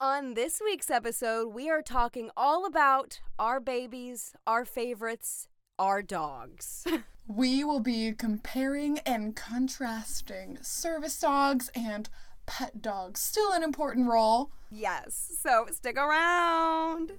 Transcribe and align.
On 0.00 0.34
this 0.34 0.60
week's 0.64 0.90
episode, 0.90 1.48
we 1.48 1.68
are 1.68 1.82
talking 1.82 2.30
all 2.36 2.64
about 2.64 3.18
our 3.36 3.58
babies, 3.58 4.32
our 4.46 4.64
favorites, 4.64 5.48
our 5.78 6.02
dogs. 6.02 6.86
We 7.30 7.62
will 7.62 7.80
be 7.80 8.12
comparing 8.12 9.00
and 9.00 9.36
contrasting 9.36 10.56
service 10.62 11.20
dogs 11.20 11.70
and 11.74 12.08
pet 12.46 12.80
dogs. 12.80 13.20
Still 13.20 13.52
an 13.52 13.62
important 13.62 14.08
role. 14.08 14.50
yes, 14.70 15.36
so 15.42 15.66
stick 15.70 15.98
around. 15.98 17.12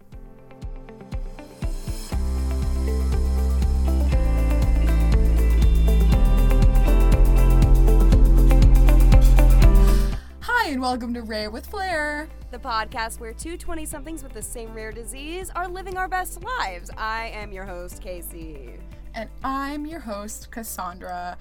And 10.69 10.81
welcome 10.83 11.15
to 11.15 11.23
Rare 11.23 11.49
with 11.49 11.65
Flair. 11.65 12.29
The 12.51 12.59
podcast 12.59 13.19
where 13.19 13.33
two 13.33 13.57
20 13.57 13.87
somethings 13.87 14.21
with 14.21 14.33
the 14.33 14.41
same 14.43 14.71
rare 14.71 14.91
disease 14.91 15.49
are 15.55 15.67
living 15.67 15.97
our 15.97 16.07
best 16.07 16.43
lives. 16.43 16.91
I 16.95 17.29
am 17.29 17.51
your 17.51 17.65
host, 17.65 18.03
Casey. 18.03 18.75
And 19.15 19.31
I'm 19.43 19.87
your 19.87 20.01
host, 20.01 20.51
Cassandra. 20.51 21.39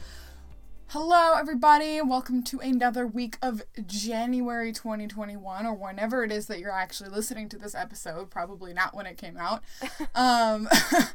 Hello, 0.87 1.35
everybody. 1.37 2.01
Welcome 2.01 2.43
to 2.45 2.59
another 2.61 3.07
week 3.07 3.37
of 3.43 3.61
January 3.87 4.73
2021, 4.73 5.67
or 5.67 5.75
whenever 5.75 6.25
it 6.25 6.33
is 6.33 6.47
that 6.47 6.59
you're 6.59 6.73
actually 6.73 7.11
listening 7.11 7.51
to 7.51 7.59
this 7.59 7.75
episode. 7.75 8.31
Probably 8.31 8.73
not 8.73 8.97
when 8.97 9.05
it 9.05 9.19
came 9.19 9.37
out. 9.37 9.63
um, 10.15 10.71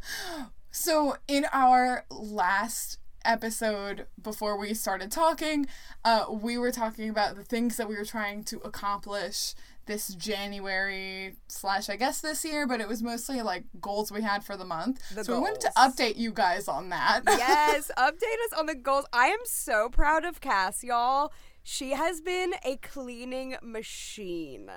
so, 0.72 1.18
in 1.28 1.48
our 1.52 2.06
last 2.12 3.00
episode 3.26 4.08
before 4.22 4.58
we 4.58 4.74
started 4.74 5.12
talking, 5.12 5.68
uh, 6.04 6.26
we 6.30 6.58
were 6.58 6.72
talking 6.72 7.10
about 7.10 7.36
the 7.36 7.44
things 7.44 7.78
that 7.78 7.88
we 7.88 7.96
were 7.96 8.06
trying 8.06 8.44
to 8.46 8.58
accomplish 8.60 9.54
this 9.86 10.10
January 10.16 11.36
slash 11.48 11.90
I 11.90 11.96
guess 11.96 12.22
this 12.22 12.46
year, 12.46 12.66
but 12.68 12.80
it 12.80 12.88
was 12.88 13.04
mostly 13.04 13.42
like 13.42 13.66
goals 13.82 14.12
we 14.12 14.22
had 14.22 14.44
for 14.44 14.56
the 14.56 14.66
month. 14.66 15.02
The 15.14 15.24
so 15.24 15.36
we 15.36 15.42
wanted 15.42 15.62
to 15.62 15.72
update 15.78 16.16
you 16.16 16.32
guys 16.32 16.68
on 16.68 16.90
that. 16.90 17.22
Yes, 17.44 17.92
update 17.98 18.40
us 18.46 18.58
on 18.58 18.68
the 18.68 18.76
goals. 18.76 19.06
I 19.12 19.28
am 19.28 19.40
so 19.44 19.90
proud 19.90 20.24
of 20.24 20.40
Cass, 20.40 20.84
y'all. 20.84 21.34
She 21.62 21.92
has 21.92 22.22
been 22.22 22.54
a 22.64 22.78
cleaning 22.78 23.56
machine. 23.62 24.70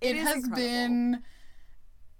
It 0.00 0.16
has 0.16 0.44
incredible. 0.44 0.56
been 0.56 1.22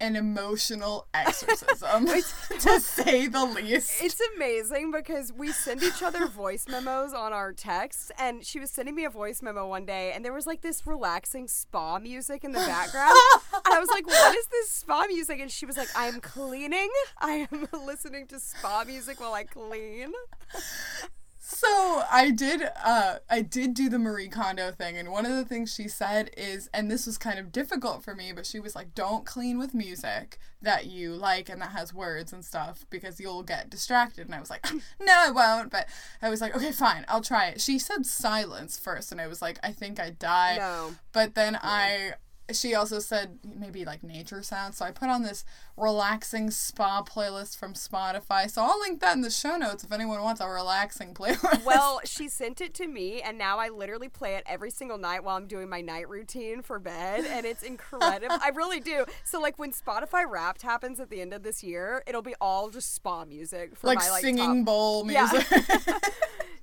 an 0.00 0.16
emotional 0.16 1.06
exorcism, 1.14 2.06
to 2.58 2.80
say 2.80 3.26
the 3.26 3.44
least. 3.44 4.02
It's 4.02 4.20
amazing 4.36 4.90
because 4.90 5.32
we 5.32 5.52
send 5.52 5.82
each 5.82 6.02
other 6.02 6.26
voice 6.26 6.66
memos 6.68 7.12
on 7.12 7.32
our 7.32 7.52
texts, 7.52 8.10
and 8.18 8.44
she 8.44 8.60
was 8.60 8.70
sending 8.70 8.94
me 8.94 9.04
a 9.04 9.10
voice 9.10 9.42
memo 9.42 9.66
one 9.66 9.84
day, 9.84 10.12
and 10.12 10.24
there 10.24 10.32
was 10.32 10.46
like 10.46 10.62
this 10.62 10.86
relaxing 10.86 11.48
spa 11.48 11.98
music 11.98 12.44
in 12.44 12.52
the 12.52 12.58
background. 12.58 13.16
and 13.52 13.74
I 13.74 13.78
was 13.80 13.88
like, 13.88 14.06
What 14.06 14.36
is 14.36 14.46
this 14.46 14.70
spa 14.70 15.04
music? 15.06 15.40
And 15.40 15.50
she 15.50 15.66
was 15.66 15.76
like, 15.76 15.88
I'm 15.96 16.20
cleaning. 16.20 16.90
I 17.18 17.48
am 17.50 17.66
listening 17.86 18.26
to 18.28 18.38
spa 18.40 18.84
music 18.86 19.20
while 19.20 19.34
I 19.34 19.44
clean. 19.44 20.12
So 21.50 22.02
I 22.12 22.30
did 22.30 22.60
uh 22.84 23.20
I 23.30 23.40
did 23.40 23.72
do 23.72 23.88
the 23.88 23.98
Marie 23.98 24.28
Kondo 24.28 24.70
thing 24.70 24.98
and 24.98 25.10
one 25.10 25.24
of 25.24 25.32
the 25.32 25.46
things 25.46 25.72
she 25.74 25.88
said 25.88 26.28
is 26.36 26.68
and 26.74 26.90
this 26.90 27.06
was 27.06 27.16
kind 27.16 27.38
of 27.38 27.50
difficult 27.50 28.04
for 28.04 28.14
me 28.14 28.32
but 28.32 28.44
she 28.44 28.60
was 28.60 28.76
like 28.76 28.94
don't 28.94 29.24
clean 29.24 29.58
with 29.58 29.72
music 29.72 30.38
that 30.60 30.88
you 30.88 31.14
like 31.14 31.48
and 31.48 31.62
that 31.62 31.70
has 31.70 31.94
words 31.94 32.34
and 32.34 32.44
stuff 32.44 32.84
because 32.90 33.18
you'll 33.18 33.42
get 33.42 33.70
distracted 33.70 34.26
and 34.26 34.34
I 34.34 34.40
was 34.40 34.50
like 34.50 34.66
no 35.00 35.14
I 35.14 35.30
won't 35.30 35.70
but 35.70 35.88
I 36.20 36.28
was 36.28 36.42
like 36.42 36.54
okay 36.54 36.70
fine 36.70 37.06
I'll 37.08 37.22
try 37.22 37.46
it. 37.46 37.62
She 37.62 37.78
said 37.78 38.04
silence 38.04 38.78
first 38.78 39.10
and 39.10 39.18
I 39.18 39.26
was 39.26 39.40
like 39.40 39.58
I 39.62 39.72
think 39.72 39.98
I'd 39.98 40.18
die. 40.18 40.58
No. 40.58 40.96
But 41.12 41.34
then 41.34 41.58
I 41.62 42.12
she 42.52 42.74
also 42.74 42.98
said 42.98 43.38
maybe 43.44 43.84
like 43.84 44.02
nature 44.02 44.42
sounds. 44.42 44.78
So 44.78 44.84
I 44.84 44.90
put 44.90 45.08
on 45.08 45.22
this 45.22 45.44
relaxing 45.76 46.50
spa 46.50 47.02
playlist 47.02 47.58
from 47.58 47.74
Spotify. 47.74 48.50
So 48.50 48.62
I'll 48.62 48.78
link 48.80 49.00
that 49.00 49.14
in 49.14 49.22
the 49.22 49.30
show 49.30 49.56
notes 49.56 49.84
if 49.84 49.92
anyone 49.92 50.22
wants 50.22 50.40
a 50.40 50.48
relaxing 50.48 51.14
playlist. 51.14 51.64
Well, 51.64 52.00
she 52.04 52.28
sent 52.28 52.60
it 52.60 52.74
to 52.74 52.86
me, 52.86 53.20
and 53.20 53.36
now 53.36 53.58
I 53.58 53.68
literally 53.68 54.08
play 54.08 54.36
it 54.36 54.44
every 54.46 54.70
single 54.70 54.98
night 54.98 55.24
while 55.24 55.36
I'm 55.36 55.46
doing 55.46 55.68
my 55.68 55.80
night 55.80 56.08
routine 56.08 56.62
for 56.62 56.78
bed, 56.78 57.24
and 57.24 57.44
it's 57.44 57.62
incredible. 57.62 58.38
I 58.42 58.50
really 58.54 58.80
do. 58.80 59.04
So, 59.24 59.40
like, 59.40 59.58
when 59.58 59.72
Spotify 59.72 60.28
Wrapped 60.28 60.62
happens 60.62 61.00
at 61.00 61.10
the 61.10 61.20
end 61.20 61.34
of 61.34 61.42
this 61.42 61.62
year, 61.62 62.02
it'll 62.06 62.22
be 62.22 62.34
all 62.40 62.70
just 62.70 62.94
spa 62.94 63.24
music 63.24 63.76
for 63.76 63.88
like 63.88 63.98
my 63.98 64.10
like 64.10 64.22
singing 64.22 64.64
top. 64.64 64.66
bowl 64.66 65.10
Yeah. 65.10 65.30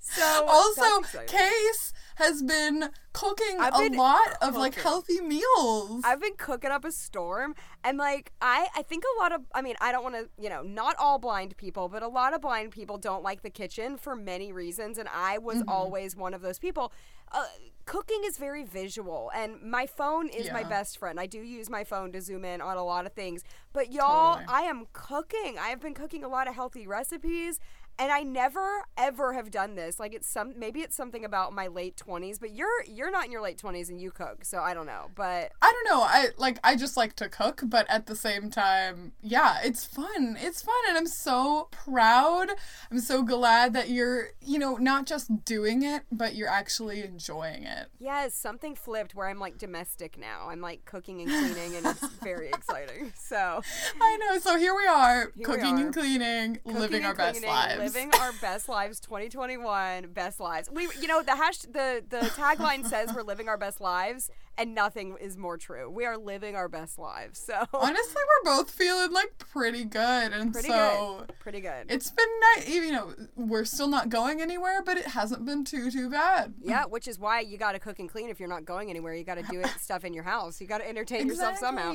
So 0.08 0.46
also. 0.48 1.02
Case 1.26 1.92
has 2.16 2.42
been 2.44 2.90
cooking 3.12 3.58
I've 3.60 3.74
a 3.76 3.78
been 3.90 3.98
lot 3.98 4.38
of 4.42 4.56
like 4.56 4.76
healthy 4.76 5.20
meals. 5.20 6.02
I've 6.06 6.22
been 6.22 6.36
cooking 6.38 6.70
up 6.72 6.86
a 6.86 6.92
storm 6.92 7.56
and 7.84 7.98
like 7.98 8.32
I 8.42 8.68
I 8.76 8.84
think 8.84 9.04
a 9.04 9.22
lot 9.22 9.34
of 9.34 9.42
I 9.54 9.62
mean 9.62 9.76
I 9.82 9.92
don't 9.92 10.04
want 10.04 10.16
to, 10.16 10.30
you 10.42 10.50
know, 10.50 10.62
not 10.62 10.96
all 11.00 11.18
blind 11.20 11.58
people, 11.58 11.90
but 11.90 12.04
a 12.04 12.08
lot 12.08 12.34
of 12.34 12.42
blind 12.42 12.72
people 12.72 12.98
don't 12.98 13.24
like 13.24 13.42
the 13.42 13.50
kitchen 13.50 13.98
for 13.98 14.16
many 14.16 14.54
reasons 14.54 14.98
and 14.98 15.10
I 15.14 15.38
was 15.40 15.58
Mm-hmm. 15.58 15.70
always 15.70 16.16
one 16.16 16.34
of 16.34 16.42
those 16.42 16.60
people. 16.60 16.94
Uh, 17.32 17.46
cooking 17.86 18.22
is 18.26 18.38
very 18.38 18.64
visual 18.64 19.32
and 19.36 19.62
my 19.62 19.86
phone 19.88 20.30
is 20.30 20.52
my 20.52 20.64
best 20.64 20.98
friend. 20.98 21.20
I 21.20 21.26
do 21.26 21.40
use 21.40 21.70
my 21.70 21.84
phone 21.84 22.12
to 22.14 22.22
zoom 22.22 22.46
in 22.46 22.62
on 22.62 22.78
a 22.78 22.84
lot 22.84 23.06
of 23.06 23.14
things. 23.14 23.44
But 23.74 23.92
y'all, 23.92 24.36
Totally. 24.36 24.54
I 24.54 24.62
am 24.62 24.86
cooking. 24.94 25.58
I 25.60 25.70
have 25.70 25.82
been 25.82 25.94
cooking 25.96 26.24
a 26.24 26.28
lot 26.28 26.48
of 26.48 26.56
healthy 26.56 26.88
recipes 26.88 27.60
and 27.98 28.12
I 28.12 28.24
never 28.24 28.84
ever 28.98 29.34
have 29.34 29.52
done 29.52 29.76
this. 29.76 30.00
Like 30.00 30.14
it's 30.14 30.28
some 30.28 30.54
maybe 30.58 30.82
it's 30.82 30.96
something 30.96 31.24
about 31.26 31.54
my 31.54 31.68
late 31.68 31.96
20s, 31.98 32.40
but 32.40 32.54
you're 32.54 32.84
you're 32.88 33.12
not 33.12 33.26
in 33.26 33.32
your 33.32 33.42
late 33.42 33.58
20s 33.58 33.90
and 33.90 34.02
you 34.02 34.12
cook. 34.12 34.46
So 34.46 34.60
I 34.60 34.74
don't 34.74 34.86
know. 34.86 35.12
But 35.16 35.52
I 35.62 35.72
don't 35.72 35.98
know. 35.98 36.04
I 36.04 36.28
like 36.38 36.60
I 36.64 36.76
just 36.76 36.98
like 36.98 37.16
to 37.18 37.30
cook, 37.30 37.62
but 37.66 37.86
at 37.90 38.06
the 38.06 38.16
same 38.16 38.50
time, 38.50 39.14
yeah, 39.22 39.60
it's 39.64 39.86
fun. 39.86 40.38
It's 40.40 40.62
fun 40.62 40.76
and 40.90 40.98
I'm 40.98 41.08
so 41.08 41.68
proud. 41.72 42.50
I'm 42.92 43.00
so 43.00 43.24
glad 43.24 43.74
that 43.74 43.90
you're, 43.90 44.30
you 44.42 44.60
know, 44.60 44.76
not 44.76 45.06
just 45.06 45.46
doing 45.46 45.84
it, 45.84 46.04
but 46.12 46.36
you're 46.36 46.50
actually 46.50 47.04
enjoying 47.04 47.64
it. 47.64 47.88
Yes, 48.00 48.36
something 48.36 48.76
flipped 48.76 49.16
where 49.16 49.28
I'm 49.28 49.40
like 49.40 49.58
domestic 49.58 50.18
now. 50.18 50.48
I'm 50.50 50.62
like 50.62 50.86
cooking 50.86 51.22
and 51.22 51.30
cleaning, 51.30 51.76
and 51.76 51.86
it's 51.86 52.08
very 52.24 52.50
exciting. 52.50 53.14
So, 53.18 53.62
I 54.02 54.18
know. 54.18 54.40
So 54.40 54.58
here 54.58 54.76
we 54.76 54.88
are, 54.88 55.32
we 55.36 55.44
cooking 55.44 55.76
are. 55.76 55.86
and 55.86 55.94
cleaning, 55.94 56.56
cooking 56.56 56.80
living 56.80 56.98
and 56.98 57.06
our 57.06 57.16
best 57.16 57.40
cleaning, 57.40 57.50
lives. 57.50 57.85
Living 57.94 58.12
our 58.20 58.32
best 58.42 58.68
lives. 58.70 59.00
2021, 59.00 60.08
best 60.14 60.40
lives. 60.40 60.70
We, 60.72 60.88
you 61.00 61.08
know, 61.08 61.22
the 61.22 61.36
hash, 61.36 61.60
the 61.60 62.04
the 62.08 62.20
tagline 62.36 62.86
says 62.86 63.14
we're 63.14 63.22
living 63.24 63.48
our 63.50 63.58
best 63.58 63.80
lives, 63.82 64.30
and 64.58 64.74
nothing 64.74 65.16
is 65.20 65.38
more 65.38 65.58
true. 65.58 65.90
We 65.90 66.06
are 66.06 66.18
living 66.18 66.56
our 66.56 66.68
best 66.68 66.98
lives. 66.98 67.40
So, 67.40 67.66
Honestly, 67.74 68.22
we're 68.46 68.56
both 68.58 68.72
feeling 68.72 69.12
like 69.12 69.38
pretty 69.38 69.84
good, 69.86 70.34
and 70.34 70.52
pretty 70.54 70.70
so 70.70 71.24
good, 71.28 71.40
pretty 71.40 71.62
good. 71.62 71.86
it's 71.90 72.12
been 72.12 72.26
nice. 72.56 72.70
You 72.70 72.92
know, 72.92 73.14
we're 73.36 73.66
still 73.66 73.88
not 73.88 74.10
going 74.10 74.42
anywhere, 74.42 74.82
but 74.84 74.98
it 74.98 75.06
hasn't 75.08 75.46
been 75.46 75.64
too 75.64 75.92
too 75.92 76.10
bad. 76.10 76.54
yeah, 76.62 76.86
which 76.86 77.08
is 77.08 77.20
why 77.20 77.42
you 77.42 77.58
got 77.58 77.74
to 77.74 77.80
cook 77.80 78.00
and 78.00 78.10
clean 78.10 78.30
if 78.30 78.40
you're 78.40 78.50
not 78.50 78.66
going 78.66 78.90
anywhere. 78.90 79.14
You 79.14 79.24
got 79.24 79.36
to 79.36 79.44
do 79.44 79.60
it 79.62 79.68
stuff 79.80 80.04
in 80.06 80.14
your 80.14 80.24
house. 80.24 80.60
You 80.62 80.68
got 80.68 80.80
to 80.80 80.88
entertain 80.88 81.28
yourself 81.28 81.58
somehow. 81.58 81.94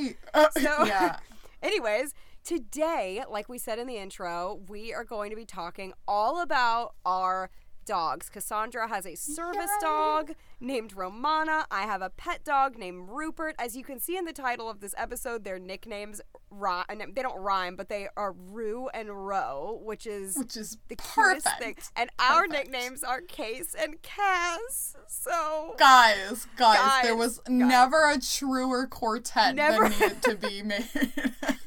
So- 0.58 0.84
yeah. 0.84 1.16
Anyways, 1.62 2.14
today, 2.44 3.22
like 3.30 3.48
we 3.48 3.58
said 3.58 3.78
in 3.78 3.86
the 3.86 3.96
intro, 3.96 4.60
we 4.68 4.92
are 4.92 5.04
going 5.04 5.30
to 5.30 5.36
be 5.36 5.44
talking 5.44 5.92
all 6.06 6.40
about 6.40 6.94
our 7.04 7.50
dogs. 7.84 8.28
Cassandra 8.28 8.88
has 8.88 9.06
a 9.06 9.14
service 9.14 9.70
Yay. 9.80 9.80
dog 9.80 10.32
named 10.60 10.94
Romana. 10.94 11.66
I 11.70 11.82
have 11.82 12.02
a 12.02 12.10
pet 12.10 12.44
dog 12.44 12.76
named 12.78 13.08
Rupert. 13.10 13.54
As 13.58 13.76
you 13.76 13.82
can 13.84 13.98
see 14.00 14.16
in 14.16 14.24
the 14.24 14.32
title 14.32 14.68
of 14.68 14.80
this 14.80 14.94
episode, 14.96 15.44
their 15.44 15.58
nicknames 15.58 16.20
rhyme. 16.50 16.84
Uh, 16.90 16.94
they 17.14 17.22
don't 17.22 17.38
rhyme, 17.38 17.76
but 17.76 17.88
they 17.88 18.08
are 18.16 18.32
Rue 18.32 18.88
and 18.92 19.26
Ro, 19.26 19.80
which 19.82 20.06
is 20.06 20.36
Which 20.36 20.56
is 20.56 20.76
the 20.88 20.96
cutest 20.96 21.46
perfect. 21.46 21.58
thing. 21.60 21.76
And 21.96 22.10
our 22.18 22.46
Perfect. 22.46 22.70
nicknames 22.70 23.04
are 23.04 23.20
Case 23.20 23.74
and 23.78 24.00
Cass. 24.02 24.96
So 25.06 25.74
Guys, 25.78 26.46
guys, 26.56 27.02
there 27.02 27.16
was 27.16 27.38
guys. 27.38 27.48
never 27.50 28.10
a 28.10 28.20
truer 28.20 28.86
quartet 28.86 29.54
Never. 29.54 29.88
that 29.88 30.00
needed 30.00 30.22
to 30.22 30.34
be 30.36 30.62
made. 30.62 30.84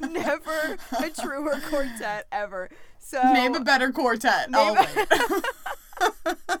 never 0.00 0.76
a 0.98 1.10
truer 1.10 1.60
quartet 1.68 2.26
ever. 2.30 2.68
So 2.98 3.20
Name 3.32 3.54
a 3.54 3.60
better 3.60 3.90
quartet. 3.92 4.50
Name 4.50 4.76
oh, 4.76 4.86
wait. 6.46 6.60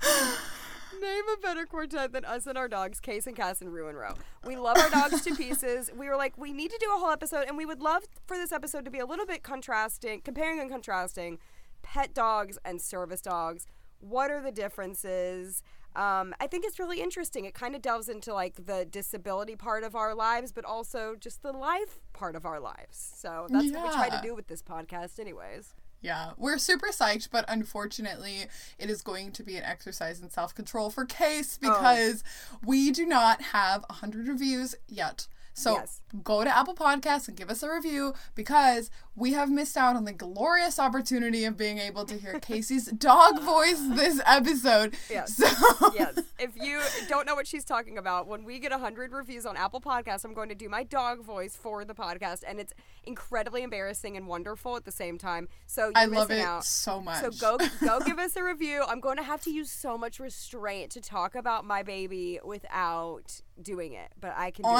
Name 1.00 1.24
a 1.32 1.40
better 1.40 1.64
quartet 1.64 2.12
than 2.12 2.24
us 2.24 2.46
and 2.46 2.58
our 2.58 2.66
dogs, 2.66 2.98
Case 2.98 3.26
and 3.26 3.36
Cass 3.36 3.60
and 3.60 3.72
Rue 3.72 3.88
and 3.88 3.96
Ro. 3.96 4.14
We 4.44 4.56
love 4.56 4.76
our 4.78 4.90
dogs 4.90 5.22
to 5.22 5.34
pieces. 5.34 5.90
We 5.96 6.08
were 6.08 6.16
like, 6.16 6.36
we 6.36 6.52
need 6.52 6.70
to 6.72 6.78
do 6.80 6.88
a 6.94 6.98
whole 6.98 7.10
episode, 7.10 7.44
and 7.46 7.56
we 7.56 7.64
would 7.64 7.80
love 7.80 8.02
for 8.26 8.36
this 8.36 8.50
episode 8.50 8.84
to 8.84 8.90
be 8.90 8.98
a 8.98 9.06
little 9.06 9.26
bit 9.26 9.42
contrasting, 9.44 10.22
comparing 10.22 10.58
and 10.58 10.70
contrasting 10.70 11.38
pet 11.82 12.14
dogs 12.14 12.58
and 12.64 12.80
service 12.80 13.20
dogs. 13.20 13.66
What 14.00 14.30
are 14.30 14.42
the 14.42 14.50
differences? 14.50 15.62
Um, 15.94 16.34
I 16.40 16.46
think 16.46 16.64
it's 16.64 16.78
really 16.78 17.00
interesting. 17.00 17.44
It 17.44 17.54
kind 17.54 17.74
of 17.76 17.82
delves 17.82 18.08
into 18.08 18.34
like 18.34 18.66
the 18.66 18.84
disability 18.84 19.56
part 19.56 19.84
of 19.84 19.94
our 19.94 20.14
lives, 20.14 20.52
but 20.52 20.64
also 20.64 21.14
just 21.18 21.42
the 21.42 21.52
life 21.52 22.00
part 22.12 22.34
of 22.34 22.44
our 22.44 22.60
lives. 22.60 23.12
So 23.16 23.46
that's 23.50 23.70
what 23.72 23.84
we 23.84 23.94
try 23.94 24.08
to 24.08 24.20
do 24.22 24.34
with 24.34 24.48
this 24.48 24.62
podcast, 24.62 25.20
anyways. 25.20 25.74
Yeah, 26.00 26.30
we're 26.36 26.58
super 26.58 26.88
psyched, 26.88 27.28
but 27.32 27.44
unfortunately, 27.48 28.46
it 28.78 28.88
is 28.88 29.02
going 29.02 29.32
to 29.32 29.42
be 29.42 29.56
an 29.56 29.64
exercise 29.64 30.20
in 30.20 30.30
self 30.30 30.54
control 30.54 30.90
for 30.90 31.04
Case 31.04 31.58
Oh. 31.62 31.68
because 31.70 32.22
we 32.64 32.90
do 32.92 33.04
not 33.04 33.42
have 33.42 33.84
100 33.88 34.28
reviews 34.28 34.74
yet. 34.86 35.26
So 35.58 35.74
Yes. 35.74 36.00
go 36.22 36.44
to 36.44 36.56
Apple 36.56 36.74
Podcasts 36.74 37.26
and 37.28 37.36
give 37.36 37.50
us 37.50 37.62
a 37.64 37.70
review 37.70 38.14
because 38.36 38.90
we 39.16 39.32
have 39.32 39.50
missed 39.50 39.76
out 39.76 39.96
on 39.96 40.04
the 40.04 40.12
glorious 40.12 40.78
opportunity 40.78 41.44
of 41.44 41.56
being 41.56 41.78
able 41.78 42.04
to 42.04 42.16
hear 42.16 42.38
Casey's 42.40 42.86
dog 42.86 43.40
voice 43.42 43.80
this 43.90 44.20
episode. 44.24 44.94
Yes. 45.10 45.36
So 45.36 45.46
yes. 45.94 46.18
If 46.38 46.56
you 46.56 46.80
don't 47.08 47.26
know 47.26 47.34
what 47.34 47.48
she's 47.48 47.64
talking 47.64 47.98
about, 47.98 48.28
when 48.28 48.44
we 48.44 48.60
get 48.60 48.70
100 48.70 49.10
reviews 49.12 49.44
on 49.44 49.56
Apple 49.56 49.80
Podcasts, 49.80 50.24
I'm 50.24 50.34
going 50.34 50.48
to 50.50 50.54
do 50.54 50.68
my 50.68 50.84
dog 50.84 51.22
voice 51.24 51.56
for 51.56 51.84
the 51.84 51.94
podcast, 51.94 52.44
and 52.46 52.60
it's 52.60 52.72
incredibly 53.04 53.62
embarrassing 53.64 54.16
and 54.16 54.28
wonderful 54.28 54.76
at 54.76 54.84
the 54.84 54.92
same 54.92 55.18
time. 55.18 55.48
So 55.66 55.90
I 55.96 56.04
love 56.04 56.30
it 56.30 56.40
out. 56.40 56.64
so 56.64 57.00
much. 57.00 57.20
So 57.22 57.30
go 57.32 57.58
go 57.84 57.98
give 58.06 58.20
us 58.20 58.36
a 58.36 58.44
review. 58.44 58.84
I'm 58.86 59.00
going 59.00 59.16
to 59.16 59.24
have 59.24 59.40
to 59.42 59.50
use 59.50 59.70
so 59.72 59.98
much 59.98 60.20
restraint 60.20 60.92
to 60.92 61.00
talk 61.00 61.34
about 61.34 61.64
my 61.64 61.82
baby 61.82 62.38
without 62.44 63.40
doing 63.60 63.94
it, 63.94 64.12
but 64.20 64.32
I 64.36 64.52
can. 64.52 64.62
Do 64.64 64.68
it. 64.70 64.74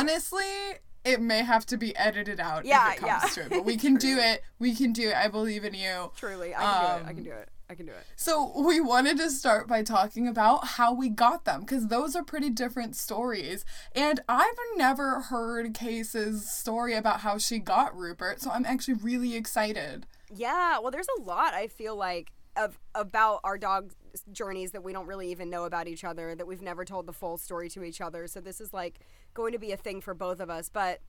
It 1.05 1.21
may 1.21 1.43
have 1.43 1.65
to 1.67 1.77
be 1.77 1.97
edited 1.97 2.41
out 2.41 2.65
Yeah, 2.65 2.91
if 2.93 2.97
it 2.97 3.01
comes 3.01 3.23
yeah. 3.25 3.29
to 3.31 3.41
it, 3.43 3.51
but 3.51 3.65
we 3.65 3.77
can 3.85 3.95
do 3.97 4.19
it. 4.19 4.43
We 4.59 4.75
can 4.75 4.93
do 4.93 5.09
it. 5.11 5.17
I 5.17 5.29
believe 5.29 5.65
in 5.65 5.75
you. 5.75 6.11
Truly, 6.17 6.55
I 6.55 6.59
can 6.59 6.67
do 6.67 6.87
it. 6.87 7.07
I 7.07 7.11
Um, 7.11 7.15
can 7.17 7.25
do 7.25 7.33
it. 7.33 7.49
I 7.71 7.75
can 7.75 7.85
do 7.87 7.93
it. 7.93 8.05
So 8.17 8.53
we 8.63 8.81
wanted 8.81 9.19
to 9.19 9.31
start 9.31 9.69
by 9.69 9.83
talking 9.83 10.27
about 10.27 10.67
how 10.69 10.95
we 10.95 11.11
got 11.11 11.45
them 11.45 11.61
because 11.61 11.89
those 11.89 12.17
are 12.17 12.23
pretty 12.25 12.49
different 12.49 12.97
stories. 12.97 13.65
And 13.95 14.21
I've 14.27 14.57
never 14.77 15.21
heard 15.21 15.75
Case's 15.75 16.51
story 16.51 16.95
about 16.95 17.21
how 17.21 17.37
she 17.37 17.59
got 17.59 17.95
Rupert, 17.95 18.41
so 18.41 18.51
I'm 18.51 18.65
actually 18.65 18.95
really 18.95 19.37
excited. 19.37 20.07
Yeah, 20.35 20.79
well, 20.79 20.91
there's 20.91 21.09
a 21.19 21.23
lot 21.23 21.53
I 21.53 21.67
feel 21.69 21.95
like 21.95 22.33
of 22.57 22.79
about 22.95 23.41
our 23.45 23.59
dog 23.59 23.93
journeys 24.33 24.73
that 24.73 24.83
we 24.83 24.93
don't 24.93 25.07
really 25.07 25.31
even 25.31 25.49
know 25.51 25.65
about 25.65 25.87
each 25.87 26.03
other 26.05 26.35
that 26.35 26.47
we've 26.47 26.63
never 26.63 26.85
told 26.85 27.07
the 27.07 27.13
full 27.13 27.37
story 27.37 27.69
to 27.69 27.85
each 27.85 28.01
other. 28.01 28.27
So 28.27 28.41
this 28.41 28.61
is 28.61 28.73
like 28.73 28.99
going 29.39 29.53
to 29.53 29.59
be 29.59 29.71
a 29.71 29.77
thing 29.77 30.01
for 30.01 30.15
both 30.15 30.41
of 30.41 30.51
us. 30.51 30.69
But 30.69 31.01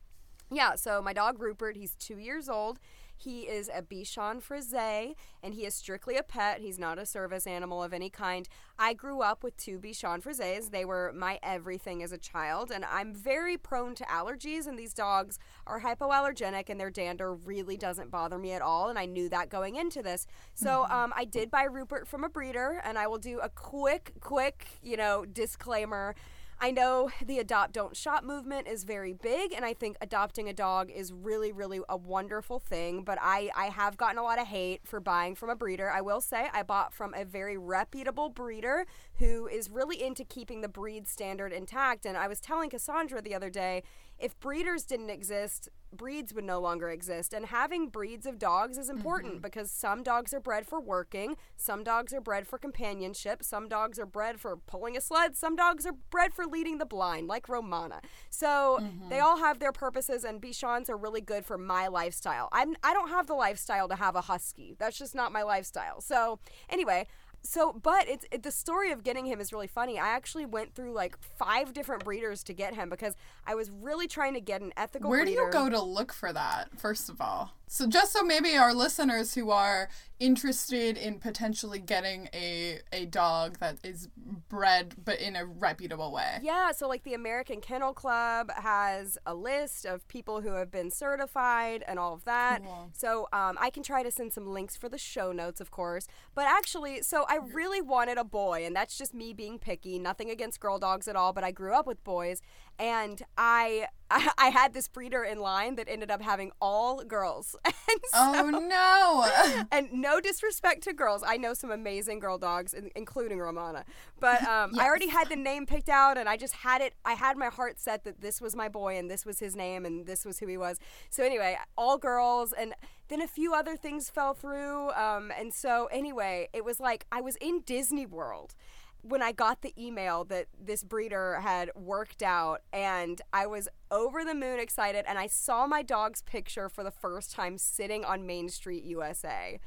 yeah, 0.51 0.75
so 0.75 1.01
my 1.01 1.13
dog 1.13 1.41
Rupert, 1.41 1.75
he's 1.75 1.95
two 1.95 2.19
years 2.19 2.47
old. 2.47 2.79
He 3.15 3.41
is 3.41 3.69
a 3.73 3.81
Bichon 3.81 4.41
Frise, 4.41 5.15
and 5.43 5.53
he 5.53 5.65
is 5.65 5.73
strictly 5.73 6.15
a 6.15 6.23
pet. 6.23 6.61
He's 6.61 6.79
not 6.79 6.97
a 6.97 7.05
service 7.05 7.45
animal 7.45 7.83
of 7.83 7.91
any 7.91 8.09
kind. 8.09 8.47
I 8.77 8.93
grew 8.93 9.21
up 9.21 9.43
with 9.43 9.57
two 9.57 9.77
Bichon 9.77 10.21
Frises. 10.21 10.69
They 10.69 10.85
were 10.85 11.11
my 11.13 11.37
everything 11.43 12.01
as 12.01 12.13
a 12.13 12.17
child, 12.17 12.71
and 12.71 12.85
I'm 12.85 13.13
very 13.13 13.57
prone 13.57 13.93
to 13.95 14.05
allergies, 14.05 14.67
and 14.67 14.79
these 14.79 14.93
dogs 14.93 15.37
are 15.67 15.81
hypoallergenic, 15.81 16.69
and 16.69 16.79
their 16.79 16.89
dander 16.91 17.33
really 17.33 17.75
doesn't 17.75 18.09
bother 18.09 18.37
me 18.37 18.53
at 18.53 18.61
all, 18.61 18.87
and 18.87 18.97
I 18.97 19.05
knew 19.05 19.27
that 19.29 19.49
going 19.49 19.75
into 19.75 20.01
this. 20.01 20.25
So 20.53 20.85
um, 20.85 21.11
I 21.13 21.25
did 21.25 21.51
buy 21.51 21.63
Rupert 21.63 22.07
from 22.07 22.23
a 22.23 22.29
breeder, 22.29 22.81
and 22.85 22.97
I 22.97 23.07
will 23.07 23.17
do 23.17 23.39
a 23.39 23.49
quick, 23.49 24.13
quick, 24.21 24.67
you 24.81 24.95
know, 24.95 25.25
disclaimer. 25.25 26.15
I 26.61 26.71
know 26.71 27.09
the 27.25 27.39
adopt 27.39 27.71
don't 27.71 27.95
shop 27.95 28.25
movement 28.25 28.67
is 28.67 28.83
very 28.83 29.13
big 29.13 29.53
and 29.53 29.63
I 29.63 29.73
think 29.73 29.95
adopting 30.01 30.49
a 30.49 30.53
dog 30.53 30.91
is 30.91 31.13
really 31.13 31.53
really 31.53 31.79
a 31.87 31.95
wonderful 31.95 32.59
thing, 32.59 33.03
but 33.03 33.17
I 33.21 33.49
I 33.55 33.67
have 33.67 33.95
gotten 33.95 34.17
a 34.17 34.23
lot 34.23 34.41
of 34.41 34.47
hate 34.47 34.81
for 34.83 34.99
buying 34.99 35.35
from 35.35 35.49
a 35.49 35.55
breeder. 35.55 35.89
I 35.89 36.01
will 36.01 36.19
say 36.19 36.49
I 36.53 36.63
bought 36.63 36.93
from 36.93 37.13
a 37.13 37.23
very 37.23 37.57
reputable 37.57 38.27
breeder 38.27 38.85
who 39.19 39.47
is 39.47 39.69
really 39.69 40.03
into 40.03 40.25
keeping 40.25 40.59
the 40.59 40.67
breed 40.67 41.07
standard 41.07 41.53
intact 41.53 42.05
and 42.05 42.17
I 42.17 42.27
was 42.27 42.41
telling 42.41 42.69
Cassandra 42.69 43.21
the 43.21 43.35
other 43.35 43.49
day 43.49 43.83
if 44.19 44.39
breeders 44.39 44.83
didn't 44.83 45.09
exist, 45.09 45.69
breeds 45.91 46.33
would 46.33 46.43
no 46.43 46.59
longer 46.59 46.89
exist. 46.89 47.33
And 47.33 47.45
having 47.45 47.87
breeds 47.87 48.25
of 48.25 48.37
dogs 48.37 48.77
is 48.77 48.89
important 48.89 49.33
mm-hmm. 49.35 49.41
because 49.41 49.71
some 49.71 50.03
dogs 50.03 50.33
are 50.33 50.39
bred 50.39 50.67
for 50.67 50.79
working, 50.79 51.35
some 51.55 51.83
dogs 51.83 52.13
are 52.13 52.21
bred 52.21 52.47
for 52.47 52.57
companionship, 52.57 53.43
some 53.43 53.67
dogs 53.67 53.97
are 53.97 54.05
bred 54.05 54.39
for 54.39 54.57
pulling 54.57 54.95
a 54.97 55.01
sled, 55.01 55.35
some 55.35 55.55
dogs 55.55 55.85
are 55.85 55.95
bred 56.11 56.33
for 56.33 56.45
leading 56.45 56.77
the 56.77 56.85
blind, 56.85 57.27
like 57.27 57.49
Romana. 57.49 58.01
So 58.29 58.77
they 59.09 59.15
mm-hmm. 59.15 59.25
all 59.25 59.37
have 59.37 59.59
their 59.59 59.71
purposes, 59.71 60.23
and 60.23 60.41
Bichons 60.41 60.89
are 60.89 60.97
really 60.97 61.21
good 61.21 61.45
for 61.45 61.57
my 61.57 61.87
lifestyle. 61.87 62.49
I'm 62.51 62.75
I 62.83 62.93
don't 62.93 63.09
have 63.09 63.27
the 63.27 63.33
lifestyle 63.33 63.87
to 63.87 63.95
have 63.95 64.15
a 64.15 64.21
husky. 64.21 64.75
That's 64.77 64.97
just 64.97 65.15
not 65.15 65.31
my 65.31 65.43
lifestyle. 65.43 66.01
So 66.01 66.39
anyway. 66.69 67.07
So, 67.41 67.73
but 67.73 68.07
it's 68.07 68.25
it, 68.31 68.43
the 68.43 68.51
story 68.51 68.91
of 68.91 69.03
getting 69.03 69.25
him 69.25 69.39
is 69.39 69.53
really 69.53 69.67
funny. 69.67 69.97
I 69.97 70.09
actually 70.09 70.45
went 70.45 70.75
through 70.75 70.93
like 70.93 71.17
five 71.37 71.73
different 71.73 72.03
breeders 72.03 72.43
to 72.43 72.53
get 72.53 72.75
him 72.75 72.89
because 72.89 73.15
I 73.47 73.55
was 73.55 73.69
really 73.69 74.07
trying 74.07 74.33
to 74.33 74.41
get 74.41 74.61
an 74.61 74.73
ethical. 74.75 75.09
Where 75.09 75.25
do 75.25 75.31
you 75.31 75.49
go 75.51 75.69
to 75.69 75.81
look 75.81 76.13
for 76.13 76.33
that, 76.33 76.79
first 76.79 77.09
of 77.09 77.21
all? 77.21 77.51
So, 77.71 77.85
just 77.85 78.13
so 78.13 78.23
maybe 78.23 78.57
our 78.57 78.73
listeners 78.73 79.35
who 79.35 79.51
are 79.51 79.89
interested 80.19 80.97
in 80.97 81.19
potentially 81.19 81.79
getting 81.79 82.27
a, 82.33 82.79
a 82.91 83.05
dog 83.05 83.59
that 83.59 83.77
is 83.83 84.09
bred 84.49 84.95
but 85.05 85.19
in 85.19 85.35
a 85.35 85.45
reputable 85.45 86.11
way. 86.11 86.39
Yeah, 86.41 86.71
so 86.71 86.87
like 86.87 87.03
the 87.03 87.13
American 87.13 87.61
Kennel 87.61 87.93
Club 87.93 88.51
has 88.51 89.17
a 89.25 89.33
list 89.35 89.85
of 89.85 90.05
people 90.07 90.41
who 90.41 90.53
have 90.53 90.71
been 90.71 90.89
certified 90.89 91.83
and 91.87 91.99
all 91.99 92.15
of 92.15 92.25
that. 92.25 92.63
Cool. 92.63 92.89
So 92.91 93.29
um, 93.31 93.57
I 93.61 93.69
can 93.69 93.83
try 93.83 94.01
to 94.01 94.11
send 94.11 94.33
some 94.33 94.47
links 94.47 94.75
for 94.75 94.89
the 94.89 94.97
show 94.97 95.31
notes, 95.31 95.61
of 95.61 95.69
course. 95.71 96.07
But 96.33 96.47
actually, 96.47 97.03
so 97.03 97.25
I 97.31 97.37
really 97.53 97.79
wanted 97.79 98.17
a 98.17 98.23
boy, 98.23 98.65
and 98.65 98.75
that's 98.75 98.97
just 98.97 99.13
me 99.13 99.33
being 99.33 99.59
picky. 99.59 99.99
Nothing 99.99 100.31
against 100.31 100.59
girl 100.59 100.79
dogs 100.79 101.07
at 101.07 101.15
all, 101.15 101.31
but 101.31 101.43
I 101.43 101.51
grew 101.51 101.75
up 101.75 101.85
with 101.85 102.03
boys, 102.03 102.41
and 102.79 103.21
I 103.37 103.87
I, 104.37 104.49
had 104.49 104.73
this 104.73 104.87
breeder 104.87 105.23
in 105.23 105.39
line 105.39 105.75
that 105.75 105.87
ended 105.87 106.09
up 106.09 106.21
having 106.21 106.51
all 106.59 107.03
girls. 107.03 107.55
and 107.65 107.75
so, 108.05 108.17
Oh 108.17 108.49
no! 108.49 109.63
and 109.71 109.91
no 109.93 110.19
disrespect 110.19 110.83
to 110.85 110.93
girls. 110.93 111.23
I 111.25 111.37
know 111.37 111.53
some 111.53 111.69
amazing 111.69 112.19
girl 112.19 112.39
dogs, 112.39 112.73
including 112.95 113.39
Romana. 113.39 113.85
But 114.19 114.41
um, 114.47 114.79
I 114.79 114.85
already 114.85 115.09
had 115.09 115.29
the 115.29 115.35
name 115.35 115.67
picked 115.67 115.89
out, 115.89 116.17
and 116.17 116.27
I 116.27 116.37
just 116.37 116.55
had 116.55 116.81
it. 116.81 116.95
I 117.05 117.13
had 117.13 117.37
my 117.37 117.47
heart 117.47 117.79
set 117.79 118.03
that 118.05 118.21
this 118.21 118.41
was 118.41 118.55
my 118.55 118.67
boy, 118.67 118.97
and 118.97 119.11
this 119.11 119.25
was 119.25 119.39
his 119.39 119.55
name, 119.55 119.85
and 119.85 120.07
this 120.07 120.25
was 120.25 120.39
who 120.39 120.47
he 120.47 120.57
was. 120.57 120.79
So 121.11 121.23
anyway, 121.23 121.57
all 121.77 121.97
girls, 121.99 122.51
and 122.51 122.73
then 123.09 123.21
a 123.21 123.27
few 123.27 123.53
other 123.53 123.75
things 123.75 124.09
fell 124.09 124.33
through. 124.33 124.89
Um, 124.91 125.31
and 125.37 125.53
so 125.53 125.87
anyway, 125.91 126.49
it 126.53 126.65
was 126.65 126.79
like 126.79 127.05
I 127.11 127.21
was 127.21 127.35
in 127.35 127.61
Disney 127.61 128.07
World 128.07 128.55
when 129.01 129.21
I 129.21 129.31
got 129.31 129.61
the 129.61 129.73
email 129.77 130.23
that 130.25 130.47
this 130.59 130.83
breeder 130.83 131.39
had 131.41 131.71
worked 131.75 132.21
out, 132.21 132.61
and 132.73 133.21
I 133.31 133.47
was 133.47 133.67
over 133.89 134.23
the 134.23 134.35
moon 134.35 134.59
excited, 134.59 135.05
and 135.07 135.17
I 135.17 135.27
saw 135.27 135.67
my 135.67 135.81
dog's 135.81 136.21
picture 136.21 136.69
for 136.69 136.83
the 136.83 136.91
first 136.91 137.31
time 137.31 137.57
sitting 137.57 138.03
on 138.03 138.25
Main 138.25 138.49
Street, 138.49 138.83
USA. 138.83 139.59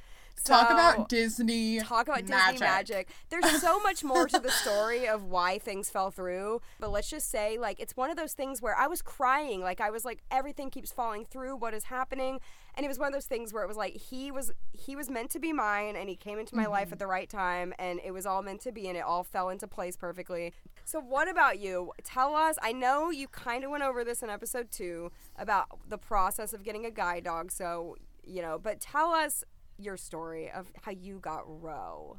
Talk 0.45 0.69
So- 0.69 0.75
about 0.75 1.09
Disney. 1.09 1.79
talk 1.81 2.09
about 2.09 2.25
magic. 2.29 2.53
Disney 2.53 2.67
magic. 2.67 3.09
There's 3.31 3.61
so 3.61 3.79
much 3.81 4.03
more 4.03 4.27
to 4.27 4.39
the 4.39 4.51
story 4.51 5.07
of 5.07 5.25
why 5.25 5.59
things 5.59 5.89
fell 5.89 6.11
through, 6.11 6.61
but 6.81 6.91
let's 6.91 7.09
just 7.09 7.31
say 7.31 7.59
like 7.59 7.79
it's 7.79 7.97
one 7.97 8.11
of 8.11 8.17
those 8.17 8.33
things 8.33 8.61
where 8.61 8.77
I 8.77 8.87
was 8.87 9.03
crying, 9.03 9.61
like 9.61 9.81
I 9.81 9.91
was 9.91 10.05
like 10.05 10.23
everything 10.31 10.71
keeps 10.71 10.91
falling 10.91 11.25
through, 11.25 11.57
what 11.57 11.75
is 11.75 11.85
happening? 11.85 12.41
And 12.75 12.85
it 12.87 12.89
was 12.89 12.99
one 12.99 13.09
of 13.09 13.13
those 13.13 13.27
things 13.27 13.53
where 13.53 13.63
it 13.63 13.69
was 13.69 13.77
like 13.77 13.95
he 13.95 14.31
was 14.31 14.51
he 14.73 14.97
was 14.97 15.11
meant 15.11 15.31
to 15.31 15.39
be 15.39 15.53
mine 15.53 15.95
and 15.95 16.09
he 16.09 16.17
came 16.17 16.39
into 16.39 16.57
my 16.57 16.67
life 16.67 16.87
mm-hmm. 16.87 16.95
at 16.95 16.99
the 16.99 17.07
right 17.07 17.29
time 17.29 17.75
and 17.79 18.01
it 18.05 18.13
was 18.13 18.27
all 18.27 18.43
meant 18.43 18.63
to 18.63 18.73
be 18.73 18.89
and 18.89 18.97
it 18.97 19.05
all 19.05 19.23
fell 19.23 19.49
into 19.51 19.67
place 19.67 19.97
perfectly. 19.97 20.53
So 20.85 20.99
what 20.99 21.29
about 21.29 21.59
you? 21.59 21.93
Tell 22.03 22.35
us. 22.35 22.59
I 22.63 22.73
know 22.73 23.11
you 23.11 23.29
kind 23.29 23.63
of 23.63 23.71
went 23.71 23.85
over 23.85 24.05
this 24.05 24.23
in 24.23 24.31
episode 24.31 24.71
2 24.71 25.13
about 25.37 25.79
the 25.89 25.99
process 25.99 26.53
of 26.53 26.65
getting 26.65 26.87
a 26.87 26.91
guide 26.91 27.25
dog, 27.25 27.53
so 27.53 27.97
you 28.25 28.41
know, 28.41 28.59
but 28.59 28.81
tell 28.81 29.11
us 29.11 29.45
your 29.85 29.97
story 29.97 30.51
of 30.51 30.71
how 30.83 30.93
you 30.93 31.19
got 31.19 31.43
Ro. 31.47 32.19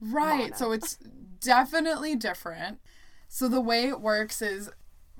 Right. 0.00 0.56
So 0.56 0.72
it's 0.72 0.98
definitely 1.40 2.16
different. 2.16 2.80
So 3.28 3.48
the 3.48 3.60
way 3.60 3.88
it 3.88 4.00
works 4.00 4.42
is 4.42 4.70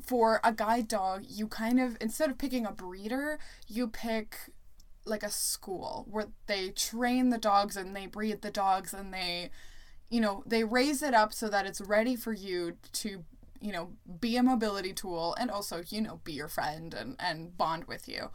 for 0.05 0.41
a 0.45 0.53
guide 0.53 0.88
dog, 0.88 1.25
you 1.26 1.49
kind 1.49 1.81
of 1.81 1.97
instead 2.00 2.31
of 2.31 2.38
picking 2.38 2.67
a 2.67 2.73
breeder, 2.73 3.38
you 3.67 3.88
pick 3.88 4.37
like 5.07 5.23
a 5.23 5.31
school 5.31 6.07
where 6.11 6.29
they 6.47 6.71
train 6.71 7.31
the 7.31 7.38
dogs 7.38 7.76
and 7.76 7.95
they 7.95 8.07
breed 8.07 8.43
the 8.43 8.50
dogs 8.50 8.95
and 8.95 9.12
they 9.12 9.50
you 10.11 10.21
know, 10.21 10.45
they 10.47 10.62
raise 10.62 11.03
it 11.03 11.14
up 11.14 11.33
so 11.33 11.49
that 11.49 11.67
it's 11.67 11.81
ready 11.81 12.14
for 12.14 12.33
you 12.33 12.76
to 12.93 13.25
you 13.64 13.73
know, 13.73 13.88
be 14.21 14.37
a 14.37 14.43
mobility 14.43 14.93
tool 14.93 15.35
and 15.41 15.50
also, 15.50 15.83
you 15.88 16.03
know, 16.03 16.21
be 16.23 16.35
your 16.35 16.49
friend 16.49 16.93
and, 16.93 17.17
and 17.19 17.57
bond 17.57 17.85
with 17.85 18.07
you. 18.07 18.29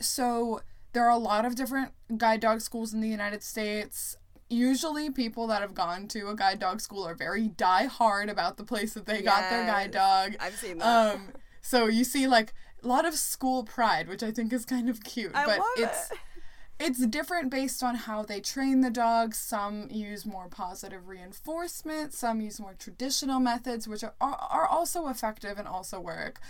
So 0.00 0.62
there 0.92 1.04
are 1.04 1.10
a 1.10 1.18
lot 1.18 1.44
of 1.44 1.54
different 1.54 1.92
guide 2.16 2.40
dog 2.40 2.60
schools 2.60 2.92
in 2.92 3.00
the 3.00 3.08
United 3.08 3.42
States. 3.42 4.16
Usually, 4.48 5.10
people 5.10 5.46
that 5.46 5.62
have 5.62 5.74
gone 5.74 6.08
to 6.08 6.28
a 6.28 6.36
guide 6.36 6.58
dog 6.58 6.80
school 6.80 7.06
are 7.06 7.14
very 7.14 7.48
die 7.48 7.86
hard 7.86 8.28
about 8.28 8.58
the 8.58 8.64
place 8.64 8.92
that 8.94 9.06
they 9.06 9.22
got 9.22 9.48
their 9.48 9.64
guide 9.64 9.90
dog. 9.90 10.36
I've 10.38 10.56
seen 10.56 10.78
that. 10.78 11.14
Um, 11.14 11.28
so 11.62 11.86
you 11.86 12.04
see 12.04 12.26
like 12.26 12.52
a 12.82 12.88
lot 12.88 13.06
of 13.06 13.14
school 13.14 13.64
pride, 13.64 14.08
which 14.08 14.22
I 14.22 14.30
think 14.30 14.52
is 14.52 14.64
kind 14.64 14.90
of 14.90 15.02
cute. 15.02 15.32
I 15.34 15.46
but 15.46 15.58
love 15.58 15.68
it's 15.78 16.10
it. 16.10 16.18
it's 16.80 17.06
different 17.06 17.50
based 17.50 17.82
on 17.82 17.94
how 17.94 18.22
they 18.22 18.40
train 18.40 18.82
the 18.82 18.90
dogs. 18.90 19.38
Some 19.38 19.88
use 19.90 20.26
more 20.26 20.48
positive 20.48 21.08
reinforcement, 21.08 22.12
some 22.12 22.42
use 22.42 22.60
more 22.60 22.74
traditional 22.78 23.40
methods, 23.40 23.88
which 23.88 24.04
are, 24.04 24.14
are 24.20 24.66
also 24.66 25.08
effective 25.08 25.58
and 25.58 25.66
also 25.66 25.98
work. 25.98 26.40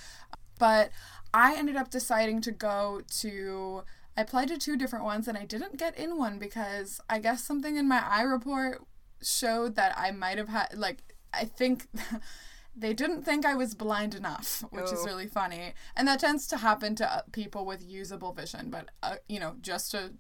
But 0.59 0.91
I 1.33 1.55
ended 1.55 1.77
up 1.77 1.91
deciding 1.91 2.41
to 2.43 2.51
go 2.51 3.03
to 3.21 3.85
I 4.17 4.23
applied 4.23 4.49
to 4.49 4.59
two 4.59 4.77
different 4.77 5.05
ones 5.05 5.27
and 5.29 5.39
I 5.39 5.45
didn't 5.45 5.79
get 5.79 5.97
in 5.99 6.19
one 6.19 6.39
because 6.39 7.01
I 7.09 7.19
guess 7.19 7.43
something 7.45 7.77
in 7.77 7.89
my 7.89 8.03
eye 8.07 8.23
report 8.23 8.83
showed 9.23 9.77
that 9.77 9.95
I 9.97 10.11
might 10.11 10.39
have 10.39 10.49
had 10.49 10.75
like 10.77 10.99
I 11.33 11.45
think 11.45 11.87
they 12.77 12.93
didn't 12.95 13.23
think 13.23 13.45
I 13.47 13.55
was 13.55 13.75
blind 13.75 14.15
enough, 14.15 14.65
which 14.71 14.91
is 14.93 15.01
Oh. 15.03 15.05
really 15.07 15.27
funny. 15.27 15.75
And 15.97 16.09
that 16.09 16.21
tends 16.21 16.47
to 16.49 16.57
happen 16.59 16.95
to 16.97 17.11
uh, 17.11 17.21
people 17.33 17.65
with 17.67 17.83
usable 17.87 18.33
vision, 18.33 18.71
but 18.71 18.89
uh, 19.03 19.17
you 19.29 19.39
know, 19.41 19.55
just 19.61 19.91
to 19.93 20.13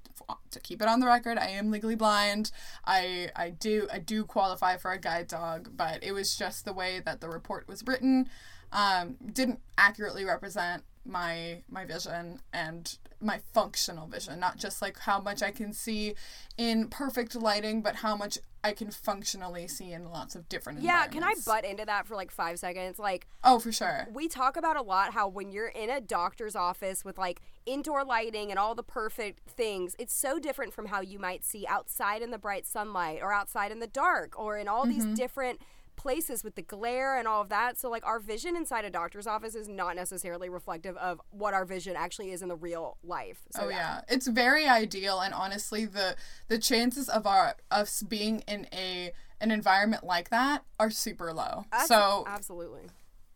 to 0.50 0.61
keep 0.61 0.80
it 0.82 0.88
on 0.88 1.00
the 1.00 1.06
record, 1.06 1.37
I 1.38 1.49
am 1.49 1.70
legally 1.70 1.94
blind. 1.96 2.50
I 2.87 3.30
I 3.37 3.50
do 3.50 3.88
I 3.92 3.99
do 3.99 4.25
qualify 4.25 4.76
for 4.76 4.92
a 4.92 4.99
guide 4.99 5.28
dog, 5.28 5.70
but 5.76 6.02
it 6.04 6.12
was 6.12 6.37
just 6.37 6.64
the 6.64 6.72
way 6.72 7.00
that 7.04 7.20
the 7.20 7.28
report 7.28 7.66
was 7.68 7.82
written 7.87 8.28
um, 8.72 9.16
didn't 9.32 9.61
accurately 9.76 10.25
represent 10.25 10.82
my 11.04 11.62
my 11.68 11.85
vision 11.85 12.40
and 12.52 12.99
my 13.21 13.40
functional 13.52 14.06
vision 14.06 14.38
not 14.38 14.56
just 14.56 14.80
like 14.80 14.99
how 15.00 15.21
much 15.21 15.42
i 15.42 15.50
can 15.50 15.73
see 15.73 16.14
in 16.56 16.88
perfect 16.88 17.35
lighting 17.35 17.82
but 17.82 17.97
how 17.97 18.16
much 18.16 18.38
i 18.62 18.73
can 18.73 18.90
functionally 18.90 19.66
see 19.66 19.92
in 19.92 20.09
lots 20.11 20.35
of 20.35 20.49
different 20.49 20.80
Yeah, 20.80 21.06
can 21.06 21.23
I 21.25 21.35
butt 21.44 21.64
into 21.64 21.85
that 21.85 22.06
for 22.06 22.14
like 22.14 22.30
five 22.30 22.59
seconds? 22.59 22.99
Like, 22.99 23.26
oh 23.42 23.59
for 23.59 23.73
sure. 23.73 24.06
we 24.12 24.28
talk 24.28 24.56
about 24.56 24.76
a 24.76 24.82
lot 24.82 25.12
how 25.12 25.28
when 25.28 25.50
you're 25.50 25.68
in 25.68 25.90
a 25.90 26.00
doctor's 26.00 26.54
office 26.54 27.04
with 27.04 27.18
like 27.18 27.40
indoor 27.66 28.04
lighting 28.04 28.50
and 28.50 28.59
all 28.59 28.75
the 28.75 28.82
perfect 28.82 29.50
things, 29.50 29.97
it's 29.99 30.14
so 30.14 30.38
different 30.38 30.73
from 30.73 30.87
how 30.87 31.00
you 31.00 31.18
might 31.18 31.44
see 31.44 31.66
outside 31.66 32.23
in 32.23 32.30
the 32.30 32.38
bright 32.38 32.66
sunlight 32.66 33.21
or 33.23 33.32
outside 33.32 33.73
in 33.73 33.80
the 33.80 33.87
dark 33.87 34.38
or 34.38 34.59
in 34.59 34.68
all 34.68 34.87
these 34.87 35.04
mm-hmm. 35.04 35.14
different 35.14 35.61
places 36.02 36.42
with 36.42 36.56
the 36.56 36.62
glare 36.62 37.16
and 37.16 37.28
all 37.28 37.40
of 37.40 37.49
that. 37.50 37.78
So 37.78 37.88
like 37.88 38.04
our 38.04 38.18
vision 38.18 38.56
inside 38.56 38.85
a 38.85 38.90
doctor's 38.90 39.26
office 39.28 39.54
is 39.54 39.68
not 39.68 39.94
necessarily 39.94 40.49
reflective 40.49 40.97
of 40.97 41.21
what 41.30 41.54
our 41.54 41.64
vision 41.64 41.94
actually 41.97 42.32
is 42.32 42.42
in 42.42 42.49
the 42.49 42.56
real 42.56 42.99
life. 43.04 43.42
So 43.50 43.62
oh 43.66 43.68
yeah 43.68 44.00
it's 44.09 44.26
very 44.26 44.66
ideal 44.66 45.21
and 45.21 45.32
honestly 45.32 45.87
the 45.87 46.16
the 46.49 46.59
chances 46.59 47.09
of 47.09 47.25
our 47.26 47.54
us 47.71 48.02
being 48.02 48.40
in 48.49 48.66
a 48.73 49.12
an 49.40 49.52
environment 49.52 50.02
like 50.02 50.30
that 50.30 50.64
are 50.80 50.90
super 50.90 51.32
low 51.32 51.64
Abs- 51.73 51.88
so 51.88 52.25
absolutely. 52.26 52.82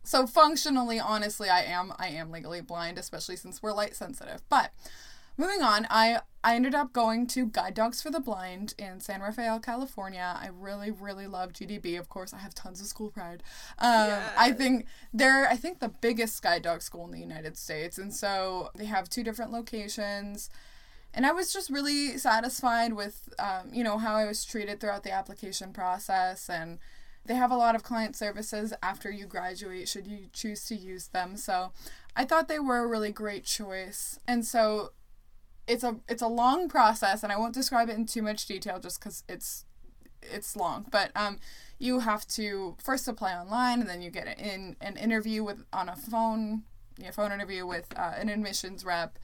so 0.03 0.27
functionally 0.27 0.99
honestly 1.01 1.49
i 1.49 1.63
am 1.63 1.93
i 1.99 2.09
am 2.09 2.31
legally 2.31 2.61
blind 2.61 2.99
especially 2.99 3.37
since 3.37 3.63
we're 3.63 3.73
light 3.73 3.95
sensitive 3.95 4.43
but 4.49 4.73
moving 5.37 5.63
on 5.63 5.87
i 5.91 6.19
i 6.43 6.55
ended 6.55 6.75
up 6.75 6.93
going 6.93 7.27
to 7.27 7.47
guide 7.47 7.75
dogs 7.75 8.03
for 8.03 8.11
the 8.11 8.21
blind 8.21 8.75
in 8.79 9.01
san 9.01 9.21
rafael 9.21 9.59
california 9.59 10.37
i 10.41 10.49
really 10.49 10.91
really 10.91 11.27
love 11.27 11.53
gdb 11.53 11.99
of 11.99 12.09
course 12.09 12.33
i 12.33 12.39
have 12.39 12.55
tons 12.55 12.81
of 12.81 12.87
school 12.87 13.11
pride 13.11 13.43
um, 13.79 14.19
i 14.37 14.53
think 14.53 14.87
they're 15.13 15.49
i 15.49 15.57
think 15.57 15.81
the 15.81 15.89
biggest 15.89 16.43
guide 16.43 16.63
dog 16.63 16.83
school 16.83 17.05
in 17.05 17.13
the 17.13 17.21
united 17.21 17.57
states 17.57 17.99
and 17.99 18.15
so 18.15 18.71
they 18.75 18.87
have 18.87 19.09
two 19.09 19.23
different 19.23 19.53
locations 19.53 20.51
and 21.17 21.25
I 21.25 21.33
was 21.33 21.51
just 21.51 21.71
really 21.71 22.19
satisfied 22.19 22.93
with, 22.93 23.33
um, 23.39 23.71
you 23.73 23.83
know, 23.83 23.97
how 23.97 24.17
I 24.17 24.27
was 24.27 24.45
treated 24.45 24.81
throughout 24.81 25.03
the 25.03 25.13
application 25.13 25.73
process. 25.73 26.51
And 26.51 26.79
they 27.25 27.35
have 27.35 27.51
a 27.51 27.57
lot 27.57 27.75
of 27.75 27.83
client 27.83 28.15
services 28.15 28.75
after 28.83 29.11
you 29.11 29.25
graduate, 29.25 29.89
should 29.89 30.07
you 30.07 30.27
choose 30.35 30.67
to 30.67 30.77
use 30.77 31.09
them. 31.09 31.39
So 31.39 31.73
I 32.15 32.27
thought 32.27 32.49
they 32.49 32.59
were 32.59 32.79
a 32.79 32.87
really 32.87 33.13
great 33.13 33.45
choice. 33.45 34.19
And 34.29 34.45
so 34.45 34.93
it's 35.67 35.85
a 35.85 35.97
it's 36.09 36.23
a 36.23 36.29
long 36.29 36.69
process, 36.69 37.23
and 37.23 37.33
I 37.33 37.37
won't 37.37 37.55
describe 37.55 37.89
it 37.89 37.97
in 37.97 38.07
too 38.07 38.23
much 38.23 38.47
detail 38.47 38.79
just 38.79 39.01
because 39.01 39.25
it's 39.29 39.65
it's 40.23 40.57
long. 40.57 40.87
But 40.91 41.11
um, 41.15 41.39
you 41.79 42.01
have 42.01 42.27
to 42.29 42.77
first 42.83 43.09
apply 43.09 43.35
online, 43.35 43.81
and 43.81 43.89
then 43.89 44.03
you 44.03 44.11
get 44.11 44.39
in 44.39 44.77
an 44.81 44.97
interview 44.97 45.45
with 45.45 45.65
on 45.73 45.89
a 45.89 45.97
phone, 45.97 46.63
yeah, 46.99 47.11
phone 47.11 47.33
interview 47.33 47.67
with 47.67 47.87
uh, 47.97 48.13
an 48.17 48.29
admissions 48.29 48.85
rep 48.85 49.19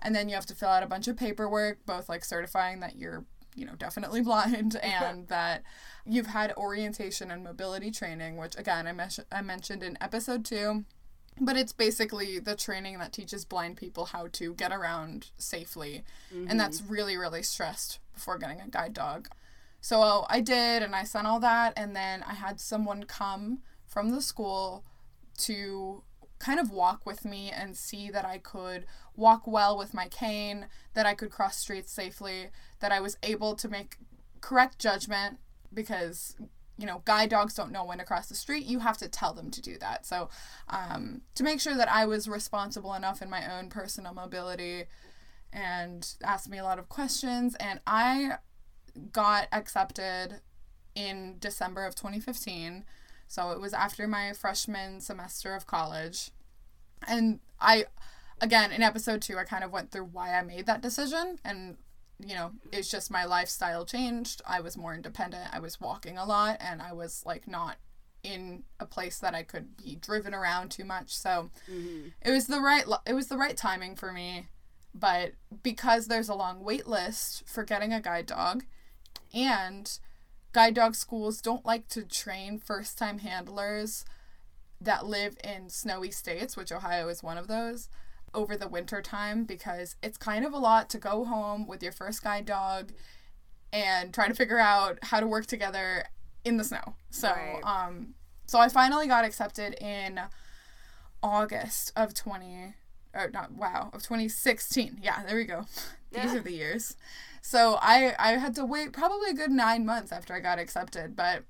and 0.00 0.14
then 0.14 0.28
you 0.28 0.34
have 0.34 0.46
to 0.46 0.54
fill 0.54 0.68
out 0.68 0.82
a 0.82 0.86
bunch 0.86 1.08
of 1.08 1.16
paperwork 1.16 1.84
both 1.86 2.08
like 2.08 2.24
certifying 2.24 2.80
that 2.80 2.96
you're 2.96 3.24
you 3.54 3.64
know 3.64 3.74
definitely 3.74 4.20
blind 4.20 4.76
and 4.82 5.28
that 5.28 5.62
you've 6.06 6.28
had 6.28 6.52
orientation 6.56 7.30
and 7.30 7.42
mobility 7.42 7.90
training 7.90 8.36
which 8.36 8.56
again 8.56 8.86
I, 8.86 8.92
mes- 8.92 9.20
I 9.32 9.42
mentioned 9.42 9.82
in 9.82 9.98
episode 10.00 10.44
2 10.44 10.84
but 11.40 11.56
it's 11.56 11.72
basically 11.72 12.38
the 12.38 12.54
training 12.54 12.98
that 12.98 13.12
teaches 13.12 13.44
blind 13.44 13.76
people 13.76 14.06
how 14.06 14.28
to 14.32 14.54
get 14.54 14.72
around 14.72 15.30
safely. 15.38 16.04
And 16.30 16.48
mm-hmm. 16.48 16.58
that's 16.58 16.82
really 16.82 17.16
really 17.16 17.42
stressed 17.42 17.98
before 18.14 18.38
getting 18.38 18.60
a 18.60 18.68
guide 18.68 18.94
dog. 18.94 19.28
So 19.80 20.02
uh, 20.02 20.26
I 20.28 20.40
did 20.40 20.82
and 20.82 20.94
I 20.94 21.04
sent 21.04 21.26
all 21.26 21.40
that. 21.40 21.72
And 21.76 21.94
then 21.94 22.22
I 22.22 22.34
had 22.34 22.60
someone 22.60 23.04
come 23.04 23.60
from 23.86 24.10
the 24.10 24.22
school 24.22 24.84
to 25.38 26.02
kind 26.38 26.60
of 26.60 26.70
walk 26.70 27.04
with 27.04 27.24
me 27.24 27.50
and 27.50 27.76
see 27.76 28.10
that 28.10 28.24
I 28.24 28.38
could 28.38 28.86
walk 29.16 29.46
well 29.46 29.76
with 29.76 29.94
my 29.94 30.08
cane, 30.08 30.66
that 30.94 31.06
I 31.06 31.14
could 31.14 31.30
cross 31.30 31.56
streets 31.56 31.92
safely, 31.92 32.50
that 32.80 32.92
I 32.92 33.00
was 33.00 33.16
able 33.22 33.54
to 33.56 33.68
make 33.68 33.96
correct 34.40 34.78
judgment 34.78 35.38
because 35.72 36.36
you 36.78 36.86
know 36.86 37.02
guide 37.04 37.28
dogs 37.28 37.54
don't 37.54 37.72
know 37.72 37.84
when 37.84 37.98
to 37.98 38.04
cross 38.04 38.28
the 38.28 38.34
street 38.34 38.64
you 38.64 38.78
have 38.78 38.96
to 38.96 39.08
tell 39.08 39.34
them 39.34 39.50
to 39.50 39.60
do 39.60 39.76
that 39.78 40.06
so 40.06 40.28
um, 40.68 41.20
to 41.34 41.42
make 41.42 41.60
sure 41.60 41.76
that 41.76 41.90
i 41.90 42.06
was 42.06 42.28
responsible 42.28 42.94
enough 42.94 43.20
in 43.20 43.28
my 43.28 43.58
own 43.58 43.68
personal 43.68 44.14
mobility 44.14 44.84
and 45.52 46.14
asked 46.22 46.48
me 46.48 46.58
a 46.58 46.64
lot 46.64 46.78
of 46.78 46.88
questions 46.88 47.54
and 47.56 47.80
i 47.86 48.30
got 49.12 49.48
accepted 49.52 50.40
in 50.94 51.36
december 51.40 51.84
of 51.84 51.94
2015 51.94 52.84
so 53.28 53.50
it 53.50 53.60
was 53.60 53.74
after 53.74 54.08
my 54.08 54.32
freshman 54.32 55.00
semester 55.00 55.54
of 55.54 55.66
college. 55.66 56.30
And 57.06 57.40
I, 57.60 57.84
again, 58.40 58.72
in 58.72 58.82
episode 58.82 59.20
two, 59.20 59.36
I 59.36 59.44
kind 59.44 59.62
of 59.62 59.70
went 59.70 59.92
through 59.92 60.06
why 60.06 60.34
I 60.34 60.42
made 60.42 60.64
that 60.66 60.80
decision. 60.80 61.38
And, 61.44 61.76
you 62.18 62.34
know, 62.34 62.52
it's 62.72 62.90
just 62.90 63.10
my 63.10 63.24
lifestyle 63.24 63.84
changed. 63.84 64.42
I 64.46 64.60
was 64.60 64.76
more 64.76 64.94
independent. 64.94 65.48
I 65.52 65.60
was 65.60 65.80
walking 65.80 66.18
a 66.18 66.26
lot 66.26 66.56
and 66.60 66.82
I 66.82 66.92
was 66.92 67.22
like 67.24 67.46
not 67.46 67.76
in 68.24 68.64
a 68.80 68.86
place 68.86 69.18
that 69.18 69.34
I 69.34 69.42
could 69.42 69.76
be 69.76 69.94
driven 69.94 70.34
around 70.34 70.70
too 70.70 70.84
much. 70.84 71.16
So 71.16 71.50
mm-hmm. 71.70 72.08
it 72.22 72.30
was 72.30 72.46
the 72.46 72.60
right 72.60 72.84
it 73.06 73.14
was 73.14 73.28
the 73.28 73.36
right 73.36 73.56
timing 73.56 73.94
for 73.94 74.12
me. 74.12 74.48
But 74.94 75.32
because 75.62 76.06
there's 76.06 76.28
a 76.28 76.34
long 76.34 76.64
wait 76.64 76.88
list 76.88 77.44
for 77.46 77.62
getting 77.62 77.92
a 77.92 78.00
guide 78.00 78.26
dog 78.26 78.64
and 79.32 79.98
guide 80.52 80.74
dog 80.74 80.94
schools 80.94 81.40
don't 81.40 81.64
like 81.64 81.88
to 81.88 82.02
train 82.02 82.58
first 82.58 82.98
time 82.98 83.18
handlers 83.18 84.04
that 84.80 85.06
live 85.06 85.36
in 85.44 85.68
snowy 85.68 86.10
states, 86.10 86.56
which 86.56 86.72
Ohio 86.72 87.08
is 87.08 87.22
one 87.22 87.38
of 87.38 87.48
those, 87.48 87.88
over 88.34 88.56
the 88.56 88.68
winter 88.68 89.00
time 89.02 89.44
because 89.44 89.96
it's 90.02 90.16
kind 90.18 90.44
of 90.44 90.52
a 90.52 90.58
lot 90.58 90.88
to 90.90 90.98
go 90.98 91.24
home 91.24 91.66
with 91.66 91.82
your 91.82 91.92
first 91.92 92.22
guide 92.22 92.44
dog 92.46 92.92
and 93.72 94.12
try 94.14 94.28
to 94.28 94.34
figure 94.34 94.58
out 94.58 94.98
how 95.02 95.20
to 95.20 95.26
work 95.26 95.46
together 95.46 96.04
in 96.44 96.56
the 96.56 96.64
snow. 96.64 96.94
So, 97.10 97.28
Right. 97.28 97.60
um 97.64 98.14
so 98.46 98.58
I 98.58 98.68
finally 98.70 99.06
got 99.06 99.24
accepted 99.26 99.74
in 99.74 100.20
August 101.22 101.92
of 101.96 102.14
20 102.14 102.74
or 103.14 103.30
not 103.30 103.52
wow, 103.52 103.90
of 103.92 104.02
2016. 104.02 105.00
Yeah, 105.02 105.22
there 105.26 105.36
we 105.36 105.44
go. 105.44 105.66
These 106.12 106.34
are 106.34 106.40
the 106.40 106.52
years. 106.52 106.96
So 107.42 107.78
I 107.82 108.14
I 108.18 108.32
had 108.38 108.54
to 108.56 108.64
wait 108.64 108.92
probably 108.92 109.30
a 109.30 109.34
good 109.34 109.50
9 109.50 109.84
months 109.84 110.12
after 110.12 110.32
I 110.34 110.40
got 110.40 110.58
accepted, 110.58 111.14
but 111.16 111.44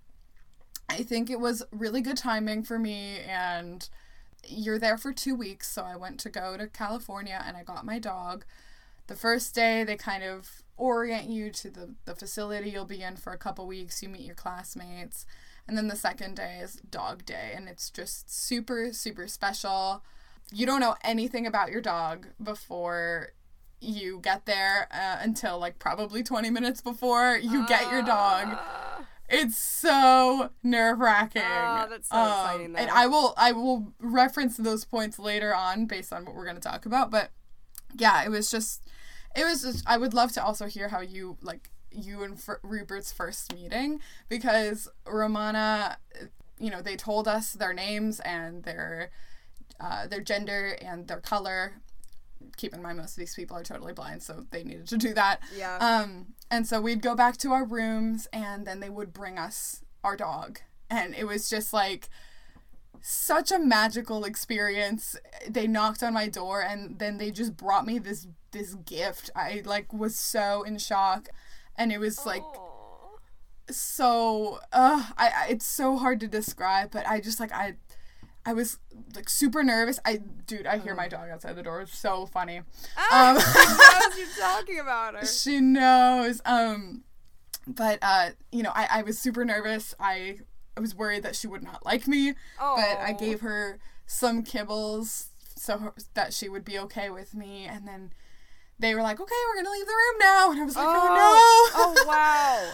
I 0.89 1.03
think 1.03 1.29
it 1.31 1.39
was 1.39 1.63
really 1.71 2.01
good 2.01 2.17
timing 2.17 2.63
for 2.63 2.79
me 2.79 3.19
and 3.21 3.89
you're 4.49 4.79
there 4.79 4.99
for 4.99 5.13
2 5.13 5.35
weeks, 5.35 5.71
so 5.71 5.83
I 5.83 5.97
went 5.97 6.19
to 6.21 6.31
go 6.31 6.57
to 6.57 6.67
California 6.67 7.43
and 7.47 7.57
I 7.57 7.63
got 7.63 7.87
my 7.87 7.99
dog. 7.99 8.45
The 9.07 9.17
first 9.17 9.55
day 9.55 9.85
they 9.85 9.97
kind 9.97 10.23
of 10.23 10.63
orient 10.77 11.29
you 11.29 11.51
to 11.51 11.71
the, 11.71 11.95
the 12.05 12.15
facility 12.15 12.71
you'll 12.71 12.85
be 12.85 13.03
in 13.03 13.17
for 13.17 13.33
a 13.33 13.39
couple 13.39 13.67
weeks, 13.67 14.03
you 14.03 14.09
meet 14.09 14.23
your 14.23 14.35
classmates. 14.35 15.27
And 15.67 15.77
then 15.77 15.89
the 15.89 15.97
second 15.97 16.37
day 16.37 16.61
is 16.63 16.81
dog 16.91 17.27
day, 17.27 17.53
and 17.55 17.69
it's 17.69 17.91
just 17.91 18.33
super, 18.33 18.91
super 18.93 19.29
special. 19.29 20.03
You 20.51 20.65
don't 20.65 20.81
know 20.81 20.97
anything 21.05 21.47
about 21.47 21.71
your 21.71 21.83
dog 21.83 22.29
before 22.43 23.33
you 23.81 24.19
get 24.23 24.47
there 24.47 24.89
uh, 24.91 25.19
until 25.21 25.59
like 25.59 25.79
probably 25.79 26.23
20 26.23 26.51
minutes 26.51 26.81
before 26.81 27.37
you 27.37 27.67
get 27.67 27.91
your 27.91 28.03
dog. 28.03 28.59
It's 29.29 29.59
so 29.59 30.51
nerve 30.63 30.99
wracking. 30.99 31.43
Ah, 31.45 31.87
that's 31.89 32.09
so 32.09 32.17
exciting, 32.17 32.75
And. 32.77 32.91
I 32.91 33.07
will 33.07 33.35
I 33.37 33.53
will 33.53 33.93
reference 34.01 34.57
those 34.57 34.85
points 34.85 35.19
later 35.19 35.55
on 35.55 35.87
based 35.87 36.13
on 36.13 36.25
what 36.25 36.35
we're 36.35 36.47
gonna 36.47 36.61
talk 36.61 36.87
about. 36.87 37.11
But 37.11 37.31
yeah, 37.95 38.25
it 38.25 38.31
was 38.31 38.51
just 38.51 38.83
it 39.37 39.45
was 39.45 39.63
just 39.63 39.85
I 39.87 39.99
would 39.99 40.15
love 40.15 40.33
to 40.33 40.45
also 40.45 40.67
hear 40.67 40.89
how 40.89 41.01
you 41.01 41.37
like 41.43 41.71
you 41.91 42.23
and 42.23 42.35
F- 42.39 42.61
Rupert's 42.63 43.13
first 43.13 43.55
meeting 43.55 44.01
because 44.29 44.89
Romana, 45.07 45.99
you 46.59 46.71
know, 46.71 46.81
they 46.83 46.97
told 46.97 47.29
us 47.29 47.53
their 47.53 47.75
names 47.75 48.21
and 48.21 48.63
their 48.65 49.11
uh, 49.81 50.07
their 50.07 50.21
gender 50.21 50.77
and 50.81 51.07
their 51.07 51.21
color. 51.21 51.75
Keep 52.57 52.75
in 52.75 52.83
mind, 52.83 52.99
most 52.99 53.13
of 53.13 53.17
these 53.17 53.35
people 53.35 53.57
are 53.57 53.63
totally 53.63 53.93
blind, 53.93 54.23
so 54.23 54.47
they 54.51 54.65
needed 54.65 54.89
to 54.89 54.97
do 54.97 55.15
that. 55.15 55.41
Yeah. 55.57 55.77
Um, 55.77 56.35
and 56.51 56.67
so 56.67 56.81
we'd 56.81 57.03
go 57.03 57.15
back 57.15 57.37
to 57.39 57.53
our 57.53 57.65
rooms, 57.65 58.27
and 58.33 58.67
then 58.67 58.81
they 58.81 58.91
would 58.91 59.13
bring 59.13 59.39
us 59.39 59.83
our 60.03 60.17
dog, 60.17 60.61
and 60.91 61.15
it 61.15 61.27
was 61.27 61.49
just 61.49 61.73
like 61.73 62.09
such 63.01 63.53
a 63.53 63.59
magical 63.59 64.25
experience. 64.25 65.17
They 65.49 65.67
knocked 65.67 66.03
on 66.03 66.15
my 66.15 66.29
door 66.29 66.61
and 66.63 66.99
then 66.99 67.19
they 67.19 67.31
just 67.31 67.57
brought 67.57 67.87
me 67.87 67.99
this 67.99 68.27
this 68.51 68.75
gift. 68.75 69.31
I 69.37 69.63
like 69.65 69.93
was 69.93 70.17
so 70.17 70.63
in 70.63 70.79
shock 70.79 71.29
and 71.77 71.93
it 71.93 71.99
was 71.99 72.25
like 72.25 72.43
so 73.71 74.59
uh 74.73 75.07
I, 75.17 75.29
I 75.29 75.47
it's 75.51 75.67
so 75.67 75.97
hard 75.97 76.21
to 76.21 76.29
describe, 76.29 76.91
but 76.91 77.07
I 77.07 77.21
just 77.21 77.41
like 77.41 77.53
I 77.53 77.77
I 78.45 78.53
was 78.53 78.79
like 79.15 79.29
super 79.29 79.63
nervous. 79.63 79.99
I 80.05 80.21
dude, 80.47 80.67
I 80.67 80.79
hear 80.79 80.95
my 80.95 81.09
dog 81.09 81.29
outside 81.31 81.57
the 81.57 81.63
door. 81.63 81.81
It's 81.83 81.99
so 81.99 82.27
funny. 82.27 82.63
Ah, 82.97 83.35
Um, 83.35 83.41
she 83.41 84.19
knows 84.19 84.19
you're 84.19 84.47
talking 84.47 84.81
about 84.81 85.15
her. 85.15 85.27
she 85.27 85.61
knows. 85.61 86.41
Um, 86.45 87.05
but 87.67 87.99
uh, 88.01 88.31
you 88.51 88.63
know, 88.63 88.73
I, 88.75 88.89
I 88.91 89.03
was 89.03 89.19
super 89.19 89.45
nervous. 89.45 89.95
I 90.01 90.39
I 90.77 90.81
was 90.81 90.95
worried 90.95 91.23
that 91.25 91.37
she 91.37 91.47
would 91.47 91.63
not 91.63 91.85
like 91.85 92.07
me, 92.07 92.35
oh. 92.61 92.77
but 92.77 92.99
I 92.99 93.13
gave 93.13 93.41
her 93.41 93.79
some 94.07 94.45
kibbles 94.45 95.27
so 95.57 95.79
her, 95.79 95.95
that 96.15 96.33
she 96.33 96.49
would 96.49 96.65
be 96.65 96.79
okay 96.79 97.11
with 97.11 97.35
me, 97.35 97.67
and 97.67 97.87
then 97.87 98.13
they 98.79 98.95
were 98.95 99.03
like, 99.03 99.21
"Okay, 99.21 99.35
we're 99.49 99.63
gonna 99.63 99.75
leave 99.75 99.87
the 99.87 99.93
room 99.93 100.19
now," 100.21 100.51
and 100.53 100.61
I 100.61 100.65
was 100.65 100.77
like, 100.77 100.87
Oh, 100.89 101.09
"Oh, 101.11 101.73
no!" 101.75 101.83
oh 101.83 102.05
wow. 102.09 102.73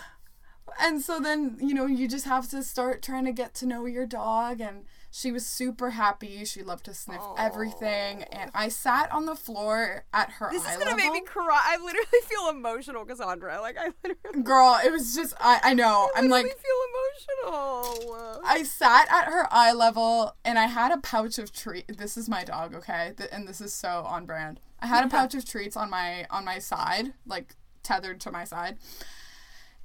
and 0.81 1.01
so 1.01 1.19
then 1.19 1.57
you 1.61 1.75
know 1.75 1.87
you 1.87 2.07
just 2.07 2.27
have 2.27 2.49
to 2.51 2.63
start 2.63 3.03
trying 3.03 3.25
to 3.25 3.33
get 3.33 3.55
to 3.55 3.67
know 3.67 3.87
your 3.87 4.07
dog 4.07 4.61
and 4.61 4.85
she 5.17 5.31
was 5.31 5.47
super 5.47 5.91
happy 5.91 6.45
she 6.45 6.61
loved 6.65 6.85
to 6.85 6.93
sniff 6.93 7.21
everything 7.39 8.25
and 8.25 8.51
i 8.53 8.69
sat 8.69 9.11
on 9.13 9.27
the 9.27 9.37
floor 9.37 10.05
at 10.13 10.29
her 10.29 10.47
eye 10.47 10.53
level. 10.55 10.63
This 10.63 10.73
is 10.73 10.79
gonna 10.79 10.97
level. 10.97 11.13
make 11.13 11.23
me 11.23 11.27
cry. 11.27 11.61
I 11.63 11.77
literally 11.77 12.21
feel 12.25 12.49
emotional, 12.49 13.05
Cassandra. 13.05 13.61
Like 13.61 13.77
I 13.79 13.93
literally, 14.03 14.43
girl 14.43 14.77
it 14.85 14.91
was 14.91 15.15
just 15.15 15.33
i, 15.39 15.61
I 15.63 15.75
know 15.75 16.11
i'm 16.17 16.29
literally 16.29 16.51
like 16.51 16.59
feel 16.59 17.47
emotional. 17.47 18.41
i 18.45 18.63
sat 18.65 19.07
at 19.11 19.27
her 19.27 19.47
eye 19.53 19.73
level 19.73 20.35
and 20.45 20.59
i 20.59 20.67
had 20.67 20.91
a 20.91 20.99
pouch 20.99 21.39
of 21.39 21.53
treat 21.53 21.85
this 21.97 22.17
is 22.17 22.29
my 22.29 22.43
dog 22.43 22.75
okay 22.75 23.13
Th- 23.17 23.31
and 23.33 23.47
this 23.47 23.61
is 23.61 23.73
so 23.73 24.05
on 24.07 24.27
brand 24.27 24.59
i 24.81 24.87
had 24.87 25.05
a 25.05 25.09
pouch 25.09 25.35
of 25.35 25.45
treats 25.45 25.77
on 25.77 25.91
my 25.91 26.27
on 26.31 26.45
my 26.45 26.59
side 26.59 27.13
like 27.25 27.55
tethered 27.85 28.21
to 28.23 28.33
my 28.33 28.45
side 28.45 28.79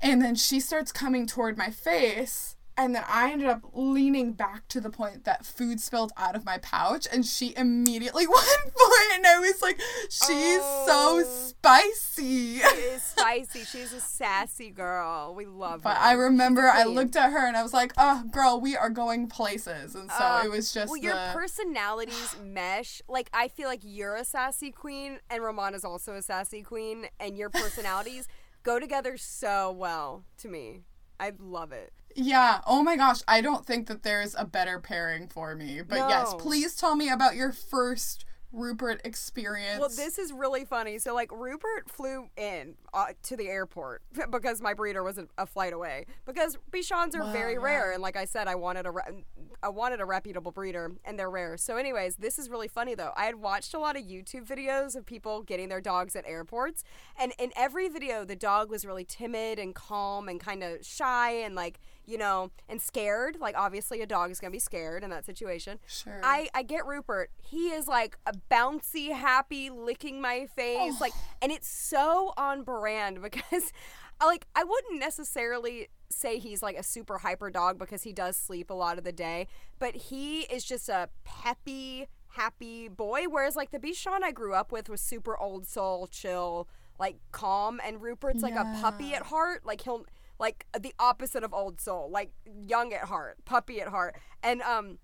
and 0.01 0.21
then 0.21 0.33
she 0.33 0.59
starts 0.59 0.91
coming 0.91 1.27
toward 1.27 1.57
my 1.57 1.69
face 1.69 2.55
and 2.79 2.95
then 2.95 3.03
I 3.07 3.31
ended 3.31 3.47
up 3.49 3.61
leaning 3.73 4.31
back 4.33 4.67
to 4.69 4.81
the 4.81 4.89
point 4.89 5.25
that 5.25 5.45
food 5.45 5.79
spilled 5.79 6.11
out 6.17 6.35
of 6.35 6.45
my 6.45 6.57
pouch, 6.59 7.05
and 7.11 7.23
she 7.25 7.53
immediately 7.55 8.25
went 8.35 8.39
for 8.63 8.89
it, 9.03 9.15
and 9.17 9.27
I 9.27 9.37
was 9.39 9.61
like, 9.61 9.79
"She's 10.09 10.59
Oh. 10.63 11.21
so 11.21 11.29
spicy." 11.29 12.59
She 12.59 12.61
is 12.61 13.03
spicy. 13.15 13.65
She's 13.65 13.93
a 13.93 13.99
sassy 13.99 14.69
girl. 14.71 15.33
We 15.35 15.45
love 15.45 15.83
But 15.83 15.97
her. 15.97 16.03
I 16.03 16.13
remember 16.13 16.61
I 16.67 16.83
looked 16.85 17.15
at 17.15 17.31
her 17.31 17.45
and 17.45 17.55
I 17.57 17.63
was 17.63 17.73
like, 17.73 17.93
"Oh, 17.97 18.23
girl, 18.31 18.59
we 18.59 18.75
are 18.75 18.89
going 18.89 19.27
places," 19.27 19.93
and 19.95 20.09
so 20.11 20.23
Uh, 20.23 20.41
it 20.45 20.49
was 20.49 20.73
just 20.73 20.89
well, 20.89 20.97
your 20.97 21.13
the 21.13 21.29
personalities 21.33 22.35
mesh. 22.41 23.01
Like 23.07 23.29
I 23.33 23.47
feel 23.49 23.67
like 23.67 23.81
you're 23.83 24.15
a 24.15 24.25
sassy 24.25 24.71
queen, 24.71 25.19
and 25.29 25.43
Romana's 25.43 25.83
also 25.85 26.13
a 26.13 26.21
sassy 26.21 26.63
queen, 26.63 27.07
and 27.19 27.37
your 27.37 27.49
personalities 27.61 28.27
go 28.63 28.79
together 28.79 29.17
so 29.17 29.71
well 29.71 30.23
to 30.37 30.47
me. 30.47 30.81
I 31.19 31.33
love 31.37 31.71
it. 31.73 31.91
Yeah. 32.15 32.61
Oh 32.65 32.83
my 32.83 32.95
gosh, 32.95 33.21
I 33.27 33.41
don't 33.41 33.65
think 33.65 33.87
that 33.87 34.03
there's 34.03 34.35
a 34.37 34.45
better 34.45 34.79
pairing 34.79 35.27
for 35.27 35.55
me. 35.55 35.81
But 35.81 35.99
yes, 36.09 36.33
please 36.33 36.75
tell 36.75 36.95
me 36.95 37.09
about 37.09 37.35
your 37.35 37.51
first 37.51 38.25
Rupert 38.51 39.01
experience. 39.05 39.79
Well, 39.79 39.89
this 39.89 40.17
is 40.17 40.33
really 40.33 40.65
funny. 40.65 40.97
So, 40.97 41.13
like, 41.13 41.31
Rupert 41.31 41.89
flew 41.89 42.29
in 42.35 42.75
uh, 42.93 43.07
to 43.23 43.37
the 43.37 43.47
airport 43.47 44.01
because 44.31 44.59
my 44.59 44.73
breeder 44.73 45.03
was 45.03 45.19
a, 45.19 45.27
a 45.37 45.45
flight 45.45 45.71
away. 45.71 46.07
Because 46.25 46.57
Bichons 46.71 47.13
are 47.13 47.31
very 47.31 47.59
Wow, 47.59 47.65
rare, 47.65 47.91
and 47.91 48.01
like 48.01 48.17
I 48.17 48.25
said, 48.25 48.47
I 48.47 48.55
wanted 48.55 48.87
a 48.87 48.91
re- 48.91 49.23
I 49.61 49.69
wanted 49.69 50.01
a 50.01 50.05
reputable 50.05 50.51
breeder, 50.51 50.93
and 51.05 51.19
they're 51.19 51.29
rare. 51.29 51.57
So, 51.57 51.77
anyways, 51.77 52.15
this 52.15 52.39
is 52.39 52.49
really 52.49 52.67
funny 52.67 52.95
though. 52.95 53.11
I 53.15 53.25
had 53.25 53.35
watched 53.35 53.75
a 53.75 53.79
lot 53.79 53.95
of 53.95 54.03
YouTube 54.03 54.47
videos 54.47 54.95
of 54.95 55.05
people 55.05 55.43
getting 55.43 55.69
their 55.69 55.81
dogs 55.81 56.15
at 56.15 56.25
airports, 56.25 56.83
and 57.19 57.33
in 57.37 57.51
every 57.55 57.87
video, 57.87 58.25
the 58.25 58.35
dog 58.35 58.71
was 58.71 58.83
really 58.83 59.05
timid 59.05 59.59
and 59.59 59.75
calm 59.75 60.27
and 60.27 60.39
kind 60.39 60.63
of 60.63 60.83
shy 60.83 61.31
and 61.33 61.53
like 61.53 61.79
you 62.09 62.17
know 62.17 62.51
and 62.67 62.81
scared. 62.81 63.37
Like, 63.39 63.55
obviously, 63.57 64.01
a 64.01 64.05
dog 64.07 64.31
is 64.31 64.39
gonna 64.39 64.51
be 64.51 64.59
scared 64.59 65.03
in 65.03 65.09
that 65.11 65.25
situation. 65.25 65.79
Sure. 65.87 66.19
I 66.23 66.49
I 66.53 66.63
get 66.63 66.85
Rupert. 66.85 67.29
He 67.41 67.69
is 67.69 67.87
like 67.87 68.17
a 68.25 68.33
bouncy, 68.51 69.11
happy, 69.11 69.69
licking 69.69 70.19
my 70.21 70.47
face, 70.55 70.95
Oh. 70.95 70.97
like, 70.99 71.13
and 71.41 71.51
it's 71.51 71.67
so 71.69 72.33
on 72.37 72.63
brand 72.63 73.21
because, 73.27 73.71
I 74.19 74.25
like, 74.25 74.45
I 74.55 74.63
wouldn't 74.63 74.99
necessarily 74.99 75.87
say 76.09 76.39
he's 76.39 76.63
like 76.63 76.75
a 76.75 76.83
super 76.83 77.19
hyper 77.19 77.49
dog 77.51 77.77
because 77.77 78.01
he 78.03 78.11
does 78.11 78.35
sleep 78.35 78.69
a 78.69 78.73
lot 78.73 78.97
of 78.97 79.03
the 79.03 79.11
day, 79.11 79.47
but 79.77 79.95
he 79.95 80.41
is 80.41 80.63
just 80.65 80.89
a 80.89 81.07
peppy, 81.23 82.07
happy 82.29 82.87
boy. 82.87 83.25
Whereas 83.29 83.55
like 83.55 83.71
the 83.71 83.79
Bichon 83.79 84.23
I 84.23 84.31
grew 84.31 84.53
up 84.53 84.71
with 84.71 84.89
was 84.89 85.01
super 85.01 85.37
old 85.37 85.67
soul, 85.67 86.07
chill, 86.07 86.67
like 86.99 87.17
calm, 87.31 87.79
and 87.85 88.01
Rupert's 88.01 88.41
like 88.41 88.55
a 88.55 88.77
puppy 88.81 89.13
at 89.13 89.27
heart. 89.27 89.65
Like 89.65 89.81
he'll 89.81 90.05
like 90.39 90.65
the 90.79 90.93
opposite 90.99 91.43
of 91.43 91.53
old 91.53 91.79
soul, 91.81 92.09
like 92.11 92.31
young 92.45 92.93
at 92.93 93.05
heart, 93.05 93.37
puppy 93.45 93.81
at 93.81 93.89
heart, 93.89 94.15
and 94.43 94.61
um. 94.61 94.99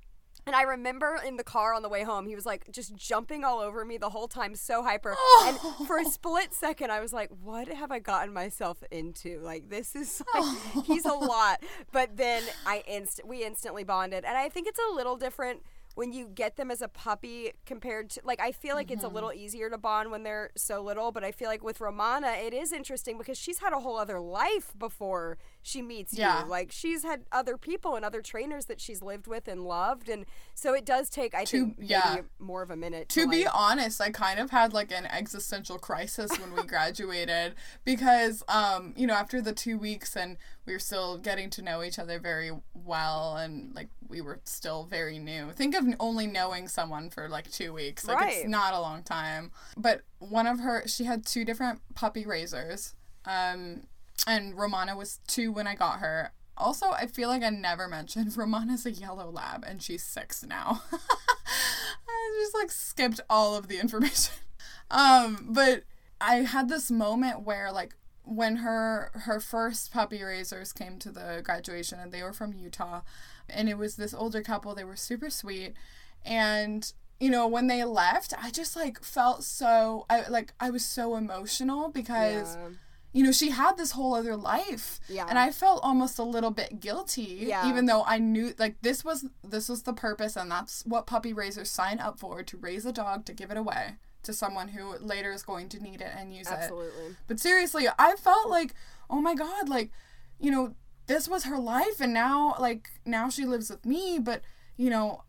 And 0.48 0.56
I 0.56 0.62
remember 0.62 1.18
in 1.26 1.38
the 1.38 1.44
car 1.44 1.74
on 1.74 1.82
the 1.82 1.90
way 1.90 2.04
home, 2.04 2.28
he 2.28 2.36
was 2.36 2.46
like 2.46 2.70
just 2.72 2.94
jumping 2.96 3.44
all 3.44 3.60
over 3.60 3.84
me 3.84 3.98
the 3.98 4.12
whole 4.12 4.28
time, 4.28 4.54
so 4.54 4.84
hyper. 4.84 5.16
And 5.44 5.58
for 5.88 5.98
a 5.98 6.06
split 6.06 6.54
second, 6.54 6.92
I 6.92 7.00
was 7.00 7.12
like, 7.12 7.32
"What 7.42 7.68
have 7.68 7.92
I 7.92 7.98
gotten 7.98 8.32
myself 8.32 8.84
into? 8.92 9.40
Like 9.40 9.70
this 9.70 9.96
is 9.96 10.22
like 10.36 10.86
he's 10.86 11.06
a 11.06 11.14
lot." 11.14 11.64
But 11.92 12.18
then 12.18 12.44
I 12.64 12.84
inst 12.88 13.22
we 13.26 13.44
instantly 13.44 13.84
bonded, 13.84 14.24
and 14.24 14.38
I 14.38 14.50
think 14.50 14.68
it's 14.68 14.80
a 14.92 14.94
little 14.94 15.16
different 15.16 15.64
when 15.96 16.14
you 16.14 16.28
get 16.28 16.58
them 16.58 16.70
as 16.70 16.82
a 16.82 16.88
puppy 16.88 17.52
compared 17.66 18.10
to 18.12 18.22
like 18.24 18.40
I 18.40 18.52
feel 18.52 18.76
like 18.76 18.92
it's 18.92 19.04
a 19.04 19.08
mm-hmm. 19.08 19.16
little 19.16 19.34
easier 19.34 19.70
to 19.70 19.78
bond 19.78 20.12
when 20.12 20.24
they're 20.24 20.52
so 20.56 20.82
little. 20.82 21.12
But 21.12 21.24
I 21.24 21.32
feel 21.32 21.50
like 21.50 21.64
with 21.64 21.82
Romana, 21.82 22.34
it 22.38 22.54
is 22.54 22.72
interesting 22.72 23.18
because 23.18 23.38
she's 23.38 23.60
had 23.60 23.74
a 23.74 23.80
whole 23.80 23.98
other 23.98 24.20
life 24.20 24.74
before 24.78 25.38
she 25.68 25.82
meets 25.82 26.14
Yeah. 26.14 26.44
you. 26.44 26.50
Like 26.50 26.72
she's 26.72 27.02
had 27.04 27.24
other 27.32 27.58
people 27.58 27.96
and 27.96 28.06
other 28.06 28.22
trainers 28.22 28.66
that 28.68 28.80
she's 28.80 29.02
lived 29.02 29.26
with 29.26 29.48
and 29.48 29.64
loved, 29.64 30.08
and 30.10 30.26
so 30.54 30.74
it 30.76 30.86
does 30.86 31.10
take 31.10 31.34
I 31.34 31.44
To- 31.46 31.58
think 31.66 31.80
maybe 31.80 31.90
yeah. 31.90 32.22
more 32.38 32.62
of 32.62 32.70
a 32.70 32.76
minute 32.76 33.10
to 33.10 33.28
be 33.28 33.46
like- 33.46 33.56
honest, 33.56 34.00
I 34.00 34.12
kind 34.12 34.40
of 34.40 34.52
had 34.52 34.74
like 34.74 34.92
an 34.92 35.08
existential 35.08 35.80
crisis 35.80 36.30
when 36.40 36.54
we 36.56 36.62
graduated 36.68 37.56
because, 37.84 38.44
um, 38.48 38.94
you 38.96 39.08
know, 39.08 39.16
after 39.16 39.42
the 39.42 39.54
two 39.54 39.80
weeks 39.80 40.16
and 40.16 40.38
we 40.68 40.74
were 40.74 40.80
still 40.80 41.18
getting 41.18 41.50
to 41.52 41.62
know 41.64 41.82
each 41.84 41.98
other 41.98 42.20
very 42.20 42.52
well 42.74 43.36
and 43.36 43.74
like 43.74 43.90
we 44.08 44.22
were 44.22 44.40
still 44.44 44.84
very 44.86 45.18
new. 45.18 45.52
Think 45.52 45.76
of 45.76 45.84
only 46.00 46.28
knowing 46.28 46.68
someone 46.68 47.10
for 47.10 47.28
like 47.28 47.50
two 47.52 47.74
weeks. 47.74 48.06
Like 48.06 48.20
Right. 48.20 48.34
it's 48.38 48.48
not 48.48 48.76
a 48.76 48.80
long 48.80 49.02
time. 49.02 49.52
But 49.76 50.04
one 50.20 50.46
of 50.46 50.60
her, 50.60 50.84
she 50.88 51.06
had 51.06 51.26
two 51.26 51.44
different 51.44 51.82
puppy 51.96 52.24
raisers. 52.24 52.94
Um, 53.26 53.88
and 54.28 54.58
Romana 54.58 54.96
was 54.96 55.20
two 55.28 55.52
when 55.52 55.68
I 55.68 55.76
got 55.76 56.00
her. 56.00 56.32
Also, 56.58 56.92
I 56.92 57.08
feel 57.08 57.30
like 57.30 57.44
I 57.44 57.50
never 57.50 57.88
mentioned 58.00 58.36
Romana's 58.38 58.86
a 58.86 58.92
yellow 58.92 59.30
lab 59.30 59.64
and 59.68 59.82
she's 59.82 60.04
six 60.04 60.44
now. 60.44 60.82
I 60.92 62.40
just 62.42 62.56
like 62.56 62.72
skipped 62.72 63.20
all 63.30 63.56
of 63.56 63.68
the 63.68 63.80
information. 63.82 64.34
Um, 64.90 65.48
but 65.50 65.84
I 66.22 66.36
had 66.38 66.70
this 66.70 66.90
moment 66.90 67.42
where 67.42 67.72
like 67.72 67.96
when 68.24 68.58
her 68.58 69.12
her 69.14 69.40
first 69.40 69.92
puppy 69.94 70.24
raisers 70.24 70.74
came 70.74 70.98
to 71.00 71.12
the 71.12 71.42
graduation 71.44 72.00
and 72.00 72.12
they 72.12 72.24
were 72.24 72.34
from 72.34 72.54
Utah 72.54 73.02
and 73.48 73.70
it 73.70 73.78
was 73.78 73.96
this 73.96 74.14
older 74.14 74.42
couple, 74.42 74.74
they 74.74 74.84
were 74.84 74.96
super 74.96 75.30
sweet 75.30 75.74
and 76.26 76.94
you 77.20 77.30
know 77.30 77.48
when 77.48 77.68
they 77.68 77.84
left 77.84 78.34
i 78.42 78.50
just 78.50 78.76
like 78.76 79.02
felt 79.02 79.42
so 79.44 80.06
i 80.10 80.28
like 80.28 80.54
i 80.60 80.70
was 80.70 80.84
so 80.84 81.16
emotional 81.16 81.88
because 81.90 82.56
Yeah. 82.56 82.70
You 83.16 83.24
know, 83.24 83.32
she 83.32 83.52
had 83.52 83.78
this 83.78 83.92
whole 83.92 84.14
other 84.14 84.36
life. 84.36 85.00
Yeah. 85.08 85.26
And 85.30 85.40
I 85.40 85.50
felt 85.50 85.80
almost 85.84 86.20
a 86.20 86.24
little 86.24 86.52
bit 86.52 86.82
guilty. 86.82 87.46
Yeah. 87.48 87.70
Even 87.70 87.86
though 87.86 88.04
I 88.06 88.18
knew 88.18 88.54
like 88.60 88.76
this 88.82 89.06
was 89.06 89.26
this 89.42 89.70
was 89.70 89.84
the 89.84 89.94
purpose 89.94 90.36
and 90.36 90.52
that's 90.52 90.86
what 90.86 91.08
puppy 91.08 91.32
raisers 91.32 91.72
sign 91.72 92.00
up 92.00 92.20
for 92.20 92.44
to 92.44 92.58
raise 92.58 92.86
a 92.86 92.92
dog 92.92 93.24
to 93.26 93.34
give 93.34 93.52
it 93.52 93.58
away 93.58 93.96
to 94.24 94.34
someone 94.34 94.68
who 94.68 94.98
later 94.98 95.32
is 95.32 95.44
going 95.44 95.70
to 95.70 95.82
need 95.82 96.02
it 96.02 96.12
and 96.18 96.36
use 96.36 96.48
it. 96.48 96.56
Absolutely. 96.56 97.16
But 97.28 97.40
seriously, 97.40 97.88
I 97.98 98.16
felt 98.18 98.50
like, 98.50 98.74
oh 99.10 99.22
my 99.22 99.34
god, 99.34 99.70
like, 99.70 99.92
you 100.38 100.52
know, 100.52 100.76
this 101.08 101.30
was 101.30 101.46
her 101.46 101.58
life 101.58 102.02
and 102.02 102.14
now 102.14 102.56
like 102.60 102.90
now 103.06 103.30
she 103.30 103.46
lives 103.46 103.70
with 103.70 103.86
me, 103.86 104.20
but 104.20 104.42
you 104.76 104.90
know, 104.90 105.24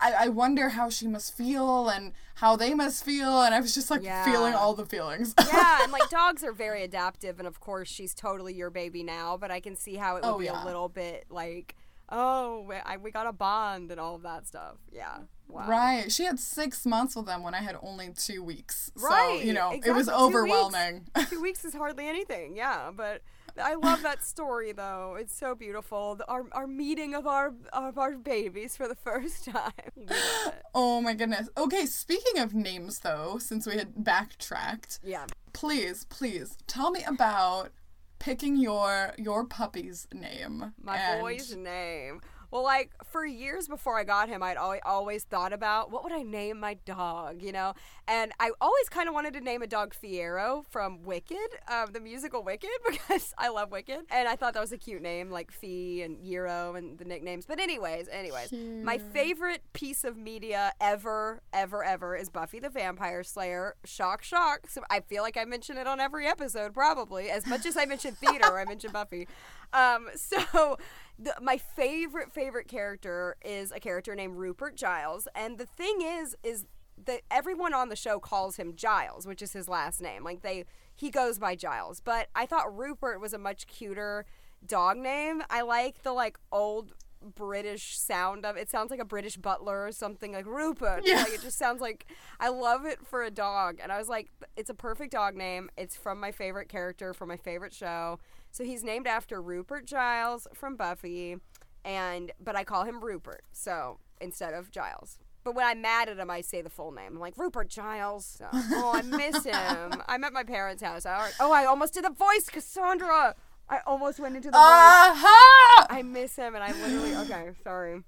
I, 0.00 0.12
I 0.24 0.28
wonder 0.28 0.68
how 0.70 0.90
she 0.90 1.06
must 1.08 1.36
feel 1.36 1.88
and 1.88 2.12
how 2.36 2.54
they 2.56 2.72
must 2.74 3.04
feel 3.04 3.42
and 3.42 3.54
I 3.54 3.60
was 3.60 3.74
just 3.74 3.90
like 3.90 4.02
Yeah. 4.02 4.24
feeling 4.24 4.54
all 4.54 4.74
the 4.74 4.86
feelings. 4.86 5.34
yeah, 5.52 5.78
and 5.82 5.90
like 5.92 6.08
dogs 6.10 6.44
are 6.44 6.52
very 6.52 6.82
adaptive, 6.84 7.38
and 7.38 7.48
of 7.48 7.58
course 7.60 7.88
she's 7.88 8.14
totally 8.14 8.54
your 8.54 8.70
baby 8.70 9.02
now. 9.02 9.36
But 9.36 9.50
I 9.50 9.60
can 9.60 9.74
see 9.76 9.96
how 9.96 10.16
it 10.16 10.24
would 10.24 10.30
Oh, 10.30 10.38
be 10.38 10.44
yeah. 10.46 10.62
a 10.62 10.64
little 10.64 10.88
bit 10.88 11.26
like, 11.30 11.74
oh, 12.10 12.64
we, 12.68 12.76
I, 12.76 12.96
we 12.96 13.10
got 13.10 13.26
a 13.26 13.32
bond 13.32 13.90
and 13.90 13.98
all 14.00 14.14
of 14.14 14.22
that 14.22 14.46
stuff. 14.46 14.76
Yeah. 14.92 15.18
Wow. 15.48 15.66
Right. 15.66 16.12
She 16.12 16.24
had 16.24 16.38
six 16.38 16.84
months 16.86 17.16
with 17.16 17.26
them 17.26 17.42
when 17.42 17.54
I 17.54 17.58
had 17.62 17.76
only 17.82 18.10
two 18.14 18.42
weeks. 18.42 18.90
Right, 18.96 19.38
So, 19.40 19.44
you 19.46 19.52
know, 19.54 19.70
it 19.72 19.76
exactly. 19.76 19.92
was 19.98 20.06
Two 20.06 20.12
weeks. 20.12 20.22
overwhelming. 20.22 21.06
Two 21.30 21.40
weeks 21.40 21.64
is 21.64 21.74
hardly 21.74 22.06
anything. 22.06 22.54
Yeah, 22.54 22.90
but 22.94 23.22
I 23.60 23.74
love 23.74 24.02
that 24.02 24.22
story 24.24 24.72
though. 24.72 25.16
It's 25.18 25.34
so 25.36 25.54
beautiful. 25.54 26.14
The, 26.16 26.26
our 26.28 26.44
our 26.52 26.66
meeting 26.66 27.14
of 27.14 27.26
our 27.26 27.54
of 27.72 27.98
our 27.98 28.12
babies 28.16 28.76
for 28.76 28.88
the 28.88 28.94
first 28.94 29.44
time. 29.50 29.72
We 29.96 30.04
love 30.06 30.46
it. 30.48 30.62
Oh 30.74 31.00
my 31.00 31.14
goodness. 31.14 31.48
Okay, 31.56 31.86
speaking 31.86 32.40
of 32.40 32.54
names 32.54 33.00
though, 33.00 33.38
since 33.38 33.66
we 33.66 33.76
had 33.76 33.92
backtracked, 34.04 35.00
Yeah. 35.02 35.26
please, 35.52 36.04
please 36.04 36.56
tell 36.66 36.90
me 36.90 37.02
about 37.04 37.70
picking 38.18 38.56
your 38.56 39.12
your 39.18 39.44
puppy's 39.44 40.06
name. 40.12 40.72
My 40.82 41.18
boy's 41.20 41.54
name. 41.56 42.20
Well, 42.50 42.62
like 42.62 42.92
for 43.04 43.26
years 43.26 43.68
before 43.68 43.98
I 43.98 44.04
got 44.04 44.28
him, 44.28 44.42
I'd 44.42 44.56
always, 44.56 44.80
always 44.84 45.24
thought 45.24 45.52
about 45.52 45.90
what 45.90 46.02
would 46.02 46.12
I 46.12 46.22
name 46.22 46.60
my 46.60 46.74
dog, 46.84 47.42
you 47.42 47.52
know? 47.52 47.74
And 48.06 48.32
I 48.40 48.52
always 48.60 48.88
kind 48.88 49.06
of 49.08 49.14
wanted 49.14 49.34
to 49.34 49.40
name 49.40 49.60
a 49.60 49.66
dog 49.66 49.94
Fiyero 49.94 50.64
from 50.70 51.02
Wicked, 51.02 51.36
um, 51.68 51.92
the 51.92 52.00
musical 52.00 52.42
Wicked, 52.42 52.70
because 52.90 53.34
I 53.36 53.48
love 53.48 53.70
Wicked. 53.70 54.00
And 54.10 54.28
I 54.28 54.36
thought 54.36 54.54
that 54.54 54.60
was 54.60 54.72
a 54.72 54.78
cute 54.78 55.02
name, 55.02 55.30
like 55.30 55.50
Fee 55.50 56.02
and 56.02 56.18
Euro 56.24 56.74
and 56.74 56.98
the 56.98 57.04
nicknames. 57.04 57.44
But 57.44 57.60
anyways, 57.60 58.08
anyways, 58.08 58.52
my 58.52 58.96
favorite 58.98 59.62
piece 59.74 60.04
of 60.04 60.16
media 60.16 60.72
ever, 60.80 61.42
ever, 61.52 61.84
ever 61.84 62.16
is 62.16 62.30
Buffy 62.30 62.60
the 62.60 62.70
Vampire 62.70 63.22
Slayer. 63.22 63.74
Shock, 63.84 64.22
shock. 64.22 64.68
So 64.68 64.82
I 64.88 65.00
feel 65.00 65.22
like 65.22 65.36
I 65.36 65.44
mention 65.44 65.76
it 65.76 65.86
on 65.86 66.00
every 66.00 66.26
episode, 66.26 66.72
probably 66.72 67.30
as 67.30 67.46
much 67.46 67.66
as 67.66 67.76
I 67.76 67.84
mention 67.84 68.14
theater. 68.14 68.48
Or 68.48 68.58
I 68.58 68.64
mention 68.64 68.90
Buffy. 68.90 69.28
Um, 69.72 70.08
so 70.14 70.78
the, 71.18 71.34
my 71.40 71.58
favorite 71.58 72.32
favorite 72.32 72.68
character 72.68 73.36
is 73.44 73.72
a 73.72 73.80
character 73.80 74.14
named 74.14 74.36
Rupert 74.36 74.76
Giles, 74.76 75.28
and 75.34 75.58
the 75.58 75.66
thing 75.66 76.00
is, 76.02 76.36
is 76.42 76.66
that 77.06 77.22
everyone 77.30 77.74
on 77.74 77.88
the 77.88 77.96
show 77.96 78.18
calls 78.18 78.56
him 78.56 78.74
Giles, 78.74 79.26
which 79.26 79.42
is 79.42 79.52
his 79.52 79.68
last 79.68 80.00
name. 80.00 80.24
Like 80.24 80.42
they, 80.42 80.64
he 80.94 81.10
goes 81.10 81.38
by 81.38 81.54
Giles. 81.54 82.00
But 82.00 82.28
I 82.34 82.46
thought 82.46 82.76
Rupert 82.76 83.20
was 83.20 83.32
a 83.32 83.38
much 83.38 83.66
cuter 83.66 84.26
dog 84.66 84.96
name. 84.96 85.42
I 85.50 85.62
like 85.62 86.02
the 86.02 86.12
like 86.12 86.38
old 86.50 86.94
British 87.22 87.98
sound 87.98 88.44
of 88.44 88.56
it. 88.56 88.70
Sounds 88.70 88.90
like 88.90 89.00
a 89.00 89.04
British 89.04 89.36
butler 89.36 89.86
or 89.86 89.92
something 89.92 90.32
like 90.32 90.46
Rupert. 90.46 91.02
Yeah. 91.04 91.18
Like 91.18 91.34
it 91.34 91.42
just 91.42 91.58
sounds 91.58 91.80
like 91.80 92.06
I 92.40 92.48
love 92.48 92.84
it 92.84 93.06
for 93.06 93.22
a 93.22 93.30
dog. 93.30 93.78
And 93.82 93.90
I 93.92 93.98
was 93.98 94.08
like, 94.08 94.28
it's 94.56 94.70
a 94.70 94.74
perfect 94.74 95.12
dog 95.12 95.34
name. 95.34 95.70
It's 95.76 95.96
from 95.96 96.20
my 96.20 96.32
favorite 96.32 96.68
character 96.68 97.12
from 97.14 97.28
my 97.28 97.36
favorite 97.36 97.72
show. 97.72 98.18
So 98.50 98.64
he's 98.64 98.82
named 98.82 99.06
after 99.06 99.40
Rupert 99.42 99.86
Giles 99.86 100.46
from 100.54 100.76
Buffy, 100.76 101.36
and 101.84 102.32
but 102.40 102.56
I 102.56 102.64
call 102.64 102.84
him 102.84 103.04
Rupert. 103.04 103.42
So 103.52 103.98
instead 104.20 104.54
of 104.54 104.70
Giles. 104.70 105.18
But 105.44 105.54
when 105.54 105.64
I'm 105.66 105.80
mad 105.80 106.08
at 106.08 106.18
him, 106.18 106.30
I 106.30 106.40
say 106.42 106.60
the 106.62 106.68
full 106.68 106.90
name. 106.92 107.12
I'm 107.14 107.20
like 107.20 107.38
Rupert 107.38 107.68
Giles. 107.68 108.42
Oh, 108.52 108.92
I 108.94 109.02
miss 109.02 109.44
him. 109.44 110.02
I'm 110.06 110.24
at 110.24 110.32
my 110.32 110.42
parents' 110.42 110.82
house. 110.82 111.06
I, 111.06 111.30
oh, 111.40 111.52
I 111.52 111.64
almost 111.64 111.94
did 111.94 112.04
the 112.04 112.10
voice, 112.10 112.50
Cassandra. 112.50 113.34
I 113.70 113.80
almost 113.86 114.18
went 114.18 114.36
into 114.36 114.50
the. 114.50 114.56
Aha! 114.56 115.12
Uh-huh. 115.14 115.86
I 115.90 116.02
miss 116.02 116.36
him, 116.36 116.54
and 116.54 116.64
I 116.64 116.72
literally. 116.72 117.14
Okay, 117.16 117.50
sorry. 117.62 118.02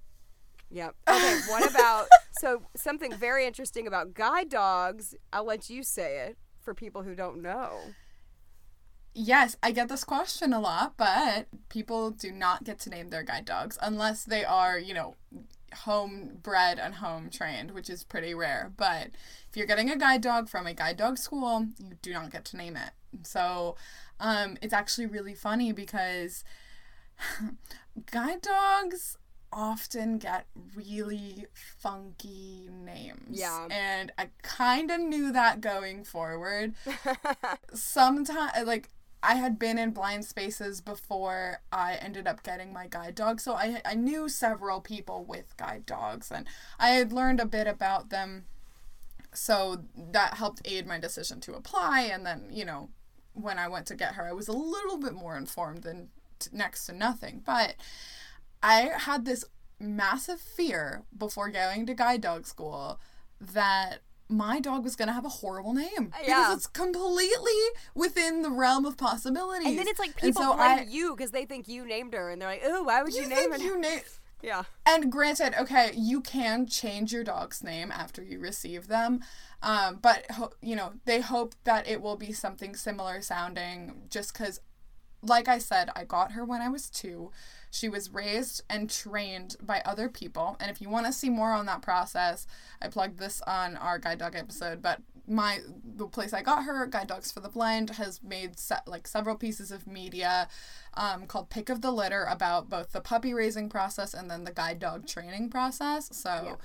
Yep. 0.71 0.95
Okay. 1.09 1.39
What 1.49 1.71
about 1.71 2.07
so 2.41 2.63
something 2.77 3.13
very 3.13 3.47
interesting 3.47 3.87
about 3.87 4.15
guide 4.15 4.49
dogs? 4.49 5.15
I'll 5.33 5.45
let 5.45 5.69
you 5.69 5.83
say 5.83 6.27
it 6.27 6.39
for 6.61 6.75
people 6.75 7.03
who 7.03 7.15
don't 7.15 7.43
know. 7.43 7.81
Yes, 9.13 9.57
I 9.63 9.73
get 9.73 9.89
this 9.89 10.05
question 10.05 10.53
a 10.53 10.61
lot, 10.61 10.95
but 10.97 11.49
people 11.69 12.11
do 12.11 12.31
not 12.31 12.63
get 12.63 12.79
to 12.81 12.91
name 12.91 13.11
their 13.11 13.25
guide 13.25 13.45
dogs 13.45 13.77
unless 13.83 14.23
they 14.23 14.45
are, 14.45 14.79
you 14.79 14.95
know, 14.95 15.17
home 15.75 16.39
bred 16.43 16.79
and 16.79 16.97
home 16.97 17.29
trained, 17.29 17.73
which 17.73 17.91
is 17.91 18.05
pretty 18.05 18.35
rare. 18.35 18.73
But 18.77 19.09
if 19.49 19.57
you're 19.57 19.67
getting 19.67 19.91
a 19.91 19.97
guide 19.97 20.21
dog 20.21 20.49
from 20.49 20.67
a 20.67 20.75
guide 20.75 20.97
dog 20.97 21.19
school, 21.19 21.67
you 21.79 21.97
do 22.03 22.13
not 22.13 22.31
get 22.31 22.45
to 22.47 22.57
name 22.57 22.77
it. 22.77 22.91
So 23.25 23.77
um, 24.21 24.57
it's 24.63 24.73
actually 24.73 25.07
really 25.07 25.35
funny 25.35 25.73
because 25.73 26.45
guide 28.13 28.43
dogs 28.43 29.17
often 29.53 30.19
get 30.19 30.47
really 30.77 31.47
funky 31.55 32.69
names. 32.71 33.41
Yeah. 33.41 33.67
And 33.71 34.13
I 34.17 34.29
kind 34.43 34.91
of 34.91 35.01
knew 35.01 35.33
that 35.33 35.61
going 35.61 36.05
forward 36.05 36.75
sometimes 37.75 38.53
like 38.65 38.91
I 39.23 39.35
had 39.35 39.59
been 39.59 39.79
in 39.79 39.91
blind 39.91 40.25
spaces 40.25 40.81
before 40.81 41.61
I 41.71 41.97
ended 41.97 42.27
up 42.27 42.43
getting 42.43 42.73
my 42.73 42.87
guide 42.87 43.15
dog, 43.15 43.41
so 43.41 43.55
I 43.55 43.83
I 43.85 43.95
knew 43.95 44.29
several 44.29 44.81
people 44.81 45.25
with 45.25 45.57
guide 45.59 45.85
dogs, 45.85 46.31
and 46.31 46.47
I 46.79 46.91
had 46.91 47.13
learned 47.13 47.39
a 47.39 47.45
bit 47.45 47.67
about 47.67 48.09
them, 48.09 48.47
so 49.35 49.83
that 49.95 50.35
helped 50.35 50.63
aid 50.65 50.87
my 50.87 50.99
decision 50.99 51.41
to 51.41 51.55
apply. 51.55 52.03
And 52.03 52.25
then 52.25 52.47
you 52.51 52.65
know, 52.65 52.89
when 53.35 53.59
I 53.59 53.69
went 53.69 53.87
to 53.87 53.95
get 53.95 54.15
her, 54.15 54.27
I 54.29 54.33
was 54.33 54.49
a 54.49 54.53
little 54.53 54.99
bit 54.99 55.13
more 55.15 55.37
informed 55.37 55.83
than 55.83 56.09
t- 56.39 56.51
next 56.53 56.87
to 56.87 56.93
nothing, 56.93 57.43
but 57.45 57.75
I 58.63 58.91
had 58.97 59.25
this 59.25 59.45
massive 59.79 60.41
fear 60.41 61.03
before 61.17 61.49
going 61.49 61.87
to 61.87 61.95
guide 61.95 62.21
dog 62.21 62.47
school 62.47 63.01
that 63.41 64.01
my 64.29 64.61
dog 64.61 64.85
was 64.85 64.95
gonna 64.95 65.13
have 65.13 65.25
a 65.25 65.29
horrible 65.31 65.73
name 65.73 66.13
uh, 66.15 66.19
Yeah. 66.23 66.41
because 66.43 66.57
it's 66.59 66.67
completely 66.67 67.53
within 67.95 68.43
the 68.43 68.51
realm 68.51 68.85
of 68.85 68.97
possibilities. 68.97 69.67
And 69.67 69.79
then 69.79 69.89
it's 69.89 69.99
like 69.99 70.15
people 70.17 70.43
so 70.43 70.55
blame 70.57 70.79
I- 70.81 70.87
you 70.89 71.17
because 71.17 71.31
they 71.33 71.47
think 71.47 71.67
you 71.67 71.85
named 71.87 72.13
her, 72.15 72.31
and 72.31 72.41
they're 72.41 72.49
like, 72.49 72.63
"Oh, 72.65 72.83
why 72.85 73.03
would 73.03 73.13
you, 73.15 73.23
You 73.23 73.29
name 73.29 73.51
think 73.51 73.63
you 73.65 73.81
name? 73.81 74.01
yeah. 74.43 74.63
And 74.87 75.11
granted, 75.11 75.55
okay, 75.61 75.91
you 75.97 76.21
can 76.21 76.67
change 76.67 77.13
your 77.13 77.25
dog's 77.25 77.65
name 77.65 77.91
after 77.91 78.23
you 78.23 78.39
receive 78.39 78.87
them, 78.87 79.21
um, 79.63 79.99
but 80.01 80.27
you 80.63 80.77
know 80.77 80.93
they 81.05 81.21
hope 81.21 81.55
that 81.65 81.89
it 81.89 82.01
will 82.01 82.17
be 82.17 82.33
something 82.33 82.75
similar 82.75 83.21
sounding. 83.23 84.03
Just 84.09 84.33
because, 84.33 84.61
like 85.23 85.49
I 85.49 85.59
said, 85.59 85.91
I 85.95 86.05
got 86.05 86.33
her 86.33 86.45
when 86.45 86.61
I 86.61 86.69
was 86.69 86.89
two. 86.91 87.31
She 87.71 87.89
was 87.89 88.11
raised 88.13 88.63
and 88.69 88.91
trained 88.91 89.57
by 89.63 89.81
other 89.85 90.09
people, 90.09 90.57
and 90.61 90.71
if 90.71 90.81
you 90.81 90.89
want 90.89 91.07
to 91.07 91.13
see 91.13 91.31
more 91.31 91.53
on 91.53 91.67
that 91.67 91.83
process, 91.83 92.47
I 92.83 92.89
plugged 92.89 93.19
this 93.19 93.41
on 93.43 93.77
our 93.77 93.99
guide 93.99 94.19
dog 94.19 94.35
episode. 94.35 94.83
But 94.83 95.01
my 95.29 95.61
the 95.85 96.09
place 96.09 96.33
I 96.33 96.43
got 96.43 96.65
her, 96.65 96.87
Guide 96.87 97.07
Dogs 97.07 97.31
for 97.31 97.39
the 97.41 97.49
Blind, 97.49 97.91
has 97.91 98.21
made 98.23 98.59
se- 98.59 98.87
like 98.87 99.07
several 99.07 99.37
pieces 99.37 99.71
of 99.71 99.87
media 99.87 100.49
um, 100.95 101.27
called 101.27 101.51
Pick 101.51 101.69
of 101.69 101.83
the 101.83 101.93
Litter 101.93 102.25
about 102.25 102.69
both 102.69 102.91
the 102.93 103.01
puppy 103.01 103.33
raising 103.33 103.69
process 103.69 104.13
and 104.13 104.29
then 104.29 104.43
the 104.45 104.53
guide 104.53 104.81
dog 104.81 105.07
training 105.07 105.49
process. 105.51 106.09
So 106.13 106.43
Yes. 106.45 106.57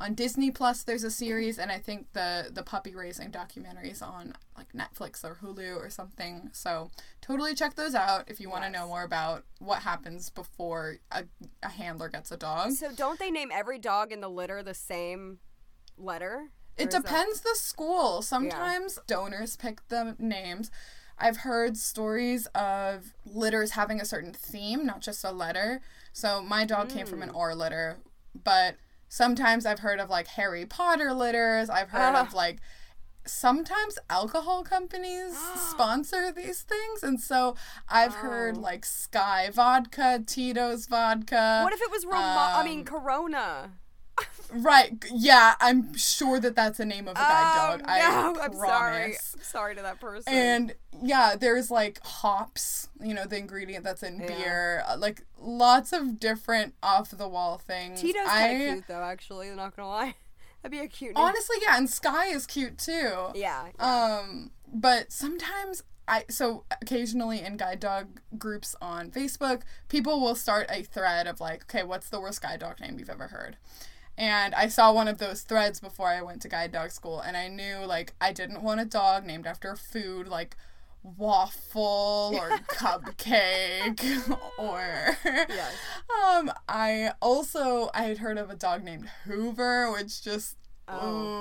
On 0.00 0.14
Disney 0.14 0.50
Plus, 0.50 0.82
there's 0.82 1.04
a 1.04 1.10
series, 1.10 1.58
and 1.58 1.70
I 1.70 1.78
think 1.78 2.12
the 2.14 2.48
the 2.50 2.62
puppy 2.62 2.94
raising 2.94 3.30
documentaries 3.30 4.02
on 4.02 4.34
like 4.56 4.72
Netflix 4.72 5.22
or 5.22 5.36
Hulu 5.42 5.76
or 5.76 5.90
something. 5.90 6.48
So 6.52 6.90
totally 7.20 7.54
check 7.54 7.74
those 7.76 7.94
out 7.94 8.24
if 8.26 8.40
you 8.40 8.48
want 8.48 8.64
to 8.64 8.70
Yes. 8.70 8.80
know 8.80 8.88
more 8.88 9.02
about 9.02 9.44
what 9.58 9.82
happens 9.82 10.30
before 10.30 10.96
a, 11.12 11.24
a 11.62 11.68
handler 11.68 12.08
gets 12.08 12.32
a 12.32 12.36
dog. 12.38 12.72
So 12.72 12.90
don't 12.92 13.18
they 13.18 13.30
name 13.30 13.50
every 13.52 13.78
dog 13.78 14.10
in 14.10 14.20
the 14.20 14.30
litter 14.30 14.62
the 14.62 14.74
same 14.74 15.38
letter? 15.98 16.48
Or 16.78 16.82
It 16.82 16.88
is 16.88 16.94
that- 16.94 17.04
depends 17.04 17.42
the 17.42 17.54
school. 17.54 18.22
Sometimes 18.22 18.98
donors 19.06 19.56
pick 19.56 19.86
the 19.88 20.16
names. 20.18 20.70
I've 21.18 21.38
heard 21.38 21.76
stories 21.76 22.46
of 22.54 23.12
litters 23.26 23.72
having 23.72 24.00
a 24.00 24.06
certain 24.06 24.32
theme, 24.32 24.86
not 24.86 25.02
just 25.02 25.22
a 25.22 25.30
letter. 25.30 25.82
So 26.14 26.40
my 26.40 26.64
dog 26.64 26.88
came 26.88 27.04
from 27.06 27.20
an 27.22 27.28
mm. 27.28 27.34
or 27.34 27.54
litter, 27.54 27.98
but 28.34 28.76
sometimes 29.10 29.66
I've 29.66 29.80
heard 29.80 30.00
of 30.00 30.08
like 30.08 30.28
Harry 30.28 30.64
Potter 30.64 31.12
litters. 31.12 31.68
I've 31.68 31.90
heard 31.90 32.14
Ah. 32.14 32.22
of 32.22 32.32
like 32.32 32.60
sometimes 33.26 33.98
alcohol 34.08 34.64
companies 34.64 35.36
sponsor 35.70 36.32
these 36.32 36.62
things 36.62 37.02
and 37.02 37.20
so 37.20 37.54
I've 37.88 38.14
heard 38.14 38.56
Oh. 38.56 38.60
like 38.60 38.86
Skyy 38.86 39.52
vodka, 39.52 40.22
Tito's 40.26 40.86
vodka. 40.86 41.60
What 41.62 41.74
if 41.74 41.82
it 41.82 41.90
was 41.90 42.06
Roma- 42.06 42.54
I 42.56 42.64
mean 42.64 42.78
um, 42.80 42.84
Corona? 42.86 43.72
Right. 44.52 44.92
Yeah, 45.12 45.54
I'm 45.60 45.96
sure 45.96 46.40
that 46.40 46.56
that's 46.56 46.78
the 46.78 46.84
name 46.84 47.06
of 47.06 47.12
a 47.12 47.20
guide 47.20 47.52
oh, 47.54 47.76
dog. 47.78 47.82
I 47.86 47.98
no, 48.00 48.40
I'm 48.42 48.50
promise. 48.50 48.58
sorry. 48.58 49.04
I'm 49.04 49.42
sorry 49.42 49.74
to 49.76 49.82
that 49.82 50.00
person. 50.00 50.32
And 50.32 50.74
yeah, 51.02 51.36
there's 51.38 51.70
like 51.70 52.00
hops, 52.04 52.88
you 53.00 53.14
know, 53.14 53.24
the 53.26 53.38
ingredient 53.38 53.84
that's 53.84 54.02
in 54.02 54.20
Yeah. 54.20 54.26
beer, 54.26 54.84
uh, 54.88 54.96
like 54.98 55.22
lots 55.38 55.92
of 55.92 56.18
different 56.18 56.74
off 56.82 57.10
the 57.10 57.28
wall 57.28 57.58
things. 57.58 58.00
Tito's 58.00 58.26
I 58.26 58.40
kind 58.48 58.62
of 58.62 58.74
cute 58.74 58.84
though. 58.88 59.02
Actually, 59.02 59.50
I'm 59.50 59.56
not 59.56 59.76
gonna 59.76 59.88
lie. 59.88 60.14
That'd 60.62 60.78
be 60.78 60.84
a 60.84 60.88
cute 60.88 61.14
name. 61.14 61.24
honestly, 61.24 61.56
yeah, 61.62 61.78
and 61.78 61.88
Sky 61.88 62.26
is 62.26 62.46
cute 62.46 62.76
too. 62.76 63.28
yeah. 63.34 63.68
Um, 63.78 64.50
but 64.72 65.12
sometimes 65.12 65.84
I 66.08 66.24
so 66.28 66.64
occasionally 66.82 67.40
in 67.40 67.56
guide 67.56 67.78
dog 67.80 68.20
groups 68.36 68.74
on 68.82 69.10
Facebook, 69.12 69.62
people 69.88 70.20
will 70.20 70.34
start 70.34 70.66
a 70.70 70.82
thread 70.82 71.28
of 71.28 71.40
like, 71.40 71.62
okay, 71.62 71.84
what's 71.84 72.08
the 72.08 72.20
worst 72.20 72.42
guide 72.42 72.60
dog 72.60 72.80
name 72.80 72.98
you've 72.98 73.08
ever 73.08 73.28
heard? 73.28 73.56
And 74.20 74.54
I 74.54 74.68
saw 74.68 74.92
one 74.92 75.08
of 75.08 75.16
those 75.16 75.40
threads 75.40 75.80
before 75.80 76.08
I 76.08 76.20
went 76.20 76.42
to 76.42 76.48
guide 76.48 76.72
dog 76.72 76.90
school, 76.90 77.20
and 77.20 77.38
I 77.38 77.48
knew 77.48 77.78
like 77.86 78.12
I 78.20 78.32
didn't 78.34 78.62
want 78.62 78.78
a 78.80 78.84
dog 78.84 79.24
named 79.24 79.46
after 79.46 79.74
food 79.74 80.28
like 80.28 80.56
waffle 81.02 82.32
or 82.34 82.50
cupcake 82.68 84.38
or 84.58 85.16
Yes. 85.24 85.72
um 86.22 86.52
I 86.68 87.12
also 87.22 87.88
I 87.94 88.02
had 88.02 88.18
heard 88.18 88.36
of 88.36 88.50
a 88.50 88.54
dog 88.56 88.84
named 88.84 89.08
Hoover, 89.24 89.90
which 89.90 90.22
just 90.22 90.56
Oh. 90.86 90.98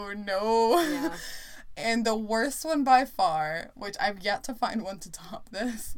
oh 0.09 0.13
no. 0.13 0.79
Yeah. 0.81 1.15
And 1.77 2.05
the 2.05 2.15
worst 2.15 2.65
one 2.65 2.83
by 2.83 3.05
far, 3.05 3.71
which 3.73 3.95
I've 4.01 4.19
yet 4.21 4.43
to 4.45 4.53
find 4.53 4.83
one 4.83 4.99
to 4.99 5.09
top 5.09 5.47
this, 5.49 5.95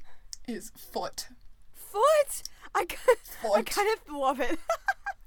is 0.47 0.71
Foot. 0.77 1.27
Foot. 1.73 2.43
I 2.75 2.85
kind, 2.85 3.17
I 3.55 3.61
kind 3.63 3.89
of 3.97 4.13
love 4.15 4.39
it. 4.39 4.59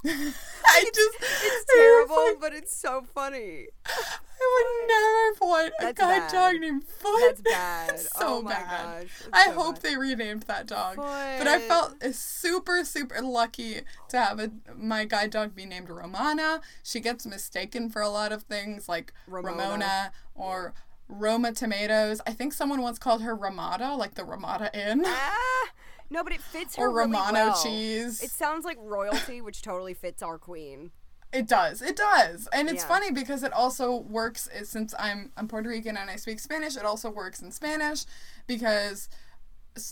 I 0.06 0.84
just 0.94 1.16
it's 1.20 1.72
terrible, 1.74 2.36
but 2.40 2.52
it's 2.54 2.76
so 2.76 3.02
funny. 3.14 3.66
I 3.86 4.50
would 4.54 4.88
never 4.88 5.50
want 5.50 5.68
a 5.80 5.84
That's 5.84 5.98
guide 6.00 6.18
bad. 6.20 6.32
dog 6.32 6.60
named 6.60 6.84
Foot. 6.84 7.20
That's 7.20 7.40
bad. 7.52 7.90
It's 7.90 8.02
so 8.18 8.38
oh 8.38 8.42
my 8.42 8.50
bad. 8.52 9.02
gosh. 9.02 9.10
it's 9.20 9.28
I 9.32 9.46
so 9.46 9.52
hope 9.52 9.74
bad. 9.76 9.82
they 9.82 9.96
renamed 9.96 10.42
that 10.44 10.66
dog. 10.66 10.96
But 10.96 11.46
I 11.48 11.58
felt 11.60 11.94
super, 12.12 12.84
super 12.84 13.20
lucky 13.22 13.80
to 14.08 14.18
have 14.18 14.38
a, 14.40 14.50
my 14.76 15.04
guide 15.04 15.30
dog 15.30 15.54
be 15.54 15.64
named 15.64 15.88
Romana. 15.88 16.60
She 16.82 17.00
gets 17.00 17.24
mistaken 17.26 17.88
for 17.88 18.02
a 18.02 18.08
lot 18.10 18.32
of 18.32 18.42
things 18.42 18.88
like 18.88 19.12
Ramona. 19.26 19.56
Ramona, 19.62 20.12
or 20.34 20.74
Roma 21.08 21.52
Tomatoes. 21.52 22.20
I 22.26 22.32
think 22.32 22.52
someone 22.52 22.82
once 22.82 22.98
called 22.98 23.22
her 23.22 23.34
Ramada, 23.34 23.94
like 23.94 24.14
the 24.14 24.24
Ramada 24.24 24.70
Inn. 24.78 25.02
Ah, 25.06 25.68
no, 26.14 26.24
but 26.24 26.32
it 26.32 26.40
fits 26.40 26.76
her 26.76 26.84
or 26.84 26.88
really 26.90 27.10
Romano 27.10 27.32
well. 27.48 27.62
cheese. 27.62 28.22
It 28.22 28.30
sounds 28.30 28.64
like 28.64 28.78
royalty, 28.80 29.40
which 29.42 29.60
totally 29.60 29.92
fits 29.92 30.22
our 30.22 30.38
queen. 30.38 30.92
It 31.32 31.48
does. 31.48 31.82
It 31.82 31.96
does. 31.96 32.48
And 32.52 32.68
it's 32.70 32.82
Yeah. 32.84 32.88
funny 32.88 33.10
because 33.10 33.42
it 33.42 33.52
also 33.52 33.96
works 33.96 34.48
since 34.62 34.94
I'm 34.98 35.32
I'm 35.36 35.48
Puerto 35.48 35.68
Rican 35.68 35.96
and 35.96 36.08
I 36.08 36.16
speak 36.16 36.38
Spanish, 36.40 36.76
it 36.76 36.84
also 36.84 37.10
works 37.10 37.42
in 37.42 37.50
Spanish 37.50 38.04
because 38.46 39.08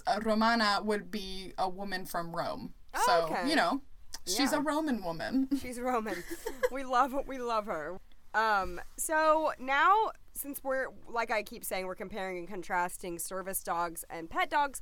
uh, 0.07 0.21
Romana 0.23 0.81
would 0.85 1.11
be 1.11 1.53
a 1.59 1.69
woman 1.69 2.07
from 2.07 2.35
Rome. 2.35 2.75
Oh, 2.95 3.03
so, 3.05 3.35
okay. 3.35 3.49
you 3.49 3.57
know, 3.57 3.83
she's 4.27 4.53
Yeah. 4.53 4.59
a 4.59 4.61
Roman 4.61 5.03
woman. 5.03 5.49
She's 5.61 5.81
Roman. 5.81 6.23
we 6.71 6.85
love 6.85 7.13
we 7.27 7.39
love 7.39 7.67
her. 7.67 7.99
Um, 8.35 8.81
so 8.97 9.53
now 9.59 10.13
since 10.35 10.63
we're 10.63 10.87
like 11.09 11.31
I 11.33 11.43
keep 11.43 11.65
saying 11.65 11.87
we're 11.87 11.97
comparing 11.97 12.39
and 12.39 12.47
contrasting 12.49 13.19
service 13.19 13.63
dogs 13.65 14.05
and 14.09 14.31
pet 14.31 14.49
dogs, 14.49 14.81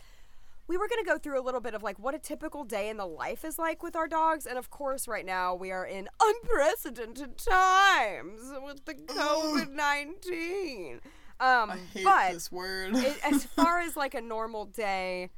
we 0.70 0.76
were 0.76 0.86
going 0.86 1.04
to 1.04 1.10
go 1.10 1.18
through 1.18 1.40
a 1.40 1.42
little 1.42 1.60
bit 1.60 1.74
of 1.74 1.82
like 1.82 1.98
what 1.98 2.14
a 2.14 2.18
typical 2.18 2.62
day 2.62 2.90
in 2.90 2.96
the 2.96 3.04
life 3.04 3.44
is 3.44 3.58
like 3.58 3.82
with 3.82 3.96
our 3.96 4.06
dogs 4.06 4.46
and 4.46 4.56
of 4.56 4.70
course 4.70 5.08
right 5.08 5.26
now 5.26 5.52
we 5.52 5.72
are 5.72 5.84
in 5.84 6.08
unprecedented 6.22 7.36
times 7.36 8.40
with 8.62 8.84
the 8.84 8.94
COVID-19. 8.94 11.00
Um 11.40 11.40
I 11.40 11.76
hate 11.92 12.04
but 12.04 12.34
this 12.34 12.52
word. 12.52 12.94
it, 12.94 13.18
as 13.24 13.44
far 13.56 13.80
as 13.80 13.96
like 13.96 14.14
a 14.14 14.20
normal 14.20 14.64
day 14.64 15.30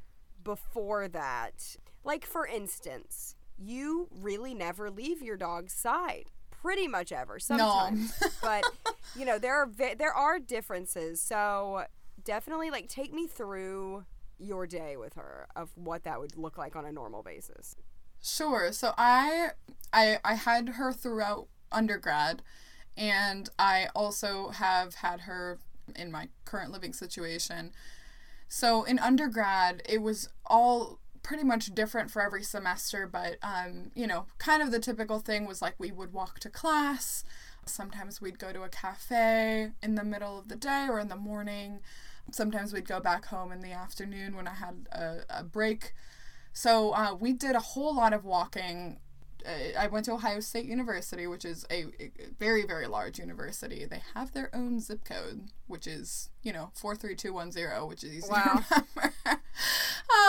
before 0.43 1.07
that, 1.07 1.77
like 2.03 2.27
for 2.27 2.45
instance, 2.45 3.35
you 3.57 4.09
really 4.11 4.53
never 4.53 4.91
leave 4.91 5.23
your 5.23 5.37
dog's 5.37 5.73
side. 5.73 6.29
Pretty 6.51 6.87
much 6.87 7.11
ever. 7.11 7.39
Sometimes, 7.39 8.13
but 8.43 8.63
you 9.17 9.25
know 9.25 9.39
there 9.39 9.55
are 9.55 9.67
there 9.97 10.13
are 10.13 10.37
differences. 10.37 11.21
So 11.21 11.85
definitely, 12.23 12.69
like, 12.69 12.87
take 12.87 13.13
me 13.13 13.27
through 13.27 14.05
your 14.43 14.67
day 14.67 14.97
with 14.97 15.13
her 15.13 15.47
of 15.55 15.69
what 15.75 16.03
that 16.03 16.19
would 16.19 16.37
look 16.37 16.57
like 16.57 16.75
on 16.75 16.85
a 16.85 16.91
normal 16.91 17.23
basis. 17.23 17.75
Sure. 18.21 18.71
So 18.71 18.93
I 18.97 19.49
I 19.91 20.19
I 20.23 20.35
had 20.35 20.69
her 20.69 20.93
throughout 20.93 21.47
undergrad 21.71 22.41
and 22.95 23.49
I 23.57 23.87
also 23.95 24.49
have 24.49 24.95
had 24.95 25.21
her 25.21 25.59
in 25.95 26.11
my 26.11 26.29
current 26.45 26.71
living 26.71 26.93
situation. 26.93 27.71
So 28.47 28.83
in 28.83 28.99
undergrad 28.99 29.81
it 29.87 30.01
was 30.01 30.29
all 30.45 30.99
pretty 31.23 31.43
much 31.43 31.73
different 31.73 32.11
for 32.11 32.21
every 32.21 32.43
semester, 32.43 33.07
but 33.07 33.37
um, 33.41 33.91
you 33.95 34.05
know, 34.05 34.25
kind 34.37 34.61
of 34.61 34.71
the 34.71 34.79
typical 34.79 35.19
thing 35.19 35.45
was 35.47 35.61
like 35.61 35.75
we 35.77 35.91
would 35.91 36.13
walk 36.13 36.39
to 36.39 36.49
class. 36.49 37.23
Sometimes 37.65 38.21
we'd 38.21 38.37
go 38.37 38.51
to 38.51 38.63
a 38.63 38.69
cafe 38.69 39.71
in 39.81 39.95
the 39.95 40.03
middle 40.03 40.37
of 40.37 40.49
the 40.49 40.55
day 40.57 40.87
or 40.89 40.99
in 40.99 41.07
the 41.07 41.15
morning. 41.15 41.79
Sometimes 42.31 42.73
we'd 42.73 42.87
go 42.87 42.99
back 42.99 43.25
home 43.25 43.51
in 43.51 43.59
the 43.61 43.71
afternoon 43.71 44.35
when 44.35 44.47
I 44.47 44.53
had 44.55 44.87
a, 44.91 45.17
a 45.29 45.43
break. 45.43 45.93
So 46.51 46.91
uh, 46.91 47.15
we 47.19 47.33
did 47.33 47.55
a 47.55 47.59
whole 47.59 47.95
lot 47.95 48.13
of 48.13 48.25
walking. 48.25 48.99
Uh, 49.45 49.77
I 49.77 49.87
went 49.87 50.05
to 50.05 50.13
Ohio 50.13 50.39
State 50.39 50.65
University, 50.65 51.27
which 51.27 51.43
is 51.45 51.65
a, 51.69 51.85
a 51.99 52.11
very, 52.39 52.63
very 52.65 52.87
large 52.87 53.19
university. 53.19 53.85
They 53.85 54.01
have 54.15 54.31
their 54.33 54.49
own 54.55 54.79
zip 54.79 55.03
code, 55.03 55.49
which 55.67 55.85
is, 55.85 56.29
you 56.43 56.53
know, 56.53 56.71
43210, 56.75 57.87
which 57.87 58.03
is 58.03 58.13
easy 58.13 58.29
Wow. 58.31 58.63
to 58.69 58.83
remember. 58.95 59.41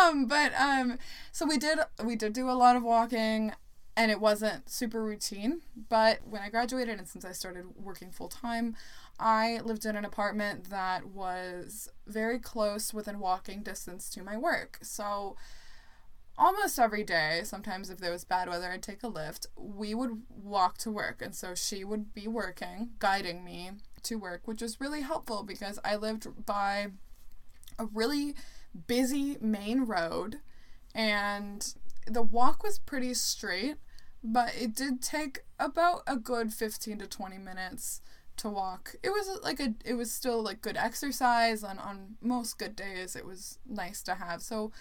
um, 0.00 0.26
but 0.26 0.52
um, 0.60 0.98
so 1.32 1.46
we 1.46 1.58
did 1.58 1.78
we 2.04 2.16
did 2.16 2.32
do 2.32 2.50
a 2.50 2.52
lot 2.52 2.76
of 2.76 2.82
walking 2.82 3.52
and 3.96 4.10
it 4.10 4.20
wasn't 4.20 4.68
super 4.68 5.02
routine. 5.04 5.60
But 5.88 6.20
when 6.28 6.42
I 6.42 6.48
graduated 6.50 6.98
and 6.98 7.06
since 7.06 7.24
I 7.24 7.32
started 7.32 7.66
working 7.80 8.10
full 8.10 8.28
time, 8.28 8.74
I 9.18 9.60
lived 9.64 9.84
in 9.86 9.96
an 9.96 10.04
apartment 10.04 10.70
that 10.70 11.06
was 11.06 11.88
very 12.06 12.38
close 12.38 12.92
within 12.92 13.20
walking 13.20 13.62
distance 13.62 14.10
to 14.10 14.24
my 14.24 14.36
work. 14.36 14.78
So 14.82 15.36
almost 16.36 16.78
every 16.78 17.04
day, 17.04 17.42
sometimes 17.44 17.90
if 17.90 17.98
there 17.98 18.10
was 18.10 18.24
bad 18.24 18.48
weather, 18.48 18.70
I'd 18.70 18.82
take 18.82 19.02
a 19.02 19.10
Lyft. 19.10 19.46
We 19.56 19.94
would 19.94 20.22
walk 20.28 20.78
to 20.78 20.90
work. 20.90 21.22
And 21.22 21.34
so 21.34 21.54
she 21.54 21.84
would 21.84 22.12
be 22.12 22.26
working, 22.26 22.90
guiding 22.98 23.44
me 23.44 23.70
to 24.02 24.16
work, 24.16 24.42
which 24.46 24.62
was 24.62 24.80
really 24.80 25.02
helpful 25.02 25.42
because 25.42 25.78
I 25.84 25.96
lived 25.96 26.44
by 26.44 26.88
a 27.78 27.86
really 27.86 28.34
busy 28.86 29.36
main 29.40 29.84
road 29.84 30.40
and 30.94 31.74
the 32.06 32.22
walk 32.22 32.62
was 32.62 32.78
pretty 32.78 33.14
straight, 33.14 33.76
but 34.22 34.54
it 34.54 34.74
did 34.74 35.02
take 35.02 35.40
about 35.58 36.02
a 36.06 36.16
good 36.16 36.52
15 36.52 36.98
to 36.98 37.06
20 37.06 37.38
minutes 37.38 38.00
to 38.38 38.48
walk. 38.48 38.94
It 39.02 39.10
was 39.10 39.40
like 39.42 39.60
a 39.60 39.74
it 39.84 39.94
was 39.94 40.12
still 40.12 40.42
like 40.42 40.60
good 40.62 40.76
exercise 40.76 41.62
and 41.62 41.78
on 41.78 42.16
most 42.20 42.58
good 42.58 42.76
days 42.76 43.16
it 43.16 43.24
was 43.24 43.58
nice 43.66 44.02
to 44.02 44.14
have. 44.14 44.42
So 44.42 44.72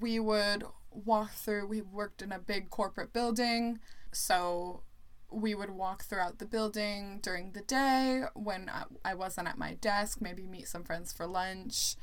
we 0.00 0.18
would 0.18 0.64
walk 0.90 1.32
through 1.32 1.66
we 1.66 1.80
worked 1.80 2.22
in 2.22 2.32
a 2.32 2.38
big 2.38 2.70
corporate 2.70 3.12
building, 3.12 3.80
so 4.12 4.82
we 5.32 5.54
would 5.54 5.70
walk 5.70 6.02
throughout 6.04 6.38
the 6.38 6.46
building 6.46 7.20
during 7.22 7.52
the 7.52 7.60
day 7.60 8.24
when 8.34 8.68
I, 8.68 8.82
I 9.04 9.14
wasn't 9.14 9.46
at 9.46 9.56
my 9.56 9.74
desk, 9.74 10.20
maybe 10.20 10.44
meet 10.44 10.66
some 10.66 10.82
friends 10.82 11.12
for 11.12 11.26
lunch 11.26 11.96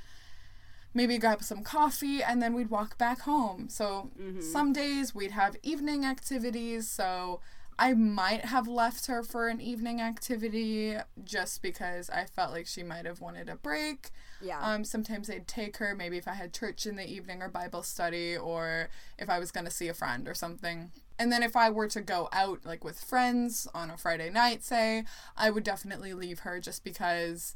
maybe 0.98 1.20
grab 1.20 1.44
some 1.44 1.64
coffee 1.64 2.24
and 2.24 2.42
then 2.42 2.54
we'd 2.54 2.72
walk 2.72 2.98
back 2.98 3.22
home. 3.22 3.70
So 3.70 4.10
mm-hmm. 4.20 4.42
some 4.42 4.74
days 4.74 5.14
we'd 5.14 5.32
have 5.32 5.56
evening 5.62 6.04
activities. 6.06 6.90
So 6.90 7.40
I 7.80 7.94
might 7.94 8.46
have 8.46 8.68
left 8.68 9.06
her 9.06 9.22
for 9.22 9.48
an 9.48 9.62
evening 9.62 10.02
activity 10.02 10.96
just 11.24 11.62
because 11.62 12.10
I 12.10 12.26
felt 12.26 12.52
like 12.52 12.66
she 12.66 12.82
might 12.82 13.06
have 13.06 13.22
wanted 13.22 13.50
a 13.50 13.56
break. 13.56 14.10
Yeah. 14.42 14.60
Um, 14.60 14.84
sometimes 14.84 15.30
I'd 15.30 15.48
take 15.48 15.78
her, 15.78 15.94
maybe 15.94 16.18
if 16.18 16.28
I 16.28 16.34
had 16.34 16.54
church 16.54 16.86
in 16.88 16.96
the 16.96 17.08
evening 17.08 17.42
or 17.42 17.50
Bible 17.50 17.84
study, 17.84 18.36
or 18.36 18.90
if 19.20 19.30
I 19.30 19.38
was 19.38 19.52
going 19.52 19.66
to 19.66 19.72
see 19.72 19.88
a 19.88 19.94
friend 19.94 20.28
or 20.28 20.34
something. 20.34 20.92
And 21.20 21.32
then 21.32 21.44
if 21.44 21.56
I 21.56 21.70
were 21.70 21.88
to 21.90 22.02
go 22.02 22.30
out, 22.34 22.66
like 22.66 22.84
with 22.84 23.00
friends 23.00 23.68
on 23.74 23.92
a 23.92 23.98
Friday 23.98 24.30
night, 24.32 24.64
say, 24.64 25.04
I 25.36 25.50
would 25.52 25.64
definitely 25.64 26.14
leave 26.14 26.40
her 26.40 26.60
just 26.60 26.84
because 26.84 27.54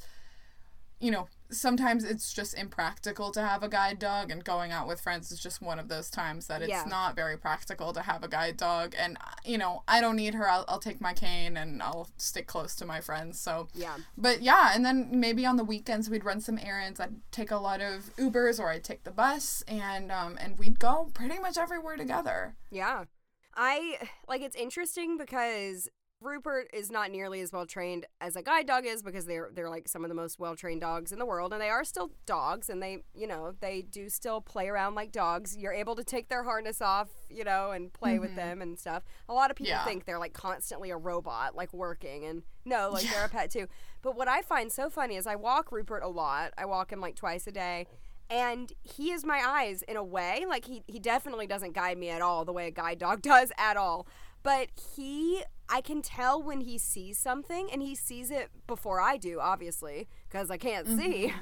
you 1.01 1.09
know, 1.09 1.27
sometimes 1.51 2.03
it's 2.03 2.33
just 2.33 2.53
impractical 2.57 3.31
to 3.31 3.41
have 3.41 3.63
a 3.63 3.69
guide 3.69 3.99
dog, 3.99 4.31
and 4.31 4.43
going 4.43 4.71
out 4.71 4.87
with 4.87 5.01
friends 5.01 5.31
is 5.31 5.39
just 5.39 5.61
one 5.61 5.79
of 5.79 5.87
those 5.87 6.09
times 6.09 6.47
that 6.47 6.61
it's 6.61 6.69
Yeah. 6.69 6.85
not 6.87 7.15
very 7.15 7.37
practical 7.37 7.93
to 7.93 8.01
have 8.01 8.23
a 8.23 8.27
guide 8.27 8.57
dog. 8.57 8.95
And, 8.97 9.17
you 9.45 9.57
know, 9.57 9.83
I 9.87 10.01
don't 10.01 10.15
need 10.15 10.33
her. 10.33 10.49
I'll, 10.49 10.65
I'll 10.67 10.79
take 10.79 11.01
my 11.01 11.13
cane 11.13 11.57
and 11.57 11.83
I'll 11.83 12.09
stick 12.17 12.47
close 12.47 12.75
to 12.77 12.85
my 12.85 13.01
friends. 13.01 13.39
So, 13.39 13.67
yeah. 13.73 13.97
but 14.17 14.41
yeah, 14.41 14.71
and 14.73 14.85
then 14.85 15.09
maybe 15.11 15.45
on 15.45 15.57
the 15.57 15.63
weekends 15.63 16.09
we'd 16.09 16.25
run 16.25 16.41
some 16.41 16.57
errands. 16.57 16.99
I'd 16.99 17.15
take 17.31 17.51
a 17.51 17.57
lot 17.57 17.81
of 17.81 18.15
Ubers 18.17 18.59
or 18.59 18.69
I'd 18.69 18.83
take 18.83 19.03
the 19.03 19.11
bus, 19.11 19.63
and 19.67 20.11
um, 20.11 20.37
and 20.39 20.57
we'd 20.57 20.79
go 20.79 21.11
pretty 21.13 21.39
much 21.39 21.57
everywhere 21.57 21.97
together. 21.97 22.55
Yeah. 22.69 23.05
I 23.53 23.97
like 24.29 24.41
it's 24.41 24.55
interesting 24.55 25.17
because 25.17 25.89
Rupert 26.21 26.69
is 26.71 26.91
not 26.91 27.09
nearly 27.09 27.41
as 27.41 27.51
well 27.51 27.65
trained 27.65 28.05
as 28.21 28.35
a 28.35 28.43
guide 28.43 28.67
dog 28.67 28.85
is 28.85 29.01
because 29.01 29.25
they're 29.25 29.49
they're 29.53 29.69
like 29.69 29.87
some 29.87 30.05
of 30.05 30.09
the 30.09 30.15
most 30.15 30.39
well 30.39 30.55
trained 30.55 30.81
dogs 30.81 31.11
in 31.11 31.17
the 31.17 31.25
world 31.25 31.51
and 31.51 31.61
they 31.61 31.69
are 31.69 31.83
still 31.83 32.11
dogs 32.27 32.69
and 32.69 32.81
they 32.81 32.99
you 33.15 33.25
know 33.25 33.53
they 33.59 33.81
do 33.81 34.07
still 34.07 34.39
play 34.39 34.67
around 34.67 34.93
like 34.93 35.11
dogs. 35.11 35.57
You're 35.57 35.73
able 35.73 35.95
to 35.95 36.03
take 36.03 36.29
their 36.29 36.43
harness 36.43 36.81
off, 36.81 37.09
you 37.29 37.43
know, 37.43 37.71
and 37.71 37.91
play 37.91 38.19
with 38.19 38.29
mm-hmm. 38.29 38.37
them 38.37 38.61
and 38.61 38.77
stuff. 38.79 39.03
A 39.27 39.33
lot 39.33 39.49
of 39.49 39.57
people 39.57 39.71
Yeah. 39.71 39.83
think 39.83 40.05
they're 40.05 40.19
like 40.19 40.33
constantly 40.33 40.91
a 40.91 40.97
robot, 40.97 41.55
like 41.55 41.73
working 41.73 42.25
and 42.25 42.43
no, 42.65 42.91
like 42.91 43.09
they're 43.09 43.25
a 43.25 43.29
pet 43.29 43.49
too. 43.49 43.67
But 44.03 44.15
what 44.15 44.27
I 44.27 44.43
find 44.43 44.71
so 44.71 44.89
funny 44.89 45.15
is 45.15 45.25
I 45.25 45.35
walk 45.35 45.71
Rupert 45.71 46.03
a 46.03 46.07
lot. 46.07 46.53
I 46.57 46.65
walk 46.65 46.91
him 46.91 47.01
like 47.01 47.15
twice 47.15 47.47
a 47.47 47.51
day 47.51 47.87
and 48.31 48.71
he 48.81 49.11
is 49.11 49.25
my 49.25 49.41
eyes 49.45 49.83
in 49.83 49.97
a 49.97 50.03
way 50.03 50.45
like 50.47 50.65
he, 50.65 50.81
he 50.87 50.99
definitely 50.99 51.45
doesn't 51.45 51.73
guide 51.73 51.97
me 51.97 52.09
at 52.09 52.21
all 52.21 52.45
the 52.45 52.53
way 52.53 52.67
a 52.67 52.71
guide 52.71 52.97
dog 52.97 53.21
does 53.33 53.51
at 53.57 53.75
all 53.77 54.07
but 54.43 54.69
he 54.95 55.43
i 55.69 55.81
can 55.81 56.01
tell 56.01 56.41
when 56.41 56.61
he 56.61 56.77
sees 56.77 57.17
something 57.17 57.69
and 57.71 57.81
he 57.81 57.95
sees 57.95 58.31
it 58.31 58.49
before 58.67 58.99
i 59.01 59.17
do 59.17 59.39
obviously 59.39 60.07
because 60.29 60.49
i 60.51 60.57
can't 60.57 60.87
see 60.87 61.33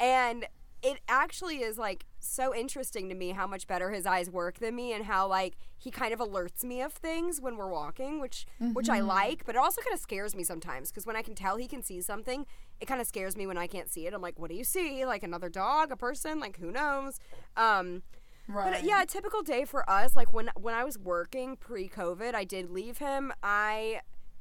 and 0.00 0.46
it 0.82 0.98
actually 1.08 1.62
is 1.62 1.78
like 1.78 2.04
so 2.20 2.54
interesting 2.54 3.08
to 3.08 3.14
me 3.14 3.30
how 3.30 3.46
much 3.46 3.66
better 3.66 3.90
his 3.90 4.06
eyes 4.06 4.30
work 4.30 4.58
than 4.58 4.74
me 4.76 4.92
and 4.92 5.06
how 5.06 5.26
like 5.26 5.56
he 5.76 5.90
kind 5.90 6.12
of 6.12 6.20
alerts 6.20 6.62
me 6.62 6.80
of 6.82 6.92
things 6.92 7.40
when 7.40 7.56
we're 7.56 7.70
walking, 7.70 8.20
which 8.20 8.46
which 8.74 8.88
I 8.88 9.00
like, 9.00 9.44
but 9.46 9.54
it 9.56 9.58
also 9.58 9.80
kind 9.80 9.94
of 9.94 10.00
scares 10.00 10.36
me 10.36 10.44
sometimes 10.44 10.90
because 10.90 11.06
when 11.06 11.16
I 11.16 11.22
can 11.22 11.34
tell 11.34 11.56
he 11.56 11.66
can 11.66 11.82
see 11.82 12.00
something, 12.02 12.46
it 12.80 12.86
kind 12.86 13.00
of 13.00 13.06
scares 13.06 13.36
me 13.36 13.46
when 13.46 13.56
I 13.58 13.66
can't 13.66 13.90
see 13.90 14.06
it. 14.06 14.12
I'm 14.14 14.20
like, 14.22 14.38
what 14.38 14.50
do 14.50 14.56
you 14.56 14.64
see? 14.64 15.04
Like 15.06 15.22
another 15.22 15.48
dog, 15.48 15.90
a 15.90 15.96
person? 15.96 16.38
Like 16.40 16.58
who 16.58 16.70
knows? 16.70 17.18
Um 17.56 18.02
Uh, 18.48 18.52
right. 18.52 18.72
but 18.72 18.84
yeah, 18.84 19.02
a 19.02 19.06
typical 19.06 19.42
day 19.42 19.64
for 19.64 19.88
us, 19.88 20.16
like 20.16 20.32
when 20.32 20.50
when 20.58 20.74
I 20.74 20.84
was 20.84 20.98
working 20.98 21.56
pre-COVID, 21.56 22.34
I 22.34 22.44
did 22.44 22.70
leave 22.70 22.98
him. 22.98 23.32
I 23.42 24.00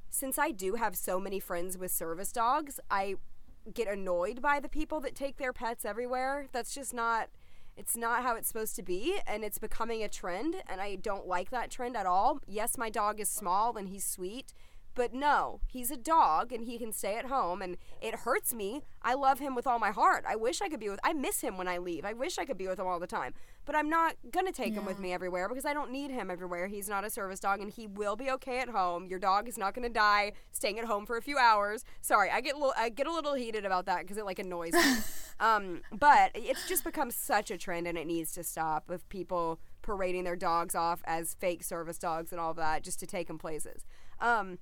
since 0.10 0.38
I 0.39 0.52
do 0.52 0.76
have 0.76 0.96
so 0.96 1.20
many 1.20 1.39
friends 1.39 1.78
with 1.78 1.91
service 1.91 2.32
dogs, 2.32 2.80
I 2.89 3.15
get 3.74 3.88
annoyed 3.88 4.41
by 4.41 4.60
the 4.60 4.70
people 4.70 5.00
that 5.02 5.15
take 5.15 5.38
their 5.38 5.52
pets 5.54 5.86
everywhere. 5.86 6.48
That's 6.52 6.74
just 6.74 6.94
not 6.94 7.30
it's 7.78 7.98
not 7.98 8.24
how 8.24 8.36
it's 8.36 8.48
supposed 8.48 8.76
to 8.78 8.84
be 8.84 9.20
and 9.28 9.44
it's 9.44 9.58
becoming 9.58 10.02
a 10.02 10.08
trend 10.08 10.56
and 10.68 10.80
I 10.80 10.96
don't 10.96 11.28
like 11.28 11.50
that 11.50 11.70
trend 11.70 11.98
at 11.98 12.06
all. 12.06 12.39
Yes, 12.48 12.78
my 12.78 12.89
dog 12.89 13.20
is 13.20 13.28
small 13.28 13.76
and 13.76 13.89
he's 13.89 14.06
sweet, 14.06 14.54
but 14.95 15.13
no, 15.13 15.60
he's 15.67 15.91
a 15.91 15.97
dog 15.97 16.51
and 16.51 16.63
he 16.63 16.77
can 16.77 16.91
stay 16.93 17.17
at 17.17 17.25
home 17.25 17.62
and 17.62 17.77
it 18.01 18.15
hurts 18.15 18.53
me. 18.53 18.81
I 19.01 19.13
love 19.13 19.39
him 19.39 19.53
with 19.53 19.67
all 19.67 19.77
my 19.77 19.91
heart. 19.91 20.23
I 20.27 20.36
wish 20.38 20.62
I 20.62 20.69
could 20.69 20.79
be 20.79 20.89
with 20.89 20.99
I 21.03 21.13
miss 21.13 21.41
him 21.41 21.58
when 21.58 21.67
I 21.67 21.77
leave. 21.77 22.05
I 22.05 22.13
wish 22.13 22.38
I 22.38 22.45
could 22.45 22.58
be 22.58 22.67
with 22.67 22.79
him 22.79 22.88
all 22.88 22.99
the 22.99 23.05
time. 23.05 23.34
But 23.65 23.75
I'm 23.75 23.89
not 23.89 24.15
going 24.31 24.45
to 24.45 24.51
take 24.51 24.73
him 24.73 24.86
with 24.86 24.99
me 24.99 25.12
everywhere 25.12 25.49
because 25.49 25.65
I 25.65 25.73
don't 25.73 25.91
need 25.91 26.12
him 26.12 26.29
everywhere. 26.31 26.67
He's 26.67 26.88
not 26.88 27.03
a 27.03 27.10
service 27.10 27.39
dog 27.39 27.60
and 27.60 27.71
he 27.71 27.88
will 27.88 28.15
be 28.15 28.29
okay 28.31 28.60
at 28.60 28.69
home. 28.69 29.08
Your 29.08 29.19
dog 29.19 29.47
is 29.49 29.58
not 29.58 29.73
going 29.73 29.88
to 29.88 29.93
die 29.93 30.34
staying 30.51 30.79
at 30.79 30.86
home 30.86 31.05
for 31.05 31.17
a 31.17 31.21
few 31.21 31.38
hours. 31.38 31.84
Sorry, 32.01 32.29
I 32.29 32.41
get 32.41 32.53
a 32.55 32.58
little, 32.58 32.73
I 32.77 32.89
get 32.89 33.08
a 33.08 33.12
little 33.12 33.34
heated 33.34 33.65
about 33.65 33.88
that 33.88 34.01
because 34.01 34.17
it 34.17 34.25
like 34.25 34.39
annoys 34.39 34.73
me. 34.73 34.97
um, 35.39 35.81
but 35.91 36.31
it's 36.36 36.67
just 36.67 36.84
become 36.84 37.12
such 37.12 37.51
a 37.51 37.58
trend 37.58 37.88
and 37.88 37.97
it 37.97 38.08
needs 38.08 38.31
to 38.34 38.43
stop 38.43 38.88
with 38.88 39.08
people 39.10 39.60
parading 39.81 40.23
their 40.23 40.36
dogs 40.36 40.73
off 40.73 41.01
as 41.05 41.36
fake 41.36 41.63
service 41.63 41.97
dogs 41.97 42.31
and 42.31 42.39
all 42.39 42.53
that 42.53 42.84
just 42.84 42.99
to 42.99 43.08
take 43.08 43.27
them 43.27 43.38
places. 43.38 43.86
Um, 44.19 44.58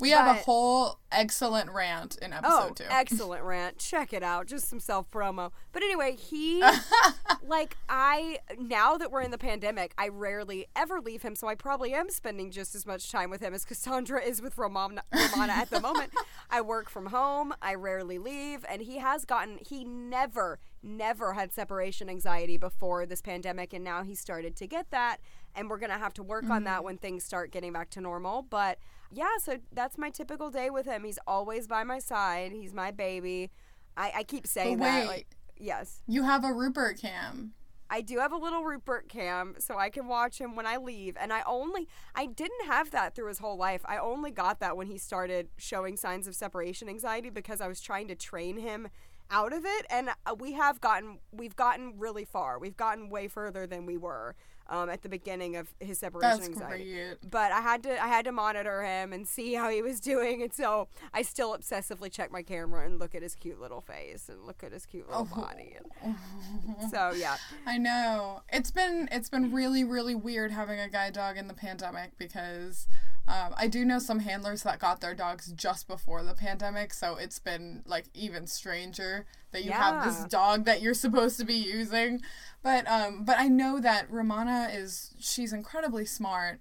we 0.00 0.10
have 0.10 0.26
a 0.26 0.40
whole 0.40 0.98
excellent 1.10 1.70
rant 1.70 2.16
in 2.20 2.32
episode 2.32 2.70
Oh, 2.70 2.72
two. 2.74 2.84
excellent 2.88 3.42
rant. 3.42 3.78
Check 3.78 4.12
it 4.12 4.22
out. 4.22 4.46
Just 4.46 4.68
some 4.68 4.80
self 4.80 5.10
promo. 5.10 5.52
But 5.72 5.82
anyway, 5.82 6.16
he 6.16 6.62
like 7.46 7.76
I 7.88 8.38
now 8.58 8.96
that 8.96 9.10
we're 9.10 9.22
in 9.22 9.30
the 9.30 9.38
pandemic, 9.38 9.94
I 9.98 10.08
rarely 10.08 10.66
ever 10.76 11.00
leave 11.00 11.22
him, 11.22 11.34
so 11.34 11.48
I 11.48 11.54
probably 11.54 11.94
am 11.94 12.10
spending 12.10 12.50
just 12.50 12.74
as 12.74 12.86
much 12.86 13.10
time 13.10 13.30
with 13.30 13.40
him 13.40 13.54
as 13.54 13.64
Cassandra 13.64 14.22
is 14.22 14.40
with 14.42 14.56
Ramona, 14.58 15.02
Romana 15.12 15.52
at 15.52 15.70
the 15.70 15.80
moment. 15.80 16.12
I 16.50 16.60
work 16.60 16.88
from 16.88 17.06
home. 17.06 17.54
I 17.60 17.74
rarely 17.74 18.18
leave, 18.18 18.64
and 18.68 18.82
he 18.82 18.98
has 18.98 19.24
gotten 19.24 19.58
he 19.66 19.84
never 19.84 20.58
never 20.82 21.32
had 21.32 21.52
separation 21.52 22.08
anxiety 22.08 22.56
before 22.56 23.04
this 23.04 23.20
pandemic 23.20 23.72
and 23.72 23.82
now 23.82 24.02
he 24.04 24.14
started 24.14 24.54
to 24.56 24.66
get 24.66 24.88
that 24.90 25.18
and 25.56 25.68
we're 25.68 25.78
going 25.78 25.90
to 25.90 25.98
have 25.98 26.14
to 26.14 26.22
work 26.22 26.48
on 26.48 26.62
that 26.64 26.76
mm-hmm. 26.76 26.84
when 26.84 26.98
things 26.98 27.24
start 27.24 27.50
getting 27.50 27.72
back 27.72 27.90
to 27.90 28.00
normal 28.00 28.42
but 28.42 28.78
yeah 29.10 29.36
so 29.42 29.56
that's 29.72 29.96
my 29.98 30.10
typical 30.10 30.50
day 30.50 30.70
with 30.70 30.86
him 30.86 31.04
he's 31.04 31.18
always 31.26 31.66
by 31.66 31.84
my 31.84 31.98
side 31.98 32.52
he's 32.52 32.74
my 32.74 32.90
baby 32.90 33.50
i, 33.96 34.12
I 34.16 34.22
keep 34.22 34.46
saying 34.46 34.78
that 34.78 35.02
wait. 35.02 35.08
like 35.08 35.36
yes 35.58 36.02
you 36.06 36.22
have 36.24 36.44
a 36.44 36.52
Rupert 36.52 37.00
cam. 37.00 37.54
I 37.90 38.02
do 38.02 38.18
have 38.18 38.32
a 38.32 38.36
little 38.36 38.64
Rupert 38.64 39.08
cam, 39.08 39.54
so 39.58 39.78
I 39.78 39.88
can 39.88 40.08
watch 40.08 40.38
him 40.38 40.54
when 40.54 40.66
I 40.66 40.76
leave. 40.76 41.16
And 41.18 41.32
I 41.32 41.42
only, 41.46 41.88
I 42.14 42.26
didn't 42.26 42.66
have 42.66 42.90
that 42.90 43.14
through 43.14 43.28
his 43.28 43.38
whole 43.38 43.56
life. 43.56 43.80
I 43.86 43.96
only 43.96 44.30
got 44.30 44.60
that 44.60 44.76
when 44.76 44.88
he 44.88 44.98
started 44.98 45.48
showing 45.56 45.96
signs 45.96 46.26
of 46.26 46.34
separation 46.34 46.88
anxiety 46.88 47.30
because 47.30 47.60
I 47.60 47.68
was 47.68 47.80
trying 47.80 48.08
to 48.08 48.14
train 48.14 48.58
him 48.58 48.88
out 49.30 49.54
of 49.54 49.64
it. 49.64 49.86
And 49.88 50.10
uh, 50.26 50.34
we 50.38 50.52
have 50.52 50.80
gotten, 50.80 51.20
we've 51.32 51.56
gotten 51.56 51.98
really 51.98 52.26
far. 52.26 52.58
We've 52.58 52.76
gotten 52.76 53.08
way 53.08 53.26
further 53.26 53.66
than 53.66 53.86
we 53.86 53.96
were 53.96 54.34
um, 54.68 54.88
at 54.90 55.02
the 55.02 55.08
beginning 55.08 55.56
of 55.56 55.72
his 55.80 55.98
separation 55.98 56.38
That's 56.38 56.48
anxiety 56.48 56.92
great. 56.92 57.30
but 57.30 57.52
I 57.52 57.60
had 57.60 57.82
to 57.84 58.02
I 58.02 58.08
had 58.08 58.24
to 58.26 58.32
monitor 58.32 58.82
him 58.82 59.12
and 59.12 59.26
see 59.26 59.54
how 59.54 59.70
he 59.70 59.82
was 59.82 60.00
doing, 60.12 60.42
and 60.42 60.52
so 60.52 60.88
I 61.12 61.22
still 61.22 61.56
obsessively 61.56 62.10
check 62.10 62.30
my 62.30 62.42
camera 62.42 62.84
and 62.86 62.98
look 62.98 63.14
at 63.14 63.22
his 63.22 63.34
cute 63.34 63.60
little 63.60 63.80
face 63.80 64.28
and 64.28 64.44
look 64.46 64.62
at 64.62 64.72
his 64.72 64.86
cute 64.86 65.08
little 65.08 65.24
body. 65.24 65.76
And 66.02 66.90
so 66.90 67.12
yeah, 67.16 67.36
I 67.66 67.78
know. 67.78 68.42
It's 68.50 68.70
been 68.70 69.08
it's 69.10 69.28
been 69.28 69.52
really 69.52 69.84
really 69.84 70.14
weird 70.14 70.50
having 70.50 70.78
a 70.78 70.88
guide 70.88 71.14
dog 71.14 71.36
in 71.36 71.48
the 71.48 71.54
pandemic 71.54 72.18
because 72.18 72.86
um, 73.28 73.54
I 73.58 73.66
do 73.66 73.84
know 73.84 73.98
some 73.98 74.20
handlers 74.20 74.62
that 74.62 74.78
got 74.78 75.02
their 75.02 75.14
dogs 75.14 75.52
just 75.52 75.86
before 75.86 76.22
the 76.22 76.32
pandemic, 76.32 76.94
so 76.94 77.16
it's 77.16 77.38
been 77.38 77.82
like 77.84 78.06
even 78.14 78.46
stranger 78.46 79.26
that 79.52 79.64
you 79.64 79.70
have 79.72 80.02
this 80.02 80.24
dog 80.24 80.64
that 80.64 80.80
you're 80.80 80.94
supposed 81.06 81.38
to 81.38 81.44
be 81.44 81.54
using. 81.54 82.22
But 82.62 82.88
um, 82.88 83.24
but 83.24 83.38
I 83.38 83.48
know 83.48 83.80
that 83.80 84.10
Romana 84.10 84.70
is 84.72 85.14
she's 85.20 85.52
incredibly 85.52 86.06
smart, 86.06 86.60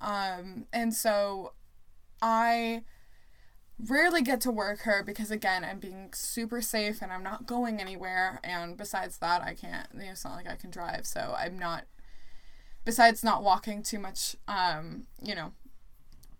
um, 0.00 0.64
and 0.72 0.94
so 0.94 1.52
I 2.22 2.84
rarely 3.78 4.22
get 4.22 4.40
to 4.40 4.50
work 4.50 4.80
her 4.80 5.02
because 5.02 5.30
again 5.30 5.62
I'm 5.62 5.78
being 5.78 6.08
super 6.14 6.62
safe 6.62 7.02
and 7.02 7.12
I'm 7.12 7.22
not 7.22 7.44
going 7.44 7.78
anywhere 7.78 8.40
and 8.42 8.74
besides 8.74 9.18
that 9.18 9.42
I 9.42 9.52
can't 9.52 9.86
you 9.92 10.00
know, 10.00 10.12
it's 10.12 10.24
not 10.24 10.34
like 10.34 10.48
I 10.48 10.56
can 10.56 10.70
drive 10.70 11.04
so 11.04 11.34
I'm 11.36 11.58
not 11.58 11.84
besides 12.86 13.22
not 13.22 13.42
walking 13.42 13.82
too 13.82 13.98
much 13.98 14.34
um 14.48 15.06
you 15.22 15.34
know 15.34 15.52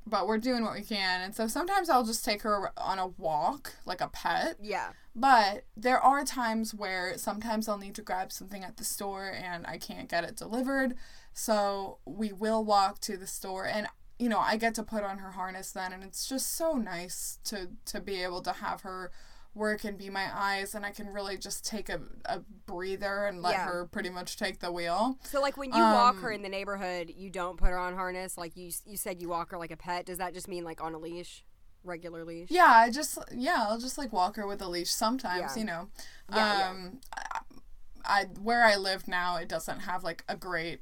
but 0.06 0.26
we're 0.26 0.38
doing 0.38 0.62
what 0.62 0.74
we 0.74 0.82
can. 0.82 1.20
And 1.20 1.34
so 1.34 1.46
sometimes 1.48 1.90
I'll 1.90 2.04
just 2.04 2.24
take 2.24 2.42
her 2.42 2.72
on 2.76 2.98
a 2.98 3.08
walk 3.08 3.74
like 3.84 4.00
a 4.00 4.08
pet. 4.08 4.56
Yeah, 4.62 4.90
but 5.14 5.64
there 5.76 5.98
are 5.98 6.24
times 6.24 6.74
where 6.74 7.16
sometimes 7.16 7.68
I'll 7.68 7.78
need 7.78 7.94
to 7.96 8.02
grab 8.02 8.30
something 8.30 8.62
at 8.62 8.76
the 8.76 8.84
store 8.84 9.32
and 9.32 9.66
I 9.66 9.78
can't 9.78 10.08
get 10.08 10.24
it 10.24 10.36
delivered. 10.36 10.94
So 11.32 11.98
we 12.04 12.32
will 12.32 12.64
walk 12.64 13.00
to 13.02 13.16
the 13.16 13.26
store 13.26 13.66
and 13.66 13.88
you 14.18 14.30
know, 14.30 14.38
I 14.38 14.56
get 14.56 14.74
to 14.76 14.82
put 14.82 15.04
on 15.04 15.18
her 15.18 15.32
harness 15.32 15.72
then 15.72 15.92
and 15.92 16.02
it's 16.02 16.28
just 16.28 16.54
so 16.56 16.74
nice 16.74 17.38
to 17.44 17.68
to 17.86 18.00
be 18.00 18.22
able 18.22 18.42
to 18.42 18.52
have 18.52 18.82
her 18.82 19.10
work 19.56 19.80
can 19.80 19.96
be 19.96 20.10
my 20.10 20.28
eyes 20.32 20.74
and 20.74 20.84
I 20.84 20.90
can 20.92 21.08
really 21.08 21.36
just 21.38 21.64
take 21.66 21.88
a, 21.88 22.00
a 22.26 22.40
breather 22.66 23.24
and 23.24 23.40
let 23.42 23.52
Yeah. 23.54 23.64
her 23.66 23.86
pretty 23.90 24.10
much 24.10 24.36
take 24.36 24.60
the 24.60 24.70
wheel. 24.70 25.18
So 25.24 25.40
like 25.40 25.56
when 25.56 25.72
you 25.72 25.80
walk 25.82 26.16
Um, 26.16 26.22
her 26.22 26.30
in 26.30 26.42
the 26.42 26.48
neighborhood, 26.48 27.12
you 27.16 27.30
don't 27.30 27.56
put 27.56 27.68
her 27.70 27.78
on 27.78 27.94
harness. 27.94 28.36
Like 28.38 28.56
you 28.56 28.70
you 28.84 28.96
said 28.96 29.20
you 29.20 29.28
walk 29.30 29.50
her 29.50 29.58
like 29.58 29.70
a 29.70 29.76
pet. 29.76 30.06
Does 30.06 30.18
that 30.18 30.34
just 30.34 30.46
mean 30.46 30.62
like 30.62 30.82
on 30.82 30.92
a 30.94 30.98
leash, 30.98 31.44
regular 31.82 32.24
leash? 32.24 32.50
Yeah, 32.50 32.70
I 32.70 32.90
just 32.90 33.18
yeah, 33.34 33.66
I'll 33.68 33.78
just 33.80 33.96
like 33.98 34.12
walk 34.12 34.36
her 34.36 34.46
with 34.46 34.60
a 34.62 34.68
leash 34.68 34.90
sometimes, 34.90 35.56
Yeah. 35.56 35.60
you 35.60 35.64
know. 35.64 35.88
Yeah, 36.30 36.58
yeah. 36.58 36.68
um 36.70 37.00
I, 37.16 37.40
I 38.04 38.24
where 38.42 38.64
I 38.64 38.76
live 38.76 39.08
now 39.08 39.36
it 39.36 39.48
doesn't 39.48 39.80
have 39.80 40.04
like 40.04 40.22
a 40.28 40.36
great 40.36 40.80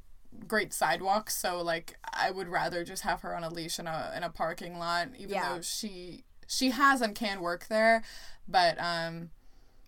great 0.49 0.73
sidewalk, 0.73 1.29
so 1.29 1.61
like 1.61 1.95
I 2.13 2.29
would 2.29 2.49
rather 2.49 2.83
just 2.83 3.03
have 3.03 3.21
her 3.21 3.33
on 3.35 3.43
a 3.45 3.49
leash 3.49 3.79
in 3.79 3.87
a 3.87 4.11
in 4.17 4.23
a 4.23 4.29
parking 4.29 4.77
lot 4.77 5.07
even 5.17 5.29
Yeah. 5.35 5.55
though 5.55 5.61
she 5.61 6.25
she 6.47 6.71
has 6.71 7.01
and 7.01 7.15
can 7.15 7.41
work 7.41 7.67
there, 7.67 8.03
but 8.47 8.79
um 8.81 9.29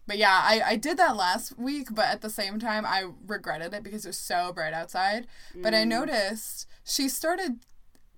but 0.08 0.18
yeah, 0.18 0.40
I, 0.42 0.62
I 0.66 0.76
did 0.78 0.96
that 1.00 1.18
last 1.18 1.60
week, 1.60 1.90
but 1.92 2.06
at 2.06 2.22
the 2.22 2.30
same 2.30 2.60
time, 2.60 2.86
I 2.86 3.10
regretted 3.28 3.74
it 3.74 3.84
because 3.84 4.06
it 4.06 4.10
was 4.10 4.18
so 4.18 4.54
bright 4.54 4.74
outside. 4.74 5.28
But 5.54 5.74
Mm. 5.74 5.82
I 5.82 5.84
noticed 5.84 6.66
she 6.86 7.10
started 7.10 7.60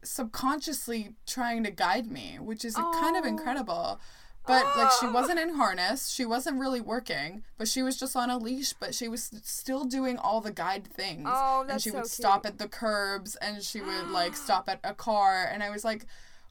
subconsciously 0.03 1.15
trying 1.25 1.63
to 1.63 1.71
guide 1.71 2.11
me, 2.11 2.37
which 2.39 2.63
is 2.63 2.75
kind 2.75 3.17
of 3.17 3.25
incredible. 3.25 3.99
But 4.47 4.65
like 4.77 4.89
she 4.99 5.05
Oh. 5.05 5.11
wasn't 5.11 5.39
in 5.39 5.55
harness, 5.55 6.09
she 6.09 6.25
wasn't 6.25 6.59
really 6.59 6.81
working, 6.81 7.43
but 7.57 7.67
she 7.67 7.83
was 7.83 7.97
just 7.97 8.15
on 8.15 8.29
a 8.29 8.37
leash, 8.37 8.73
but 8.73 8.95
she 8.95 9.07
was 9.07 9.29
still 9.43 9.83
doing 9.83 10.17
all 10.17 10.41
the 10.41 10.51
guide 10.51 10.87
things. 10.87 11.27
Oh, 11.31 11.65
and 11.69 11.79
she 11.81 11.89
so 11.89 11.95
would 11.97 12.03
cute. 12.03 12.11
stop 12.11 12.45
at 12.45 12.57
the 12.57 12.67
curbs 12.67 13.35
and 13.37 13.61
she 13.63 13.81
would 13.81 14.09
like 14.09 14.35
stop 14.45 14.67
at 14.69 14.79
a 14.83 14.93
car 14.93 15.47
and 15.51 15.61
I 15.61 15.69
was 15.69 15.83
like, 15.85 16.05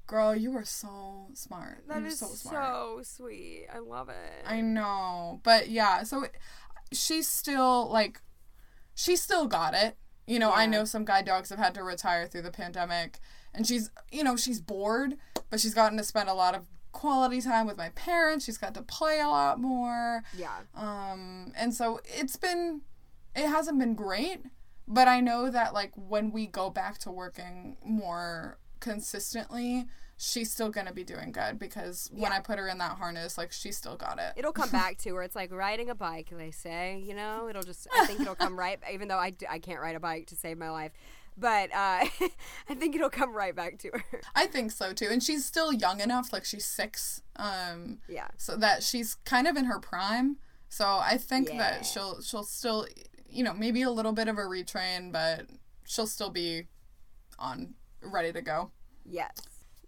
Girl, 0.08 0.34
you 0.34 0.56
are 0.56 0.64
so 0.64 1.26
smart. 1.34 1.84
That 1.86 1.98
You're 1.98 2.06
is 2.08 2.18
so 2.18 2.28
so, 2.28 3.00
sweet. 3.02 3.66
I 3.72 3.78
love 3.78 4.08
it. 4.08 4.42
I 4.46 4.62
know, 4.62 5.40
but 5.44 5.68
yeah, 5.68 6.02
so 6.02 6.24
she's 6.90 7.28
still 7.28 7.90
like, 7.92 8.22
she 8.94 9.16
still 9.16 9.46
got 9.46 9.74
it. 9.74 9.98
You 10.26 10.38
know, 10.38 10.50
I 10.50 10.64
know 10.64 10.86
some 10.86 11.04
guide 11.04 11.26
dogs 11.26 11.50
have 11.50 11.58
had 11.58 11.74
to 11.74 11.82
retire 11.82 12.26
through 12.26 12.42
the 12.42 12.50
pandemic, 12.50 13.18
and 13.54 13.66
she's, 13.66 13.90
you 14.10 14.24
know, 14.24 14.34
she's 14.34 14.62
bored, 14.62 15.16
but 15.50 15.60
she's 15.60 15.74
gotten 15.74 15.98
to 15.98 16.04
spend 16.04 16.30
a 16.30 16.34
lot 16.34 16.54
of 16.54 16.64
quality 16.92 17.42
time 17.42 17.66
with 17.66 17.76
my 17.76 17.90
parents. 17.90 18.46
She's 18.46 18.58
got 18.58 18.72
to 18.74 18.82
play 18.82 19.20
a 19.20 19.28
lot 19.28 19.60
more, 19.60 20.22
yeah. 20.34 20.60
um, 20.74 21.52
and 21.54 21.74
so 21.74 22.00
it's 22.04 22.36
been, 22.36 22.80
it 23.36 23.46
hasn't 23.46 23.78
been 23.78 23.94
great, 23.94 24.40
but 24.86 25.06
I 25.06 25.20
know 25.20 25.50
that 25.50 25.74
like 25.74 25.92
when 25.96 26.30
we 26.32 26.46
go 26.46 26.70
back 26.70 26.96
to 27.00 27.10
working 27.10 27.76
more 27.84 28.58
consistently. 28.80 29.86
She's 30.20 30.50
still 30.50 30.68
gonna 30.68 30.92
be 30.92 31.04
doing 31.04 31.30
good 31.30 31.58
because 31.60 32.10
when 32.12 32.32
I 32.32 32.40
put 32.40 32.58
her 32.58 32.66
in 32.66 32.78
that 32.78 32.98
harness, 32.98 33.38
like 33.38 33.52
she 33.52 33.70
still 33.70 33.94
got 33.96 34.18
it. 34.18 34.32
It'll 34.36 34.52
come 34.52 34.70
back 34.72 34.98
to 34.98 35.14
her. 35.14 35.22
It's 35.22 35.36
like 35.36 35.52
riding 35.52 35.90
a 35.90 35.94
bike, 35.94 36.30
they 36.36 36.50
say. 36.50 36.98
You 37.06 37.14
know, 37.14 37.48
it'll 37.48 37.62
just. 37.62 37.86
I 37.96 38.06
think 38.06 38.20
it'll 38.20 38.34
come 38.34 38.58
right. 38.58 38.78
Even 38.92 39.06
though 39.08 39.18
I, 39.18 39.30
d- 39.30 39.46
I 39.48 39.58
can't 39.60 39.80
ride 39.80 39.94
a 39.94 40.00
bike 40.00 40.26
to 40.28 40.36
save 40.36 40.58
my 40.58 40.70
life, 40.70 40.90
but 41.36 41.70
uh, 41.72 42.04
I 42.68 42.74
think 42.76 42.96
it'll 42.96 43.10
come 43.10 43.32
right 43.32 43.54
back 43.54 43.78
to 43.78 43.90
her. 43.92 44.20
I 44.34 44.46
think 44.46 44.72
so 44.72 44.92
too. 44.92 45.06
And 45.08 45.22
she's 45.22 45.44
still 45.44 45.72
young 45.72 46.00
enough, 46.00 46.32
like 46.32 46.44
she's 46.44 46.64
six, 46.66 47.22
um, 47.36 47.98
Yeah. 48.08 48.26
so 48.36 48.56
that 48.56 48.82
she's 48.82 49.14
kind 49.24 49.46
of 49.46 49.56
in 49.56 49.66
her 49.66 49.78
prime. 49.78 50.38
So 50.68 50.84
I 51.00 51.16
think 51.16 51.48
Yeah. 51.48 51.58
that 51.58 51.86
she'll 51.86 52.20
she'll 52.22 52.42
still 52.42 52.86
you 53.30 53.44
know, 53.44 53.52
maybe 53.54 53.82
a 53.82 53.90
little 53.90 54.12
bit 54.12 54.26
of 54.26 54.36
a 54.38 54.40
retrain, 54.42 55.12
but 55.12 55.46
she'll 55.86 56.06
still 56.08 56.30
be 56.30 56.64
on 57.38 57.74
ready 58.02 58.32
to 58.32 58.40
go. 58.42 58.70
Yes. 59.10 59.32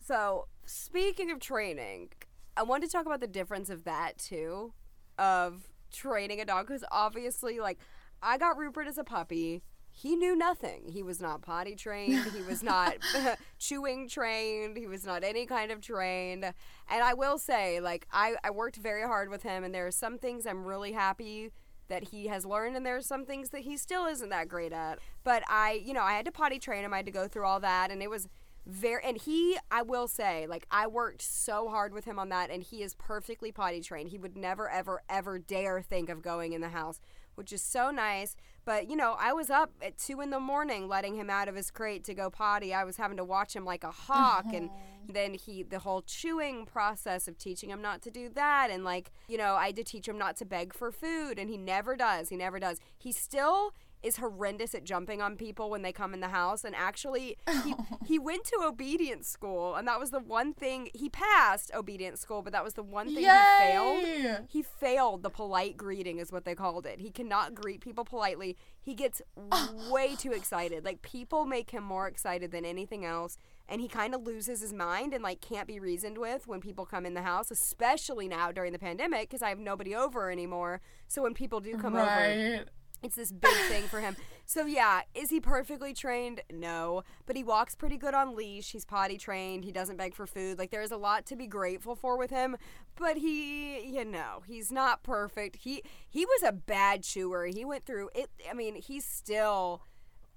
So, 0.01 0.47
speaking 0.65 1.31
of 1.31 1.41
training, 1.41 2.11
I 2.57 2.63
want 2.63 2.83
to 2.85 2.89
talk 2.89 3.07
about 3.07 3.21
the 3.21 3.27
difference 3.27 3.71
of 3.71 3.85
that 3.85 4.19
too, 4.19 4.73
of 5.19 5.69
training 5.93 6.41
a 6.41 6.45
dog. 6.45 6.67
Because 6.67 6.85
obviously, 6.91 7.61
like, 7.61 7.79
I 8.23 8.39
got 8.39 8.57
Rupert 8.57 8.87
as 8.87 8.99
a 8.99 9.05
puppy. 9.05 9.63
He 9.93 10.15
knew 10.15 10.37
nothing. 10.37 10.85
He 10.89 11.03
was 11.03 11.21
not 11.21 11.43
potty 11.43 11.75
trained. 11.75 12.25
He 12.33 12.43
was 12.43 12.63
not 12.63 12.95
chewing 13.59 14.09
trained. 14.09 14.77
He 14.77 14.87
was 14.87 15.05
not 15.05 15.25
any 15.25 15.47
kind 15.47 15.71
of 15.71 15.81
trained. 15.81 16.45
And 16.45 16.55
I 17.03 17.15
will 17.15 17.39
say, 17.39 17.81
like, 17.81 18.07
I, 18.13 18.37
I 18.45 18.51
worked 18.51 18.77
very 18.77 19.03
hard 19.03 19.29
with 19.29 19.43
him, 19.43 19.65
and 19.65 19.75
there 19.75 19.87
are 19.87 19.93
some 19.93 20.17
things 20.17 20.47
I'm 20.47 20.65
really 20.65 20.93
happy 20.93 21.51
that 21.91 22.05
he 22.05 22.29
has 22.29 22.47
learned 22.47 22.77
and 22.77 22.87
there's 22.87 23.05
some 23.05 23.27
things 23.27 23.51
that 23.51 23.63
he 23.63 23.77
still 23.77 24.07
isn't 24.07 24.31
that 24.31 24.49
great 24.49 24.73
at 24.73 24.99
but 25.25 25.43
i 25.49 25.73
you 25.85 25.93
know 25.93 26.03
i 26.03 26.13
had 26.13 26.25
to 26.25 26.33
potty 26.33 26.59
train 26.59 26.85
him 26.85 26.95
i 26.95 26.99
had 26.99 27.07
to 27.07 27.13
go 27.13 27.29
through 27.29 27.45
all 27.45 27.61
that 27.61 27.91
and 27.91 28.01
it 28.01 28.09
was 28.09 28.29
very 28.67 29.03
and 29.05 29.17
he 29.17 29.57
i 29.71 29.83
will 29.83 30.07
say 30.07 30.47
like 30.47 30.67
i 30.71 30.87
worked 30.87 31.23
so 31.23 31.69
hard 31.69 31.93
with 31.93 32.05
him 32.05 32.19
on 32.19 32.29
that 32.29 32.51
and 32.51 32.63
he 32.63 32.83
is 32.83 32.95
perfectly 32.95 33.51
potty 33.51 33.81
trained. 33.81 34.11
He 34.11 34.19
would 34.19 34.37
never 34.37 34.69
ever 34.69 35.03
ever 35.09 35.39
dare 35.39 35.81
think 35.81 36.09
of 36.09 36.23
going 36.23 36.53
in 36.53 36.61
the 36.61 36.69
house 36.69 37.01
which 37.37 37.53
is 37.55 37.63
so 37.63 37.91
nice. 37.91 38.37
But 38.67 38.91
you 38.91 38.97
know 38.97 39.17
i 39.19 39.33
was 39.33 39.49
up 39.49 39.73
at 39.83 39.97
two 39.97 40.21
in 40.21 40.31
the 40.31 40.39
morning 40.39 40.89
letting 40.89 41.15
him 41.15 41.31
out 41.31 41.49
of 41.49 41.55
his 41.55 41.71
crate 41.71 42.05
to 42.05 42.15
go 42.15 42.29
potty. 42.29 42.75
I 42.75 42.85
was 42.85 42.99
having 42.99 43.17
to 43.17 43.25
watch 43.25 43.57
him 43.57 43.65
like 43.65 43.83
a 43.83 43.91
hawk 43.91 44.45
and 44.53 44.69
uh-huh. 44.69 45.13
then 45.13 45.35
he 45.35 45.63
the 45.63 45.79
whole 45.79 46.03
chewing 46.03 46.67
process 46.67 47.27
of 47.27 47.39
teaching 47.39 47.71
him 47.71 47.81
not 47.81 48.03
to 48.03 48.11
do 48.11 48.29
that 48.35 48.71
and 48.71 48.85
like 48.85 49.11
you 49.27 49.39
know 49.39 49.55
i 49.55 49.67
had 49.67 49.77
to 49.77 49.85
teach 49.85 50.07
him 50.07 50.19
not 50.19 50.37
to 50.37 50.45
beg 50.45 50.75
for 50.75 50.93
food 50.93 51.39
and 51.39 51.49
he 51.49 51.57
never 51.57 51.97
does. 51.97 52.29
He 52.29 52.37
never 52.37 52.61
does. 52.61 52.79
He 52.99 53.11
still 53.11 53.73
is 54.03 54.17
horrendous 54.17 54.75
at 54.75 54.85
jumping 54.85 55.21
on 55.21 55.37
people 55.37 55.71
when 55.71 55.83
they 55.83 55.93
come 55.93 56.15
in 56.15 56.21
the 56.21 56.29
house. 56.29 56.65
And 56.65 56.75
actually 56.75 57.37
he, 57.65 57.75
he 58.07 58.19
went 58.19 58.45
to 58.45 58.61
obedience 58.65 59.29
school 59.29 59.75
and 59.75 59.87
that 59.89 59.99
was 60.01 60.11
the 60.11 60.21
one 60.21 60.53
thing 60.53 60.89
he 60.95 61.09
passed 61.09 61.71
obedience 61.75 62.21
school 62.21 62.43
but 62.43 62.53
that 62.53 62.65
was 62.65 62.75
the 62.75 62.83
one 62.83 63.07
thing 63.09 63.25
he 63.61 63.69
failed. 63.73 64.05
He 64.49 64.63
failed 64.63 65.23
the 65.23 65.31
polite 65.31 65.77
greeting 65.77 66.19
is 66.19 66.33
what 66.33 66.45
they 66.45 66.55
called 66.55 66.87
it. 66.87 67.01
He 67.01 67.11
cannot 67.11 67.55
greet 67.55 67.81
people 67.81 68.05
politely. 68.05 68.57
He 68.81 68.95
gets 68.95 69.21
way 69.91 70.17
too 70.17 70.33
excited. 70.33 70.85
Like 70.85 71.03
people 71.03 71.45
make 71.45 71.71
him 71.71 71.85
more 71.85 72.07
excited 72.09 72.51
than 72.53 72.65
anything 72.65 73.05
else 73.05 73.37
and 73.69 73.81
he 73.81 73.87
kind 73.87 74.15
of 74.17 74.23
loses 74.23 74.61
his 74.61 74.73
mind 74.73 75.15
and 75.15 75.23
like 75.23 75.41
can't 75.41 75.69
be 75.69 75.79
reasoned 75.79 76.19
with 76.19 76.49
when 76.49 76.61
people 76.61 76.85
come 76.85 77.07
in 77.07 77.15
the 77.15 77.23
house 77.23 77.53
especially 77.53 78.27
now 78.27 78.51
during 78.51 78.73
the 78.73 78.79
pandemic 78.81 79.29
because 79.29 79.43
i 79.43 79.49
have 79.49 79.59
nobody 79.59 79.95
over 79.95 80.31
anymore. 80.31 80.81
So 81.07 81.23
when 81.23 81.35
people 81.35 81.61
do 81.61 81.77
come 81.77 81.95
over 81.95 82.05
Right. 82.07 82.69
It's 83.03 83.17
this 83.17 83.33
big 83.33 83.55
thing 83.69 83.85
for 83.85 84.01
him. 84.01 84.17
So 84.47 84.67
yeah, 84.67 85.03
is 85.15 85.31
he 85.31 85.39
perfectly 85.39 85.95
trained? 85.95 86.41
No, 86.53 87.05
but 87.25 87.37
he 87.37 87.45
walks 87.45 87.77
pretty 87.77 87.97
good 87.97 88.15
on 88.15 88.35
leash. 88.35 88.73
He's 88.73 88.85
potty 88.85 89.17
trained. 89.17 89.65
He 89.65 89.71
doesn't 89.71 89.97
beg 89.97 90.13
for 90.13 90.27
food. 90.27 90.59
Like 90.59 90.73
there's 90.73 90.91
a 90.91 90.97
lot 90.97 91.25
to 91.27 91.37
be 91.37 91.47
grateful 91.47 91.95
for 91.95 92.19
with 92.19 92.31
him, 92.31 92.57
but 92.97 93.19
he, 93.19 93.79
you 93.79 94.05
know, 94.05 94.43
he's 94.45 94.73
not 94.73 95.05
perfect. 95.05 95.59
He 95.61 95.85
he 96.09 96.25
was 96.25 96.43
a 96.43 96.51
bad 96.51 97.05
chewer. 97.05 97.47
He 97.47 97.65
went 97.65 97.87
through 97.87 98.11
it. 98.13 98.29
I 98.51 98.53
mean, 98.53 98.75
he's 98.75 99.05
still 99.05 99.83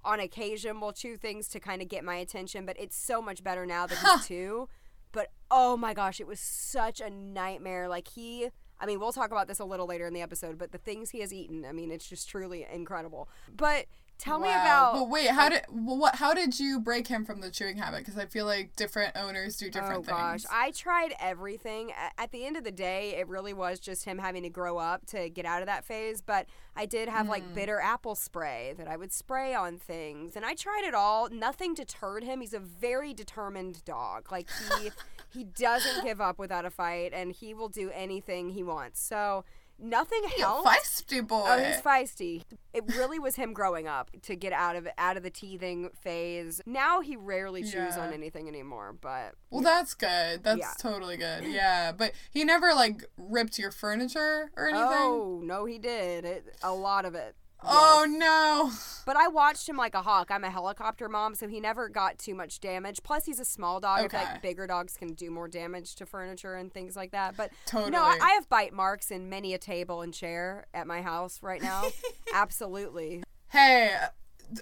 on 0.05 0.20
occasion 0.20 0.80
will 0.80 0.93
chew 0.93 1.18
things 1.18 1.47
to 1.47 1.59
kind 1.59 1.82
of 1.82 1.88
get 1.88 2.03
my 2.03 2.18
attention, 2.18 2.68
but 2.68 2.80
it's 2.80 2.95
so 2.95 3.20
much 3.20 3.43
better 3.43 3.66
now 3.66 3.88
that 3.88 3.97
he's 3.97 4.26
two. 4.28 4.70
But 5.11 5.32
oh 5.49 5.76
my 5.76 5.95
gosh, 5.95 6.20
it 6.20 6.28
was 6.28 6.39
such 6.39 7.01
a 7.01 7.09
nightmare. 7.09 7.88
Like 7.88 8.09
he 8.09 8.49
I 8.84 8.86
mean, 8.86 8.99
we'll 8.99 9.13
talk 9.13 9.31
about 9.31 9.47
this 9.47 9.59
a 9.59 9.65
little 9.65 9.88
later 9.88 10.05
in 10.05 10.13
the 10.13 10.21
episode, 10.21 10.57
but 10.57 10.73
the 10.73 10.77
things 10.77 11.11
he 11.11 11.21
has 11.21 11.31
eaten, 11.31 11.63
I 11.63 11.71
mean, 11.71 11.89
it's 11.89 12.05
just 12.05 12.27
truly 12.27 12.67
incredible. 12.69 13.29
But 13.55 13.86
tell 14.18 14.39
me 14.39 14.49
about 14.49 14.93
But 14.93 15.09
wait, 15.09 15.30
how 15.30 15.49
did 15.49 15.64
what? 15.70 16.16
How 16.16 16.34
did 16.34 16.59
you 16.59 16.80
break 16.80 17.07
him 17.07 17.26
from 17.26 17.41
the 17.41 17.49
chewing 17.49 17.78
habit? 17.78 17.99
Because 17.99 18.18
I 18.18 18.26
feel 18.26 18.45
like 18.45 18.76
different 18.76 19.16
owners 19.18 19.57
do 19.57 19.70
different 19.70 20.05
things. 20.05 20.09
oh 20.09 20.22
gosh. 20.22 20.43
I 20.51 20.72
tried 20.72 21.14
everything. 21.20 21.91
At 22.18 22.32
the 22.32 22.45
end 22.45 22.57
of 22.57 22.64
the 22.64 22.72
day, 22.72 23.16
it 23.18 23.28
really 23.28 23.53
was 23.53 23.80
just 23.80 24.05
him 24.05 24.18
having 24.20 24.43
to 24.43 24.49
grow 24.49 24.78
up 24.78 25.05
to 25.07 25.30
get 25.30 25.45
out 25.45 25.61
of 25.61 25.66
that 25.68 25.84
phase. 25.86 26.22
But 26.22 26.45
I 26.76 26.86
did 26.86 27.09
have 27.09 27.26
Hmm. 27.26 27.32
like 27.32 27.53
bitter 27.55 27.80
apple 27.80 28.16
spray 28.16 28.74
that 28.78 28.88
I 28.88 28.95
would 28.97 29.11
spray 29.11 29.53
on 29.53 29.78
things, 29.78 30.36
and 30.36 30.45
I 30.45 30.55
tried 30.55 30.84
it 30.86 30.93
all. 30.93 31.30
Nothing 31.30 31.74
deterred 31.74 32.24
him. 32.24 32.41
He's 32.41 32.53
a 32.53 32.59
very 32.59 33.14
determined 33.14 33.84
dog. 33.86 34.32
Like 34.32 34.47
he 34.80 34.91
he 35.30 35.43
doesn't 35.43 36.03
give 36.03 36.22
up 36.22 36.39
without 36.39 36.66
a 36.66 36.70
fight, 36.70 37.11
and 37.14 37.32
he 37.32 37.53
will 37.53 37.70
do 37.70 37.89
anything 37.93 38.49
he 38.51 38.64
wants. 38.64 39.01
So 39.01 39.43
nothing 39.80 40.21
You 40.38 40.43
helped. 40.43 40.67
feisty 40.67 41.19
oh, 41.19 41.24
boy. 41.24 41.43
Oh, 41.47 41.57
he's 41.63 41.82
feisty. 41.82 42.43
It 42.74 42.84
really 42.95 43.19
was 43.19 43.36
him 43.36 43.53
growing 43.53 43.88
up 43.88 44.09
to 44.24 44.36
get 44.36 44.53
out 44.53 44.76
of 44.76 44.88
out 44.97 45.17
of 45.17 45.24
the 45.24 45.30
teething 45.30 45.89
phase. 46.01 46.61
Now 46.65 47.01
he 47.01 47.15
rarely 47.15 47.61
chews 47.63 47.74
Yeah. 47.95 47.99
on 48.07 48.13
anything 48.13 48.47
anymore, 48.47 48.95
but 48.99 49.36
well, 49.49 49.61
that's 49.61 49.93
good. 49.93 50.43
That's 50.43 50.59
Yeah. 50.59 50.74
totally 50.80 51.17
good. 51.17 51.43
Yeah, 51.53 51.91
but 51.91 52.13
he 52.32 52.43
never 52.43 52.74
like 52.74 53.05
ripped 53.17 53.59
your 53.59 53.71
furniture 53.71 54.51
or 54.55 54.67
anything. 54.69 54.88
oh 54.89 55.39
no, 55.43 55.65
he 55.65 55.78
did 55.78 56.26
it, 56.26 56.55
a 56.63 56.74
lot 56.74 57.05
of 57.05 57.13
it. 57.15 57.36
Oh, 57.66 58.05
no. 58.09 58.72
But 59.05 59.18
I 59.18 59.28
watched 59.28 59.68
him 59.68 59.78
like 59.78 59.95
a 59.95 60.01
hawk. 60.01 60.30
I'm 60.32 60.43
a 60.43 60.49
helicopter 60.49 61.09
mom, 61.09 61.36
so 61.36 61.47
he 61.47 61.59
never 61.59 61.89
got 61.89 62.18
too 62.18 62.34
much 62.34 62.59
damage. 62.59 63.03
Plus, 63.03 63.26
he's 63.26 63.39
a 63.39 63.45
small 63.45 63.80
dog. 63.80 64.05
Okay. 64.05 64.18
like 64.18 64.41
bigger 64.41 64.68
dogs 64.68 64.95
can 64.95 65.14
do 65.14 65.30
more 65.30 65.47
damage 65.47 65.95
to 65.95 66.05
furniture 66.05 66.55
and 66.55 66.74
things 66.74 66.95
like 66.95 67.11
that. 67.11 67.36
But 67.36 67.51
Totally. 67.66 67.91
no, 67.91 68.01
I, 68.01 68.18
I 68.22 68.30
have 68.32 68.47
bite 68.49 68.74
marks 68.74 69.11
in 69.11 69.30
many 69.30 69.53
a 69.53 69.57
table 69.57 70.01
and 70.01 70.14
chair 70.14 70.66
at 70.74 70.88
my 70.88 71.01
house 71.01 71.39
right 71.41 71.61
now. 71.61 71.84
Absolutely. 72.34 73.24
Hey, 73.49 73.91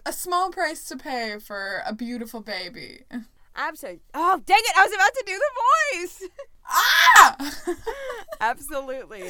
a 0.06 0.14
small 0.14 0.50
price 0.50 0.86
to 0.86 0.98
pay 0.98 1.38
for 1.40 1.84
a 1.86 1.94
beautiful 1.94 2.42
baby. 2.42 3.02
Absolutely. 3.56 4.02
Oh, 4.14 4.42
dang 4.46 4.60
it. 4.60 4.78
I 4.78 4.86
was 4.86 4.94
about 4.94 5.14
to 5.14 5.24
do 5.26 5.34
the 5.38 6.00
voice. 6.00 6.24
Ah! 6.68 7.36
Absolutely. 8.42 9.24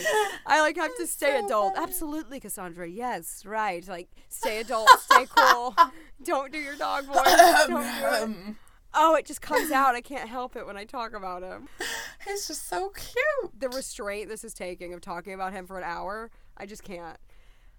I 0.45 0.61
like 0.61 0.77
have 0.77 0.95
to 0.97 1.07
stay 1.07 1.37
so 1.39 1.45
adult. 1.45 1.75
funny. 1.75 1.87
Absolutely, 1.87 2.39
Cassandra. 2.39 2.87
Yes, 2.87 3.45
right. 3.45 3.85
Like 3.87 4.09
stay 4.29 4.59
adult, 4.61 4.89
stay 4.99 5.25
cool. 5.35 5.75
Don't 6.23 6.51
do 6.51 6.59
your 6.59 6.75
dog 6.75 7.05
voice. 7.07 7.23
Don't 7.67 7.69
do 7.69 7.77
it. 7.79 8.23
Um, 8.23 8.57
Oh, 8.93 9.15
it 9.15 9.25
just 9.25 9.41
comes 9.41 9.71
out. 9.71 9.95
I 9.95 10.01
can't 10.01 10.27
help 10.27 10.57
it 10.57 10.65
when 10.65 10.75
I 10.75 10.83
talk 10.83 11.13
about 11.13 11.43
him. 11.43 11.69
He's 12.27 12.45
just 12.47 12.67
so 12.67 12.89
cute. 12.89 13.57
The 13.57 13.69
restraint 13.69 14.27
this 14.27 14.43
is 14.43 14.53
taking 14.53 14.93
of 14.93 14.99
talking 14.99 15.33
about 15.33 15.53
him 15.53 15.65
for 15.65 15.77
an 15.77 15.85
hour, 15.85 16.29
I 16.57 16.65
just 16.65 16.83
can't. 16.83 17.15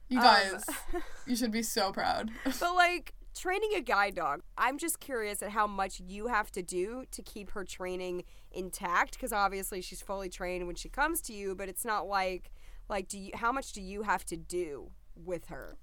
You 0.08 0.18
Um, 0.20 0.24
guys, 0.24 0.64
you 1.26 1.36
should 1.36 1.52
be 1.52 1.62
so 1.62 1.92
proud. 1.92 2.30
But 2.44 2.74
like 2.74 3.12
training 3.34 3.72
a 3.74 3.80
guide 3.80 4.14
dog, 4.14 4.42
I'm 4.56 4.78
just 4.78 5.00
curious 5.00 5.42
at 5.42 5.50
how 5.50 5.66
much 5.66 6.00
you 6.00 6.28
have 6.28 6.50
to 6.52 6.62
do 6.62 7.04
to 7.10 7.22
keep 7.22 7.50
her 7.52 7.64
training 7.64 8.24
intact 8.50 9.12
because 9.12 9.32
obviously 9.32 9.80
she's 9.80 10.02
fully 10.02 10.28
trained 10.28 10.66
when 10.66 10.76
she 10.76 10.88
comes 10.88 11.20
to 11.22 11.32
you, 11.32 11.54
but 11.54 11.68
it's 11.68 11.84
not 11.84 12.06
like 12.06 12.50
like 12.88 13.08
do 13.08 13.18
you 13.18 13.30
how 13.34 13.52
much 13.52 13.72
do 13.72 13.80
you 13.80 14.02
have 14.02 14.24
to 14.26 14.36
do 14.36 14.90
with 15.16 15.46
her? 15.46 15.78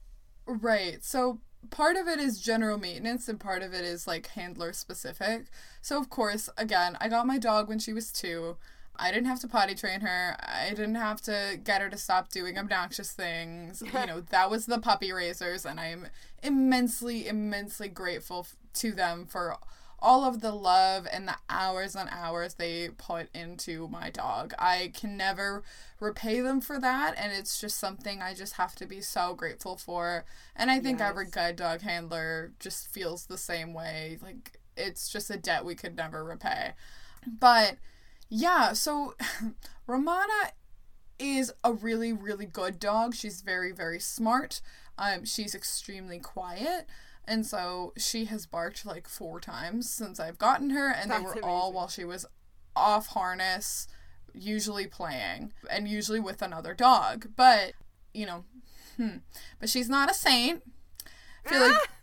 Right. 0.45 1.03
So 1.03 1.39
part 1.69 1.95
of 1.95 2.07
it 2.07 2.19
is 2.19 2.39
general 2.39 2.77
maintenance 2.77 3.27
and 3.27 3.39
part 3.39 3.61
of 3.61 3.73
it 3.73 3.83
is 3.83 4.07
like 4.07 4.27
handler 4.27 4.73
specific. 4.73 5.47
So 5.81 5.97
of 5.97 6.09
course, 6.09 6.49
again, 6.57 6.97
I 6.99 7.09
got 7.09 7.27
my 7.27 7.37
dog 7.37 7.67
when 7.67 7.79
she 7.79 7.93
was 7.93 8.11
2. 8.11 8.57
I 8.99 9.11
didn't 9.11 9.27
have 9.27 9.39
to 9.41 9.47
potty 9.47 9.75
train 9.75 10.01
her. 10.01 10.35
I 10.39 10.69
didn't 10.71 10.95
have 10.95 11.21
to 11.21 11.59
get 11.63 11.81
her 11.81 11.89
to 11.89 11.97
stop 11.97 12.29
doing 12.29 12.57
obnoxious 12.57 13.11
things. 13.11 13.81
You 13.81 14.05
know, 14.05 14.21
that 14.29 14.49
was 14.49 14.65
the 14.65 14.79
puppy 14.79 15.11
raisers 15.11 15.65
and 15.65 15.79
I'm 15.79 16.07
immensely 16.43 17.27
immensely 17.27 17.87
grateful 17.87 18.39
f- 18.41 18.55
to 18.75 18.91
them 18.91 19.25
for 19.25 19.55
all 20.01 20.23
of 20.23 20.39
the 20.39 20.53
love 20.53 21.05
and 21.11 21.27
the 21.27 21.35
hours 21.49 21.93
and 21.95 22.07
hours 22.09 22.53
they 22.53 22.89
put 22.97 23.27
into 23.35 23.87
my 23.89 24.09
dog. 24.09 24.53
I 24.57 24.91
can 24.95 25.17
never 25.17 25.61
repay 25.99 26.39
them 26.39 26.61
for 26.61 26.79
that, 26.79 27.15
and 27.17 27.33
it's 27.33 27.59
just 27.59 27.77
something 27.77 28.21
I 28.21 28.33
just 28.33 28.53
have 28.53 28.75
to 28.75 28.85
be 28.85 29.01
so 29.01 29.33
grateful 29.33 29.75
for. 29.75 30.23
And 30.55 30.71
I 30.71 30.79
think 30.79 31.01
every 31.01 31.25
Yes. 31.25 31.33
guide 31.33 31.55
dog 31.57 31.81
handler 31.81 32.53
just 32.61 32.87
feels 32.87 33.25
the 33.25 33.37
same 33.37 33.73
way. 33.73 34.17
Like, 34.21 34.59
it's 34.77 35.09
just 35.09 35.29
a 35.29 35.35
debt 35.37 35.65
we 35.65 35.75
could 35.75 35.97
never 35.97 36.23
repay. 36.23 36.75
But 37.27 37.75
yeah, 38.30 38.73
so 38.73 39.15
Romana 39.88 40.51
is 41.17 41.51
a 41.63 41.73
really, 41.73 42.13
really 42.13 42.45
good 42.45 42.80
dog. 42.80 43.15
She's 43.15 43.41
very, 43.41 43.71
very 43.71 43.99
smart. 43.99 44.61
Um, 44.97 45.25
she's 45.25 45.55
extremely 45.55 46.19
quiet. 46.19 46.88
And 47.25 47.45
so 47.45 47.93
she 47.97 48.25
has 48.25 48.45
barked 48.45 48.86
like 48.86 49.07
four 49.07 49.39
times 49.39 49.89
since 49.89 50.19
I've 50.19 50.39
gotten 50.39 50.71
her, 50.71 50.89
and 50.91 51.11
they 51.11 51.15
That's 51.15 51.36
were 51.36 51.45
all 51.45 51.71
while 51.71 51.88
she 51.88 52.03
was 52.03 52.25
off 52.75 53.07
harness, 53.07 53.88
usually 54.34 54.88
playing, 54.88 55.53
and 55.69 55.88
usually 55.88 56.19
with 56.19 56.41
another 56.41 56.73
dog. 56.73 57.30
But, 57.36 57.73
you 58.13 58.25
know, 58.25 58.45
hmm. 58.97 59.17
But 59.59 59.69
she's 59.69 59.89
not 59.89 60.09
a 60.09 60.13
saint. 60.13 60.63
I 61.45 61.49
feel 61.49 61.61
like 61.61 61.89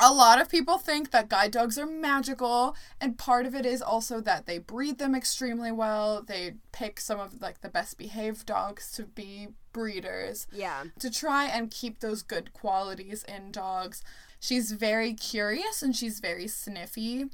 a 0.00 0.12
lot 0.12 0.40
of 0.40 0.48
people 0.48 0.78
think 0.78 1.10
that 1.10 1.28
guide 1.28 1.50
dogs 1.50 1.76
are 1.78 1.86
magical 1.86 2.76
and 3.00 3.18
part 3.18 3.46
of 3.46 3.54
it 3.54 3.66
is 3.66 3.82
also 3.82 4.20
that 4.20 4.46
they 4.46 4.58
breed 4.58 4.98
them 4.98 5.14
extremely 5.14 5.72
well 5.72 6.22
they 6.22 6.54
pick 6.72 7.00
some 7.00 7.18
of 7.18 7.40
like 7.40 7.60
the 7.60 7.68
best 7.68 7.98
behaved 7.98 8.46
dogs 8.46 8.92
to 8.92 9.02
be 9.04 9.48
breeders 9.72 10.46
Yeah. 10.52 10.84
to 11.00 11.10
try 11.10 11.46
and 11.46 11.70
keep 11.70 12.00
those 12.00 12.22
good 12.22 12.52
qualities 12.52 13.24
in 13.24 13.50
dogs 13.52 14.02
she's 14.40 14.72
very 14.72 15.14
curious 15.14 15.82
and 15.82 15.94
she's 15.96 16.20
very 16.20 16.46
sniffy 16.48 17.26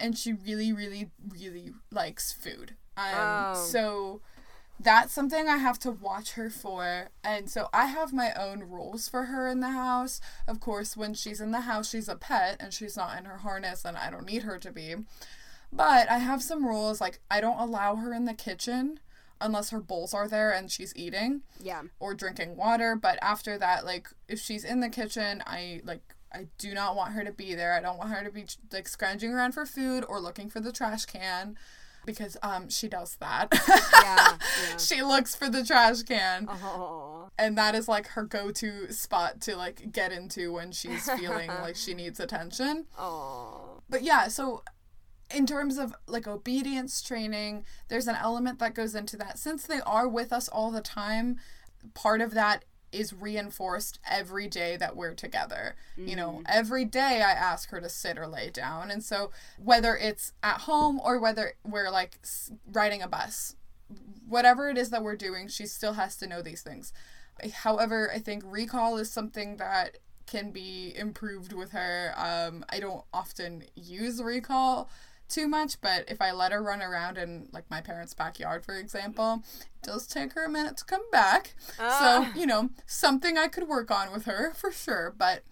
and 0.00 0.16
she 0.18 0.32
really 0.32 0.72
really 0.72 1.10
really 1.28 1.72
likes 1.90 2.32
food 2.32 2.74
um, 2.96 3.06
Oh. 3.16 3.54
so 3.54 4.20
that's 4.80 5.12
something 5.12 5.48
I 5.48 5.56
have 5.56 5.78
to 5.80 5.90
watch 5.90 6.32
her 6.32 6.50
for. 6.50 7.08
And 7.24 7.50
so 7.50 7.68
I 7.72 7.86
have 7.86 8.12
my 8.12 8.32
own 8.34 8.60
rules 8.60 9.08
for 9.08 9.24
her 9.24 9.48
in 9.48 9.60
the 9.60 9.70
house. 9.70 10.20
Of 10.46 10.60
course, 10.60 10.96
when 10.96 11.14
she's 11.14 11.40
in 11.40 11.50
the 11.50 11.62
house, 11.62 11.90
she's 11.90 12.08
a 12.08 12.16
pet 12.16 12.56
and 12.60 12.72
she's 12.72 12.96
not 12.96 13.18
in 13.18 13.24
her 13.24 13.38
harness, 13.38 13.84
and 13.84 13.96
I 13.96 14.10
don't 14.10 14.26
need 14.26 14.42
her 14.42 14.58
to 14.58 14.70
be. 14.70 14.94
But 15.72 16.10
I 16.10 16.18
have 16.18 16.42
some 16.42 16.64
rules 16.66 17.00
like 17.00 17.20
I 17.30 17.40
don't 17.40 17.58
allow 17.58 17.96
her 17.96 18.12
in 18.14 18.24
the 18.24 18.34
kitchen 18.34 19.00
unless 19.40 19.70
her 19.70 19.80
bowls 19.80 20.14
are 20.14 20.26
there 20.26 20.50
and 20.50 20.70
she's 20.70 20.92
eating 20.96 21.42
Yeah. 21.60 21.82
or 22.00 22.14
drinking 22.14 22.56
water. 22.56 22.96
But 22.96 23.18
after 23.22 23.58
that, 23.58 23.84
like 23.84 24.08
if 24.28 24.40
she's 24.40 24.64
in 24.64 24.80
the 24.80 24.88
kitchen, 24.88 25.42
I 25.46 25.80
like 25.84 26.02
I 26.32 26.46
do 26.58 26.72
not 26.74 26.96
want 26.96 27.12
her 27.14 27.24
to 27.24 27.32
be 27.32 27.54
there. 27.54 27.72
I 27.74 27.80
don't 27.80 27.98
want 27.98 28.10
her 28.10 28.24
to 28.24 28.30
be 28.30 28.46
like 28.72 28.88
scrounging 28.88 29.32
around 29.32 29.52
for 29.52 29.64
food 29.66 30.04
or 30.08 30.20
looking 30.20 30.48
for 30.50 30.60
the 30.60 30.72
trash 30.72 31.04
can 31.04 31.56
because 32.08 32.36
um 32.42 32.68
she 32.70 32.88
does 32.88 33.16
that. 33.20 33.48
Yeah. 33.68 33.78
yeah. 34.70 34.76
she 34.78 35.02
looks 35.02 35.36
for 35.36 35.48
the 35.50 35.62
trash 35.64 36.02
can 36.02 36.48
Oh. 36.48 37.28
and 37.38 37.56
that 37.58 37.74
is 37.74 37.86
like 37.86 38.06
her 38.08 38.24
go-to 38.24 38.90
spot 38.92 39.40
to 39.42 39.56
like 39.56 39.92
get 39.92 40.10
into 40.10 40.52
when 40.52 40.72
she's 40.72 41.08
feeling 41.10 41.48
like 41.62 41.76
she 41.76 41.92
needs 41.94 42.18
attention. 42.18 42.86
Oh. 42.98 43.82
But 43.90 44.02
yeah, 44.02 44.28
so 44.28 44.62
in 45.34 45.44
terms 45.46 45.76
of 45.76 45.94
like 46.06 46.26
obedience 46.26 47.02
training, 47.02 47.64
there's 47.88 48.08
an 48.08 48.16
element 48.16 48.58
that 48.60 48.74
goes 48.74 48.94
into 48.94 49.16
that. 49.18 49.38
Since 49.38 49.66
they 49.66 49.80
are 49.82 50.08
with 50.08 50.32
us 50.32 50.48
all 50.48 50.70
the 50.70 50.80
time, 50.80 51.36
part 51.94 52.20
of 52.22 52.32
that 52.32 52.64
is 52.92 53.12
reinforced 53.12 53.98
every 54.08 54.48
day 54.48 54.76
that 54.76 54.96
we're 54.96 55.14
together. 55.14 55.76
You 56.08 56.16
know, 56.16 56.42
every 56.46 56.84
day 56.84 57.22
I 57.22 57.32
ask 57.32 57.70
her 57.70 57.80
to 57.80 57.88
sit 57.88 58.18
or 58.18 58.26
lay 58.26 58.50
down. 58.50 58.90
And 58.90 59.02
so 59.02 59.30
whether 59.62 59.96
it's 59.96 60.32
at 60.42 60.62
home 60.62 61.00
or 61.04 61.18
whether 61.18 61.54
we're 61.64 61.90
like 61.90 62.18
riding 62.72 63.02
a 63.02 63.08
bus, 63.08 63.56
whatever 64.26 64.68
it 64.68 64.78
is 64.78 64.90
that 64.90 65.02
we're 65.02 65.16
doing, 65.16 65.48
she 65.48 65.66
still 65.66 65.94
has 65.94 66.16
to 66.16 66.26
know 66.26 66.42
these 66.42 66.62
things. 66.62 66.92
However, 67.62 68.10
I 68.12 68.18
think 68.18 68.42
recall 68.46 68.98
is 68.98 69.10
something 69.10 69.56
that 69.58 69.98
can 70.26 70.50
be 70.50 70.92
improved 70.94 71.52
with 71.52 71.72
her. 71.72 72.12
Um, 72.16 72.64
I 72.68 72.80
don't 72.80 73.04
often 73.12 73.64
use 73.74 74.22
recall 74.22 74.90
too 75.28 75.48
much, 75.48 75.80
but 75.80 76.04
if 76.08 76.20
I 76.20 76.32
let 76.32 76.52
her 76.52 76.62
run 76.62 76.82
around 76.82 77.18
in 77.18 77.48
like 77.52 77.70
my 77.70 77.80
parents' 77.80 78.14
backyard, 78.14 78.64
for 78.64 78.74
example, 78.74 79.42
it 79.60 79.86
does 79.86 80.06
take 80.06 80.32
her 80.32 80.44
a 80.44 80.48
minute 80.48 80.76
to 80.78 80.84
come 80.84 81.08
back. 81.12 81.54
Ah. 81.78 82.30
So, 82.34 82.40
you 82.40 82.46
know, 82.46 82.70
something 82.86 83.36
I 83.36 83.48
could 83.48 83.68
work 83.68 83.90
on 83.90 84.12
with 84.12 84.24
her 84.24 84.52
for 84.54 84.72
sure. 84.72 85.14
But 85.16 85.42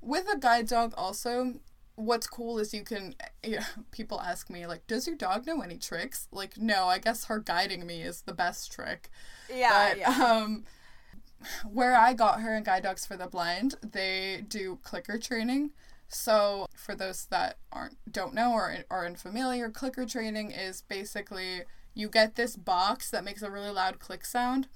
with 0.00 0.26
a 0.32 0.38
guide 0.38 0.68
dog, 0.68 0.94
also, 0.96 1.54
what's 1.94 2.26
cool 2.26 2.58
is 2.58 2.72
you 2.72 2.84
can. 2.84 3.14
You 3.44 3.56
know, 3.56 3.66
people 3.90 4.20
ask 4.20 4.50
me, 4.50 4.66
like, 4.66 4.86
does 4.86 5.06
your 5.06 5.16
dog 5.16 5.46
know 5.46 5.60
any 5.60 5.78
tricks? 5.78 6.28
Like, 6.32 6.56
no, 6.56 6.86
I 6.86 6.98
guess 6.98 7.24
her 7.24 7.38
guiding 7.38 7.86
me 7.86 8.02
is 8.02 8.22
the 8.22 8.34
best 8.34 8.72
trick. 8.72 9.10
Yeah. 9.52 9.90
But 9.90 9.98
yeah. 9.98 10.10
um, 10.10 10.64
where 11.70 11.96
I 11.96 12.14
got 12.14 12.40
her 12.40 12.56
in 12.56 12.64
Guide 12.64 12.82
Dogs 12.82 13.06
for 13.06 13.16
the 13.16 13.26
Blind, 13.26 13.74
they 13.82 14.44
do 14.46 14.78
clicker 14.82 15.18
training. 15.18 15.70
So 16.08 16.66
for 16.74 16.94
those 16.94 17.26
that 17.26 17.58
aren't 17.70 17.96
don't 18.10 18.34
know 18.34 18.52
or 18.52 18.76
are 18.90 19.06
unfamiliar, 19.06 19.70
clicker 19.70 20.06
training 20.06 20.50
is 20.50 20.82
basically 20.82 21.62
you 21.94 22.08
get 22.08 22.36
this 22.36 22.56
box 22.56 23.10
that 23.10 23.24
makes 23.24 23.42
a 23.42 23.50
really 23.50 23.70
loud 23.70 23.98
click 23.98 24.24
sound, 24.24 24.68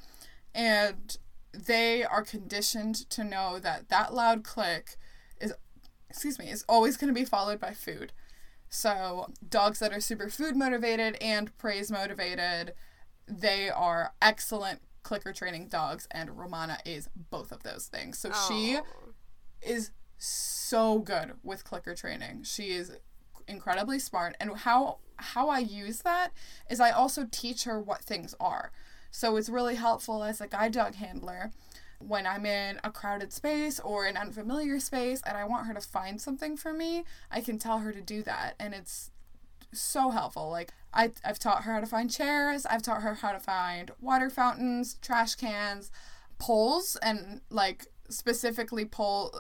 and 0.55 1.16
they 1.53 2.05
are 2.05 2.22
conditioned 2.22 3.09
to 3.11 3.24
know 3.24 3.59
that 3.59 3.89
that 3.89 4.12
loud 4.12 4.45
click 4.45 4.97
is 5.41 5.55
excuse 6.11 6.39
me 6.39 6.51
is 6.51 6.64
always 6.68 6.97
going 6.97 7.12
to 7.12 7.18
be 7.18 7.24
followed 7.24 7.59
by 7.59 7.72
food. 7.72 8.12
So 8.68 9.30
dogs 9.47 9.78
that 9.80 9.93
are 9.93 10.01
super 10.01 10.28
food 10.28 10.57
motivated 10.57 11.16
and 11.20 11.57
praise 11.59 11.91
motivated, 11.91 12.72
they 13.26 13.70
are 13.70 14.12
excellent 14.20 14.80
clicker 15.03 15.33
training 15.33 15.68
dogs, 15.68 16.07
and 16.11 16.39
Romana 16.39 16.78
is 16.85 17.09
both 17.30 17.53
of 17.53 17.62
those 17.62 17.87
things. 17.87 18.18
So 18.18 18.30
she 18.49 18.78
oh. 18.78 19.12
is 19.62 19.91
so 20.22 20.98
good 21.00 21.32
with 21.42 21.64
clicker 21.64 21.94
training. 21.94 22.44
She 22.44 22.70
is 22.70 22.92
incredibly 23.48 23.98
smart 23.98 24.36
and 24.40 24.56
how 24.58 24.98
how 25.16 25.48
I 25.48 25.58
use 25.58 26.02
that 26.02 26.32
is 26.70 26.80
I 26.80 26.90
also 26.90 27.26
teach 27.30 27.64
her 27.64 27.80
what 27.80 28.02
things 28.02 28.34
are. 28.40 28.72
So 29.10 29.36
it's 29.36 29.48
really 29.48 29.74
helpful 29.74 30.24
as 30.24 30.40
a 30.40 30.46
guide 30.46 30.72
dog 30.72 30.94
handler 30.94 31.50
when 31.98 32.26
I'm 32.26 32.46
in 32.46 32.80
a 32.82 32.90
crowded 32.90 33.32
space 33.32 33.78
or 33.78 34.06
an 34.06 34.16
unfamiliar 34.16 34.80
space 34.80 35.22
and 35.24 35.36
I 35.36 35.44
want 35.44 35.66
her 35.66 35.74
to 35.74 35.80
find 35.80 36.20
something 36.20 36.56
for 36.56 36.72
me, 36.72 37.04
I 37.30 37.40
can 37.40 37.58
tell 37.58 37.78
her 37.80 37.92
to 37.92 38.00
do 38.00 38.22
that 38.22 38.54
and 38.58 38.74
it's 38.74 39.10
so 39.72 40.10
helpful. 40.10 40.50
Like 40.50 40.72
I 40.92 41.12
I've 41.24 41.38
taught 41.38 41.64
her 41.64 41.74
how 41.74 41.80
to 41.80 41.86
find 41.86 42.10
chairs, 42.10 42.66
I've 42.66 42.82
taught 42.82 43.02
her 43.02 43.14
how 43.14 43.32
to 43.32 43.40
find 43.40 43.90
water 44.00 44.30
fountains, 44.30 44.98
trash 45.02 45.34
cans, 45.34 45.90
poles 46.38 46.96
and 47.02 47.40
like 47.50 47.86
specifically 48.08 48.84
pole 48.84 49.32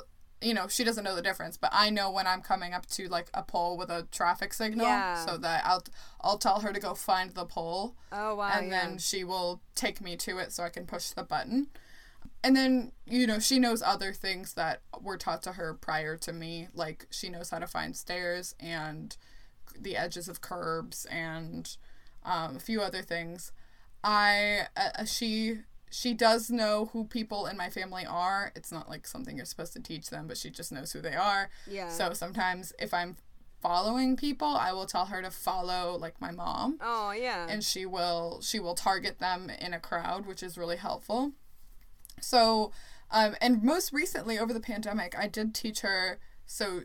you 0.42 0.52
know, 0.54 0.68
she 0.68 0.84
doesn't 0.84 1.04
know 1.04 1.14
the 1.14 1.22
difference, 1.22 1.56
but 1.56 1.70
I 1.72 1.88
know 1.90 2.10
when 2.10 2.26
I'm 2.26 2.42
coming 2.42 2.72
up 2.74 2.86
to 2.86 3.08
like 3.08 3.28
a 3.32 3.42
pole 3.42 3.76
with 3.76 3.90
a 3.90 4.06
traffic 4.10 4.52
signal 4.52 4.86
Yeah. 4.86 5.24
so 5.24 5.36
that 5.38 5.62
I'll 5.64 5.84
I'll 6.20 6.38
tell 6.38 6.60
her 6.60 6.72
to 6.72 6.80
go 6.80 6.94
find 6.94 7.32
the 7.34 7.44
pole 7.44 7.94
Oh 8.10 8.34
wow. 8.36 8.50
and 8.54 8.68
yeah. 8.68 8.86
then 8.86 8.98
she 8.98 9.24
will 9.24 9.60
take 9.74 10.00
me 10.00 10.16
to 10.16 10.38
it 10.38 10.52
so 10.52 10.62
I 10.64 10.68
can 10.68 10.86
push 10.86 11.10
the 11.10 11.22
button. 11.22 11.68
And 12.44 12.56
then, 12.56 12.92
you 13.06 13.26
know, 13.26 13.38
she 13.38 13.58
knows 13.60 13.82
other 13.82 14.12
things 14.12 14.54
that 14.54 14.82
were 15.00 15.16
taught 15.16 15.42
to 15.44 15.52
her 15.52 15.74
prior 15.74 16.16
to 16.18 16.32
me. 16.32 16.68
Like, 16.74 17.06
she 17.10 17.28
knows 17.28 17.50
how 17.50 17.60
to 17.60 17.66
find 17.68 17.96
stairs 17.96 18.54
and 18.58 19.16
the 19.78 19.96
edges 19.96 20.28
of 20.28 20.40
curbs 20.40 21.04
and 21.06 21.76
um, 22.24 22.56
a 22.56 22.60
few 22.60 22.80
other 22.80 23.02
things. 23.02 23.52
I, 24.02 24.66
uh, 24.76 25.04
she, 25.04 25.58
she 25.92 26.14
does 26.14 26.50
know 26.50 26.86
who 26.92 27.04
people 27.04 27.46
in 27.46 27.56
my 27.56 27.68
family 27.70 28.04
are. 28.06 28.50
It's 28.56 28.72
not 28.72 28.88
like 28.88 29.06
something 29.06 29.36
you're 29.36 29.44
supposed 29.46 29.74
to 29.74 29.80
teach 29.80 30.08
them, 30.10 30.26
but 30.26 30.36
she 30.38 30.48
just 30.50 30.72
knows 30.72 30.90
who 30.92 31.00
they 31.00 31.14
are. 31.14 31.50
Yeah. 31.70 31.88
So 31.90 32.12
sometimes 32.14 32.72
if 32.78 32.92
I'm 32.94 33.16
following 33.60 34.16
people, 34.16 34.48
I 34.48 34.72
will 34.72 34.86
tell 34.86 35.06
her 35.06 35.22
to 35.22 35.30
follow, 35.30 35.96
like, 35.96 36.20
my 36.20 36.32
mom 36.32 36.78
Oh 36.80 37.12
yeah. 37.12 37.46
and 37.48 37.62
she 37.62 37.86
will 37.86 38.40
she 38.42 38.58
will 38.58 38.74
target 38.74 39.18
them 39.20 39.50
in 39.50 39.72
a 39.74 39.78
crowd 39.78 40.26
which 40.26 40.42
is 40.42 40.58
really 40.58 40.76
helpful 40.76 41.32
so 42.20 42.72
um 43.10 43.34
and 43.40 43.62
most 43.62 43.92
recently 43.92 44.38
over 44.38 44.52
the 44.52 44.60
pandemic 44.60 45.14
i 45.18 45.26
did 45.26 45.54
teach 45.54 45.80
her 45.80 46.18
so 46.46 46.82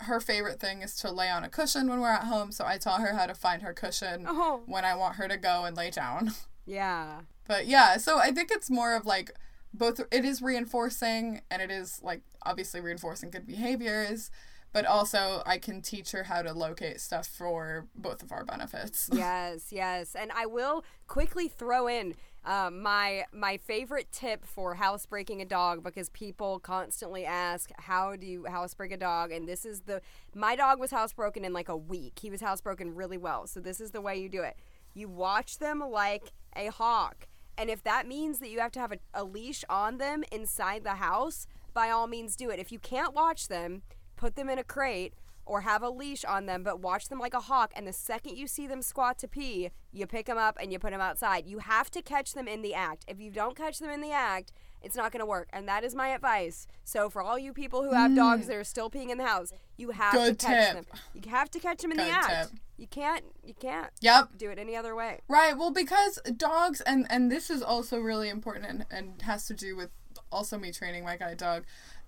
her 0.00 0.18
favorite 0.20 0.58
thing 0.60 0.82
is 0.82 0.96
to 0.96 1.10
lay 1.10 1.28
on 1.28 1.44
a 1.44 1.48
cushion 1.48 1.88
when 1.88 2.00
we're 2.00 2.08
at 2.08 2.24
home 2.24 2.50
so 2.50 2.64
i 2.66 2.76
taught 2.78 3.00
her 3.00 3.12
how 3.14 3.26
to 3.26 3.34
find 3.34 3.62
her 3.62 3.72
cushion 3.72 4.24
oh 4.28 4.62
when 4.66 4.84
i 4.84 4.94
want 4.94 5.16
her 5.16 5.28
to 5.28 5.36
go 5.36 5.64
and 5.64 5.76
lay 5.76 5.90
down 5.90 6.32
yeah. 6.66 7.20
But 7.46 7.66
yeah 7.66 7.96
so 7.96 8.18
i 8.18 8.30
think 8.30 8.50
it's 8.50 8.70
more 8.70 8.94
of 8.94 9.06
like 9.06 9.32
both 9.74 10.00
it 10.10 10.24
is 10.24 10.42
reinforcing 10.42 11.40
and 11.50 11.62
it 11.62 11.70
is 11.70 12.00
like 12.02 12.22
obviously 12.44 12.80
reinforcing 12.80 13.30
good 13.30 13.46
behaviors 13.46 14.30
but 14.72 14.84
also 14.86 15.42
i 15.46 15.58
can 15.58 15.80
teach 15.80 16.12
her 16.12 16.24
how 16.24 16.42
to 16.42 16.52
locate 16.52 17.00
stuff 17.00 17.26
for 17.26 17.86
both 17.94 18.22
of 18.22 18.32
our 18.32 18.44
benefits 18.44 19.08
yes, 19.42 19.66
yes. 19.70 20.14
And 20.14 20.30
I 20.32 20.46
will 20.46 20.84
quickly 21.06 21.48
throw 21.48 21.86
in 21.88 22.14
um, 22.44 22.82
my 22.82 23.24
my 23.32 23.56
favorite 23.56 24.10
tip 24.10 24.44
for 24.44 24.74
housebreaking 24.74 25.40
a 25.40 25.44
dog 25.44 25.82
because 25.82 26.08
people 26.10 26.58
constantly 26.58 27.24
ask 27.24 27.70
how 27.78 28.16
do 28.16 28.26
you 28.26 28.46
housebreak 28.46 28.90
a 28.92 28.96
dog 28.96 29.30
and 29.30 29.48
this 29.48 29.64
is 29.64 29.82
the 29.82 30.00
my 30.34 30.56
dog 30.56 30.80
was 30.80 30.90
housebroken 30.90 31.44
in 31.44 31.52
like 31.52 31.68
a 31.68 31.76
week. 31.76 32.18
He 32.20 32.30
was 32.30 32.40
housebroken 32.40 32.92
really 32.94 33.18
well. 33.18 33.46
So 33.46 33.60
this 33.60 33.80
is 33.80 33.92
the 33.92 34.00
way 34.00 34.16
you 34.16 34.28
do 34.28 34.42
it. 34.42 34.56
You 34.94 35.08
watch 35.08 35.58
them 35.58 35.80
like 35.80 36.32
a 36.56 36.66
hawk. 36.66 37.28
And 37.56 37.70
if 37.70 37.82
that 37.84 38.06
means 38.06 38.38
that 38.38 38.48
you 38.48 38.60
have 38.60 38.72
to 38.72 38.80
have 38.80 38.92
a, 38.92 38.98
a 39.14 39.24
leash 39.24 39.64
on 39.68 39.98
them 39.98 40.24
inside 40.32 40.84
the 40.84 40.96
house, 40.96 41.46
by 41.74 41.90
all 41.90 42.06
means 42.06 42.36
do 42.36 42.50
it. 42.50 42.58
If 42.58 42.72
you 42.72 42.78
can't 42.78 43.14
watch 43.14 43.48
them, 43.48 43.82
put 44.16 44.36
them 44.36 44.48
in 44.48 44.58
a 44.58 44.64
crate 44.64 45.14
or 45.44 45.62
have 45.62 45.82
a 45.82 45.90
leash 45.90 46.24
on 46.24 46.46
them, 46.46 46.62
but 46.62 46.80
watch 46.80 47.08
them 47.08 47.18
like 47.18 47.34
a 47.34 47.40
hawk. 47.40 47.72
And 47.74 47.86
the 47.86 47.92
second 47.92 48.36
you 48.36 48.46
see 48.46 48.66
them 48.66 48.82
squat 48.82 49.18
to 49.18 49.28
pee, 49.28 49.70
you 49.90 50.06
pick 50.06 50.26
them 50.26 50.38
up 50.38 50.56
and 50.60 50.72
you 50.72 50.78
put 50.78 50.92
them 50.92 51.00
outside. 51.00 51.46
You 51.46 51.58
have 51.58 51.90
to 51.90 52.02
catch 52.02 52.32
them 52.32 52.46
in 52.46 52.62
the 52.62 52.74
act. 52.74 53.04
If 53.08 53.20
you 53.20 53.30
don't 53.30 53.56
catch 53.56 53.78
them 53.78 53.90
in 53.90 54.00
the 54.00 54.12
act, 54.12 54.52
it's 54.82 54.96
not 54.96 55.12
going 55.12 55.20
to 55.20 55.26
work. 55.26 55.48
And 55.52 55.68
that 55.68 55.84
is 55.84 55.94
my 55.94 56.08
advice. 56.08 56.66
So 56.84 57.08
for 57.08 57.22
all 57.22 57.38
you 57.38 57.52
people 57.52 57.82
who 57.82 57.92
have 57.92 58.14
dogs 58.14 58.44
mm. 58.44 58.48
that 58.48 58.56
are 58.56 58.64
still 58.64 58.90
peeing 58.90 59.10
in 59.10 59.18
the 59.18 59.26
house, 59.26 59.52
you 59.76 59.90
have 59.90 60.12
Good 60.12 60.38
to 60.38 60.46
catch 60.46 60.74
tip. 60.74 60.74
them. 60.74 61.00
You 61.14 61.30
have 61.30 61.50
to 61.50 61.58
catch 61.58 61.82
them 61.82 61.90
in 61.92 61.96
the 61.96 62.08
act. 62.08 62.50
tip. 62.50 62.60
You 62.76 62.86
can't. 62.86 63.24
You 63.44 63.54
can't 63.54 63.90
yep 64.00 64.30
do 64.36 64.50
it 64.50 64.58
any 64.58 64.76
other 64.76 64.94
way. 64.94 65.20
Right. 65.28 65.56
Well, 65.56 65.70
because 65.70 66.18
dogs, 66.36 66.80
and 66.80 67.06
and 67.10 67.30
this 67.30 67.48
is 67.50 67.62
also 67.62 67.98
really 67.98 68.28
important 68.28 68.66
and, 68.66 68.86
and 68.90 69.22
has 69.22 69.46
to 69.46 69.54
do 69.54 69.76
with 69.76 69.90
also 70.32 70.58
me 70.58 70.72
training 70.72 71.04
my 71.04 71.16
guide 71.16 71.36
dog. 71.36 71.64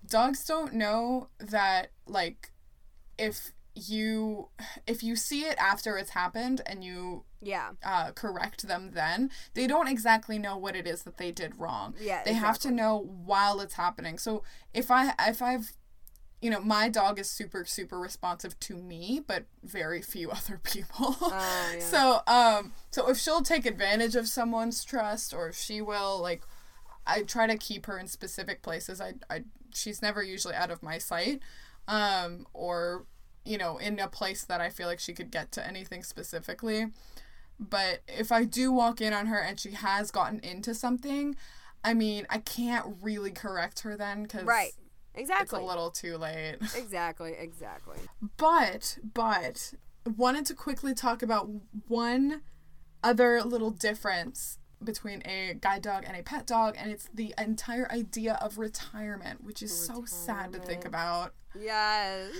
Dogs 0.07 0.45
don't 0.45 0.73
know 0.73 1.29
that 1.39 1.91
like 2.07 2.51
if 3.17 3.51
you 3.75 4.47
if 4.87 5.03
you 5.03 5.15
see 5.15 5.41
it 5.41 5.57
after 5.57 5.97
it's 5.97 6.11
happened 6.11 6.61
and 6.65 6.83
you 6.83 7.23
Yeah. 7.41 7.71
uh, 7.83 8.11
correct 8.11 8.67
them 8.67 8.91
then 8.93 9.29
they 9.53 9.67
don't 9.67 9.87
exactly 9.89 10.39
know 10.39 10.55
what 10.57 10.75
it 10.75 10.87
is 10.87 11.03
that 11.03 11.17
they 11.17 11.31
did 11.31 11.59
wrong. 11.59 11.93
Yeah, 11.99 12.23
they 12.23 12.33
have 12.33 12.57
to 12.59 12.71
know 12.71 12.97
while 13.25 13.59
it's 13.59 13.73
happening. 13.75 14.17
So 14.17 14.43
if 14.73 14.89
i 14.89 15.13
if 15.27 15.41
i've 15.41 15.73
you 16.41 16.49
know 16.49 16.59
my 16.61 16.87
dog 16.89 17.17
is 17.19 17.29
super 17.29 17.65
super 17.65 17.99
responsive 17.99 18.57
to 18.61 18.75
me 18.75 19.21
but 19.25 19.45
very 19.63 20.01
few 20.01 20.31
other 20.39 20.59
people. 20.63 21.15
Oh, 21.21 21.71
yeah. 21.73 21.79
so 21.79 22.21
um 22.27 22.71
so 22.91 23.09
if 23.09 23.17
she'll 23.17 23.41
take 23.41 23.65
advantage 23.65 24.15
of 24.15 24.27
someone's 24.27 24.83
trust 24.85 25.33
or 25.33 25.49
if 25.49 25.57
she 25.57 25.81
will 25.81 26.21
like 26.21 26.43
i 27.05 27.23
try 27.23 27.45
to 27.47 27.57
keep 27.57 27.87
her 27.87 27.97
in 27.99 28.07
specific 28.07 28.61
places. 28.61 29.01
I 29.01 29.15
i 29.29 29.43
she's 29.73 30.01
never 30.01 30.23
usually 30.23 30.55
out 30.55 30.71
of 30.71 30.81
my 30.81 30.97
sight 30.97 31.41
um 31.87 32.47
or 32.53 33.05
you 33.45 33.57
know 33.57 33.77
in 33.77 33.99
a 33.99 34.07
place 34.07 34.43
that 34.43 34.59
i 34.59 34.69
feel 34.69 34.87
like 34.87 34.99
she 34.99 35.13
could 35.13 35.31
get 35.31 35.51
to 35.51 35.65
anything 35.65 36.03
specifically 36.03 36.87
but 37.59 37.99
if 38.07 38.31
i 38.31 38.43
do 38.43 38.71
walk 38.71 38.99
in 38.99 39.13
on 39.13 39.27
her 39.27 39.39
and 39.39 39.59
she 39.59 39.71
has 39.71 40.11
gotten 40.11 40.39
into 40.39 40.73
something 40.73 41.35
i 41.83 41.93
mean 41.93 42.25
i 42.29 42.37
can't 42.39 42.85
really 43.01 43.31
correct 43.31 43.81
her 43.81 43.95
then 43.95 44.23
because 44.23 44.43
Right. 44.43 44.73
Exactly, 45.17 45.43
it's 45.43 45.53
a 45.53 45.65
little 45.65 45.91
too 45.91 46.17
late 46.17 46.57
Exactly. 46.75 47.35
Exactly. 47.39 47.99
but 48.37 48.97
but 49.13 49.73
wanted 50.17 50.45
to 50.47 50.53
quickly 50.53 50.93
talk 50.93 51.23
about 51.23 51.49
one 51.87 52.41
other 53.01 53.41
little 53.41 53.71
difference 53.71 54.59
between 54.83 55.21
a 55.25 55.53
guide 55.61 55.81
dog 55.81 56.03
and 56.05 56.17
a 56.17 56.21
pet 56.21 56.45
dog 56.45 56.75
and 56.77 56.91
it's 56.91 57.07
the 57.13 57.33
entire 57.37 57.89
idea 57.91 58.37
of 58.41 58.57
retirement 58.57 59.41
which 59.43 59.63
is 59.63 59.73
so 59.73 60.03
sad 60.05 60.51
to 60.51 60.59
think 60.59 60.83
about 60.83 61.33
Yes. 61.57 62.33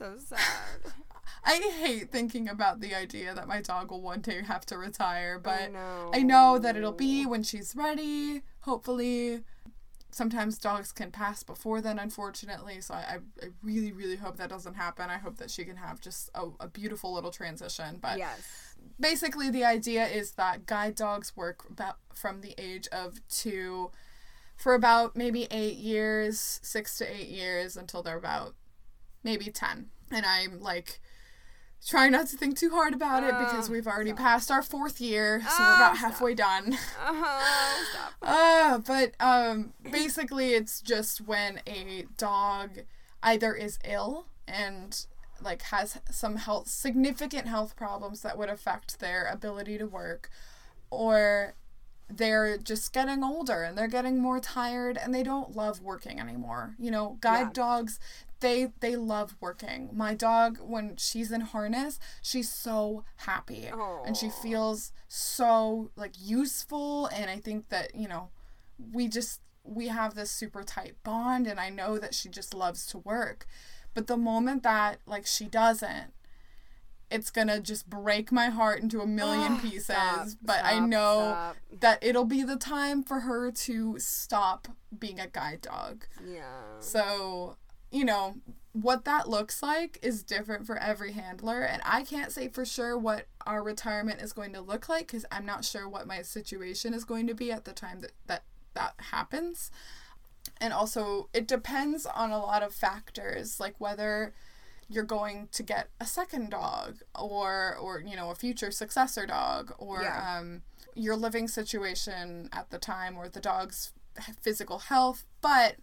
So 0.00 0.16
sad. 0.16 0.38
i 1.44 1.56
hate 1.78 2.10
thinking 2.10 2.48
about 2.48 2.80
the 2.80 2.94
idea 2.94 3.34
that 3.34 3.46
my 3.46 3.60
dog 3.60 3.90
will 3.90 4.00
one 4.00 4.20
day 4.20 4.42
have 4.42 4.64
to 4.66 4.76
retire 4.76 5.38
but 5.38 5.72
know. 5.72 6.10
I 6.12 6.22
know 6.22 6.58
that 6.58 6.74
it'll 6.76 6.92
be 6.92 7.26
when 7.26 7.42
she's 7.42 7.76
ready, 7.76 8.42
hopefully. 8.60 9.42
Sometimes 10.10 10.58
dogs 10.58 10.90
can 10.90 11.10
pass 11.12 11.42
before 11.42 11.80
then, 11.82 11.98
unfortunately. 11.98 12.80
So 12.80 12.94
I, 12.94 12.98
I, 12.98 13.14
I 13.42 13.48
really, 13.62 13.92
really 13.92 14.16
hope 14.16 14.38
that 14.38 14.48
doesn't 14.48 14.74
happen. 14.74 15.08
I 15.10 15.18
hope 15.18 15.36
that 15.36 15.50
she 15.50 15.64
can 15.64 15.76
have 15.76 16.00
just 16.00 16.30
a, 16.34 16.48
a 16.58 16.66
beautiful 16.66 17.12
little 17.12 17.30
transition. 17.30 17.98
But 18.00 18.18
Yes. 18.18 18.74
basically, 18.98 19.50
the 19.50 19.64
idea 19.64 20.06
is 20.06 20.32
that 20.32 20.66
guide 20.66 20.94
dogs 20.94 21.36
work 21.36 21.64
about 21.70 21.98
from 22.14 22.40
the 22.40 22.54
age 22.58 22.88
of 22.90 23.20
two 23.28 23.90
for 24.56 24.74
about 24.74 25.14
maybe 25.14 25.46
eight 25.50 25.76
years, 25.76 26.58
six 26.62 26.98
to 26.98 27.04
eight 27.04 27.28
years 27.28 27.76
until 27.76 28.02
they're 28.02 28.18
about 28.18 28.54
maybe 29.22 29.46
10. 29.46 29.86
And 30.10 30.26
I'm 30.26 30.60
like 30.60 31.00
trying 31.86 32.12
not 32.12 32.26
to 32.28 32.36
think 32.36 32.58
too 32.58 32.70
hard 32.70 32.92
about 32.94 33.22
it 33.22 33.30
because 33.38 33.68
Oh, 33.68 33.72
we've 33.72 33.86
already 33.86 34.12
passed 34.12 34.50
our 34.50 34.62
fourth 34.62 35.00
year, 35.00 35.40
so 35.42 35.48
Oh, 35.58 35.64
we're 35.64 35.74
about 35.76 35.96
stop. 35.96 36.10
halfway 36.12 36.34
done. 36.34 36.72
Uh-huh. 37.00 37.84
Stop. 37.92 38.12
Uh, 38.22 38.78
but 38.78 39.12
um, 39.20 39.72
basically, 39.90 40.50
it's 40.54 40.80
just 40.82 41.20
when 41.22 41.60
a 41.66 42.06
dog 42.18 42.80
either 43.22 43.54
is 43.54 43.78
ill 43.84 44.26
and 44.46 45.06
like 45.42 45.62
has 45.62 45.98
some 46.10 46.36
health 46.36 46.68
significant 46.68 47.46
health 47.48 47.74
problems 47.76 48.20
that 48.20 48.36
would 48.36 48.50
affect 48.50 48.98
their 49.00 49.24
ability 49.24 49.78
to 49.78 49.86
work 49.86 50.28
or 50.90 51.54
they're 52.10 52.58
just 52.58 52.92
getting 52.92 53.22
older 53.24 53.62
and 53.62 53.78
they're 53.78 53.88
getting 53.88 54.20
more 54.20 54.40
tired 54.40 54.98
and 54.98 55.14
they 55.14 55.22
don't 55.22 55.54
love 55.56 55.80
working 55.80 56.20
anymore. 56.20 56.74
You 56.78 56.90
know, 56.90 57.16
guide 57.20 57.40
Yeah. 57.40 57.50
dogs 57.54 57.98
they 58.40 58.72
they 58.80 58.96
love 58.96 59.36
working. 59.40 59.90
My 59.92 60.14
dog 60.14 60.58
when 60.60 60.96
she's 60.96 61.30
in 61.30 61.42
harness, 61.42 61.98
she's 62.22 62.50
so 62.50 63.04
happy 63.16 63.66
and 64.06 64.16
she 64.16 64.28
feels 64.30 64.92
so 65.08 65.90
like 65.96 66.14
useful 66.18 67.06
and 67.06 67.30
I 67.30 67.38
think 67.38 67.68
that, 67.68 67.94
you 67.94 68.08
know, 68.08 68.30
we 68.92 69.08
just 69.08 69.40
we 69.64 69.88
have 69.88 70.14
this 70.14 70.30
super 70.30 70.62
tight 70.62 70.94
bond 71.04 71.46
and 71.46 71.60
I 71.60 71.68
know 71.70 71.98
that 71.98 72.14
she 72.14 72.28
just 72.28 72.54
loves 72.54 72.86
to 72.86 72.98
work. 72.98 73.46
But 73.94 74.06
the 74.06 74.16
moment 74.16 74.62
that 74.62 75.00
like 75.06 75.26
she 75.26 75.46
doesn't 75.46 76.12
it's 77.10 77.30
gonna 77.30 77.60
just 77.60 77.90
break 77.90 78.30
my 78.30 78.46
heart 78.46 78.80
into 78.80 79.00
a 79.00 79.06
million 79.06 79.58
pieces. 79.58 79.84
stop, 79.86 80.28
but 80.42 80.64
I 80.64 80.78
know 80.78 81.32
stop. 81.32 81.56
that 81.80 81.98
it'll 82.02 82.24
be 82.24 82.42
the 82.42 82.56
time 82.56 83.02
for 83.02 83.20
her 83.20 83.50
to 83.50 83.98
stop 83.98 84.68
being 84.96 85.18
a 85.18 85.26
guide 85.26 85.60
dog. 85.60 86.04
Yeah. 86.24 86.78
So, 86.78 87.56
you 87.90 88.04
know, 88.04 88.36
what 88.72 89.04
that 89.04 89.28
looks 89.28 89.62
like 89.62 89.98
is 90.02 90.22
different 90.22 90.64
for 90.66 90.76
every 90.76 91.12
handler. 91.12 91.62
And 91.62 91.82
I 91.84 92.02
can't 92.04 92.30
say 92.30 92.48
for 92.48 92.64
sure 92.64 92.96
what 92.96 93.26
our 93.46 93.62
retirement 93.62 94.20
is 94.22 94.32
going 94.32 94.52
to 94.52 94.60
look 94.60 94.88
like 94.88 95.08
because 95.08 95.26
I'm 95.32 95.44
not 95.44 95.64
sure 95.64 95.88
what 95.88 96.06
my 96.06 96.22
situation 96.22 96.94
is 96.94 97.04
going 97.04 97.26
to 97.26 97.34
be 97.34 97.50
at 97.50 97.64
the 97.64 97.72
time 97.72 98.00
that 98.00 98.12
that, 98.28 98.44
that 98.74 98.94
happens. 98.98 99.70
And 100.60 100.72
also, 100.72 101.28
it 101.34 101.48
depends 101.48 102.06
on 102.06 102.30
a 102.30 102.38
lot 102.38 102.62
of 102.62 102.72
factors, 102.72 103.58
like 103.58 103.74
whether 103.78 104.32
you're 104.88 105.04
going 105.04 105.48
to 105.52 105.62
get 105.62 105.88
a 106.00 106.06
second 106.06 106.50
dog 106.50 106.98
or 107.16 107.76
or 107.80 108.00
you 108.00 108.16
know 108.16 108.30
a 108.30 108.34
future 108.34 108.70
successor 108.72 109.24
dog 109.24 109.72
or 109.78 110.02
Yeah. 110.02 110.38
um, 110.38 110.62
your 110.96 111.14
living 111.14 111.46
situation 111.46 112.48
at 112.52 112.70
the 112.70 112.78
time 112.78 113.16
or 113.16 113.28
the 113.28 113.38
dog's 113.40 113.92
physical 114.42 114.78
health 114.80 115.24
but 115.40 115.76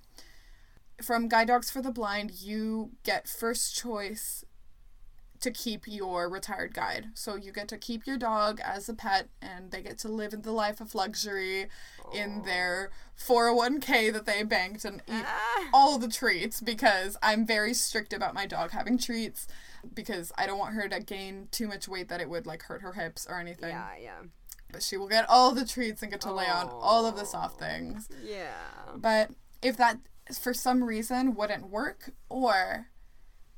from 1.01 1.27
guide 1.27 1.47
dogs 1.47 1.69
for 1.69 1.81
the 1.81 1.91
blind 1.91 2.31
you 2.41 2.91
get 3.03 3.27
first 3.27 3.75
choice 3.75 4.43
to 5.39 5.51
keep 5.51 5.83
your 5.85 6.27
retired 6.27 6.73
guide 6.73 7.09
so 7.13 7.35
you 7.35 7.51
get 7.51 7.67
to 7.67 7.77
keep 7.77 8.07
your 8.07 8.17
dog 8.17 8.59
as 8.63 8.89
a 8.89 8.93
pet 8.95 9.29
and 9.39 9.69
they 9.69 9.83
get 9.83 9.99
to 9.99 10.07
live 10.07 10.33
in 10.33 10.41
the 10.41 10.51
life 10.51 10.81
of 10.81 10.95
luxury 10.95 11.67
in 12.11 12.41
their 12.43 12.89
401k 13.23 14.11
that 14.13 14.25
they 14.25 14.41
banked 14.41 14.83
and 14.83 15.01
eat 15.07 15.25
Ah. 15.27 15.69
all 15.71 15.99
the 15.99 16.07
treats 16.07 16.59
because 16.59 17.17
I'm 17.21 17.45
very 17.45 17.75
strict 17.75 18.13
about 18.13 18.33
my 18.33 18.47
dog 18.47 18.71
having 18.71 18.97
treats 18.97 19.45
because 19.93 20.31
I 20.39 20.47
don't 20.47 20.57
want 20.57 20.73
her 20.73 20.89
to 20.89 20.99
gain 20.99 21.49
too 21.51 21.67
much 21.67 21.87
weight 21.87 22.09
that 22.09 22.19
it 22.19 22.29
would 22.29 22.47
like 22.47 22.63
hurt 22.63 22.81
her 22.81 22.93
hips 22.93 23.27
or 23.29 23.39
anything. 23.39 23.69
Yeah, 23.69 23.89
yeah. 24.01 24.19
But 24.71 24.81
she 24.81 24.97
will 24.97 25.07
get 25.07 25.29
all 25.29 25.51
the 25.53 25.65
treats 25.65 26.01
and 26.01 26.11
get 26.11 26.21
to 26.21 26.33
lay 26.33 26.47
on 26.47 26.67
all 26.67 27.05
of 27.05 27.15
the 27.15 27.25
soft 27.25 27.59
things. 27.59 28.09
Yeah. 28.25 28.49
But 28.95 29.29
if 29.61 29.77
that 29.77 29.99
for 30.33 30.53
some 30.53 30.83
reason 30.83 31.35
wouldn't 31.35 31.69
work 31.69 32.11
or 32.29 32.87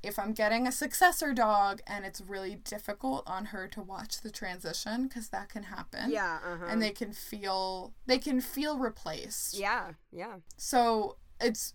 if 0.01 0.17
I'm 0.17 0.33
getting 0.33 0.65
a 0.65 0.71
successor 0.71 1.33
dog 1.33 1.81
and 1.85 2.05
it's 2.05 2.21
really 2.21 2.55
difficult 2.55 3.23
on 3.27 3.45
her 3.45 3.67
to 3.69 3.81
watch 3.81 4.21
the 4.21 4.31
transition 4.31 5.07
because 5.07 5.29
that 5.29 5.49
can 5.49 5.63
happen. 5.63 6.11
Yeah, 6.11 6.39
uh-huh. 6.45 6.65
And 6.69 6.81
they 6.81 6.91
can 6.91 7.11
feel 7.11 7.93
they 8.05 8.17
can 8.17 8.39
feel 8.39 8.77
replaced. 8.77 9.57
Yeah, 9.57 9.91
yeah. 10.11 10.35
So 10.57 11.17
it's 11.41 11.73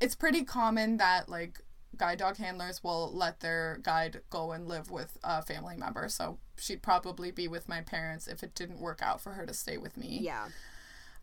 it's 0.00 0.14
pretty 0.14 0.44
common 0.44 0.98
that 0.98 1.28
like 1.28 1.60
guide 1.96 2.18
dog 2.18 2.36
handlers 2.36 2.82
will 2.82 3.12
let 3.12 3.40
their 3.40 3.80
guide 3.82 4.20
go 4.30 4.52
and 4.52 4.68
live 4.68 4.90
with 4.90 5.18
a 5.24 5.42
family 5.42 5.76
member. 5.76 6.08
So 6.08 6.38
she'd 6.56 6.82
probably 6.82 7.30
be 7.30 7.48
with 7.48 7.68
my 7.68 7.80
parents 7.80 8.28
if 8.28 8.42
it 8.42 8.54
didn't 8.54 8.80
work 8.80 9.00
out 9.02 9.20
for 9.20 9.32
her 9.32 9.44
to 9.44 9.54
stay 9.54 9.76
with 9.76 9.96
me. 9.96 10.18
Yeah. 10.22 10.48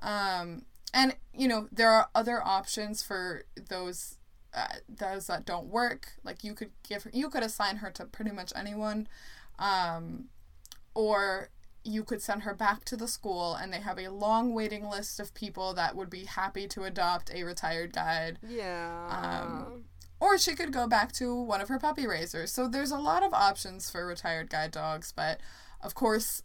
Um, 0.02 0.64
and 0.94 1.16
you 1.34 1.48
know 1.48 1.68
there 1.72 1.90
are 1.90 2.10
other 2.16 2.46
options 2.46 3.04
for 3.04 3.44
those 3.70 4.18
uh, 4.54 4.76
those 4.88 5.28
that 5.28 5.46
don't 5.46 5.68
work. 5.68 6.14
Like 6.24 6.44
you 6.44 6.54
could 6.54 6.72
give 6.88 7.04
her, 7.04 7.12
you 7.14 7.30
could 7.30 7.44
assign 7.44 7.78
her 7.78 7.92
to 7.92 8.06
pretty 8.06 8.32
much 8.32 8.52
anyone, 8.56 9.08
um, 9.58 10.26
or 10.96 11.50
you 11.84 12.04
could 12.04 12.22
send 12.22 12.44
her 12.44 12.54
back 12.54 12.84
to 12.86 12.98
the 12.98 13.08
school 13.08 13.56
and 13.56 13.72
they 13.72 13.80
have 13.80 13.98
a 13.98 14.10
long 14.10 14.54
waiting 14.54 14.90
list 14.90 15.20
of 15.20 15.34
people 15.34 15.74
that 15.74 15.96
would 15.96 16.10
be 16.10 16.26
happy 16.26 16.68
to 16.68 16.84
adopt 16.84 17.34
a 17.34 17.44
retired 17.44 17.94
guide 17.94 18.38
Yeah. 18.48 19.08
Um, 19.08 19.86
or 20.20 20.38
she 20.38 20.56
could 20.56 20.74
go 20.74 20.88
back 20.88 21.14
to 21.14 21.34
one 21.34 21.62
of 21.62 21.70
her 21.70 21.80
puppy 21.80 22.06
raisers. 22.06 22.52
So 22.52 22.68
there's 22.68 22.92
a 22.92 22.98
lot 22.98 23.24
of 23.24 23.34
options 23.34 23.90
for 23.90 24.06
retired 24.06 24.50
guide 24.50 24.72
dogs, 24.72 25.14
but 25.16 25.40
of 25.82 25.96
course, 25.96 26.44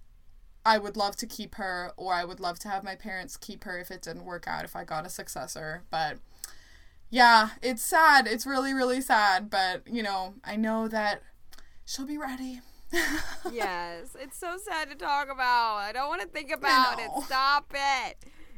I 0.66 0.78
would 0.78 0.96
love 0.96 1.16
to 1.16 1.26
keep 1.26 1.56
her, 1.56 1.92
or 1.96 2.14
I 2.14 2.24
would 2.24 2.40
love 2.40 2.58
to 2.60 2.68
have 2.68 2.82
my 2.82 2.94
parents 2.94 3.36
keep 3.36 3.64
her 3.64 3.78
if 3.78 3.90
it 3.90 4.02
didn't 4.02 4.24
work 4.24 4.46
out, 4.48 4.64
if 4.64 4.74
I 4.74 4.84
got 4.84 5.06
a 5.06 5.10
successor. 5.10 5.82
But 5.90 6.18
yeah, 7.10 7.50
it's 7.62 7.82
sad. 7.82 8.26
It's 8.26 8.46
really, 8.46 8.72
really 8.72 9.00
sad. 9.00 9.50
But, 9.50 9.82
you 9.86 10.02
know, 10.02 10.34
I 10.42 10.56
know 10.56 10.88
that 10.88 11.22
she'll 11.84 12.06
be 12.06 12.18
ready. 12.18 12.60
yes. 13.52 14.16
It's 14.18 14.38
so 14.38 14.56
sad 14.56 14.88
to 14.90 14.96
talk 14.96 15.28
about. 15.30 15.76
I 15.76 15.92
don't 15.92 16.08
want 16.08 16.22
to 16.22 16.28
think 16.28 16.50
about 16.50 16.98
know. 16.98 17.04
it. 17.04 17.24
Stop 17.24 17.72
it. 17.74 18.16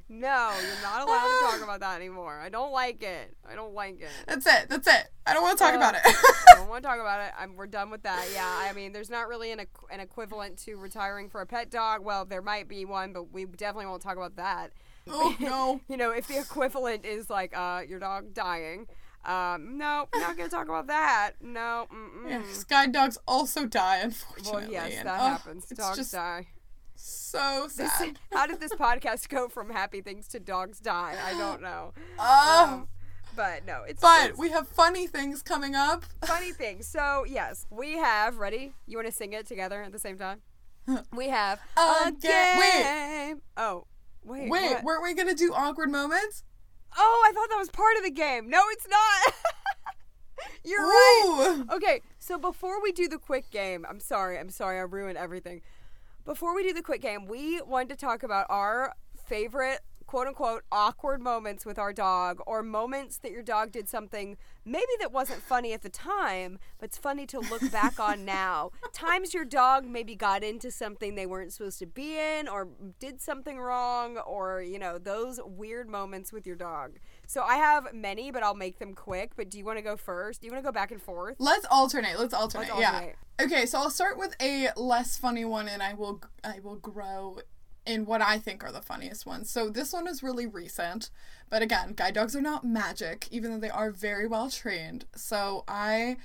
No, 0.09 0.53
you're 0.63 0.83
not 0.83 1.03
allowed 1.03 1.27
to 1.27 1.51
talk 1.51 1.63
about 1.65 1.81
that 1.81 1.97
anymore. 1.97 2.39
I 2.39 2.49
don't 2.49 2.71
like 2.73 3.03
it. 3.03 3.35
I 3.49 3.57
don't 3.57 3.75
like 3.75 4.01
it. 4.01 4.09
That's 4.29 4.47
it. 4.47 4.69
That's 4.69 4.87
it. 4.87 5.09
I 5.27 5.35
don't 5.35 5.43
want 5.43 5.59
to 5.59 5.65
talk 5.65 5.75
Uh, 5.75 5.79
about 5.79 5.95
it. 5.97 6.01
I 6.05 6.55
don't 6.55 6.69
want 6.69 6.85
to 6.85 6.89
talk 6.89 7.01
about 7.01 7.21
it. 7.27 7.33
I'm, 7.37 7.57
we're 7.57 7.67
done 7.67 7.91
with 7.91 8.05
that. 8.05 8.25
Yeah, 8.33 8.47
I 8.49 8.73
mean, 8.73 8.93
there's 8.93 9.11
not 9.11 9.27
really 9.29 9.51
an, 9.51 9.61
an 9.91 9.99
equivalent 10.01 10.59
to 10.59 10.77
retiring 10.77 11.29
for 11.29 11.41
a 11.41 11.47
pet 11.47 11.71
dog. 11.71 12.05
Well, 12.05 12.25
there 12.25 12.41
might 12.43 12.69
be 12.69 12.85
one, 12.85 13.13
but 13.13 13.33
we 13.33 13.47
definitely 13.47 13.87
won't 13.87 14.01
talk 14.03 14.17
about 14.17 14.37
that. 14.37 14.71
oh 15.09 15.35
no. 15.41 15.81
You 15.89 15.97
know, 15.97 16.13
if 16.13 16.29
the 16.29 16.39
equivalent 16.39 17.05
is 17.05 17.29
like 17.29 17.57
uh, 17.57 17.83
your 17.89 17.99
dog 17.99 18.33
dying, 18.33 18.87
um, 19.25 19.77
no, 19.77 20.09
we're 20.15 20.21
not 20.21 20.37
gonna 20.37 20.49
talk 20.49 20.67
about 20.69 20.87
that. 20.87 21.33
No, 21.41 21.89
mm-mm. 21.93 22.31
Yeah, 22.31 22.43
guide 22.69 22.93
dogs 22.93 23.19
also 23.27 23.67
die, 23.67 24.03
Well, 24.03 24.05
unfortunately. 24.37 24.73
yes, 24.73 24.95
and, 24.99 25.09
that 25.09 25.19
happens. 25.21 25.67
Dogs 25.67 25.97
just 25.99 26.13
die. 26.13 26.47
So 26.97 27.69
This, 27.77 27.93
sad. 27.93 28.19
how 28.33 28.47
did 28.47 28.61
this 28.61 28.73
podcast 28.75 29.29
go 29.29 29.49
from 29.49 29.71
happy 29.71 30.01
things 30.01 30.27
to 30.29 30.41
dogs 30.41 30.81
die? 30.81 31.15
I 31.25 31.33
don't 31.39 31.63
know. 31.63 31.93
Oh, 32.19 32.65
Um, 32.73 32.89
but 33.35 33.67
no, 33.67 33.83
it's 33.87 34.01
but 34.01 34.31
it's 34.31 34.39
we 34.39 34.51
have 34.51 34.67
funny 34.69 35.07
things 35.07 35.43
coming 35.43 35.75
up. 35.75 36.05
funny 36.25 36.53
things. 36.63 36.87
So 36.87 37.25
yes, 37.29 37.67
we 37.71 37.93
have 37.99 38.39
ready. 38.39 38.73
You 38.87 38.97
want 38.99 39.09
to 39.09 39.13
sing 39.15 39.33
it 39.35 39.47
together 39.47 39.83
at 39.83 39.93
the 39.93 39.99
same 39.99 40.19
time? 40.19 40.41
We 41.13 41.29
have 41.31 41.59
a 41.77 42.05
Again- 42.09 42.59
wait. 42.59 42.83
game. 42.85 43.43
Oh, 43.57 43.87
wait. 44.25 44.49
Wait, 44.49 44.71
what? 44.75 44.85
weren't 44.85 45.03
we 45.03 45.15
gonna 45.15 45.35
do 45.35 45.53
awkward 45.53 45.91
moments? 45.91 46.45
Oh, 46.97 47.27
I 47.29 47.33
thought 47.35 47.49
that 47.51 47.59
was 47.59 47.69
part 47.71 47.97
of 47.99 48.05
the 48.05 48.11
game. 48.11 48.49
No, 48.49 48.63
it's 48.71 48.87
not. 48.89 49.35
You're 50.65 50.83
right. 50.83 51.63
Okay, 51.73 52.03
so 52.19 52.39
before 52.39 52.81
we 52.83 52.93
do 52.93 53.09
the 53.09 53.19
quick 53.19 53.51
game, 53.51 53.85
I'm 53.89 54.01
sorry, 54.01 54.39
I'm 54.39 54.51
sorry, 54.51 54.79
I 54.79 54.83
ruined 54.83 55.17
everything. 55.19 55.61
Before 56.27 56.57
we 56.57 56.65
do 56.65 56.73
the 56.73 56.83
quick 56.83 57.03
game, 57.03 57.27
we 57.27 57.63
wanted 57.63 57.91
to 57.91 57.97
talk 58.05 58.25
about 58.25 58.47
our 58.51 58.95
favorite 59.29 59.79
quote 60.07 60.27
unquote 60.27 60.65
awkward 60.73 61.21
moments 61.21 61.65
with 61.65 61.79
our 61.79 61.93
dog 61.93 62.41
or 62.49 62.65
moments 62.65 63.19
that 63.19 63.31
your 63.31 63.45
dog 63.45 63.71
did 63.71 63.89
something 63.89 64.37
maybe 64.65 64.91
that 64.99 65.13
wasn't 65.13 65.41
funny 65.41 65.73
at 65.73 65.83
the 65.83 65.89
time, 65.89 66.59
but 66.79 66.87
it's 66.87 66.99
funny 66.99 67.27
to 67.27 67.39
look 67.39 67.71
back 67.71 68.01
on 68.01 68.25
now. 68.25 68.73
Times 68.93 69.33
your 69.33 69.45
dog 69.45 69.85
maybe 69.87 70.17
got 70.17 70.43
into 70.43 70.71
something 70.71 71.15
they 71.15 71.27
weren't 71.27 71.53
supposed 71.53 71.79
to 71.79 71.87
be 71.87 72.19
in 72.19 72.49
or 72.49 72.69
did 72.99 73.21
something 73.21 73.59
wrong 73.59 74.19
or, 74.19 74.61
you 74.61 74.81
know, 74.81 74.99
those 74.99 75.39
weird 75.45 75.89
moments 75.89 76.33
with 76.33 76.45
your 76.45 76.57
dog. 76.57 76.99
So 77.27 77.43
I 77.43 77.57
have 77.57 77.93
many, 77.93 78.31
but 78.31 78.43
I'll 78.43 78.55
make 78.55 78.79
them 78.79 78.95
quick. 78.95 79.33
But 79.37 79.51
do 79.51 79.59
you 79.59 79.65
want 79.65 79.79
to 79.79 79.83
go 79.83 79.97
first? 79.97 80.41
Do 80.41 80.47
you 80.47 80.53
want 80.53 80.65
to 80.65 80.69
go 80.69 80.73
back 80.73 80.91
and 80.91 81.03
forth? 81.03 81.37
Let's 81.39 81.67
alternate. 81.71 82.19
Let's 82.19 82.35
alternate. 82.35 82.69
Let's 82.69 82.81
Yeah. 82.81 83.11
Okay, 83.41 83.67
so 83.67 83.79
I'll 83.79 83.91
start 83.91 84.17
with 84.17 84.35
a 84.41 84.69
less 84.77 85.19
funny 85.19 85.45
one, 85.45 85.69
and 85.69 85.83
I 85.83 85.95
will 85.95 86.23
I 86.43 86.61
will 86.63 86.77
grow 86.77 87.41
in 87.85 88.05
what 88.05 88.21
I 88.21 88.39
think 88.39 88.65
are 88.65 88.73
the 88.73 88.83
funniest 88.83 89.27
ones. 89.27 89.51
So 89.51 89.69
this 89.69 89.93
one 89.93 90.09
is 90.09 90.23
really 90.23 90.47
recent, 90.47 91.11
but 91.51 91.63
again, 91.63 91.93
guide 91.93 92.15
dogs 92.15 92.35
are 92.35 92.41
not 92.41 92.65
magic, 92.65 93.29
even 93.31 93.53
though 93.53 93.61
they 93.61 93.71
are 93.71 93.91
very 93.91 94.27
well 94.27 94.51
trained. 94.51 95.05
So 95.15 95.65
I 95.69 96.17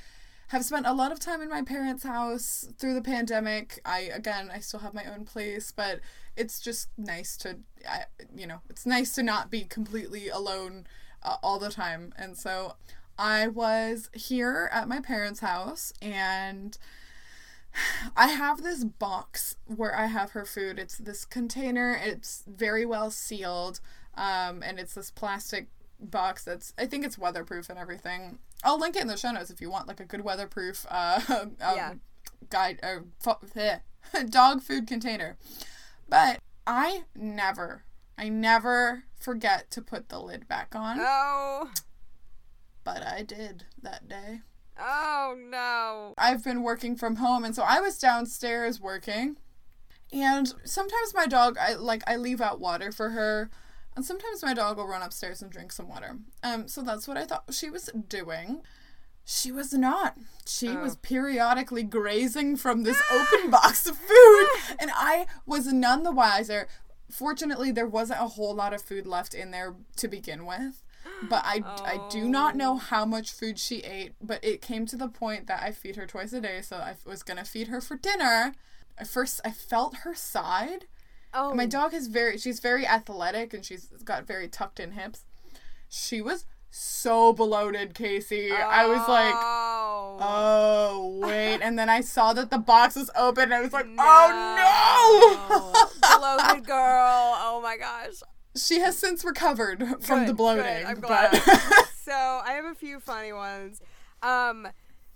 have 0.48 0.66
spent 0.66 0.88
a 0.88 0.94
lot 0.94 1.12
of 1.12 1.20
time 1.20 1.42
in 1.42 1.50
my 1.50 1.62
parents' 1.62 2.04
house 2.04 2.68
through 2.78 2.94
the 2.94 3.02
pandemic. 3.02 3.80
I 3.86 4.10
again, 4.14 4.50
I 4.54 4.60
still 4.60 4.82
have 4.82 4.94
my 4.94 5.06
own 5.06 5.26
place, 5.26 5.72
but 5.72 6.00
it's 6.38 6.60
just 6.60 6.90
nice 6.98 7.36
to, 7.38 7.58
I, 7.88 8.06
you 8.36 8.48
know, 8.48 8.62
it's 8.70 8.86
nice 8.86 9.14
to 9.16 9.24
not 9.24 9.50
be 9.52 9.64
completely 9.64 10.30
alone 10.30 10.86
uh, 11.24 11.38
all 11.44 11.60
the 11.60 11.70
time. 11.70 12.14
And 12.18 12.38
so 12.38 12.76
I 13.18 13.48
was 13.48 14.10
here 14.14 14.70
at 14.72 14.88
my 14.88 15.00
parents' 15.00 15.42
house 15.42 15.94
and 16.02 16.78
I 18.18 18.28
have 18.28 18.64
this 18.64 18.84
box 18.84 19.56
where 19.66 19.96
I 19.98 20.08
have 20.08 20.32
her 20.32 20.46
food. 20.46 20.78
It's 20.78 20.98
this 20.98 21.24
container. 21.24 21.98
It's 22.02 22.44
very 22.46 22.86
well 22.86 23.10
sealed, 23.12 23.80
um, 24.16 24.62
and 24.62 24.78
it's 24.78 24.94
this 24.94 25.10
plastic 25.10 25.68
box 25.98 26.44
that's 26.44 26.74
I 26.78 26.86
think 26.86 27.06
it's 27.06 27.18
weatherproof 27.18 27.70
and 27.70 27.80
everything. 27.80 28.40
I'll 28.64 28.78
link 28.80 28.96
it 28.98 29.04
in 29.04 29.08
the 29.08 29.16
show 29.16 29.32
notes 29.32 29.50
if 29.52 29.62
you 29.62 29.70
want 29.72 29.88
like 29.88 30.02
a 30.02 30.06
good 30.06 30.22
weatherproof 30.22 30.86
uh, 30.90 31.22
um, 31.30 31.56
Yeah. 31.62 31.94
guide 32.50 32.80
uh, 32.84 33.00
dog 34.30 34.62
food 34.62 34.86
container. 34.86 35.38
But 36.12 36.40
I 36.68 37.06
never, 37.16 37.86
I 38.18 38.28
never 38.30 39.06
forget 39.20 39.72
to 39.72 39.82
put 39.82 40.10
the 40.10 40.20
lid 40.20 40.48
back 40.48 40.76
on. 40.76 40.98
Oh, 41.00 41.72
But 42.84 43.02
I 43.04 43.24
did 43.24 43.64
that 43.82 44.08
day. 44.08 44.42
oh 44.78 45.36
no. 45.40 46.14
I've 46.18 46.44
been 46.44 46.64
working 46.64 46.96
from 46.98 47.16
home 47.16 47.44
and 47.46 47.56
so 47.56 47.64
I 47.64 47.80
was 47.80 47.98
downstairs 47.98 48.80
working. 48.82 49.38
And 50.14 50.54
sometimes 50.66 51.14
my 51.16 51.26
dog 51.28 51.58
I 51.58 51.74
like 51.76 52.04
I 52.06 52.18
leave 52.18 52.42
out 52.42 52.60
water 52.60 52.92
for 52.92 53.12
her 53.12 53.50
and 53.96 54.06
sometimes 54.06 54.44
my 54.44 54.54
dog 54.54 54.78
will 54.78 54.88
run 54.88 55.02
upstairs 55.02 55.42
and 55.42 55.50
drink 55.52 55.72
some 55.72 55.88
water. 55.88 56.18
Um 56.44 56.68
so 56.68 56.82
that's 56.82 57.08
what 57.08 57.18
I 57.18 57.26
thought 57.26 57.46
she 57.54 57.70
was 57.70 57.90
doing. 58.10 58.62
She 59.26 59.52
was 59.52 59.74
not. 59.74 60.18
She 60.46 60.70
Oh. 60.70 60.82
was 60.82 60.96
periodically 60.98 61.84
grazing 61.84 62.58
from 62.58 62.84
this 62.84 63.02
open 63.12 63.50
box 63.50 63.86
of 63.86 63.98
food 63.98 64.48
and 64.80 64.92
I 64.94 65.28
was 65.46 65.68
none 65.68 66.04
the 66.04 66.12
wiser. 66.12 66.68
Fortunately, 67.10 67.72
there 67.72 67.88
wasn't 67.88 68.22
a 68.22 68.28
whole 68.28 68.56
lot 68.56 68.74
of 68.74 68.82
food 68.82 69.06
left 69.06 69.34
in 69.34 69.52
there 69.52 69.76
to 69.98 70.08
begin 70.08 70.46
with. 70.46 70.84
But 71.24 71.44
I, 71.46 71.62
I 71.84 72.08
do 72.10 72.28
not 72.30 72.56
know 72.56 72.74
oh. 72.74 72.78
how 72.78 73.06
much 73.06 73.32
food 73.32 73.58
she 73.60 73.78
ate, 73.80 74.14
but 74.22 74.44
it 74.44 74.62
came 74.62 74.86
to 74.88 74.96
the 74.96 75.08
point 75.08 75.48
that 75.48 75.62
I 75.64 75.72
feed 75.72 75.96
her 75.96 76.06
twice 76.06 76.32
a 76.34 76.42
day, 76.42 76.62
so 76.62 76.78
I 76.78 76.96
was 77.06 77.24
gonna 77.24 77.44
feed 77.46 77.68
her 77.70 77.82
for 77.82 77.96
dinner. 77.96 78.54
At 78.98 79.08
first, 79.08 79.42
I 79.44 79.52
felt 79.52 79.98
her 79.98 80.14
side. 80.14 80.86
Oh, 81.34 81.54
My 81.56 81.66
dog 81.66 81.94
is 81.94 82.08
very, 82.08 82.38
she's 82.38 82.60
very 82.60 82.86
athletic 82.86 83.54
and 83.54 83.66
she's 83.66 83.86
got 84.04 84.28
very 84.28 84.48
tucked 84.48 84.80
in 84.80 84.92
hips. 84.92 85.26
She 85.90 86.22
was 86.22 86.46
so 86.72 87.34
bloated, 87.34 87.94
Casey. 87.94 88.50
I 88.52 88.86
was 88.88 89.08
like, 89.08 89.36
oh, 89.36 90.18
oh, 90.22 91.20
wait. 91.22 91.60
And 91.62 91.78
then 91.78 91.90
I 91.90 92.00
saw 92.00 92.32
that 92.34 92.50
the 92.50 92.58
box 92.58 92.96
was 92.96 93.12
open 93.16 93.44
and 93.44 93.54
I 93.54 93.62
was 93.62 93.74
like, 93.74 93.88
oh 94.00 95.84
no! 96.02 96.18
bloated 96.18 96.66
girl. 96.66 97.36
Oh 97.38 97.60
my 97.62 97.76
gosh. 97.78 98.22
she 98.56 98.80
has 98.80 98.98
since 98.98 99.26
recovered 99.26 99.84
from 100.02 100.20
Good, 100.20 100.30
the 100.30 100.34
bloating. 100.34 100.86
I'm 100.86 101.02
but 101.02 101.36
so 101.96 102.14
I 102.14 102.54
have 102.54 102.66
a 102.66 102.76
few 102.76 103.02
funny 103.02 103.34
ones. 103.34 103.82
Um, 104.24 104.70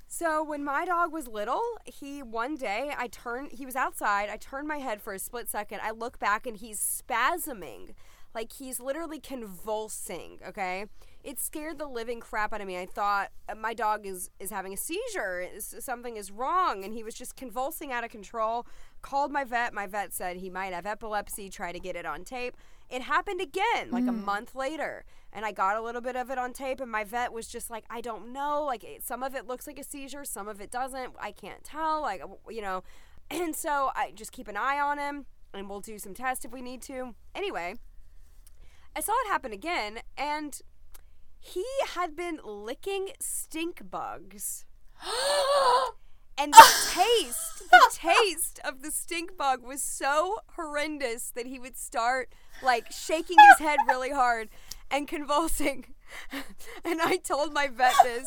so 0.07 0.43
when 0.43 0.63
my 0.63 0.83
dog 0.83 1.13
was 1.13 1.27
little, 1.27 1.61
he 1.85 2.21
one 2.21 2.55
day 2.55 2.91
I 2.97 3.07
turned. 3.07 3.53
He 3.53 3.65
was 3.65 3.75
outside. 3.75 4.29
I 4.29 4.37
turned 4.37 4.67
my 4.67 4.77
head 4.77 5.01
for 5.01 5.13
a 5.13 5.19
split 5.19 5.47
second. 5.47 5.79
I 5.83 5.91
look 5.91 6.19
back 6.19 6.45
and 6.45 6.57
he's 6.57 6.79
spasming, 6.79 7.93
like 8.33 8.53
he's 8.53 8.79
literally 8.79 9.19
convulsing. 9.19 10.39
Okay, 10.47 10.85
it 11.25 11.39
scared 11.39 11.79
the 11.79 11.87
living 11.87 12.19
crap 12.19 12.53
out 12.53 12.61
of 12.61 12.67
me. 12.67 12.77
I 12.77 12.85
thought 12.85 13.31
uh, 13.49 13.55
my 13.55 13.73
dog 13.73 14.05
is 14.05 14.29
is 14.39 14.51
having 14.51 14.73
a 14.73 14.77
seizure. 14.77 15.47
Something 15.59 16.17
is 16.17 16.31
wrong, 16.31 16.85
and 16.85 16.93
he 16.93 17.03
was 17.03 17.15
just 17.15 17.35
convulsing 17.35 17.91
out 17.91 18.03
of 18.03 18.11
control. 18.11 18.67
Called 19.01 19.31
my 19.31 19.43
vet. 19.43 19.73
My 19.73 19.87
vet 19.87 20.13
said 20.13 20.37
he 20.37 20.51
might 20.51 20.71
have 20.71 20.85
epilepsy. 20.85 21.49
Try 21.49 21.71
to 21.71 21.79
get 21.79 21.95
it 21.95 22.05
on 22.05 22.23
tape. 22.23 22.55
It 22.91 23.01
happened 23.01 23.41
again, 23.41 23.89
like 23.89 24.05
a 24.05 24.11
month 24.11 24.53
later, 24.53 25.03
and 25.33 25.43
I 25.43 25.51
got 25.51 25.75
a 25.75 25.81
little 25.81 26.01
bit 26.01 26.15
of 26.15 26.29
it 26.29 26.37
on 26.37 26.53
tape. 26.53 26.79
And 26.79 26.91
my 26.91 27.03
vet 27.03 27.33
was 27.33 27.47
just 27.47 27.71
like, 27.71 27.85
"I 27.89 28.01
don't 28.01 28.31
know. 28.31 28.63
Like 28.63 28.83
it, 28.83 29.03
some 29.03 29.23
of 29.23 29.33
it 29.33 29.47
looks 29.47 29.65
like 29.65 29.79
a 29.79 29.83
seizure, 29.83 30.25
some 30.25 30.47
of 30.47 30.61
it 30.61 30.69
doesn't. 30.69 31.15
I 31.19 31.31
can't 31.31 31.63
tell. 31.63 32.01
Like 32.01 32.21
you 32.49 32.61
know." 32.61 32.83
And 33.31 33.55
so 33.55 33.89
I 33.95 34.11
just 34.13 34.31
keep 34.31 34.47
an 34.47 34.55
eye 34.55 34.79
on 34.79 34.99
him, 34.99 35.25
and 35.51 35.67
we'll 35.67 35.79
do 35.79 35.97
some 35.97 36.13
tests 36.13 36.45
if 36.45 36.51
we 36.51 36.61
need 36.61 36.83
to. 36.83 37.15
Anyway, 37.33 37.73
I 38.95 38.99
saw 38.99 39.13
it 39.13 39.31
happen 39.31 39.51
again, 39.51 40.01
and 40.15 40.61
he 41.45 41.65
had 41.93 42.15
been 42.15 42.39
licking 42.43 43.09
stink 43.19 43.89
bugs. 43.89 44.65
And 46.37 46.51
the 46.51 46.89
taste, 46.91 47.63
the 47.71 47.81
taste 47.93 48.59
of 48.65 48.81
the 48.81 48.91
stink 48.91 49.37
bug 49.37 49.63
was 49.63 49.81
so 49.81 50.39
horrendous 50.57 51.31
that 51.31 51.45
he 51.45 51.59
would 51.59 51.77
start 51.77 52.27
like 52.61 52.91
shaking 52.91 53.37
his 53.51 53.65
head 53.65 53.79
really 53.87 54.09
hard 54.09 54.49
and 54.91 55.07
convulsing. 55.07 55.94
And 56.83 57.01
I 57.01 57.17
told 57.17 57.51
my 57.51 57.67
vet 57.67 57.93
this, 58.03 58.25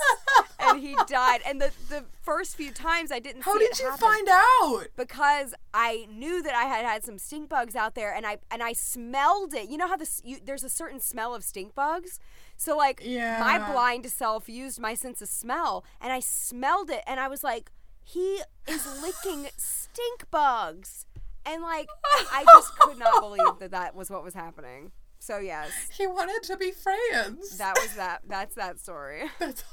and 0.59 0.81
he 0.81 0.97
died. 1.07 1.41
And 1.47 1.61
the, 1.61 1.71
the 1.89 2.05
first 2.23 2.57
few 2.57 2.73
times 2.73 3.13
I 3.13 3.21
didn't 3.21 3.43
How 3.43 3.57
did 3.57 3.79
you 3.79 3.85
happen 3.85 4.01
find 4.01 4.29
out? 4.29 4.87
because 4.97 5.55
I 5.73 6.09
knew 6.11 6.43
that 6.43 6.55
I 6.55 6.65
had 6.65 6.85
had 6.85 7.05
some 7.05 7.19
stink 7.19 7.49
bugs 7.49 7.77
out 7.77 7.95
there, 7.95 8.13
and 8.13 8.27
I 8.27 8.39
and 8.51 8.63
I 8.63 8.73
smelled 8.73 9.55
it. 9.55 9.69
You 9.69 9.77
know 9.77 9.87
how 9.87 9.97
this 9.97 10.21
you, 10.25 10.39
there's 10.45 10.65
a 10.65 10.69
certain 10.69 10.99
smell 10.99 11.35
of 11.35 11.45
stink 11.45 11.75
bugs, 11.75 12.19
so 12.57 12.77
like 12.77 13.01
yeah. 13.05 13.39
my 13.41 13.73
blind 13.73 14.07
self 14.07 14.49
used 14.49 14.81
my 14.81 14.95
sense 14.95 15.23
of 15.23 15.29
smell, 15.29 15.85
and 16.01 16.13
I 16.13 16.21
smelled 16.21 16.91
it, 16.91 17.03
and 17.07 17.21
I 17.21 17.29
was 17.29 17.45
like, 17.45 17.71
he 18.03 18.41
is 18.67 18.87
licking 19.03 19.49
stink 19.57 20.31
bugs, 20.31 21.07
and 21.47 21.63
like 21.63 21.89
I 22.33 22.45
just 22.45 22.77
could 22.79 22.99
not 22.99 23.21
believe 23.21 23.59
that 23.61 23.71
that 23.71 23.95
was 23.95 24.11
what 24.11 24.25
was 24.25 24.35
happening. 24.35 24.91
So 25.19 25.39
yes, 25.39 25.71
He 25.97 26.07
wanted 26.07 26.43
to 26.45 26.57
be 26.57 26.71
friends. 26.71 27.59
that 27.59 27.77
was 27.77 27.95
that. 27.97 28.23
That's 28.27 28.55
that 28.55 28.79
story. 28.81 29.25
That's 29.39 29.65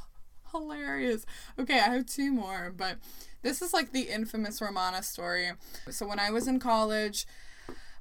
hilarious. 0.52 1.26
Okay, 1.60 1.76
I 1.80 1.94
have 1.96 2.06
two 2.06 2.32
more, 2.34 2.74
but 2.76 2.98
this 3.42 3.62
is 3.62 3.74
like 3.74 3.92
the 3.92 4.04
infamous 4.10 4.62
Romana 4.62 5.04
story. 5.04 5.52
So 5.90 6.08
when 6.08 6.20
I 6.20 6.32
was 6.32 6.48
in 6.48 6.60
college, 6.60 7.26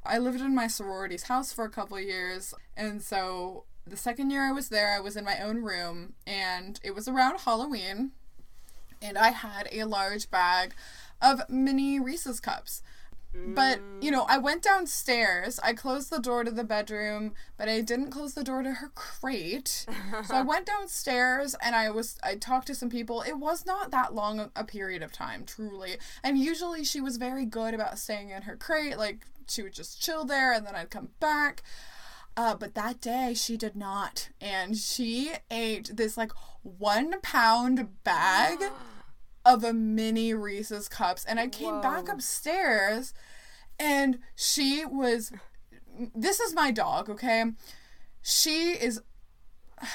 I 0.04 0.18
lived 0.18 0.40
in 0.40 0.54
my 0.54 0.66
sorority's 0.66 1.24
house 1.24 1.52
for 1.52 1.64
a 1.64 1.70
couple 1.70 1.98
years, 2.00 2.54
and 2.76 3.02
so 3.02 3.64
the 3.86 3.96
second 3.96 4.30
year 4.30 4.42
I 4.48 4.52
was 4.52 4.68
there, 4.68 4.92
I 4.94 5.00
was 5.00 5.16
in 5.16 5.24
my 5.24 5.38
own 5.40 5.58
room, 5.62 6.14
and 6.26 6.80
it 6.82 6.94
was 6.94 7.08
around 7.08 7.40
Halloween, 7.40 8.12
and 9.02 9.16
I 9.18 9.30
had 9.30 9.68
a 9.72 9.84
large 9.84 10.30
bag 10.30 10.74
of 11.22 11.42
mini 11.48 11.98
Reese's 12.00 12.40
cups. 12.40 12.82
But, 13.46 13.80
you 14.00 14.10
know, 14.10 14.24
I 14.28 14.38
went 14.38 14.62
downstairs. 14.62 15.60
I 15.62 15.74
closed 15.74 16.10
the 16.10 16.18
door 16.18 16.44
to 16.44 16.50
the 16.50 16.64
bedroom, 16.64 17.34
but 17.56 17.68
I 17.68 17.80
didn't 17.80 18.10
close 18.10 18.34
the 18.34 18.44
door 18.44 18.62
to 18.62 18.72
her 18.72 18.88
crate. 18.94 19.86
so 20.24 20.34
I 20.34 20.42
went 20.46 20.66
downstairs 20.66 21.54
and 21.62 21.74
I 21.74 21.90
was 21.90 22.18
I 22.22 22.36
talked 22.36 22.68
to 22.68 22.74
some 22.74 22.90
people. 22.90 23.22
It 23.22 23.38
was 23.38 23.66
not 23.66 23.90
that 23.90 24.14
long 24.14 24.50
a- 24.54 24.64
period 24.64 25.02
of 25.02 25.12
time, 25.12 25.44
truly. 25.44 25.96
And 26.22 26.38
usually 26.38 26.84
she 26.84 27.00
was 27.00 27.16
very 27.16 27.44
good 27.44 27.74
about 27.74 27.98
staying 27.98 28.30
in 28.30 28.42
her 28.42 28.56
crate. 28.56 28.98
Like 28.98 29.26
she 29.48 29.62
would 29.62 29.74
just 29.74 30.00
chill 30.00 30.24
there 30.24 30.52
and 30.52 30.66
then 30.66 30.74
I'd 30.74 30.90
come 30.90 31.08
back. 31.20 31.62
Uh, 32.36 32.54
but 32.54 32.74
that 32.74 33.00
day 33.00 33.34
she 33.34 33.56
did 33.56 33.76
not. 33.76 34.30
And 34.40 34.76
she 34.76 35.32
ate 35.50 35.96
this 35.96 36.16
like 36.16 36.32
one 36.62 37.20
pound 37.20 38.02
bag 38.04 38.58
of 39.44 39.64
a 39.64 39.72
mini 39.72 40.34
Reese's 40.34 40.88
cups. 40.88 41.24
And 41.24 41.38
I 41.40 41.48
came 41.48 41.80
back 41.80 42.08
upstairs 42.08 43.12
and 43.78 44.18
she 44.36 44.84
was. 44.84 45.32
This 46.14 46.40
is 46.40 46.54
my 46.54 46.70
dog, 46.70 47.08
okay? 47.10 47.44
She 48.22 48.72
is. 48.72 49.00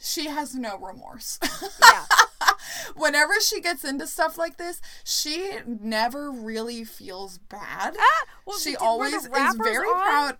She 0.00 0.26
has 0.28 0.54
no 0.54 0.78
remorse. 0.78 1.38
Yeah. 1.82 2.04
Whenever 2.96 3.40
she 3.40 3.60
gets 3.60 3.84
into 3.84 4.06
stuff 4.06 4.38
like 4.38 4.56
this, 4.56 4.80
she 5.04 5.50
never 5.66 6.30
really 6.30 6.84
feels 6.84 7.36
bad. 7.38 7.96
Ah, 7.98 8.24
well, 8.46 8.58
she 8.58 8.70
did- 8.70 8.74
were 8.74 8.78
the 8.78 8.84
always 8.86 9.14
is 9.14 9.26
very 9.26 9.88
on? 9.88 10.02
proud. 10.02 10.36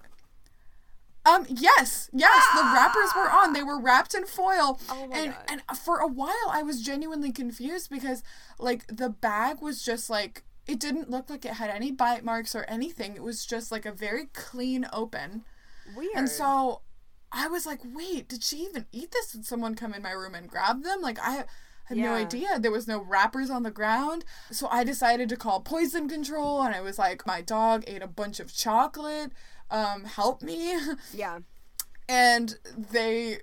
Um, 1.29 1.47
yes, 1.49 2.11
yes, 2.13 2.47
the 2.55 2.63
wrappers 2.63 3.11
were 3.15 3.31
on. 3.31 3.53
They 3.53 3.63
were 3.63 3.81
wrapped 3.81 4.15
in 4.15 4.25
foil. 4.25 4.81
Oh 4.89 5.07
my 5.07 5.17
and 5.17 5.33
God. 5.33 5.63
and 5.69 5.79
for 5.79 5.99
a 5.99 6.07
while 6.07 6.33
I 6.51 6.63
was 6.63 6.83
genuinely 6.83 7.33
confused 7.33 7.91
because 7.91 8.23
like 8.59 8.87
the 8.89 9.11
bag 9.11 9.61
was 9.61 9.83
just 9.83 10.09
like 10.09 10.45
it 10.67 10.79
didn't 10.79 11.11
look 11.11 11.31
like 11.31 11.45
it 11.45 11.55
had 11.55 11.71
any 11.71 11.91
bite 11.91 12.25
marks 12.25 12.55
or 12.55 12.65
anything. 12.69 13.17
It 13.17 13.23
was 13.23 13.47
just 13.47 13.73
like 13.73 13.87
a 13.87 13.93
very 13.93 14.27
clean 14.35 14.87
open. 14.93 15.45
Weird. 15.97 16.13
And 16.15 16.29
so 16.29 16.83
I 17.33 17.49
was 17.49 17.67
like, 17.67 17.81
wait, 17.85 18.29
did 18.29 18.43
she 18.43 18.59
even 18.59 18.87
eat 18.93 19.11
this? 19.11 19.33
Did 19.33 19.47
someone 19.47 19.75
come 19.75 19.95
in 19.95 20.03
my 20.03 20.13
room 20.13 20.35
and 20.35 20.49
grab 20.49 20.83
them? 20.83 21.01
Like 21.01 21.19
I 21.21 21.45
had 21.85 21.97
no 21.97 22.13
idea. 22.13 22.59
There 22.59 22.71
was 22.71 22.87
no 22.87 23.01
wrappers 23.01 23.49
on 23.49 23.63
the 23.63 23.71
ground. 23.71 24.25
So 24.51 24.69
I 24.71 24.85
decided 24.85 25.31
to 25.31 25.37
call 25.37 25.61
poison 25.61 26.09
control 26.09 26.63
and 26.63 26.75
I 26.75 26.83
was 26.83 26.99
like, 26.99 27.27
my 27.27 27.41
dog 27.41 27.85
ate 27.87 28.03
a 28.03 28.07
bunch 28.07 28.41
of 28.41 28.55
chocolate. 28.55 29.33
Um, 29.71 30.05
help 30.05 30.43
me. 30.43 30.77
yeah. 31.15 31.41
and 32.09 32.57
they 32.93 33.39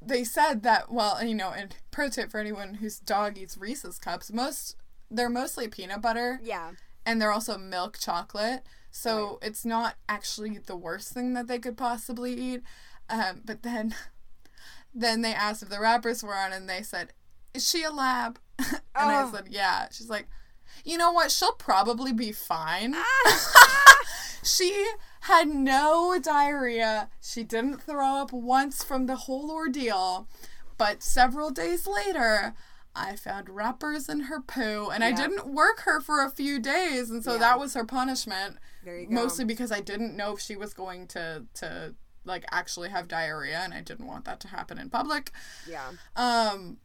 they 0.00 0.24
said 0.24 0.62
that 0.64 0.90
well 0.90 1.22
you 1.22 1.34
know 1.34 1.50
and 1.50 1.76
pro 1.90 2.08
tip 2.08 2.30
for 2.30 2.40
anyone 2.40 2.74
whose 2.74 2.98
dog 2.98 3.38
eats 3.38 3.56
reese's 3.56 3.98
cups 3.98 4.32
most 4.32 4.74
they're 5.10 5.28
mostly 5.28 5.68
peanut 5.68 6.00
butter 6.02 6.40
Yeah. 6.42 6.72
and 7.06 7.20
they're 7.20 7.30
also 7.30 7.56
milk 7.58 7.98
chocolate 8.00 8.62
so 8.90 9.38
it's 9.42 9.64
not 9.64 9.94
actually 10.08 10.58
the 10.58 10.74
worst 10.76 11.12
thing 11.12 11.34
that 11.34 11.46
they 11.46 11.58
could 11.60 11.76
possibly 11.76 12.32
eat 12.34 12.62
um, 13.10 13.42
but 13.44 13.62
then 13.62 13.94
then 14.94 15.20
they 15.22 15.32
asked 15.34 15.62
if 15.62 15.68
the 15.68 15.78
wrappers 15.80 16.22
were 16.24 16.34
on 16.34 16.52
and 16.52 16.68
they 16.68 16.82
said 16.82 17.12
is 17.54 17.68
she 17.68 17.82
a 17.84 17.90
lab 17.92 18.38
and 18.58 18.80
i 18.96 19.22
Oh. 19.22 19.30
said 19.32 19.48
yeah 19.50 19.86
she's 19.92 20.08
like 20.10 20.26
you 20.84 20.96
know 20.98 21.12
what 21.12 21.30
she'll 21.30 21.52
probably 21.52 22.12
be 22.12 22.32
fine 22.32 22.94
she 24.42 24.86
had 25.22 25.48
no 25.48 26.18
diarrhea. 26.20 27.08
She 27.20 27.44
didn't 27.44 27.78
throw 27.82 28.16
up 28.16 28.32
once 28.32 28.82
from 28.82 29.06
the 29.06 29.16
whole 29.16 29.50
ordeal. 29.50 30.28
But 30.78 31.02
several 31.02 31.50
days 31.50 31.86
later, 31.86 32.54
I 32.94 33.16
found 33.16 33.48
wrappers 33.48 34.08
in 34.08 34.20
her 34.22 34.40
poo, 34.40 34.90
and 34.90 35.02
I 35.04 35.12
didn't 35.12 35.46
work 35.46 35.80
her 35.80 36.00
for 36.00 36.22
a 36.24 36.30
few 36.30 36.58
days, 36.58 37.08
and 37.10 37.22
so 37.24 37.32
Yeah. 37.34 37.38
that 37.38 37.58
was 37.60 37.74
her 37.74 37.84
punishment. 37.84 38.58
There 38.84 38.98
you 38.98 39.06
go. 39.06 39.14
Mostly 39.14 39.44
because 39.44 39.70
I 39.72 39.80
didn't 39.80 40.16
know 40.16 40.32
if 40.34 40.40
she 40.40 40.56
was 40.56 40.74
going 40.74 41.06
to 41.08 41.46
to 41.54 41.94
like 42.24 42.44
actually 42.52 42.88
have 42.90 43.08
diarrhea, 43.08 43.58
and 43.60 43.72
I 43.74 43.80
didn't 43.80 44.06
want 44.06 44.24
that 44.26 44.40
to 44.40 44.48
happen 44.48 44.78
in 44.78 44.90
public. 44.90 45.30
Yeah. 45.68 45.90
Um, 46.16 46.78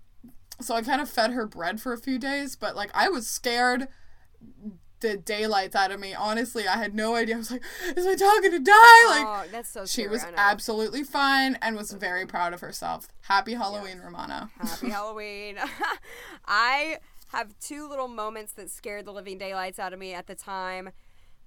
so 0.61 0.75
I 0.75 0.81
kind 0.81 1.01
of 1.01 1.09
fed 1.09 1.31
her 1.31 1.45
bread 1.45 1.79
for 1.81 1.93
a 1.93 1.97
few 1.97 2.17
days, 2.19 2.55
but 2.55 2.75
like 2.75 2.89
I 2.93 3.09
was 3.09 3.27
scared 3.27 3.87
the 4.99 5.17
daylights 5.17 5.75
out 5.75 5.91
of 5.91 5.99
me. 5.99 6.13
Honestly, 6.13 6.67
I 6.67 6.77
had 6.77 6.93
no 6.95 7.15
idea. 7.15 7.35
I 7.35 7.37
was 7.37 7.51
like, 7.51 7.63
is 7.95 8.05
my 8.05 8.15
dog 8.15 8.41
gonna 8.41 8.59
die? 8.59 9.05
Like 9.07 9.25
oh, 9.25 9.45
that's 9.51 9.69
so 9.69 9.81
she 9.85 10.03
scary. 10.03 10.09
was 10.09 10.25
absolutely 10.35 11.03
fine 11.03 11.57
and 11.61 11.75
was 11.75 11.91
very 11.91 12.25
proud 12.25 12.53
of 12.53 12.61
herself. 12.61 13.07
Happy 13.21 13.53
Halloween, 13.53 13.99
Romana. 13.99 14.49
Happy 14.59 14.89
Halloween. 14.89 15.57
I 16.45 16.97
have 17.31 17.57
two 17.59 17.87
little 17.87 18.07
moments 18.07 18.53
that 18.53 18.69
scared 18.69 19.05
the 19.05 19.11
living 19.11 19.37
daylights 19.37 19.79
out 19.79 19.93
of 19.93 19.99
me 19.99 20.13
at 20.13 20.27
the 20.27 20.35
time. 20.35 20.91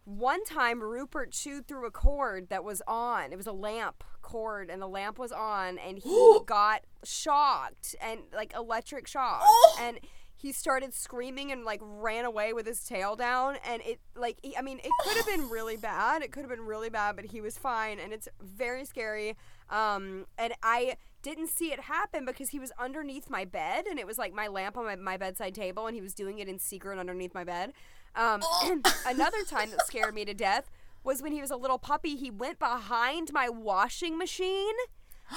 One 0.04 0.44
time, 0.44 0.82
Rupert 0.82 1.30
chewed 1.32 1.66
through 1.68 1.86
a 1.86 1.90
cord 1.90 2.48
that 2.48 2.64
was 2.64 2.82
on. 2.86 3.32
It 3.32 3.36
was 3.36 3.46
a 3.46 3.52
lamp 3.52 4.02
cord, 4.22 4.70
and 4.70 4.80
the 4.80 4.88
lamp 4.88 5.18
was 5.18 5.30
on, 5.30 5.78
and 5.78 5.98
he 5.98 6.38
got 6.46 6.82
shocked 7.04 7.94
and 8.00 8.20
like 8.34 8.54
electric 8.54 9.06
shock. 9.06 9.42
Oh! 9.44 9.78
And 9.80 10.00
he 10.40 10.52
started 10.52 10.94
screaming 10.94 11.52
and 11.52 11.64
like 11.64 11.80
ran 11.82 12.24
away 12.24 12.54
with 12.54 12.66
his 12.66 12.82
tail 12.82 13.14
down. 13.14 13.56
And 13.66 13.82
it, 13.82 14.00
like, 14.16 14.38
he, 14.42 14.56
I 14.56 14.62
mean, 14.62 14.78
it 14.78 14.90
could 15.02 15.16
have 15.18 15.26
been 15.26 15.50
really 15.50 15.76
bad. 15.76 16.22
It 16.22 16.32
could 16.32 16.40
have 16.40 16.50
been 16.50 16.64
really 16.64 16.88
bad, 16.88 17.16
but 17.16 17.26
he 17.26 17.42
was 17.42 17.58
fine, 17.58 17.98
and 17.98 18.12
it's 18.12 18.26
very 18.40 18.86
scary. 18.86 19.36
Um, 19.68 20.26
and 20.38 20.54
I 20.62 20.96
didn't 21.22 21.48
see 21.48 21.72
it 21.72 21.80
happen 21.80 22.24
because 22.24 22.48
he 22.48 22.58
was 22.58 22.72
underneath 22.78 23.28
my 23.28 23.44
bed 23.44 23.84
and 23.86 23.98
it 23.98 24.06
was 24.06 24.16
like 24.16 24.32
my 24.32 24.48
lamp 24.48 24.76
on 24.78 24.84
my, 24.86 24.96
my 24.96 25.16
bedside 25.18 25.54
table 25.54 25.86
and 25.86 25.94
he 25.94 26.00
was 26.00 26.14
doing 26.14 26.38
it 26.38 26.48
in 26.48 26.58
secret 26.58 26.98
underneath 26.98 27.34
my 27.34 27.44
bed. 27.44 27.72
Um, 28.16 28.42
another 29.06 29.44
time 29.44 29.70
that 29.70 29.86
scared 29.86 30.14
me 30.14 30.24
to 30.24 30.34
death 30.34 30.70
was 31.04 31.22
when 31.22 31.32
he 31.32 31.40
was 31.40 31.50
a 31.50 31.56
little 31.56 31.78
puppy. 31.78 32.16
He 32.16 32.30
went 32.30 32.58
behind 32.58 33.32
my 33.32 33.48
washing 33.48 34.16
machine 34.16 34.74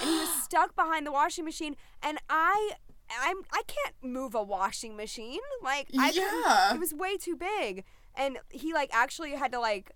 and 0.00 0.08
he 0.08 0.18
was 0.18 0.42
stuck 0.42 0.74
behind 0.74 1.06
the 1.06 1.12
washing 1.12 1.44
machine 1.44 1.76
and 2.02 2.18
I 2.30 2.72
I'm 3.10 3.36
I 3.52 3.62
can't 3.66 3.94
move 4.02 4.34
a 4.34 4.42
washing 4.42 4.96
machine. 4.96 5.40
Like 5.62 5.88
I 5.98 6.10
Yeah. 6.10 6.74
it 6.74 6.80
was 6.80 6.92
way 6.94 7.16
too 7.16 7.36
big. 7.36 7.84
And 8.16 8.38
he 8.50 8.72
like 8.72 8.90
actually 8.92 9.32
had 9.32 9.52
to 9.52 9.60
like 9.60 9.92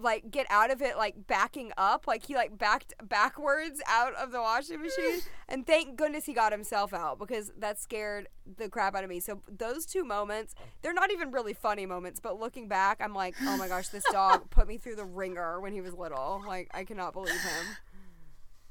like 0.00 0.28
get 0.28 0.44
out 0.50 0.72
of 0.72 0.82
it 0.82 0.96
like 0.96 1.14
backing 1.28 1.70
up 1.78 2.06
like 2.08 2.26
he 2.26 2.34
like 2.34 2.58
backed 2.58 2.92
backwards 3.04 3.80
out 3.88 4.12
of 4.16 4.32
the 4.32 4.40
washing 4.40 4.82
machine 4.82 5.20
and 5.48 5.68
thank 5.68 5.96
goodness 5.96 6.26
he 6.26 6.32
got 6.32 6.50
himself 6.50 6.92
out 6.92 7.16
because 7.16 7.52
that 7.56 7.78
scared 7.78 8.28
the 8.56 8.68
crap 8.68 8.96
out 8.96 9.04
of 9.04 9.08
me 9.08 9.20
so 9.20 9.40
those 9.48 9.86
two 9.86 10.02
moments 10.04 10.52
they're 10.82 10.92
not 10.92 11.12
even 11.12 11.30
really 11.30 11.54
funny 11.54 11.86
moments 11.86 12.18
but 12.18 12.40
looking 12.40 12.66
back 12.66 13.00
i'm 13.00 13.14
like 13.14 13.36
oh 13.42 13.56
my 13.56 13.68
gosh 13.68 13.86
this 13.90 14.02
dog 14.10 14.42
put 14.50 14.66
me 14.66 14.78
through 14.78 14.96
the 14.96 15.04
ringer 15.04 15.60
when 15.60 15.72
he 15.72 15.80
was 15.80 15.94
little 15.94 16.42
like 16.44 16.68
i 16.74 16.82
cannot 16.82 17.12
believe 17.12 17.30
him 17.40 17.66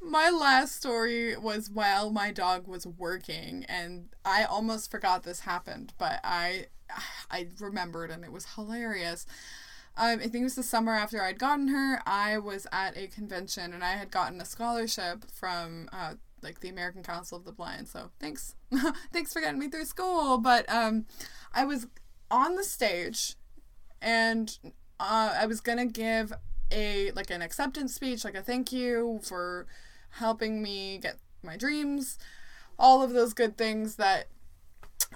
My 0.06 0.30
last 0.30 0.76
story 0.76 1.36
was 1.38 1.70
while 1.70 2.12
my 2.12 2.32
dog 2.32 2.68
was 2.68 2.86
working, 2.86 3.66
and 3.70 4.10
I 4.26 4.44
almost 4.44 4.92
forgot 4.92 5.24
this 5.24 5.42
happened, 5.42 5.94
but 5.98 6.20
I 6.24 6.68
I 7.32 7.48
remembered, 7.60 8.12
and 8.12 8.24
it 8.24 8.32
was 8.32 8.46
hilarious. 8.56 9.26
Um, 9.96 10.20
I 10.20 10.24
think 10.24 10.36
it 10.36 10.44
was 10.44 10.56
the 10.56 10.64
summer 10.64 10.94
after 10.94 11.22
I'd 11.22 11.40
gotten 11.40 11.68
her. 11.70 12.02
I 12.06 12.38
was 12.38 12.68
at 12.72 12.98
a 12.98 13.08
convention, 13.08 13.74
and 13.74 13.84
I 13.84 13.94
had 13.94 14.12
gotten 14.12 14.42
a 14.42 14.46
scholarship 14.46 15.26
from 15.32 15.90
uh, 15.94 16.16
like 16.42 16.60
the 16.60 16.70
American 16.70 17.04
Council 17.04 17.38
of 17.38 17.46
the 17.46 17.52
Blind. 17.52 17.88
So 17.88 18.10
thanks, 18.20 18.56
thanks 19.14 19.34
for 19.34 19.42
getting 19.42 19.60
me 19.60 19.70
through 19.70 19.86
school. 19.86 20.38
But 20.38 20.72
um, 20.72 21.06
I 21.54 21.66
was 21.66 21.88
on 22.30 22.56
the 22.56 22.64
stage, 22.64 23.36
and 24.02 24.58
uh, 25.00 25.36
I 25.40 25.46
was 25.46 25.62
gonna 25.62 25.86
give 25.86 26.34
a 26.72 27.12
like 27.12 27.30
an 27.30 27.42
acceptance 27.42 27.94
speech, 27.94 28.26
like 28.26 28.36
a 28.36 28.42
thank 28.42 28.72
you 28.72 29.20
for 29.24 29.68
helping 30.16 30.62
me 30.62 30.98
get 30.98 31.18
my 31.42 31.58
dreams, 31.58 32.18
all 32.78 33.02
of 33.02 33.14
those 33.14 33.34
good 33.34 33.58
things 33.58 33.96
that. 33.96 34.28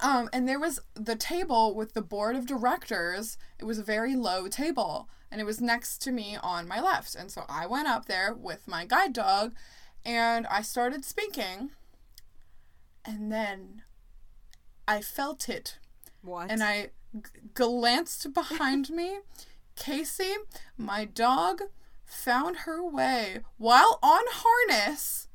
Um, 0.01 0.29
and 0.31 0.47
there 0.47 0.59
was 0.59 0.79
the 0.93 1.15
table 1.15 1.73
with 1.73 1.93
the 1.93 2.03
board 2.03 2.35
of 2.35 2.45
directors. 2.45 3.37
It 3.57 3.65
was 3.65 3.79
a 3.79 3.83
very 3.83 4.15
low 4.15 4.47
table, 4.47 5.09
and 5.31 5.41
it 5.41 5.45
was 5.45 5.59
next 5.59 5.99
to 6.03 6.11
me 6.11 6.37
on 6.41 6.67
my 6.67 6.79
left. 6.79 7.15
And 7.15 7.31
so 7.31 7.45
I 7.49 7.65
went 7.65 7.87
up 7.87 8.05
there 8.05 8.33
with 8.33 8.67
my 8.67 8.85
guide 8.85 9.13
dog, 9.13 9.55
and 10.05 10.45
I 10.47 10.61
started 10.61 11.03
speaking. 11.03 11.71
And 13.03 13.31
then 13.31 13.81
I 14.87 15.01
felt 15.01 15.49
it 15.49 15.79
what 16.21 16.51
and 16.51 16.63
I 16.63 16.89
g- 17.15 17.21
glanced 17.53 18.33
behind 18.33 18.89
me. 18.89 19.19
Casey, 19.75 20.33
my 20.77 21.05
dog, 21.05 21.61
found 22.07 22.57
her 22.59 22.83
way 22.83 23.41
while 23.57 23.99
on 24.01 24.23
harness 24.27 25.27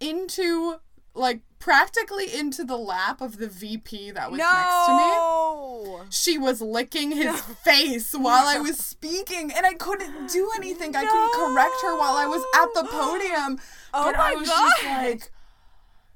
into 0.00 0.76
like 1.14 1.40
practically 1.58 2.34
into 2.34 2.64
the 2.64 2.76
lap 2.76 3.20
of 3.20 3.38
the 3.38 3.48
VP 3.48 4.10
that 4.12 4.30
was 4.30 4.38
next 4.38 4.86
to 4.86 4.92
me. 4.96 6.06
She 6.10 6.38
was 6.38 6.60
licking 6.60 7.12
his 7.12 7.40
face 7.40 8.12
while 8.12 8.46
I 8.46 8.58
was 8.58 8.76
speaking, 8.78 9.50
and 9.52 9.64
I 9.64 9.74
couldn't 9.74 10.30
do 10.30 10.50
anything. 10.56 10.94
I 10.94 11.04
couldn't 11.04 11.32
correct 11.32 11.80
her 11.82 11.98
while 11.98 12.16
I 12.16 12.26
was 12.26 12.44
at 12.54 12.68
the 12.74 12.88
podium. 12.88 13.58
Oh 13.94 14.04
but 14.04 14.16
I 14.18 14.34
my 14.34 14.34
was 14.34 14.48
just 14.48 14.82
God. 14.82 15.04
like, 15.04 15.30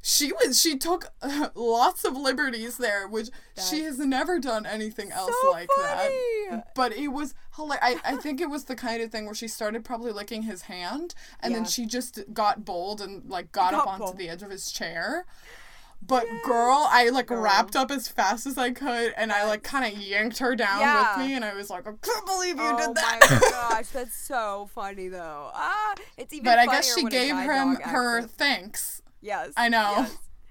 she 0.02 0.32
was. 0.32 0.60
She 0.60 0.76
took 0.78 1.06
uh, 1.20 1.48
lots 1.54 2.04
of 2.04 2.16
liberties 2.16 2.78
there, 2.78 3.06
which 3.06 3.28
she 3.68 3.82
has 3.82 3.98
never 3.98 4.38
done 4.38 4.64
anything 4.66 5.12
else 5.12 5.32
so 5.42 5.50
like 5.50 5.68
funny. 5.76 6.14
that. 6.50 6.74
But 6.74 6.92
it 6.94 7.08
was 7.08 7.34
hilarious. 7.56 8.00
I, 8.04 8.14
I 8.14 8.16
think 8.16 8.40
it 8.40 8.48
was 8.48 8.64
the 8.64 8.76
kind 8.76 9.02
of 9.02 9.10
thing 9.10 9.26
where 9.26 9.34
she 9.34 9.48
started 9.48 9.84
probably 9.84 10.12
licking 10.12 10.42
his 10.44 10.62
hand, 10.62 11.14
and 11.40 11.54
then 11.54 11.64
she 11.64 11.84
just 11.86 12.18
got 12.32 12.64
bold 12.64 13.00
and 13.00 13.28
like 13.28 13.52
got, 13.52 13.74
up 13.74 13.86
onto 13.86 14.04
bold. 14.04 14.18
the 14.18 14.28
edge 14.28 14.42
of 14.42 14.50
his 14.50 14.72
chair. 14.72 15.26
But 16.02 16.24
girl, 16.46 16.86
I 16.90 17.10
like 17.10 17.26
Girl. 17.26 17.42
wrapped 17.42 17.76
up 17.76 17.90
as 17.90 18.08
fast 18.08 18.46
as 18.46 18.56
I 18.56 18.70
could, 18.70 19.12
and 19.18 19.30
I 19.30 19.46
like 19.46 19.62
kind 19.62 19.84
of 19.94 20.00
yanked 20.00 20.38
her 20.38 20.56
down 20.56 20.80
Yeah. 20.80 21.18
with 21.18 21.26
me, 21.28 21.34
and 21.34 21.44
I 21.44 21.52
was 21.52 21.68
like, 21.68 21.86
I 21.86 21.92
can't 22.00 22.24
believe 22.24 22.56
you 22.56 22.62
Oh 22.64 22.76
did 22.78 22.96
that. 22.96 23.18
my 23.30 23.50
gosh, 23.50 23.88
that's 23.88 24.16
so 24.16 24.70
funny 24.74 25.08
though. 25.08 25.50
Ah, 25.52 25.94
it's 26.16 26.32
even. 26.32 26.44
but 26.46 26.58
I 26.58 26.64
guess 26.64 26.94
she 26.94 27.04
gave 27.04 27.36
him 27.36 27.76
her 27.76 28.18
acts 28.20 28.24
it. 28.24 28.30
thanks. 28.30 28.99
Yes. 29.20 29.52
I 29.56 29.68
know. 29.68 30.06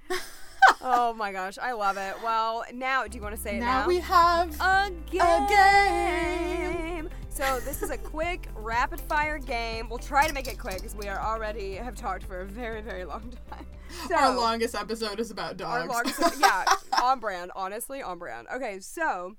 yes. 0.10 0.22
oh 0.82 1.14
my 1.14 1.32
gosh, 1.32 1.58
I 1.62 1.72
love 1.74 1.98
it. 1.98 2.16
Well, 2.24 2.64
now, 2.74 3.06
do 3.08 3.18
you 3.18 3.22
want 3.24 3.36
to 3.36 3.42
say 3.42 3.58
it 3.58 3.60
Now 3.62 3.82
now? 3.82 3.88
we 3.88 4.00
have 4.00 4.60
a 4.62 4.92
game. 5.10 5.22
a 5.22 5.48
game. 5.50 7.10
So 7.30 7.60
this 7.62 7.82
is 7.82 7.90
a 7.90 7.98
quick 7.98 8.48
rapid 8.56 9.00
fire 9.00 9.38
game. 9.40 9.88
We'll 9.90 9.98
try 10.00 10.28
to 10.28 10.34
make 10.34 10.48
it 10.48 10.60
quick 10.60 10.76
because 10.76 10.96
we 10.96 11.08
are 11.08 11.20
already 11.20 11.76
have 11.76 11.96
talked 11.96 12.24
for 12.24 12.42
a 12.42 12.46
very 12.46 12.82
very 12.82 13.06
long 13.06 13.32
time. 13.50 13.66
So 14.08 14.14
Our 14.14 14.36
longest 14.38 14.76
episode 14.76 15.20
is 15.20 15.32
about 15.32 15.60
our 15.64 15.88
dogs. 15.88 15.92
longest, 16.20 16.40
yeah, 16.40 16.64
on 17.02 17.20
brand. 17.20 17.52
Honestly, 17.56 18.04
on 18.04 18.20
brand. 18.20 18.48
Okay, 18.54 18.80
so 18.82 19.36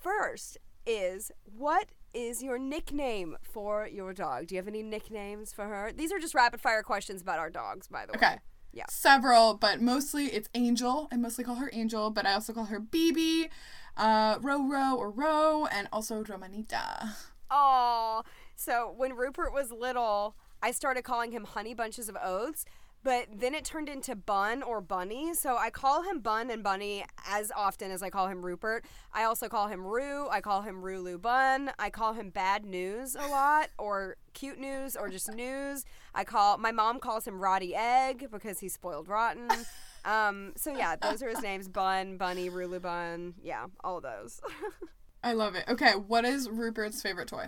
first 0.00 0.56
is 0.86 1.30
what 1.44 1.88
is 2.16 2.42
your 2.42 2.58
nickname 2.58 3.36
for 3.42 3.86
your 3.86 4.14
dog? 4.14 4.46
Do 4.46 4.54
you 4.54 4.58
have 4.58 4.66
any 4.66 4.82
nicknames 4.82 5.52
for 5.52 5.66
her? 5.66 5.92
These 5.94 6.10
are 6.12 6.18
just 6.18 6.34
rapid 6.34 6.62
fire 6.62 6.82
questions 6.82 7.20
about 7.20 7.38
our 7.38 7.50
dogs, 7.50 7.88
by 7.88 8.06
the 8.06 8.12
way. 8.12 8.16
Okay. 8.16 8.36
Yeah. 8.72 8.84
Several, 8.88 9.54
but 9.54 9.82
mostly 9.82 10.26
it's 10.26 10.48
Angel. 10.54 11.08
I 11.12 11.16
mostly 11.16 11.44
call 11.44 11.56
her 11.56 11.70
Angel, 11.72 12.10
but 12.10 12.26
I 12.26 12.32
also 12.32 12.52
call 12.54 12.64
her 12.64 12.80
BB, 12.80 13.48
uh, 13.96 14.38
Ro 14.40 14.66
Ro 14.66 14.96
or 14.96 15.10
Ro, 15.10 15.66
and 15.66 15.88
also 15.92 16.24
Romanita. 16.24 17.14
Oh, 17.50 18.22
so 18.54 18.92
when 18.96 19.14
Rupert 19.14 19.52
was 19.52 19.70
little, 19.70 20.36
I 20.62 20.72
started 20.72 21.02
calling 21.02 21.32
him 21.32 21.44
Honey 21.44 21.74
Bunches 21.74 22.08
of 22.08 22.16
Oats, 22.22 22.64
but 23.06 23.28
then 23.32 23.54
it 23.54 23.64
turned 23.64 23.88
into 23.88 24.16
Bun 24.16 24.64
or 24.64 24.80
Bunny. 24.80 25.32
So 25.32 25.56
I 25.56 25.70
call 25.70 26.02
him 26.02 26.18
Bun 26.18 26.50
and 26.50 26.64
Bunny 26.64 27.04
as 27.24 27.52
often 27.54 27.92
as 27.92 28.02
I 28.02 28.10
call 28.10 28.26
him 28.26 28.44
Rupert. 28.44 28.84
I 29.12 29.22
also 29.22 29.48
call 29.48 29.68
him 29.68 29.86
Roo. 29.86 30.26
I 30.28 30.40
call 30.40 30.62
him 30.62 30.82
Rulu 30.82 31.22
Bun. 31.22 31.70
I 31.78 31.88
call 31.88 32.14
him 32.14 32.30
Bad 32.30 32.64
News 32.64 33.14
a 33.14 33.28
lot, 33.28 33.68
or 33.78 34.16
Cute 34.34 34.58
News, 34.58 34.96
or 34.96 35.08
just 35.08 35.32
News. 35.32 35.84
I 36.16 36.24
call 36.24 36.58
my 36.58 36.72
mom 36.72 36.98
calls 36.98 37.28
him 37.28 37.38
Roddy 37.38 37.76
Egg 37.76 38.26
because 38.32 38.58
he's 38.58 38.74
spoiled 38.74 39.06
rotten. 39.08 39.48
Um, 40.04 40.52
so 40.56 40.70
yeah, 40.70 40.94
those 40.94 41.20
are 41.20 41.28
his 41.28 41.42
names: 41.42 41.66
Bun, 41.66 42.16
Bunny, 42.16 42.48
Rulu 42.48 42.80
Bun. 42.80 43.34
Yeah, 43.42 43.66
all 43.82 44.00
those. 44.00 44.40
I 45.24 45.32
love 45.32 45.56
it. 45.56 45.64
Okay, 45.66 45.94
what 45.94 46.24
is 46.24 46.48
Rupert's 46.48 47.02
favorite 47.02 47.26
toy? 47.26 47.46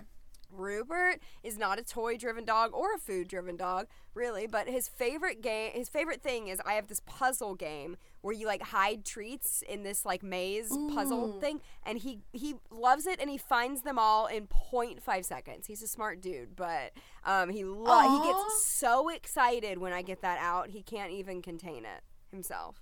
Rupert 0.51 1.19
is 1.43 1.57
not 1.57 1.79
a 1.79 1.83
toy 1.83 2.17
driven 2.17 2.45
dog 2.45 2.71
or 2.73 2.93
a 2.93 2.97
food 2.97 3.27
driven 3.27 3.55
dog, 3.55 3.87
really, 4.13 4.47
but 4.47 4.67
his 4.67 4.87
favorite 4.87 5.41
game 5.41 5.71
his 5.73 5.89
favorite 5.89 6.21
thing 6.21 6.47
is 6.47 6.59
I 6.65 6.73
have 6.73 6.87
this 6.87 7.01
puzzle 7.05 7.55
game 7.55 7.97
where 8.21 8.33
you 8.33 8.47
like 8.47 8.61
hide 8.61 9.05
treats 9.05 9.61
in 9.67 9.83
this 9.83 10.05
like 10.05 10.23
maze 10.23 10.75
puzzle 10.93 11.39
thing 11.39 11.61
and 11.85 11.97
he 11.99 12.19
he 12.33 12.55
loves 12.69 13.05
it 13.07 13.19
and 13.19 13.29
he 13.29 13.37
finds 13.37 13.81
them 13.83 13.97
all 13.97 14.27
in 14.27 14.47
0.5 14.47 15.25
seconds. 15.25 15.67
He's 15.67 15.81
a 15.81 15.87
smart 15.87 16.21
dude, 16.21 16.55
but 16.55 16.91
um 17.25 17.49
he 17.49 17.63
lo- 17.63 18.21
he 18.21 18.27
gets 18.27 18.65
so 18.65 19.09
excited 19.09 19.77
when 19.77 19.93
I 19.93 20.01
get 20.01 20.21
that 20.21 20.39
out. 20.39 20.69
He 20.69 20.81
can't 20.81 21.11
even 21.11 21.41
contain 21.41 21.85
it 21.85 22.01
himself. 22.31 22.81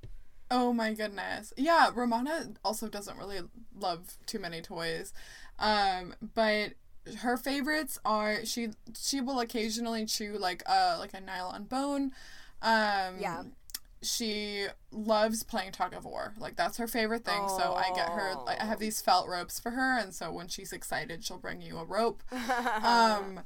Oh 0.49 0.72
my 0.72 0.93
goodness. 0.93 1.53
Yeah, 1.57 1.89
Romana 1.93 2.53
also 2.63 2.88
doesn't 2.88 3.18
really 3.18 3.41
love 3.78 4.18
too 4.26 4.39
many 4.39 4.61
toys. 4.61 5.13
Um, 5.59 6.15
but 6.36 6.74
her 7.16 7.38
favorites 7.38 7.99
are 8.05 8.45
she 8.45 8.70
she 8.99 9.22
will 9.22 9.39
occasionally 9.39 10.05
chew 10.05 10.38
like 10.38 10.64
a 10.66 10.97
like 10.97 11.14
a 11.14 11.22
nylon 11.22 11.66
bone. 11.66 12.12
Um 12.62 13.16
Yeah. 13.20 13.43
She 14.03 14.68
loves 14.91 15.41
playing 15.41 15.72
tug 15.72 15.93
of 15.93 16.05
war. 16.05 16.34
Like 16.38 16.55
that's 16.55 16.78
her 16.78 16.88
favorite 16.88 17.26
thing. 17.26 17.49
So 17.49 17.74
I 17.74 17.91
get 17.95 18.10
her 18.10 18.36
like, 18.45 18.62
I 18.62 18.66
have 18.66 18.80
these 18.80 19.01
felt 19.01 19.28
ropes 19.28 19.60
for 19.60 19.72
her 19.72 19.97
and 19.97 20.14
so 20.14 20.32
when 20.32 20.47
she's 20.47 20.72
excited 20.72 21.24
she'll 21.24 21.39
bring 21.39 21.62
you 21.62 21.78
a 21.78 21.86
rope. 21.86 22.22
um 22.84 23.41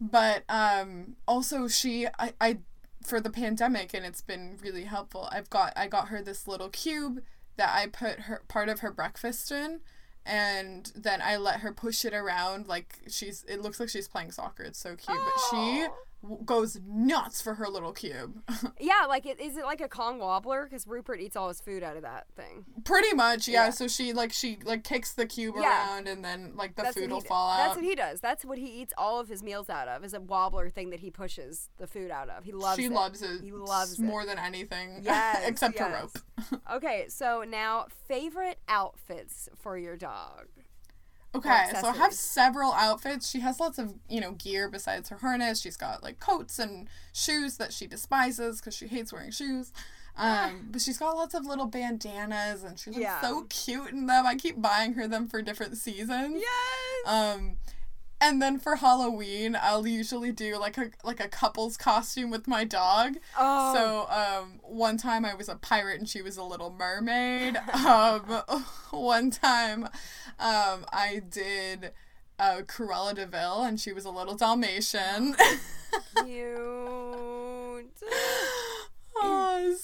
but 0.00 0.42
um 0.48 1.16
also 1.28 1.68
she 1.68 2.06
I, 2.18 2.32
I 2.40 2.58
for 3.04 3.20
the 3.20 3.30
pandemic 3.30 3.94
and 3.94 4.04
it's 4.04 4.20
been 4.20 4.56
really 4.62 4.84
helpful 4.84 5.28
i've 5.32 5.50
got 5.50 5.72
i 5.76 5.86
got 5.86 6.08
her 6.08 6.22
this 6.22 6.46
little 6.46 6.68
cube 6.68 7.20
that 7.56 7.70
i 7.74 7.86
put 7.86 8.20
her 8.20 8.42
part 8.48 8.68
of 8.68 8.80
her 8.80 8.90
breakfast 8.90 9.50
in 9.50 9.80
and 10.24 10.92
then 10.94 11.20
i 11.22 11.36
let 11.36 11.60
her 11.60 11.72
push 11.72 12.04
it 12.04 12.14
around 12.14 12.68
like 12.68 12.98
she's 13.08 13.44
it 13.48 13.60
looks 13.60 13.80
like 13.80 13.88
she's 13.88 14.08
playing 14.08 14.30
soccer 14.30 14.62
it's 14.62 14.78
so 14.78 14.90
cute 14.96 15.18
but 15.18 15.34
she 15.50 15.86
goes 16.44 16.78
nuts 16.86 17.42
for 17.42 17.54
her 17.54 17.68
little 17.68 17.92
cube 17.92 18.40
yeah, 18.80 19.06
like 19.08 19.26
it 19.26 19.40
is 19.40 19.56
it 19.56 19.64
like 19.64 19.80
a 19.80 19.88
Kong 19.88 20.18
wobbler 20.18 20.68
cuz 20.68 20.86
Rupert 20.86 21.20
eats 21.20 21.36
all 21.36 21.48
his 21.48 21.60
food 21.60 21.82
out 21.82 21.96
of 21.96 22.02
that 22.02 22.26
thing. 22.36 22.64
pretty 22.84 23.14
much 23.14 23.48
yeah. 23.48 23.64
Yeah. 23.66 23.70
so 23.70 23.88
she 23.88 24.12
like 24.12 24.32
she 24.32 24.58
like 24.64 24.84
kicks 24.84 25.12
the 25.12 25.26
cube 25.26 25.54
Yeah. 25.58 25.68
around 25.88 26.08
and 26.08 26.24
then 26.24 26.52
like 26.54 26.76
the 26.76 26.82
That's 26.82 26.96
food 26.96 27.10
will 27.10 27.20
he, 27.20 27.26
fall 27.28 27.50
out. 27.50 27.56
That's 27.58 27.76
what 27.76 27.84
he 27.84 27.94
does. 27.94 28.20
That's 28.20 28.44
what 28.44 28.58
he 28.58 28.66
eats 28.66 28.92
all 28.96 29.18
of 29.20 29.28
his 29.28 29.42
meals 29.42 29.68
out 29.68 29.88
of. 29.88 30.04
Is 30.04 30.14
a 30.14 30.20
wobbler 30.20 30.70
thing 30.70 30.90
that 30.90 31.00
he 31.00 31.10
pushes 31.10 31.68
the 31.78 31.86
food 31.86 32.10
out 32.10 32.28
of. 32.28 32.44
He 32.44 32.52
loves 32.52 32.78
she 32.78 32.86
it. 32.86 32.92
loves 32.92 33.22
it 33.22 33.40
He 33.42 33.52
loves 33.52 33.98
it. 33.98 34.02
more 34.02 34.24
than 34.24 34.38
anything 34.38 35.00
Yes, 35.02 35.42
except 35.46 35.78
her 35.78 35.88
yes. 35.88 36.12
rope 36.50 36.60
Okay, 36.72 37.06
so 37.08 37.44
now 37.46 37.86
favorite 38.08 38.58
outfits 38.68 39.48
for 39.56 39.76
your 39.78 39.96
dog. 39.96 40.46
Okay, 41.34 41.64
so 41.80 41.88
I 41.88 41.96
have 41.96 42.12
several 42.12 42.72
outfits. 42.74 43.28
She 43.30 43.40
has 43.40 43.58
lots 43.58 43.78
of, 43.78 43.94
you 44.08 44.20
know, 44.20 44.32
gear 44.32 44.68
besides 44.68 45.08
her 45.08 45.16
harness. 45.16 45.60
She's 45.62 45.78
got 45.78 46.02
like 46.02 46.20
coats 46.20 46.58
and 46.58 46.88
shoes 47.12 47.56
that 47.56 47.72
she 47.72 47.86
despises 47.86 48.60
because 48.60 48.74
she 48.76 48.86
hates 48.86 49.12
wearing 49.14 49.30
shoes. 49.30 49.72
Um, 50.16 50.68
but 50.70 50.82
she's 50.82 50.98
got 50.98 51.16
lots 51.16 51.32
of 51.34 51.46
little 51.46 51.66
bandanas 51.66 52.62
and 52.64 52.78
she 52.78 52.90
looks 52.90 53.00
Yeah. 53.00 53.20
so 53.22 53.46
cute 53.48 53.92
in 53.92 54.06
them. 54.06 54.26
I 54.26 54.34
keep 54.34 54.60
buying 54.60 54.92
her 54.92 55.08
them 55.08 55.26
for 55.26 55.40
different 55.40 55.78
seasons. 55.78 56.42
Yes. 56.42 57.06
Um, 57.06 57.56
and 58.22 58.40
then 58.40 58.58
for 58.58 58.76
Halloween, 58.76 59.58
I'll 59.60 59.86
usually 59.86 60.30
do 60.30 60.56
like 60.56 60.78
a 60.78 60.90
like 61.02 61.18
a 61.18 61.28
couple's 61.28 61.76
costume 61.76 62.30
with 62.30 62.46
my 62.46 62.62
dog. 62.62 63.16
oh. 63.36 63.74
So 63.74 64.06
um, 64.08 64.60
one 64.62 64.96
time 64.96 65.24
I 65.24 65.34
was 65.34 65.48
a 65.48 65.56
pirate 65.56 65.98
and 65.98 66.08
she 66.08 66.22
was 66.22 66.36
a 66.36 66.44
little 66.44 66.70
mermaid. 66.70 67.56
um, 67.74 68.22
one 68.90 69.32
time 69.32 69.84
um, 70.38 70.86
I 70.92 71.20
did 71.28 71.90
uh, 72.38 72.62
Cruella 72.66 73.14
de 73.14 73.26
Vil 73.26 73.64
and 73.64 73.80
she 73.80 73.92
was 73.92 74.04
a 74.04 74.10
little 74.10 74.36
Dalmatian. 74.36 75.34
cute. 76.24 77.01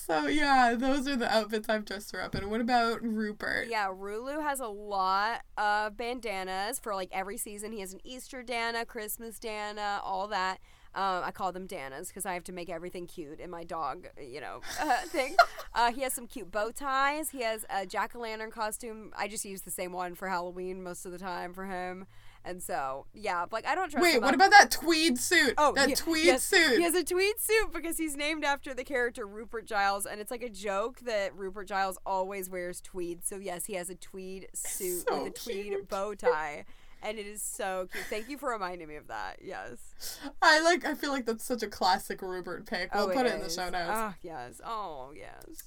So 0.09 0.27
yeah, 0.27 0.75
those 0.77 1.07
are 1.07 1.17
the 1.17 1.33
outfits 1.33 1.69
I've 1.69 1.85
dressed 1.85 2.13
her 2.13 2.23
up 2.23 2.35
in. 2.35 2.49
What 2.49 2.61
about 2.61 3.03
Rupert? 3.03 3.69
Yeah, 3.69 3.89
Rulu 3.89 4.43
has 4.43 4.61
a 4.61 4.67
lot 4.67 5.43
of 5.57 5.97
bandanas 5.97 6.79
for 6.79 6.95
like 6.95 7.11
every 7.13 7.37
season. 7.37 7.73
He 7.73 7.81
has 7.81 7.93
an 7.93 8.01
Easter 8.05 8.43
Dana, 8.43 8.85
Christmas 8.85 9.39
Dana, 9.39 10.01
all 10.03 10.27
that. 10.29 10.59
Um, 10.95 11.23
I 11.23 11.31
call 11.31 11.53
them 11.53 11.69
Danas 11.69 12.09
because 12.09 12.25
I 12.27 12.33
have 12.35 12.45
to 12.45 12.53
make 12.53 12.71
everything 12.71 13.07
cute 13.07 13.39
in 13.39 13.51
my 13.51 13.63
dog, 13.63 14.09
you 14.21 14.41
know, 14.41 14.63
uh, 14.81 14.97
thing. 15.07 15.37
Uh, 15.75 15.93
he 15.93 16.01
has 16.03 16.15
some 16.15 16.27
cute 16.27 16.51
bow 16.51 16.71
ties. 16.71 17.31
He 17.31 17.43
has 17.43 17.65
a 17.71 17.87
jack 17.87 18.17
o' 18.17 18.21
lantern 18.21 18.51
costume. 18.51 19.13
I 19.17 19.29
just 19.29 19.45
use 19.45 19.63
the 19.63 19.71
same 19.71 19.93
one 19.93 20.15
for 20.15 20.29
Halloween 20.29 20.83
most 20.83 21.05
of 21.05 21.13
the 21.13 21.19
time 21.19 21.53
for 21.53 21.67
him. 21.67 22.07
And 22.45 22.63
so, 22.63 23.07
yeah, 23.13 23.45
like 23.51 23.67
I 23.67 23.75
don't 23.75 23.91
trust 23.91 24.03
Wait, 24.03 24.23
what 24.23 24.35
about 24.35 24.51
that 24.53 24.71
tweed 24.71 25.19
suit? 25.19 25.55
Oh, 25.59 25.73
that 25.75 25.89
he- 25.91 25.95
tweed 25.95 26.25
yes, 26.25 26.43
suit. 26.45 26.79
He 26.79 26.83
has 26.83 26.95
a 26.95 27.05
tweed 27.05 27.39
suit 27.39 27.73
because 27.75 27.99
he's 27.99 28.17
named 28.17 28.45
after 28.45 28.73
the 28.73 28.85
character 28.85 29.27
Rupert 29.27 29.67
Giles, 29.67 30.07
and 30.07 30.21
it's 30.21 30.31
like 30.31 30.43
a 30.43 30.49
joke 30.49 31.01
that 31.01 31.37
Rupert 31.37 31.69
Giles 31.69 31.99
always 32.07 32.49
wears 32.49 32.81
tweed. 32.81 33.25
So 33.27 33.37
yes, 33.37 33.67
he 33.67 33.75
has 33.75 33.91
a 33.91 33.95
tweed 33.95 34.49
suit 34.55 35.05
So 35.09 35.25
with 35.25 35.33
a 35.35 35.39
tweed 35.45 35.65
cute. 35.67 35.89
bow 35.91 36.15
tie, 36.15 36.65
and 37.03 37.19
it 37.19 37.27
is 37.27 37.43
so 37.43 37.89
cute. 37.93 38.05
Thank 38.09 38.31
you 38.31 38.39
for 38.39 38.49
reminding 38.51 38.89
me 38.89 38.97
of 38.97 39.09
that. 39.09 39.39
Yes. 39.43 40.19
I 40.41 40.61
like. 40.63 40.87
I 40.87 40.95
feel 40.95 41.11
like 41.11 41.27
that's 41.27 41.45
such 41.45 41.63
a 41.63 41.69
classic 41.69 42.23
Rupert 42.23 42.65
pick. 42.67 42.95
We'll 42.95 43.11
Oh, 43.11 43.13
put 43.13 43.27
it 43.27 43.35
in 43.35 43.41
the 43.43 43.51
show 43.51 43.69
notes. 43.69 43.91
Oh 43.93 44.15
yes. 44.23 44.61
Oh 44.65 45.13
yes. 45.15 45.63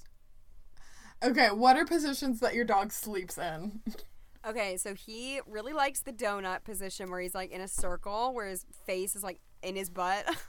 Okay, 1.22 1.50
what 1.52 1.76
are 1.76 1.84
positions 1.84 2.40
that 2.40 2.54
your 2.54 2.64
dog 2.64 2.90
sleeps 2.92 3.38
in? 3.38 3.80
Okay, 4.46 4.76
so 4.76 4.94
he 4.94 5.40
really 5.46 5.72
likes 5.72 6.00
the 6.00 6.12
donut 6.12 6.64
position 6.64 7.10
where 7.10 7.20
he's 7.20 7.34
like 7.34 7.52
in 7.52 7.60
a 7.60 7.68
circle, 7.68 8.34
where 8.34 8.48
his 8.48 8.66
face 8.86 9.14
is 9.14 9.22
like 9.22 9.40
in 9.62 9.76
his 9.76 9.90
butt. 9.90 10.26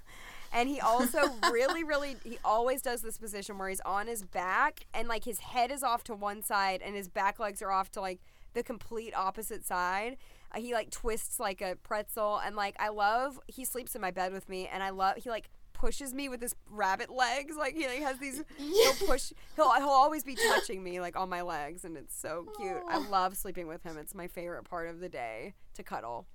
And 0.53 0.69
he 0.69 0.79
also 0.79 1.19
really, 1.51 1.83
really, 1.83 2.15
he 2.23 2.37
always 2.45 2.81
does 2.81 3.01
this 3.01 3.17
position 3.17 3.57
where 3.57 3.69
he's 3.69 3.81
on 3.81 4.07
his 4.07 4.23
back 4.23 4.85
and 4.93 5.07
like 5.07 5.25
his 5.25 5.39
head 5.39 5.71
is 5.71 5.83
off 5.83 6.03
to 6.05 6.13
one 6.13 6.43
side 6.43 6.81
and 6.85 6.95
his 6.95 7.09
back 7.09 7.39
legs 7.39 7.61
are 7.61 7.71
off 7.71 7.91
to 7.93 8.01
like 8.01 8.19
the 8.53 8.61
complete 8.61 9.13
opposite 9.17 9.65
side. 9.65 10.17
Uh, 10.51 10.59
he 10.59 10.73
like 10.73 10.91
twists 10.91 11.39
like 11.39 11.61
a 11.61 11.75
pretzel 11.75 12.37
and 12.37 12.55
like 12.55 12.75
I 12.79 12.89
love. 12.89 13.39
He 13.47 13.65
sleeps 13.65 13.95
in 13.95 14.01
my 14.01 14.11
bed 14.11 14.31
with 14.31 14.47
me 14.47 14.69
and 14.71 14.83
I 14.83 14.91
love. 14.91 15.15
He 15.17 15.29
like 15.29 15.49
pushes 15.83 16.13
me 16.13 16.29
with 16.29 16.41
his 16.41 16.55
rabbit 16.69 17.09
legs. 17.09 17.57
Like 17.57 17.75
he 17.75 17.85
like, 17.87 17.99
has 17.99 18.17
these. 18.17 18.41
He'll 18.57 19.07
push. 19.07 19.33
He'll 19.57 19.71
he'll 19.73 19.89
always 19.89 20.23
be 20.23 20.35
touching 20.35 20.81
me 20.81 21.01
like 21.01 21.17
on 21.17 21.29
my 21.29 21.41
legs 21.41 21.83
and 21.83 21.97
it's 21.97 22.17
so 22.17 22.47
cute. 22.57 22.81
I 22.89 22.97
love 23.09 23.35
sleeping 23.35 23.67
with 23.67 23.83
him. 23.83 23.97
It's 23.97 24.15
my 24.15 24.27
favorite 24.27 24.63
part 24.63 24.87
of 24.87 25.01
the 25.01 25.09
day 25.09 25.55
to 25.73 25.83
cuddle. 25.83 26.25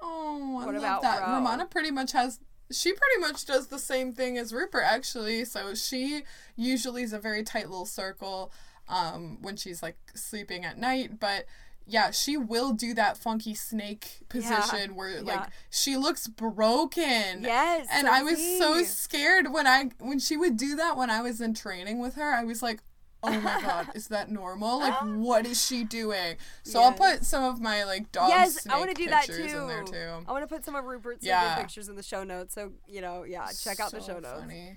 Oh, 0.00 0.58
I 0.62 0.66
What 0.66 0.74
love 0.76 1.02
that. 1.02 1.20
Ro? 1.20 1.34
Romana 1.34 1.66
pretty 1.66 1.90
much 1.90 2.12
has. 2.12 2.40
She 2.70 2.92
pretty 2.92 3.20
much 3.20 3.44
does 3.44 3.68
the 3.68 3.78
same 3.78 4.12
thing 4.12 4.38
as 4.38 4.52
Rupert, 4.52 4.84
actually. 4.84 5.44
So 5.44 5.74
she 5.74 6.22
usually 6.56 7.02
is 7.02 7.12
a 7.12 7.18
very 7.18 7.42
tight 7.42 7.68
little 7.68 7.86
circle 7.86 8.50
um, 8.88 9.42
when 9.42 9.56
she's 9.56 9.82
like 9.82 9.96
sleeping 10.14 10.64
at 10.64 10.78
night. 10.78 11.20
But 11.20 11.44
yeah, 11.88 12.10
she 12.10 12.36
will 12.36 12.72
do 12.72 12.92
that 12.94 13.16
funky 13.16 13.54
snake 13.54 14.20
position 14.28 14.94
where 14.94 15.22
like 15.22 15.48
she 15.70 15.96
looks 15.96 16.28
broken. 16.28 17.42
Yes, 17.42 17.86
And 17.90 18.06
so 18.06 18.12
I 18.12 18.22
was 18.22 18.38
so 18.58 18.82
scared 18.84 19.52
when 19.52 19.66
I 19.66 19.90
when 19.98 20.18
she 20.18 20.36
would 20.36 20.56
do 20.56 20.76
that 20.76 20.96
when 20.96 21.10
I 21.10 21.22
was 21.22 21.40
in 21.40 21.54
training 21.54 21.98
with 21.98 22.14
her. 22.16 22.30
I 22.34 22.44
was 22.44 22.62
like, 22.62 22.80
"Oh 23.22 23.30
my 23.40 23.60
god, 23.62 23.88
is 23.94 24.08
that 24.08 24.30
normal? 24.30 24.80
Like 24.80 24.94
what 25.02 25.46
is 25.46 25.64
she 25.64 25.82
doing?" 25.84 26.36
So 26.62 26.80
I'll 26.82 26.92
put 26.92 27.24
some 27.24 27.42
of 27.44 27.60
my 27.60 27.84
like 27.84 28.12
dog 28.12 28.28
yes, 28.28 28.62
snake 28.62 28.74
I 28.74 28.78
want 28.78 28.90
to 28.94 29.02
do 29.02 29.08
that 29.10 29.24
too. 29.24 29.32
in 29.42 29.66
there 29.66 29.84
too. 29.84 30.24
I 30.28 30.32
want 30.32 30.42
to 30.42 30.54
put 30.54 30.64
some 30.64 30.74
of 30.74 30.84
Rupert's 30.84 31.24
Yeah. 31.24 31.42
yeah. 31.42 31.56
pictures 31.56 31.88
in 31.88 31.96
the 31.96 32.02
show 32.02 32.22
notes. 32.22 32.54
So 32.54 32.72
you 32.86 33.00
know, 33.00 33.24
yeah, 33.24 33.48
check 33.58 33.80
out 33.80 33.92
the 33.92 34.00
show 34.00 34.18
notes. 34.18 34.40
funny. 34.40 34.76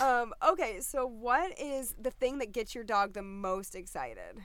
um, 0.00 0.32
okay, 0.52 0.80
so 0.80 1.06
what 1.06 1.58
is 1.58 1.94
the 2.00 2.10
thing 2.12 2.38
that 2.38 2.52
gets 2.52 2.72
your 2.74 2.84
dog 2.84 3.14
the 3.14 3.22
most 3.22 3.74
excited? 3.74 4.38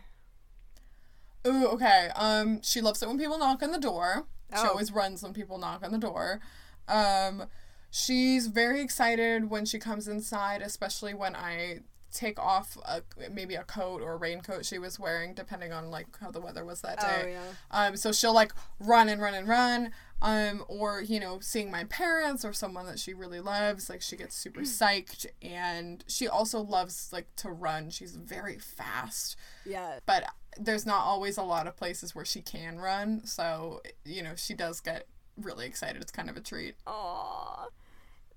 Ooh, 1.46 1.68
okay. 1.68 2.10
Um, 2.16 2.62
she 2.62 2.82
loves 2.82 3.02
it 3.02 3.08
when 3.08 3.18
people 3.18 3.38
knock 3.38 3.62
on 3.64 3.72
the 3.72 3.80
door. 3.80 4.26
She 4.54 4.60
Oh. 4.62 4.70
always 4.70 4.92
runs 4.92 5.22
when 5.24 5.34
people 5.34 5.58
knock 5.58 5.84
on 5.84 5.92
the 5.92 5.98
door. 5.98 6.40
Um, 6.88 7.48
she's 7.92 8.48
very 8.48 8.82
excited 8.82 9.50
when 9.50 9.66
she 9.66 9.80
comes 9.80 10.08
inside, 10.08 10.62
especially 10.62 11.14
when 11.14 11.36
I 11.36 11.80
take 12.14 12.40
off 12.40 12.78
a, 12.86 13.04
maybe 13.30 13.56
a 13.56 13.64
coat 13.64 14.02
or 14.02 14.14
a 14.14 14.18
raincoat 14.18 14.66
she 14.66 14.80
was 14.80 14.98
wearing, 14.98 15.34
depending 15.34 15.72
on 15.74 15.92
like 15.92 16.08
how 16.20 16.32
the 16.32 16.40
weather 16.40 16.64
was 16.66 16.82
that 16.82 17.00
day. 17.00 17.22
Oh 17.26 17.28
yeah. 17.28 17.88
Um, 17.88 17.98
so 17.98 18.12
she'll 18.14 18.34
like 18.34 18.54
run 18.80 19.10
and 19.10 19.22
run 19.22 19.34
and 19.34 19.48
run. 19.48 19.92
Um, 20.22 20.64
or 20.68 21.02
you 21.02 21.20
know, 21.20 21.40
seeing 21.42 21.70
my 21.70 21.84
parents 21.84 22.44
or 22.44 22.52
someone 22.54 22.88
that 22.88 22.98
she 22.98 23.14
really 23.14 23.40
loves, 23.42 23.88
like 23.90 24.02
she 24.02 24.16
gets 24.16 24.36
super 24.36 24.62
psyched, 24.62 25.28
and 25.44 26.04
she 26.08 26.28
also 26.28 26.60
loves 26.60 27.10
like 27.12 27.28
to 27.36 27.52
run. 27.52 27.90
She's 27.92 28.16
very 28.16 28.58
fast 28.58 29.36
Yeah. 29.66 30.00
but 30.08 30.24
there's 30.60 30.86
not 30.86 31.02
always 31.02 31.38
a 31.38 31.44
lot 31.44 31.68
of 31.68 31.76
places 31.76 32.16
where 32.16 32.26
she 32.26 32.42
can 32.42 32.78
run 32.80 33.26
so 33.26 33.82
you 34.06 34.24
know 34.24 34.34
she 34.36 34.54
does 34.54 34.80
get 34.80 35.08
really 35.38 35.66
excited 35.66 36.02
it's 36.02 36.12
kind 36.12 36.30
of 36.30 36.38
a 36.38 36.42
treat 36.42 36.76
Aww. 36.88 37.68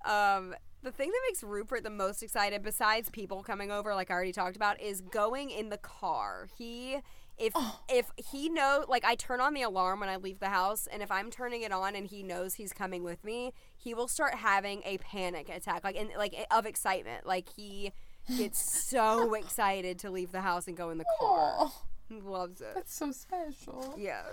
Um, 0.05 0.55
the 0.83 0.91
thing 0.91 1.09
that 1.09 1.19
makes 1.27 1.43
Rupert 1.43 1.83
the 1.83 1.89
most 1.89 2.23
excited, 2.23 2.63
besides 2.63 3.09
people 3.09 3.43
coming 3.43 3.71
over, 3.71 3.93
like 3.93 4.09
I 4.09 4.13
already 4.15 4.31
talked 4.31 4.55
about, 4.55 4.81
is 4.81 5.01
going 5.01 5.51
in 5.51 5.69
the 5.69 5.77
car. 5.77 6.47
He, 6.57 6.97
if 7.37 7.53
if 7.87 8.11
he 8.31 8.49
know, 8.49 8.85
like 8.87 9.05
I 9.05 9.15
turn 9.15 9.41
on 9.41 9.53
the 9.53 9.61
alarm 9.61 9.99
when 9.99 10.09
I 10.09 10.15
leave 10.15 10.39
the 10.39 10.49
house, 10.49 10.87
and 10.91 11.03
if 11.03 11.11
I'm 11.11 11.29
turning 11.29 11.61
it 11.61 11.71
on 11.71 11.95
and 11.95 12.07
he 12.07 12.23
knows 12.23 12.55
he's 12.55 12.73
coming 12.73 13.03
with 13.03 13.23
me, 13.23 13.53
he 13.77 13.93
will 13.93 14.07
start 14.07 14.35
having 14.35 14.81
a 14.83 14.97
panic 14.97 15.49
attack, 15.49 15.83
like 15.83 15.95
in 15.95 16.09
like 16.17 16.35
of 16.49 16.65
excitement. 16.65 17.27
Like 17.27 17.49
he 17.55 17.91
gets 18.37 18.89
so 18.89 19.35
excited 19.35 19.99
to 19.99 20.09
leave 20.09 20.31
the 20.31 20.41
house 20.41 20.67
and 20.67 20.75
go 20.75 20.89
in 20.89 20.97
the 20.97 21.05
car. 21.19 21.55
oh 21.59 21.81
loves 22.19 22.59
it. 22.61 22.73
that's 22.75 22.93
so 22.93 23.11
special 23.11 23.95
Yes. 23.97 24.25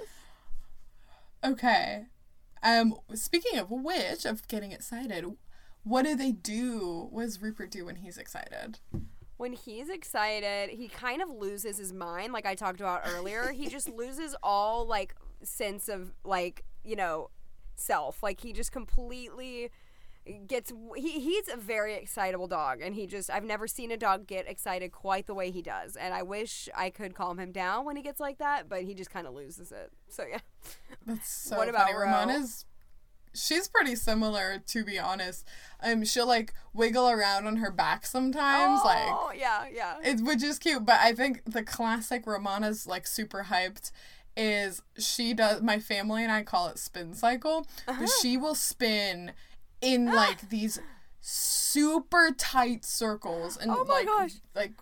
okay 1.45 2.07
um 2.63 2.95
speaking 3.15 3.59
of 3.59 3.71
which 3.71 4.25
of 4.25 4.47
getting 4.49 4.73
excited 4.73 5.25
what 5.85 6.05
do 6.05 6.17
they 6.17 6.33
do 6.33 7.07
what 7.11 7.23
does 7.23 7.41
rupert 7.41 7.71
do 7.71 7.85
when 7.87 7.97
he's 7.97 8.19
excited 8.19 8.81
when 9.37 9.53
he's 9.53 9.89
excited, 9.89 10.71
he 10.71 10.89
kind 10.89 11.23
of 11.23 11.31
loses 11.31 11.79
his 11.79 11.93
mind, 11.93 12.33
like 12.33 12.45
I 12.45 12.57
talked 12.57 12.81
about 12.81 13.03
earlier. 13.07 13.53
he 13.53 13.69
just 13.69 13.89
loses 13.97 14.35
all 14.43 14.85
like 14.85 15.15
sense 15.45 15.89
of 15.89 16.13
like 16.25 16.65
you 16.83 16.97
know 16.97 17.31
self. 17.77 18.21
Like 18.21 18.41
he 18.41 18.53
just 18.53 18.73
completely 18.73 19.71
gets. 20.47 20.73
He 20.97 21.21
he's 21.21 21.49
a 21.49 21.57
very 21.57 21.95
excitable 21.95 22.47
dog, 22.47 22.81
and 22.81 22.95
he 22.95 23.07
just 23.07 23.31
I've 23.31 23.45
never 23.45 23.67
seen 23.67 23.91
a 23.91 23.97
dog 23.97 24.27
get 24.27 24.49
excited 24.49 24.93
quite 24.93 25.27
the 25.27 25.35
way 25.35 25.51
he 25.51 25.63
does. 25.63 25.97
And 25.97 26.15
I 26.15 26.23
wish 26.23 26.69
I 26.77 26.91
could 26.91 27.15
calm 27.15 27.39
him 27.39 27.53
down 27.53 27.85
when 27.85 27.97
he 27.97 28.03
gets 28.03 28.21
like 28.21 28.39
that, 28.39 28.69
but 28.69 28.83
he 28.83 28.95
just 28.95 29.11
kind 29.11 29.27
of 29.27 29.35
loses 29.35 29.73
it. 29.73 29.93
So 30.09 30.25
yeah. 30.29 30.39
that's 31.07 31.29
so 31.29 31.57
What 31.57 31.69
about 31.69 31.87
funny 31.87 31.95
Ro? 31.95 32.05
Romana's 32.05 32.65
she's 33.35 33.69
pretty 33.69 33.95
similar 33.95 34.61
to 34.67 34.83
be 34.83 34.99
honest 34.99 35.47
um 35.83 36.03
she'll 36.03 36.27
like 36.27 36.55
wiggle 36.73 37.09
around 37.11 37.47
on 37.47 37.59
her 37.59 37.71
back 37.71 38.07
sometimes 38.07 38.81
like 38.85 39.07
oh 39.07 39.31
yeah 39.37 39.67
yeah. 39.73 39.97
It 40.03 40.21
which 40.23 40.43
is 40.43 40.59
cute, 40.59 40.85
but 40.85 40.99
I 41.01 41.13
think 41.13 41.43
the 41.45 41.63
classic 41.63 42.27
Romana's 42.27 42.87
like 42.87 43.07
super 43.07 43.47
hyped 43.51 43.93
is 44.39 44.83
she 44.97 45.35
does 45.35 45.61
my 45.61 45.81
family 45.81 46.23
and 46.23 46.31
I 46.31 46.45
call 46.45 46.69
it 46.69 46.79
spin 46.79 47.13
cycle. 47.13 47.67
Uh-huh. 47.87 48.01
But 48.01 48.11
she 48.23 48.37
will 48.37 48.55
spin 48.55 49.33
in 49.81 50.07
like 50.15 50.49
these 50.51 50.81
super 51.21 52.31
tight 52.37 52.85
circles 52.85 53.57
and 53.57 53.71
Oh 53.71 53.85
my 53.85 53.95
like 53.95 54.07
gosh. 54.07 54.33
like 54.55 54.73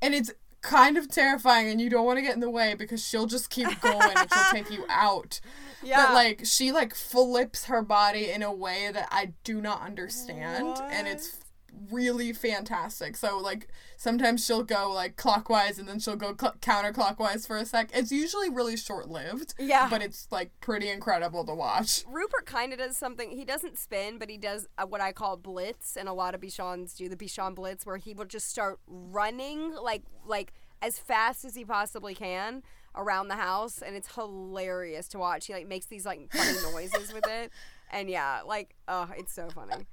and 0.00 0.14
it's 0.14 0.32
kind 0.60 0.96
of 0.96 1.08
terrifying 1.08 1.68
and 1.68 1.78
you 1.80 1.90
don't 1.90 2.06
want 2.06 2.16
to 2.16 2.22
get 2.22 2.32
in 2.34 2.40
the 2.40 2.48
way 2.48 2.74
because 2.74 3.04
she'll 3.04 3.26
just 3.26 3.50
keep 3.50 3.68
going 3.82 4.00
and 4.16 4.28
she'll 4.32 4.44
take 4.50 4.70
you 4.70 4.84
out. 4.88 5.40
yeah. 5.82 6.06
But 6.06 6.14
like 6.14 6.40
she 6.44 6.72
like 6.72 6.94
flips 6.94 7.66
her 7.66 7.82
body 7.82 8.30
in 8.30 8.42
a 8.42 8.52
way 8.52 8.90
that 8.92 9.08
I 9.10 9.34
do 9.44 9.60
not 9.60 9.82
understand 9.82 10.78
and 10.90 11.06
it's 11.06 11.43
really 11.90 12.32
fantastic. 12.32 13.16
So 13.16 13.38
like 13.38 13.68
sometimes 13.96 14.44
she'll 14.44 14.62
go 14.62 14.90
like 14.92 15.16
clockwise 15.16 15.78
and 15.78 15.88
then 15.88 15.98
she'll 15.98 16.16
go 16.16 16.34
cl- 16.38 16.56
counterclockwise 16.60 17.46
for 17.46 17.56
a 17.56 17.64
sec. 17.64 17.90
It's 17.94 18.12
usually 18.12 18.50
really 18.50 18.76
short-lived. 18.76 19.54
Yeah. 19.58 19.88
But 19.88 20.02
it's 20.02 20.28
like 20.30 20.50
pretty 20.60 20.88
incredible 20.88 21.44
to 21.46 21.54
watch. 21.54 22.04
Rupert 22.08 22.46
kind 22.46 22.72
of 22.72 22.78
does 22.78 22.96
something. 22.96 23.30
He 23.30 23.44
doesn't 23.44 23.78
spin, 23.78 24.18
but 24.18 24.28
he 24.28 24.36
does 24.36 24.66
uh, 24.78 24.86
what 24.86 25.00
I 25.00 25.12
call 25.12 25.36
blitz, 25.36 25.96
and 25.96 26.08
a 26.08 26.12
lot 26.12 26.34
of 26.34 26.40
Bichons 26.40 26.96
do 26.96 27.08
the 27.08 27.16
Bichon 27.16 27.54
blitz, 27.54 27.86
where 27.86 27.96
he 27.96 28.14
will 28.14 28.24
just 28.24 28.48
start 28.48 28.78
running 28.86 29.74
like 29.74 30.02
like 30.26 30.52
as 30.82 30.98
fast 30.98 31.44
as 31.44 31.54
he 31.54 31.64
possibly 31.64 32.14
can 32.14 32.62
around 32.96 33.28
the 33.28 33.36
house, 33.36 33.82
and 33.82 33.96
it's 33.96 34.14
hilarious 34.14 35.08
to 35.08 35.18
watch. 35.18 35.46
He 35.46 35.52
like 35.52 35.66
makes 35.66 35.86
these 35.86 36.06
like 36.06 36.30
funny 36.32 36.58
noises 36.72 37.12
with 37.12 37.26
it, 37.26 37.50
and 37.90 38.08
yeah, 38.08 38.42
like 38.46 38.74
oh, 38.88 39.10
it's 39.16 39.32
so 39.32 39.48
funny. 39.50 39.86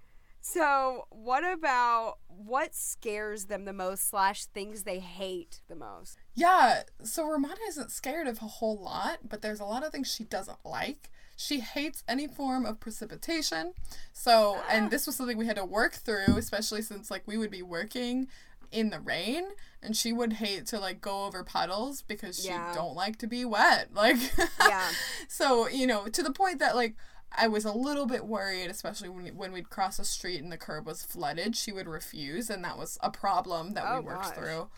So, 0.43 1.05
what 1.11 1.43
about 1.43 2.17
what 2.27 2.73
scares 2.73 3.45
them 3.45 3.65
the 3.65 3.73
most 3.73 4.09
slash 4.09 4.45
things 4.45 4.83
they 4.83 4.99
hate 4.99 5.61
the 5.67 5.75
most? 5.75 6.17
Yeah, 6.33 6.81
so 7.03 7.27
Romana 7.27 7.59
isn't 7.67 7.91
scared 7.91 8.27
of 8.27 8.37
a 8.41 8.45
whole 8.45 8.77
lot, 8.77 9.19
but 9.29 9.41
there's 9.43 9.59
a 9.59 9.65
lot 9.65 9.85
of 9.85 9.91
things 9.91 10.11
she 10.11 10.23
doesn't 10.23 10.57
like. 10.65 11.11
She 11.37 11.59
hates 11.59 12.03
any 12.07 12.27
form 12.27 12.65
of 12.65 12.79
precipitation. 12.79 13.73
So, 14.13 14.57
and 14.69 14.89
this 14.89 15.05
was 15.05 15.15
something 15.15 15.37
we 15.37 15.45
had 15.47 15.55
to 15.57 15.65
work 15.65 15.93
through, 15.93 16.37
especially 16.37 16.81
since 16.81 17.11
like 17.11 17.23
we 17.27 17.37
would 17.37 17.51
be 17.51 17.61
working 17.61 18.27
in 18.71 18.89
the 18.89 18.99
rain 18.99 19.43
and 19.83 19.97
she 19.97 20.13
would 20.13 20.33
hate 20.33 20.65
to 20.67 20.79
like 20.79 21.01
go 21.01 21.25
over 21.25 21.43
puddles 21.43 22.01
because 22.03 22.39
she 22.39 22.47
Yeah. 22.47 22.71
don't 22.73 22.95
like 22.95 23.17
to 23.17 23.27
be 23.27 23.43
wet. 23.45 23.89
Like 23.93 24.17
Yeah. 24.59 24.89
So, 25.27 25.67
you 25.67 25.85
know, 25.87 26.07
to 26.07 26.23
the 26.23 26.31
point 26.31 26.59
that 26.59 26.75
like 26.75 26.95
I 27.37 27.47
was 27.47 27.63
a 27.65 27.71
little 27.71 28.05
bit 28.05 28.25
worried, 28.25 28.69
especially 28.69 29.09
when 29.09 29.27
when 29.35 29.51
we'd 29.51 29.69
cross 29.69 29.99
a 29.99 30.05
street 30.05 30.41
and 30.43 30.51
the 30.51 30.57
curb 30.57 30.85
was 30.85 31.03
flooded. 31.03 31.55
She 31.55 31.71
would 31.71 31.87
refuse, 31.87 32.49
and 32.49 32.63
that 32.63 32.77
was 32.77 32.97
a 33.01 33.09
problem 33.09 33.73
that 33.73 33.85
Oh, 33.87 33.99
we 33.99 34.05
worked 34.05 34.23
gosh. 34.23 34.35
through. 34.35 34.69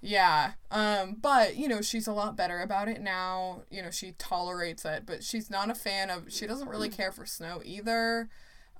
Yeah. 0.00 0.52
Um, 0.70 1.16
but 1.20 1.56
you 1.56 1.68
know, 1.68 1.80
she's 1.80 2.06
a 2.06 2.12
lot 2.12 2.36
better 2.36 2.60
about 2.60 2.88
it 2.88 3.00
now. 3.00 3.62
You 3.70 3.82
know, 3.82 3.90
she 3.90 4.12
tolerates 4.18 4.84
it, 4.84 5.04
but 5.06 5.22
she's 5.24 5.50
not 5.50 5.70
a 5.70 5.74
fan 5.74 6.10
of 6.10 6.32
she 6.32 6.46
doesn't 6.46 6.68
really 6.68 6.88
care 6.88 7.12
for 7.12 7.26
snow 7.26 7.60
either. 7.64 8.28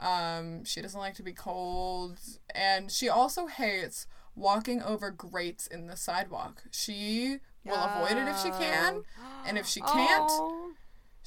Um, 0.00 0.64
she 0.64 0.80
doesn't 0.80 0.98
like 1.00 1.14
to 1.14 1.24
be 1.24 1.32
cold, 1.32 2.18
and 2.54 2.90
she 2.90 3.08
also 3.08 3.46
hates 3.46 4.06
walking 4.36 4.80
over 4.80 5.10
grates 5.10 5.66
in 5.66 5.88
the 5.88 5.96
sidewalk. 5.96 6.62
She 6.70 7.38
will 7.64 7.74
avoid 7.74 8.16
it 8.16 8.28
if 8.28 8.40
she 8.40 8.50
can, 8.50 9.02
and 9.44 9.58
if 9.58 9.66
she 9.66 9.80
can't, 9.80 10.30
Oh. 10.30 10.70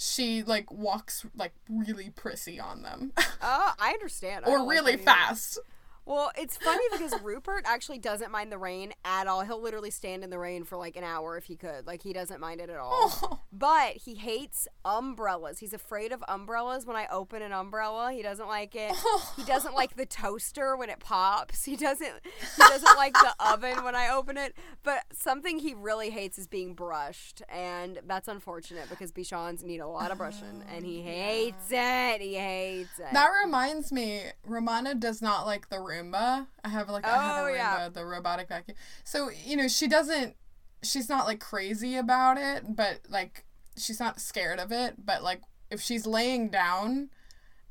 She 0.03 0.41
like 0.41 0.71
walks 0.71 1.25
like 1.37 1.53
really 1.69 2.09
prissy 2.09 2.59
on 2.59 2.81
them 2.81 3.11
Oh, 3.41 3.73
I 3.79 3.91
understand. 3.91 4.45
Or 4.47 4.59
like 4.59 4.69
really 4.69 4.95
that 4.95 5.05
fast. 5.05 5.59
Well, 6.05 6.31
it's 6.37 6.57
funny 6.57 6.83
because 6.91 7.13
Rupert 7.21 7.63
actually 7.65 7.99
doesn't 7.99 8.31
mind 8.31 8.51
the 8.51 8.57
rain 8.57 8.93
at 9.05 9.27
all. 9.27 9.41
He'll 9.41 9.61
literally 9.61 9.91
stand 9.91 10.23
in 10.23 10.29
the 10.29 10.39
rain 10.39 10.63
for 10.63 10.77
like 10.77 10.95
an 10.95 11.03
hour 11.03 11.37
if 11.37 11.45
he 11.45 11.55
could. 11.55 11.85
Like 11.85 12.01
he 12.01 12.11
doesn't 12.11 12.39
mind 12.39 12.59
it 12.59 12.69
at 12.69 12.77
all. 12.77 12.91
Oh. 12.93 13.39
But 13.53 13.97
he 13.97 14.15
hates 14.15 14.67
umbrellas. 14.85 15.59
He's 15.59 15.73
afraid 15.73 16.13
of 16.13 16.23
umbrellas 16.27 16.85
when 16.85 16.95
I 16.95 17.05
open 17.11 17.41
an 17.41 17.51
umbrella. 17.51 18.11
He 18.13 18.21
doesn't 18.21 18.47
like 18.47 18.75
it. 18.75 18.95
he 19.35 19.43
doesn't 19.43 19.75
like 19.75 19.97
the 19.97 20.05
toaster 20.05 20.75
when 20.77 20.89
it 20.89 20.99
pops. 20.99 21.65
He 21.65 21.75
doesn't 21.75 22.13
he 22.55 22.61
doesn't 22.61 22.95
like 22.95 23.13
the 23.13 23.35
oven 23.51 23.83
when 23.83 23.93
I 23.93 24.09
open 24.09 24.37
it. 24.37 24.55
But 24.83 25.03
something 25.11 25.59
he 25.59 25.73
really 25.73 26.11
hates 26.11 26.39
is 26.39 26.47
being 26.47 26.73
brushed, 26.73 27.41
and 27.49 27.99
that's 28.07 28.29
unfortunate 28.29 28.89
because 28.89 29.11
Bichons 29.11 29.63
need 29.63 29.79
a 29.79 29.87
lot 29.87 30.11
of 30.11 30.17
brushing, 30.17 30.63
oh, 30.65 30.75
and 30.75 30.85
he 30.85 31.01
hates 31.01 31.67
it. 31.69 32.21
He 32.21 32.35
hates 32.35 32.97
it. 32.99 33.13
That 33.13 33.29
reminds 33.43 33.91
me, 33.91 34.23
Romana 34.45 34.95
does 34.95 35.21
not 35.21 35.45
like 35.45 35.69
the 35.69 35.81
Roomba. 36.03 36.47
I 36.63 36.69
have 36.69 36.89
like 36.89 37.05
I 37.05 37.09
have 37.21 37.43
Oh, 37.43 37.45
a 37.45 37.49
Roomba, 37.51 37.55
yeah. 37.55 37.89
the 37.89 38.05
robotic 38.05 38.47
vacuum. 38.49 38.77
So 39.03 39.29
you 39.45 39.55
know 39.57 39.67
she 39.67 39.87
doesn't. 39.87 40.35
She's 40.83 41.09
not 41.09 41.25
like 41.25 41.39
crazy 41.39 41.95
about 41.95 42.37
it, 42.37 42.75
but 42.75 43.01
like 43.09 43.45
she's 43.77 43.99
not 43.99 44.19
scared 44.19 44.59
of 44.59 44.71
it. 44.71 45.05
But 45.05 45.23
like 45.23 45.41
if 45.69 45.81
she's 45.81 46.05
laying 46.07 46.49
down 46.49 47.09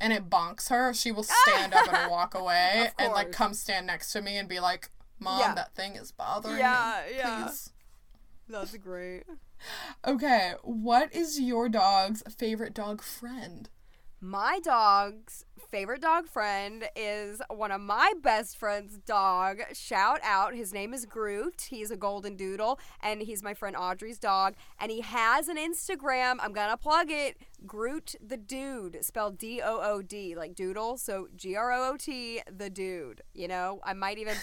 and 0.00 0.12
it 0.12 0.30
bonks 0.30 0.68
her, 0.70 0.94
she 0.94 1.12
will 1.12 1.24
stand 1.24 1.74
up 1.74 1.92
and 1.92 2.10
walk 2.10 2.34
away 2.38 2.88
and 2.98 3.12
like 3.12 3.32
come 3.32 3.52
stand 3.54 3.86
next 3.86 4.12
to 4.12 4.22
me 4.22 4.36
and 4.36 4.48
be 4.48 4.60
like, 4.60 4.90
"Mom, 5.18 5.40
Yeah. 5.40 5.54
that 5.54 5.74
thing 5.74 5.96
is 5.96 6.12
bothering 6.12 6.58
Yeah, 6.58 7.02
me. 7.10 7.16
yeah. 7.16 7.44
Please." 7.44 7.72
That's 8.48 8.76
great. 8.78 9.24
Okay, 10.06 10.54
what 10.62 11.14
is 11.14 11.38
your 11.38 11.68
dog's 11.68 12.22
favorite 12.36 12.72
dog 12.74 13.02
friend? 13.02 13.68
My 14.20 14.58
dog's 14.62 15.44
favorite 15.70 16.02
dog 16.02 16.26
friend 16.26 16.84
is 16.96 17.40
one 17.48 17.70
of 17.70 17.80
my 17.80 18.12
best 18.22 18.56
friend's 18.56 18.98
dog. 18.98 19.60
Shout 19.72 20.18
out. 20.22 20.54
His 20.54 20.72
name 20.72 20.92
is 20.92 21.06
Groot. 21.06 21.68
He's 21.70 21.90
a 21.90 21.96
golden 21.96 22.36
doodle 22.36 22.80
and 23.00 23.22
he's 23.22 23.42
my 23.42 23.54
friend 23.54 23.76
Audrey's 23.76 24.18
dog. 24.18 24.54
And 24.80 24.90
he 24.90 25.00
has 25.00 25.48
an 25.48 25.56
Instagram. 25.56 26.38
I'm 26.40 26.52
going 26.52 26.70
to 26.70 26.76
plug 26.76 27.10
it. 27.10 27.36
Groot 27.66 28.14
the 28.26 28.36
Dude, 28.36 29.04
spelled 29.04 29.38
D 29.38 29.60
O 29.62 29.80
O 29.82 30.02
D, 30.02 30.34
like 30.34 30.54
doodle. 30.54 30.96
So 30.96 31.28
G 31.36 31.56
R 31.56 31.72
O 31.72 31.92
O 31.92 31.96
T, 31.96 32.40
the 32.50 32.70
dude. 32.70 33.22
You 33.34 33.48
know, 33.48 33.80
I 33.84 33.92
might 33.92 34.18
even 34.18 34.36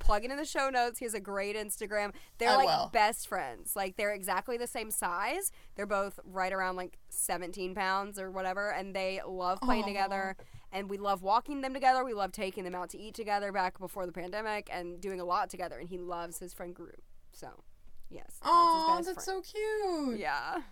plug 0.00 0.24
it 0.24 0.30
in 0.30 0.36
the 0.36 0.44
show 0.44 0.70
notes. 0.70 0.98
He 0.98 1.04
has 1.04 1.14
a 1.14 1.20
great 1.20 1.56
Instagram. 1.56 2.12
They're 2.38 2.50
I 2.50 2.56
like 2.56 2.66
will. 2.66 2.90
best 2.92 3.28
friends. 3.28 3.76
Like 3.76 3.96
they're 3.96 4.12
exactly 4.12 4.56
the 4.56 4.66
same 4.66 4.90
size. 4.90 5.52
They're 5.76 5.86
both 5.86 6.18
right 6.24 6.52
around 6.52 6.76
like 6.76 6.98
17 7.10 7.74
pounds 7.74 8.18
or 8.18 8.30
whatever, 8.30 8.70
and 8.70 8.94
they 8.94 9.20
love 9.26 9.60
playing 9.60 9.84
together. 9.84 10.36
And 10.74 10.90
we 10.90 10.98
love 10.98 11.22
walking 11.22 11.60
them 11.60 11.72
together. 11.72 12.04
We 12.04 12.12
love 12.12 12.32
taking 12.32 12.64
them 12.64 12.74
out 12.74 12.90
to 12.90 12.98
eat 12.98 13.14
together 13.14 13.52
back 13.52 13.78
before 13.78 14.04
the 14.06 14.12
pandemic 14.12 14.68
and 14.70 15.00
doing 15.00 15.20
a 15.20 15.24
lot 15.24 15.48
together. 15.48 15.78
And 15.78 15.88
he 15.88 15.98
loves 15.98 16.40
his 16.40 16.52
friend 16.52 16.74
Groot. 16.74 17.00
So, 17.32 17.62
yes. 18.10 18.40
Oh, 18.44 18.94
best 18.96 19.14
that's 19.14 19.24
so 19.24 19.40
cute. 19.40 20.18
Yeah. 20.18 20.62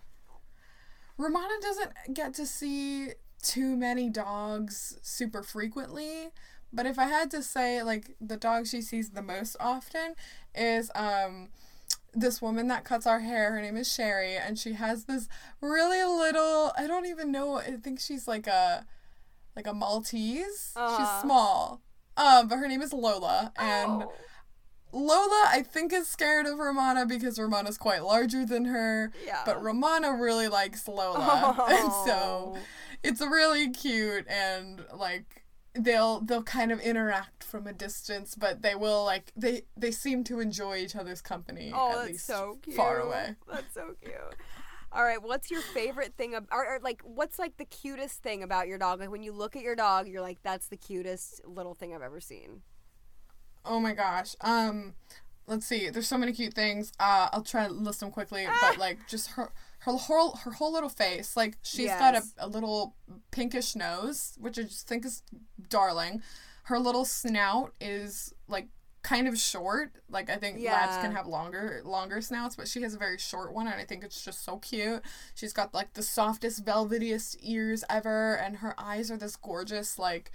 Romana 1.17 1.53
doesn't 1.61 1.91
get 2.13 2.33
to 2.35 2.45
see 2.45 3.09
too 3.41 3.75
many 3.75 4.09
dogs 4.09 4.97
super 5.01 5.43
frequently, 5.43 6.31
but 6.71 6.85
if 6.85 6.97
I 6.97 7.05
had 7.05 7.29
to 7.31 7.43
say 7.43 7.83
like 7.83 8.15
the 8.19 8.37
dog 8.37 8.67
she 8.67 8.81
sees 8.81 9.11
the 9.11 9.21
most 9.21 9.55
often 9.59 10.15
is 10.55 10.89
um 10.95 11.49
this 12.15 12.41
woman 12.41 12.67
that 12.67 12.83
cuts 12.83 13.05
our 13.07 13.19
hair. 13.19 13.51
Her 13.51 13.61
name 13.61 13.75
is 13.75 13.91
Sherry 13.91 14.35
and 14.35 14.57
she 14.57 14.73
has 14.73 15.05
this 15.05 15.27
really 15.61 16.03
little 16.03 16.71
I 16.77 16.87
don't 16.87 17.05
even 17.05 17.31
know 17.31 17.57
I 17.57 17.71
think 17.77 17.99
she's 17.99 18.27
like 18.27 18.47
a 18.47 18.85
like 19.55 19.67
a 19.67 19.73
Maltese. 19.73 20.71
Uh-huh. 20.75 20.97
She's 20.97 21.21
small. 21.21 21.81
Um 22.17 22.47
but 22.47 22.57
her 22.57 22.67
name 22.67 22.81
is 22.81 22.93
Lola 22.93 23.51
and 23.57 24.03
Oh. 24.03 24.11
Lola, 24.95 25.45
I 25.49 25.63
think, 25.67 25.91
is 25.91 26.07
scared 26.07 26.45
of 26.45 26.59
Romana 26.59 27.07
because 27.07 27.39
Romana's 27.39 27.79
quite 27.79 28.03
larger 28.03 28.45
than 28.45 28.65
her. 28.65 29.11
Yeah. 29.25 29.41
But 29.43 29.63
Romana 29.63 30.13
really 30.13 30.47
likes 30.47 30.87
Lola. 30.87 31.55
And 31.69 31.91
so 32.05 32.53
Oh. 32.55 32.57
it's 33.01 33.19
really 33.21 33.71
cute 33.71 34.27
and 34.27 34.85
like 34.93 35.45
they'll 35.73 36.21
they'll 36.21 36.43
kind 36.43 36.71
of 36.71 36.79
interact 36.79 37.43
from 37.43 37.65
a 37.65 37.73
distance, 37.73 38.35
but 38.35 38.61
they 38.61 38.75
will 38.75 39.03
like 39.03 39.31
they 39.35 39.63
they 39.75 39.89
seem 39.89 40.23
to 40.25 40.39
enjoy 40.39 40.77
each 40.77 40.95
other's 40.95 41.21
company 41.21 41.71
Oh, 41.73 41.99
at 42.01 42.05
least 42.09 42.27
so 42.27 42.59
cute. 42.61 42.75
far 42.75 42.99
away. 42.99 43.35
That's 43.51 43.73
so 43.73 43.95
cute. 43.99 44.13
All 44.95 45.03
right, 45.03 45.21
what's 45.21 45.49
your 45.49 45.61
favorite 45.61 46.13
thing 46.17 46.35
ab- 46.35 46.47
or, 46.51 46.75
or 46.75 46.79
like 46.81 47.01
what's 47.03 47.39
like 47.39 47.57
the 47.57 47.65
cutest 47.65 48.21
thing 48.21 48.43
about 48.43 48.67
your 48.67 48.77
dog? 48.77 48.99
Like 48.99 49.09
when 49.09 49.23
you 49.23 49.31
look 49.31 49.55
at 49.55 49.63
your 49.63 49.75
dog, 49.75 50.07
you're 50.07 50.21
like 50.21 50.37
that's 50.43 50.67
the 50.67 50.77
cutest 50.77 51.41
little 51.47 51.73
thing 51.73 51.93
I've 51.95 52.01
ever 52.01 52.19
seen. 52.19 52.61
Oh 53.65 53.79
my 53.79 53.93
gosh. 53.93 54.35
Um 54.41 54.93
let's 55.47 55.65
see. 55.65 55.89
There's 55.89 56.07
so 56.07 56.17
many 56.17 56.31
cute 56.31 56.53
things. 56.53 56.91
Uh 56.99 57.29
I'll 57.33 57.41
try 57.43 57.67
to 57.67 57.73
list 57.73 58.01
them 58.01 58.11
quickly, 58.11 58.45
Ah. 58.47 58.57
but 58.61 58.77
like 58.77 58.99
just 59.07 59.31
her 59.31 59.51
her 59.79 59.93
whole 59.93 60.35
her 60.43 60.51
whole 60.51 60.71
little 60.71 60.89
face. 60.89 61.35
Like 61.35 61.57
she's 61.63 61.89
got 61.89 62.15
a, 62.15 62.21
a 62.37 62.47
little 62.47 62.95
pinkish 63.31 63.75
nose, 63.75 64.37
which 64.39 64.59
I 64.59 64.63
just 64.63 64.87
think 64.87 65.05
is 65.05 65.23
darling. 65.69 66.21
Her 66.65 66.77
little 66.79 67.03
snout 67.05 67.73
is 67.81 68.33
like 68.47 68.67
kind 69.03 69.27
of 69.27 69.37
short. 69.37 69.91
Like 70.09 70.29
I 70.29 70.37
think 70.37 70.57
labs 70.73 70.97
can 71.03 71.11
have 71.13 71.27
longer 71.27 71.81
longer 71.85 72.21
snouts, 72.21 72.55
but 72.55 72.67
she 72.67 72.81
has 72.83 72.93
a 72.93 72.97
very 72.97 73.17
short 73.17 73.53
one 73.53 73.67
and 73.67 73.75
I 73.79 73.83
think 73.85 74.03
it's 74.03 74.23
just 74.23 74.43
so 74.45 74.57
cute. 74.57 75.01
She's 75.35 75.53
got 75.53 75.73
like 75.73 75.93
the 75.93 76.01
softest 76.03 76.65
velvetiest 76.65 77.35
ears 77.41 77.83
ever 77.89 78.35
and 78.35 78.57
her 78.57 78.73
eyes 78.77 79.11
are 79.11 79.17
this 79.17 79.35
gorgeous 79.35 79.99
like 79.99 80.31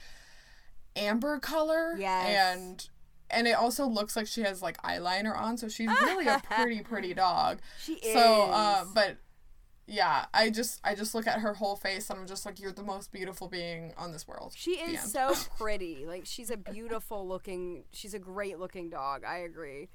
amber 0.97 1.39
color 1.39 1.95
Yes. 1.99 2.57
and 2.57 2.89
and 3.31 3.47
it 3.47 3.53
also 3.53 3.87
looks 3.87 4.17
like 4.17 4.27
she 4.27 4.41
has 4.43 4.63
like 4.63 4.81
eyeliner 4.83 5.37
on 5.37 5.57
so 5.57 5.69
she's 5.69 5.89
really 6.03 6.27
a 6.27 6.41
pretty 6.51 6.81
pretty 6.81 7.15
dog 7.15 7.61
She 7.83 7.95
is. 7.95 8.13
so 8.15 8.51
uh 8.51 8.85
but 8.95 9.17
yeah 9.91 10.27
i 10.35 10.51
just 10.51 10.81
i 10.85 10.95
just 10.95 11.15
look 11.15 11.27
at 11.27 11.41
her 11.41 11.55
whole 11.55 11.75
face 11.75 12.11
and 12.11 12.19
i'm 12.21 12.27
just 12.27 12.45
like 12.45 12.61
you're 12.61 12.71
the 12.73 12.83
most 12.83 13.11
beautiful 13.11 13.49
being 13.49 13.93
on 13.97 14.13
this 14.13 14.29
world 14.29 14.53
She 14.55 14.73
is 14.73 15.01
so 15.11 15.33
pretty. 15.59 16.05
Like 16.07 16.27
she's 16.27 16.51
a 16.51 16.57
beautiful 16.57 17.27
looking. 17.27 17.85
She's 17.93 18.13
a 18.15 18.19
great 18.19 18.59
looking 18.59 18.91
dog. 18.91 19.25
I 19.25 19.39
agree. 19.39 19.89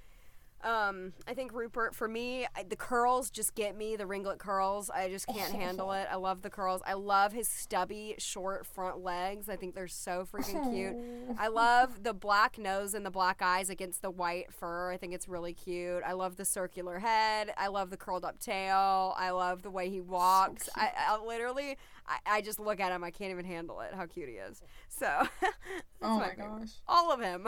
Um, 0.64 1.14
I 1.28 1.34
think 1.34 1.54
Rupert 1.54 1.94
for 1.94 2.08
me, 2.08 2.46
I, 2.56 2.64
the 2.64 2.76
curls 2.76 3.30
just 3.30 3.54
get 3.56 3.76
me. 3.76 3.96
The 3.96 4.06
ringlet 4.06 4.40
curls, 4.40 4.90
I 4.90 5.10
just 5.10 5.28
can't 5.28 5.54
handle 5.62 5.92
it. 5.92 6.08
I 6.10 6.16
love 6.16 6.42
the 6.42 6.50
curls. 6.50 6.82
I 6.86 6.94
love 6.94 7.34
his 7.34 7.48
stubby, 7.48 8.16
short 8.18 8.66
front 8.66 9.04
legs. 9.04 9.50
I 9.50 9.56
think 9.56 9.76
they're 9.76 9.88
so 9.88 10.26
freaking 10.32 10.74
cute. 10.74 10.96
I 11.38 11.48
love 11.48 12.04
the 12.04 12.14
black 12.14 12.58
nose 12.58 12.94
and 12.94 13.06
the 13.06 13.12
black 13.12 13.42
eyes 13.42 13.70
against 13.70 14.02
the 14.02 14.12
white 14.12 14.54
fur. 14.54 14.92
I 14.92 14.98
think 14.98 15.14
it's 15.14 15.28
really 15.28 15.54
cute. 15.54 16.02
I 16.06 16.14
love 16.14 16.38
the 16.38 16.46
circular 16.46 17.00
head. 17.00 17.54
I 17.58 17.68
love 17.68 17.90
the 17.90 17.98
curled 17.98 18.24
up 18.24 18.40
tail. 18.40 19.14
I 19.18 19.32
love 19.32 19.64
the 19.64 19.72
way 19.72 19.90
he 19.90 20.00
walks. 20.02 20.70
I, 20.76 20.92
I 20.98 21.24
literally, 21.26 21.78
I, 22.08 22.18
I 22.38 22.42
just 22.42 22.60
look 22.60 22.80
at 22.80 22.92
him. 22.92 23.04
I 23.04 23.12
can't 23.12 23.32
even 23.32 23.46
handle 23.46 23.82
it. 23.82 23.94
How 23.94 24.06
cute 24.06 24.30
he 24.30 24.36
is. 24.36 24.62
So, 24.88 25.28
oh 26.02 26.20
my 26.20 26.30
favorite. 26.30 26.48
gosh 26.60 26.70
all 26.88 27.12
of 27.12 27.20
him. 27.20 27.48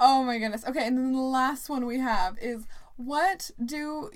Oh 0.00 0.22
my 0.22 0.38
goodness 0.38 0.64
okay 0.66 0.86
and 0.86 0.98
then 0.98 1.12
the 1.12 1.20
last 1.20 1.68
one 1.68 1.86
we 1.86 1.98
have 1.98 2.36
is 2.40 2.66
what 2.96 3.50
do 3.64 4.10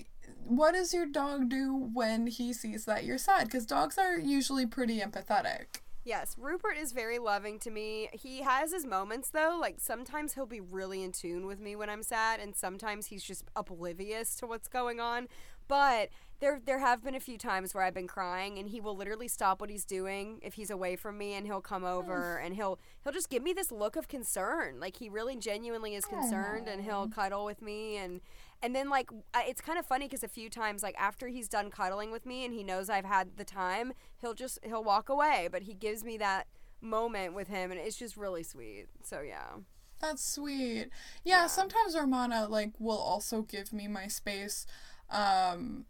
what 0.44 0.72
does 0.72 0.94
your 0.94 1.06
dog 1.06 1.48
do 1.48 1.90
when 1.92 2.26
he 2.26 2.52
sees 2.52 2.84
that 2.84 3.04
you're 3.04 3.18
sad 3.18 3.44
because 3.44 3.66
dogs 3.66 3.98
are 3.98 4.18
usually 4.18 4.66
pretty 4.66 5.00
empathetic 5.00 5.80
Yes, 6.08 6.36
Rupert 6.38 6.78
is 6.78 6.92
very 6.92 7.18
loving 7.18 7.58
to 7.58 7.70
me. 7.70 8.08
He 8.14 8.40
has 8.40 8.72
his 8.72 8.86
moments 8.86 9.28
though, 9.28 9.58
like 9.60 9.74
sometimes 9.78 10.32
he'll 10.32 10.46
be 10.46 10.58
really 10.58 11.02
in 11.02 11.12
tune 11.12 11.44
with 11.46 11.60
me 11.60 11.76
when 11.76 11.90
I'm 11.90 12.02
sad 12.02 12.40
and 12.40 12.56
sometimes 12.56 13.08
he's 13.08 13.22
just 13.22 13.44
oblivious 13.54 14.34
to 14.36 14.46
what's 14.46 14.68
going 14.68 15.00
on. 15.00 15.28
But 15.68 16.08
there 16.40 16.60
there 16.64 16.78
have 16.78 17.02
been 17.02 17.14
a 17.14 17.20
few 17.20 17.36
times 17.36 17.74
where 17.74 17.82
I've 17.82 17.94
been 17.94 18.06
crying 18.06 18.58
and 18.58 18.68
he 18.68 18.80
will 18.80 18.96
literally 18.96 19.28
stop 19.28 19.60
what 19.60 19.70
he's 19.70 19.84
doing 19.84 20.38
if 20.42 20.54
he's 20.54 20.70
away 20.70 20.94
from 20.94 21.18
me 21.18 21.34
and 21.34 21.46
he'll 21.46 21.60
come 21.60 21.84
over 21.84 22.36
and 22.36 22.54
he'll 22.54 22.78
he'll 23.02 23.12
just 23.12 23.28
give 23.28 23.42
me 23.42 23.52
this 23.52 23.72
look 23.72 23.96
of 23.96 24.06
concern. 24.08 24.78
Like 24.78 24.96
he 24.96 25.08
really 25.08 25.36
genuinely 25.36 25.94
is 25.94 26.04
concerned 26.04 26.68
and 26.68 26.82
he'll 26.84 27.08
cuddle 27.08 27.44
with 27.44 27.60
me 27.60 27.96
and 27.96 28.20
and 28.62 28.74
then 28.74 28.88
like 28.88 29.10
it's 29.36 29.60
kind 29.60 29.78
of 29.78 29.86
funny 29.86 30.06
because 30.06 30.22
a 30.22 30.28
few 30.28 30.48
times 30.48 30.82
like 30.82 30.94
after 30.98 31.28
he's 31.28 31.48
done 31.48 31.70
cuddling 31.70 32.12
with 32.12 32.24
me 32.24 32.44
and 32.44 32.54
he 32.54 32.62
knows 32.62 32.88
I've 32.88 33.04
had 33.04 33.36
the 33.36 33.44
time, 33.44 33.92
he'll 34.20 34.34
just 34.34 34.58
he'll 34.62 34.84
walk 34.84 35.08
away, 35.08 35.48
but 35.50 35.62
he 35.62 35.74
gives 35.74 36.04
me 36.04 36.18
that 36.18 36.46
moment 36.80 37.34
with 37.34 37.48
him 37.48 37.72
and 37.72 37.80
it's 37.80 37.96
just 37.96 38.16
really 38.16 38.44
sweet. 38.44 38.86
So 39.02 39.22
yeah. 39.22 39.56
That's 40.00 40.24
sweet. 40.24 40.90
Yeah, 41.24 41.48
sometimes 41.48 41.96
Romana 41.96 42.46
like 42.48 42.70
will 42.78 42.98
also 42.98 43.42
give 43.42 43.72
me 43.72 43.88
my 43.88 44.06
space. 44.06 44.66
Um 45.10 45.86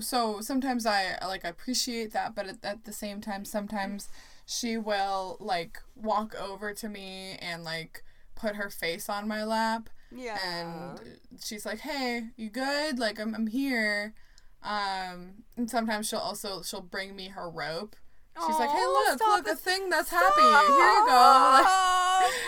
so 0.00 0.40
sometimes 0.40 0.86
I 0.86 1.18
like 1.26 1.44
appreciate 1.44 2.12
that, 2.12 2.34
but 2.34 2.46
at, 2.48 2.56
at 2.64 2.84
the 2.84 2.92
same 2.92 3.20
time 3.20 3.44
sometimes 3.44 4.08
she 4.46 4.76
will 4.78 5.36
like 5.40 5.78
walk 5.94 6.34
over 6.40 6.72
to 6.74 6.88
me 6.88 7.36
and 7.40 7.64
like 7.64 8.02
put 8.34 8.56
her 8.56 8.70
face 8.70 9.08
on 9.08 9.26
my 9.28 9.44
lap 9.44 9.90
Yeah. 10.10 10.38
and 10.44 11.00
she's 11.42 11.66
like, 11.66 11.80
"Hey, 11.80 12.24
you 12.36 12.48
good? 12.50 12.98
Like 12.98 13.18
I'm 13.20 13.34
I'm 13.34 13.46
here." 13.48 14.14
Um 14.62 15.44
and 15.56 15.70
sometimes 15.70 16.08
she'll 16.08 16.18
also 16.18 16.62
she'll 16.62 16.80
bring 16.80 17.14
me 17.14 17.28
her 17.28 17.48
rope. 17.48 17.94
She's 18.46 18.58
like, 18.58 18.70
"Hey, 18.70 18.86
look, 18.86 19.20
look, 19.20 19.48
a 19.48 19.54
thing 19.56 19.90
that's 19.90 20.10
happy. 20.10 20.40
Here 20.40 20.50
you 20.50 21.06
go." 21.06 21.64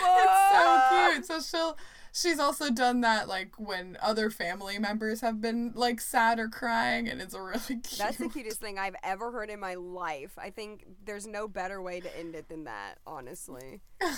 Like, 0.01 0.23
it's 0.23 0.51
so 0.53 0.81
cute. 0.89 1.25
So 1.25 1.39
she'll 1.57 1.77
She's 2.13 2.39
also 2.39 2.69
done 2.71 3.01
that 3.01 3.27
like 3.29 3.57
when 3.57 3.97
other 4.01 4.29
family 4.29 4.77
members 4.77 5.21
have 5.21 5.39
been 5.39 5.71
like 5.75 6.01
sad 6.01 6.39
or 6.39 6.49
crying, 6.49 7.07
and 7.07 7.21
it's 7.21 7.33
a 7.33 7.41
really 7.41 7.59
cute. 7.67 7.97
That's 7.97 8.17
the 8.17 8.27
cutest 8.29 8.59
thing 8.59 8.77
I've 8.77 8.95
ever 9.01 9.31
heard 9.31 9.49
in 9.49 9.59
my 9.61 9.75
life. 9.75 10.31
I 10.37 10.49
think 10.49 10.85
there's 11.05 11.25
no 11.25 11.47
better 11.47 11.81
way 11.81 12.01
to 12.01 12.19
end 12.19 12.35
it 12.35 12.49
than 12.49 12.65
that, 12.65 12.95
honestly. 13.07 13.81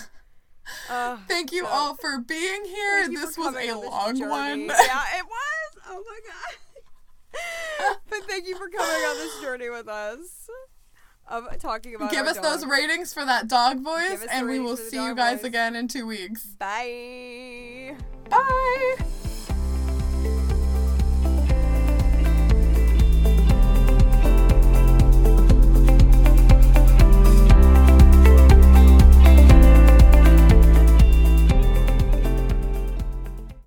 Uh, 0.88 1.18
Thank 1.28 1.52
you 1.52 1.64
so- 1.64 1.68
all 1.68 1.94
for 1.94 2.18
being 2.20 2.64
here. 2.64 3.06
This 3.10 3.36
was 3.36 3.54
a 3.54 3.68
on 3.70 3.84
long 3.84 4.16
journey. 4.16 4.30
one. 4.30 4.60
yeah, 4.66 5.04
it 5.18 5.24
was. 5.26 5.82
Oh 5.90 6.02
my 6.08 6.20
god. 6.26 7.96
but 8.08 8.18
thank 8.26 8.46
you 8.48 8.56
for 8.56 8.70
coming 8.70 9.02
on 9.04 9.16
this 9.18 9.42
journey 9.42 9.68
with 9.68 9.88
us 9.88 10.48
of 11.28 11.58
talking 11.58 11.94
about. 11.94 12.10
Give 12.10 12.26
us 12.26 12.38
those 12.38 12.66
ratings 12.66 13.12
for 13.14 13.24
that 13.24 13.48
dog 13.48 13.80
voice, 13.80 14.08
Give 14.10 14.20
us 14.22 14.26
the 14.26 14.34
and 14.34 14.48
we 14.48 14.58
will 14.58 14.76
see 14.76 14.96
you 15.02 15.14
guys 15.14 15.38
voice. 15.38 15.44
again 15.44 15.76
in 15.76 15.88
two 15.88 16.06
weeks. 16.06 16.44
Bye. 16.58 17.96
Bye. 18.28 18.96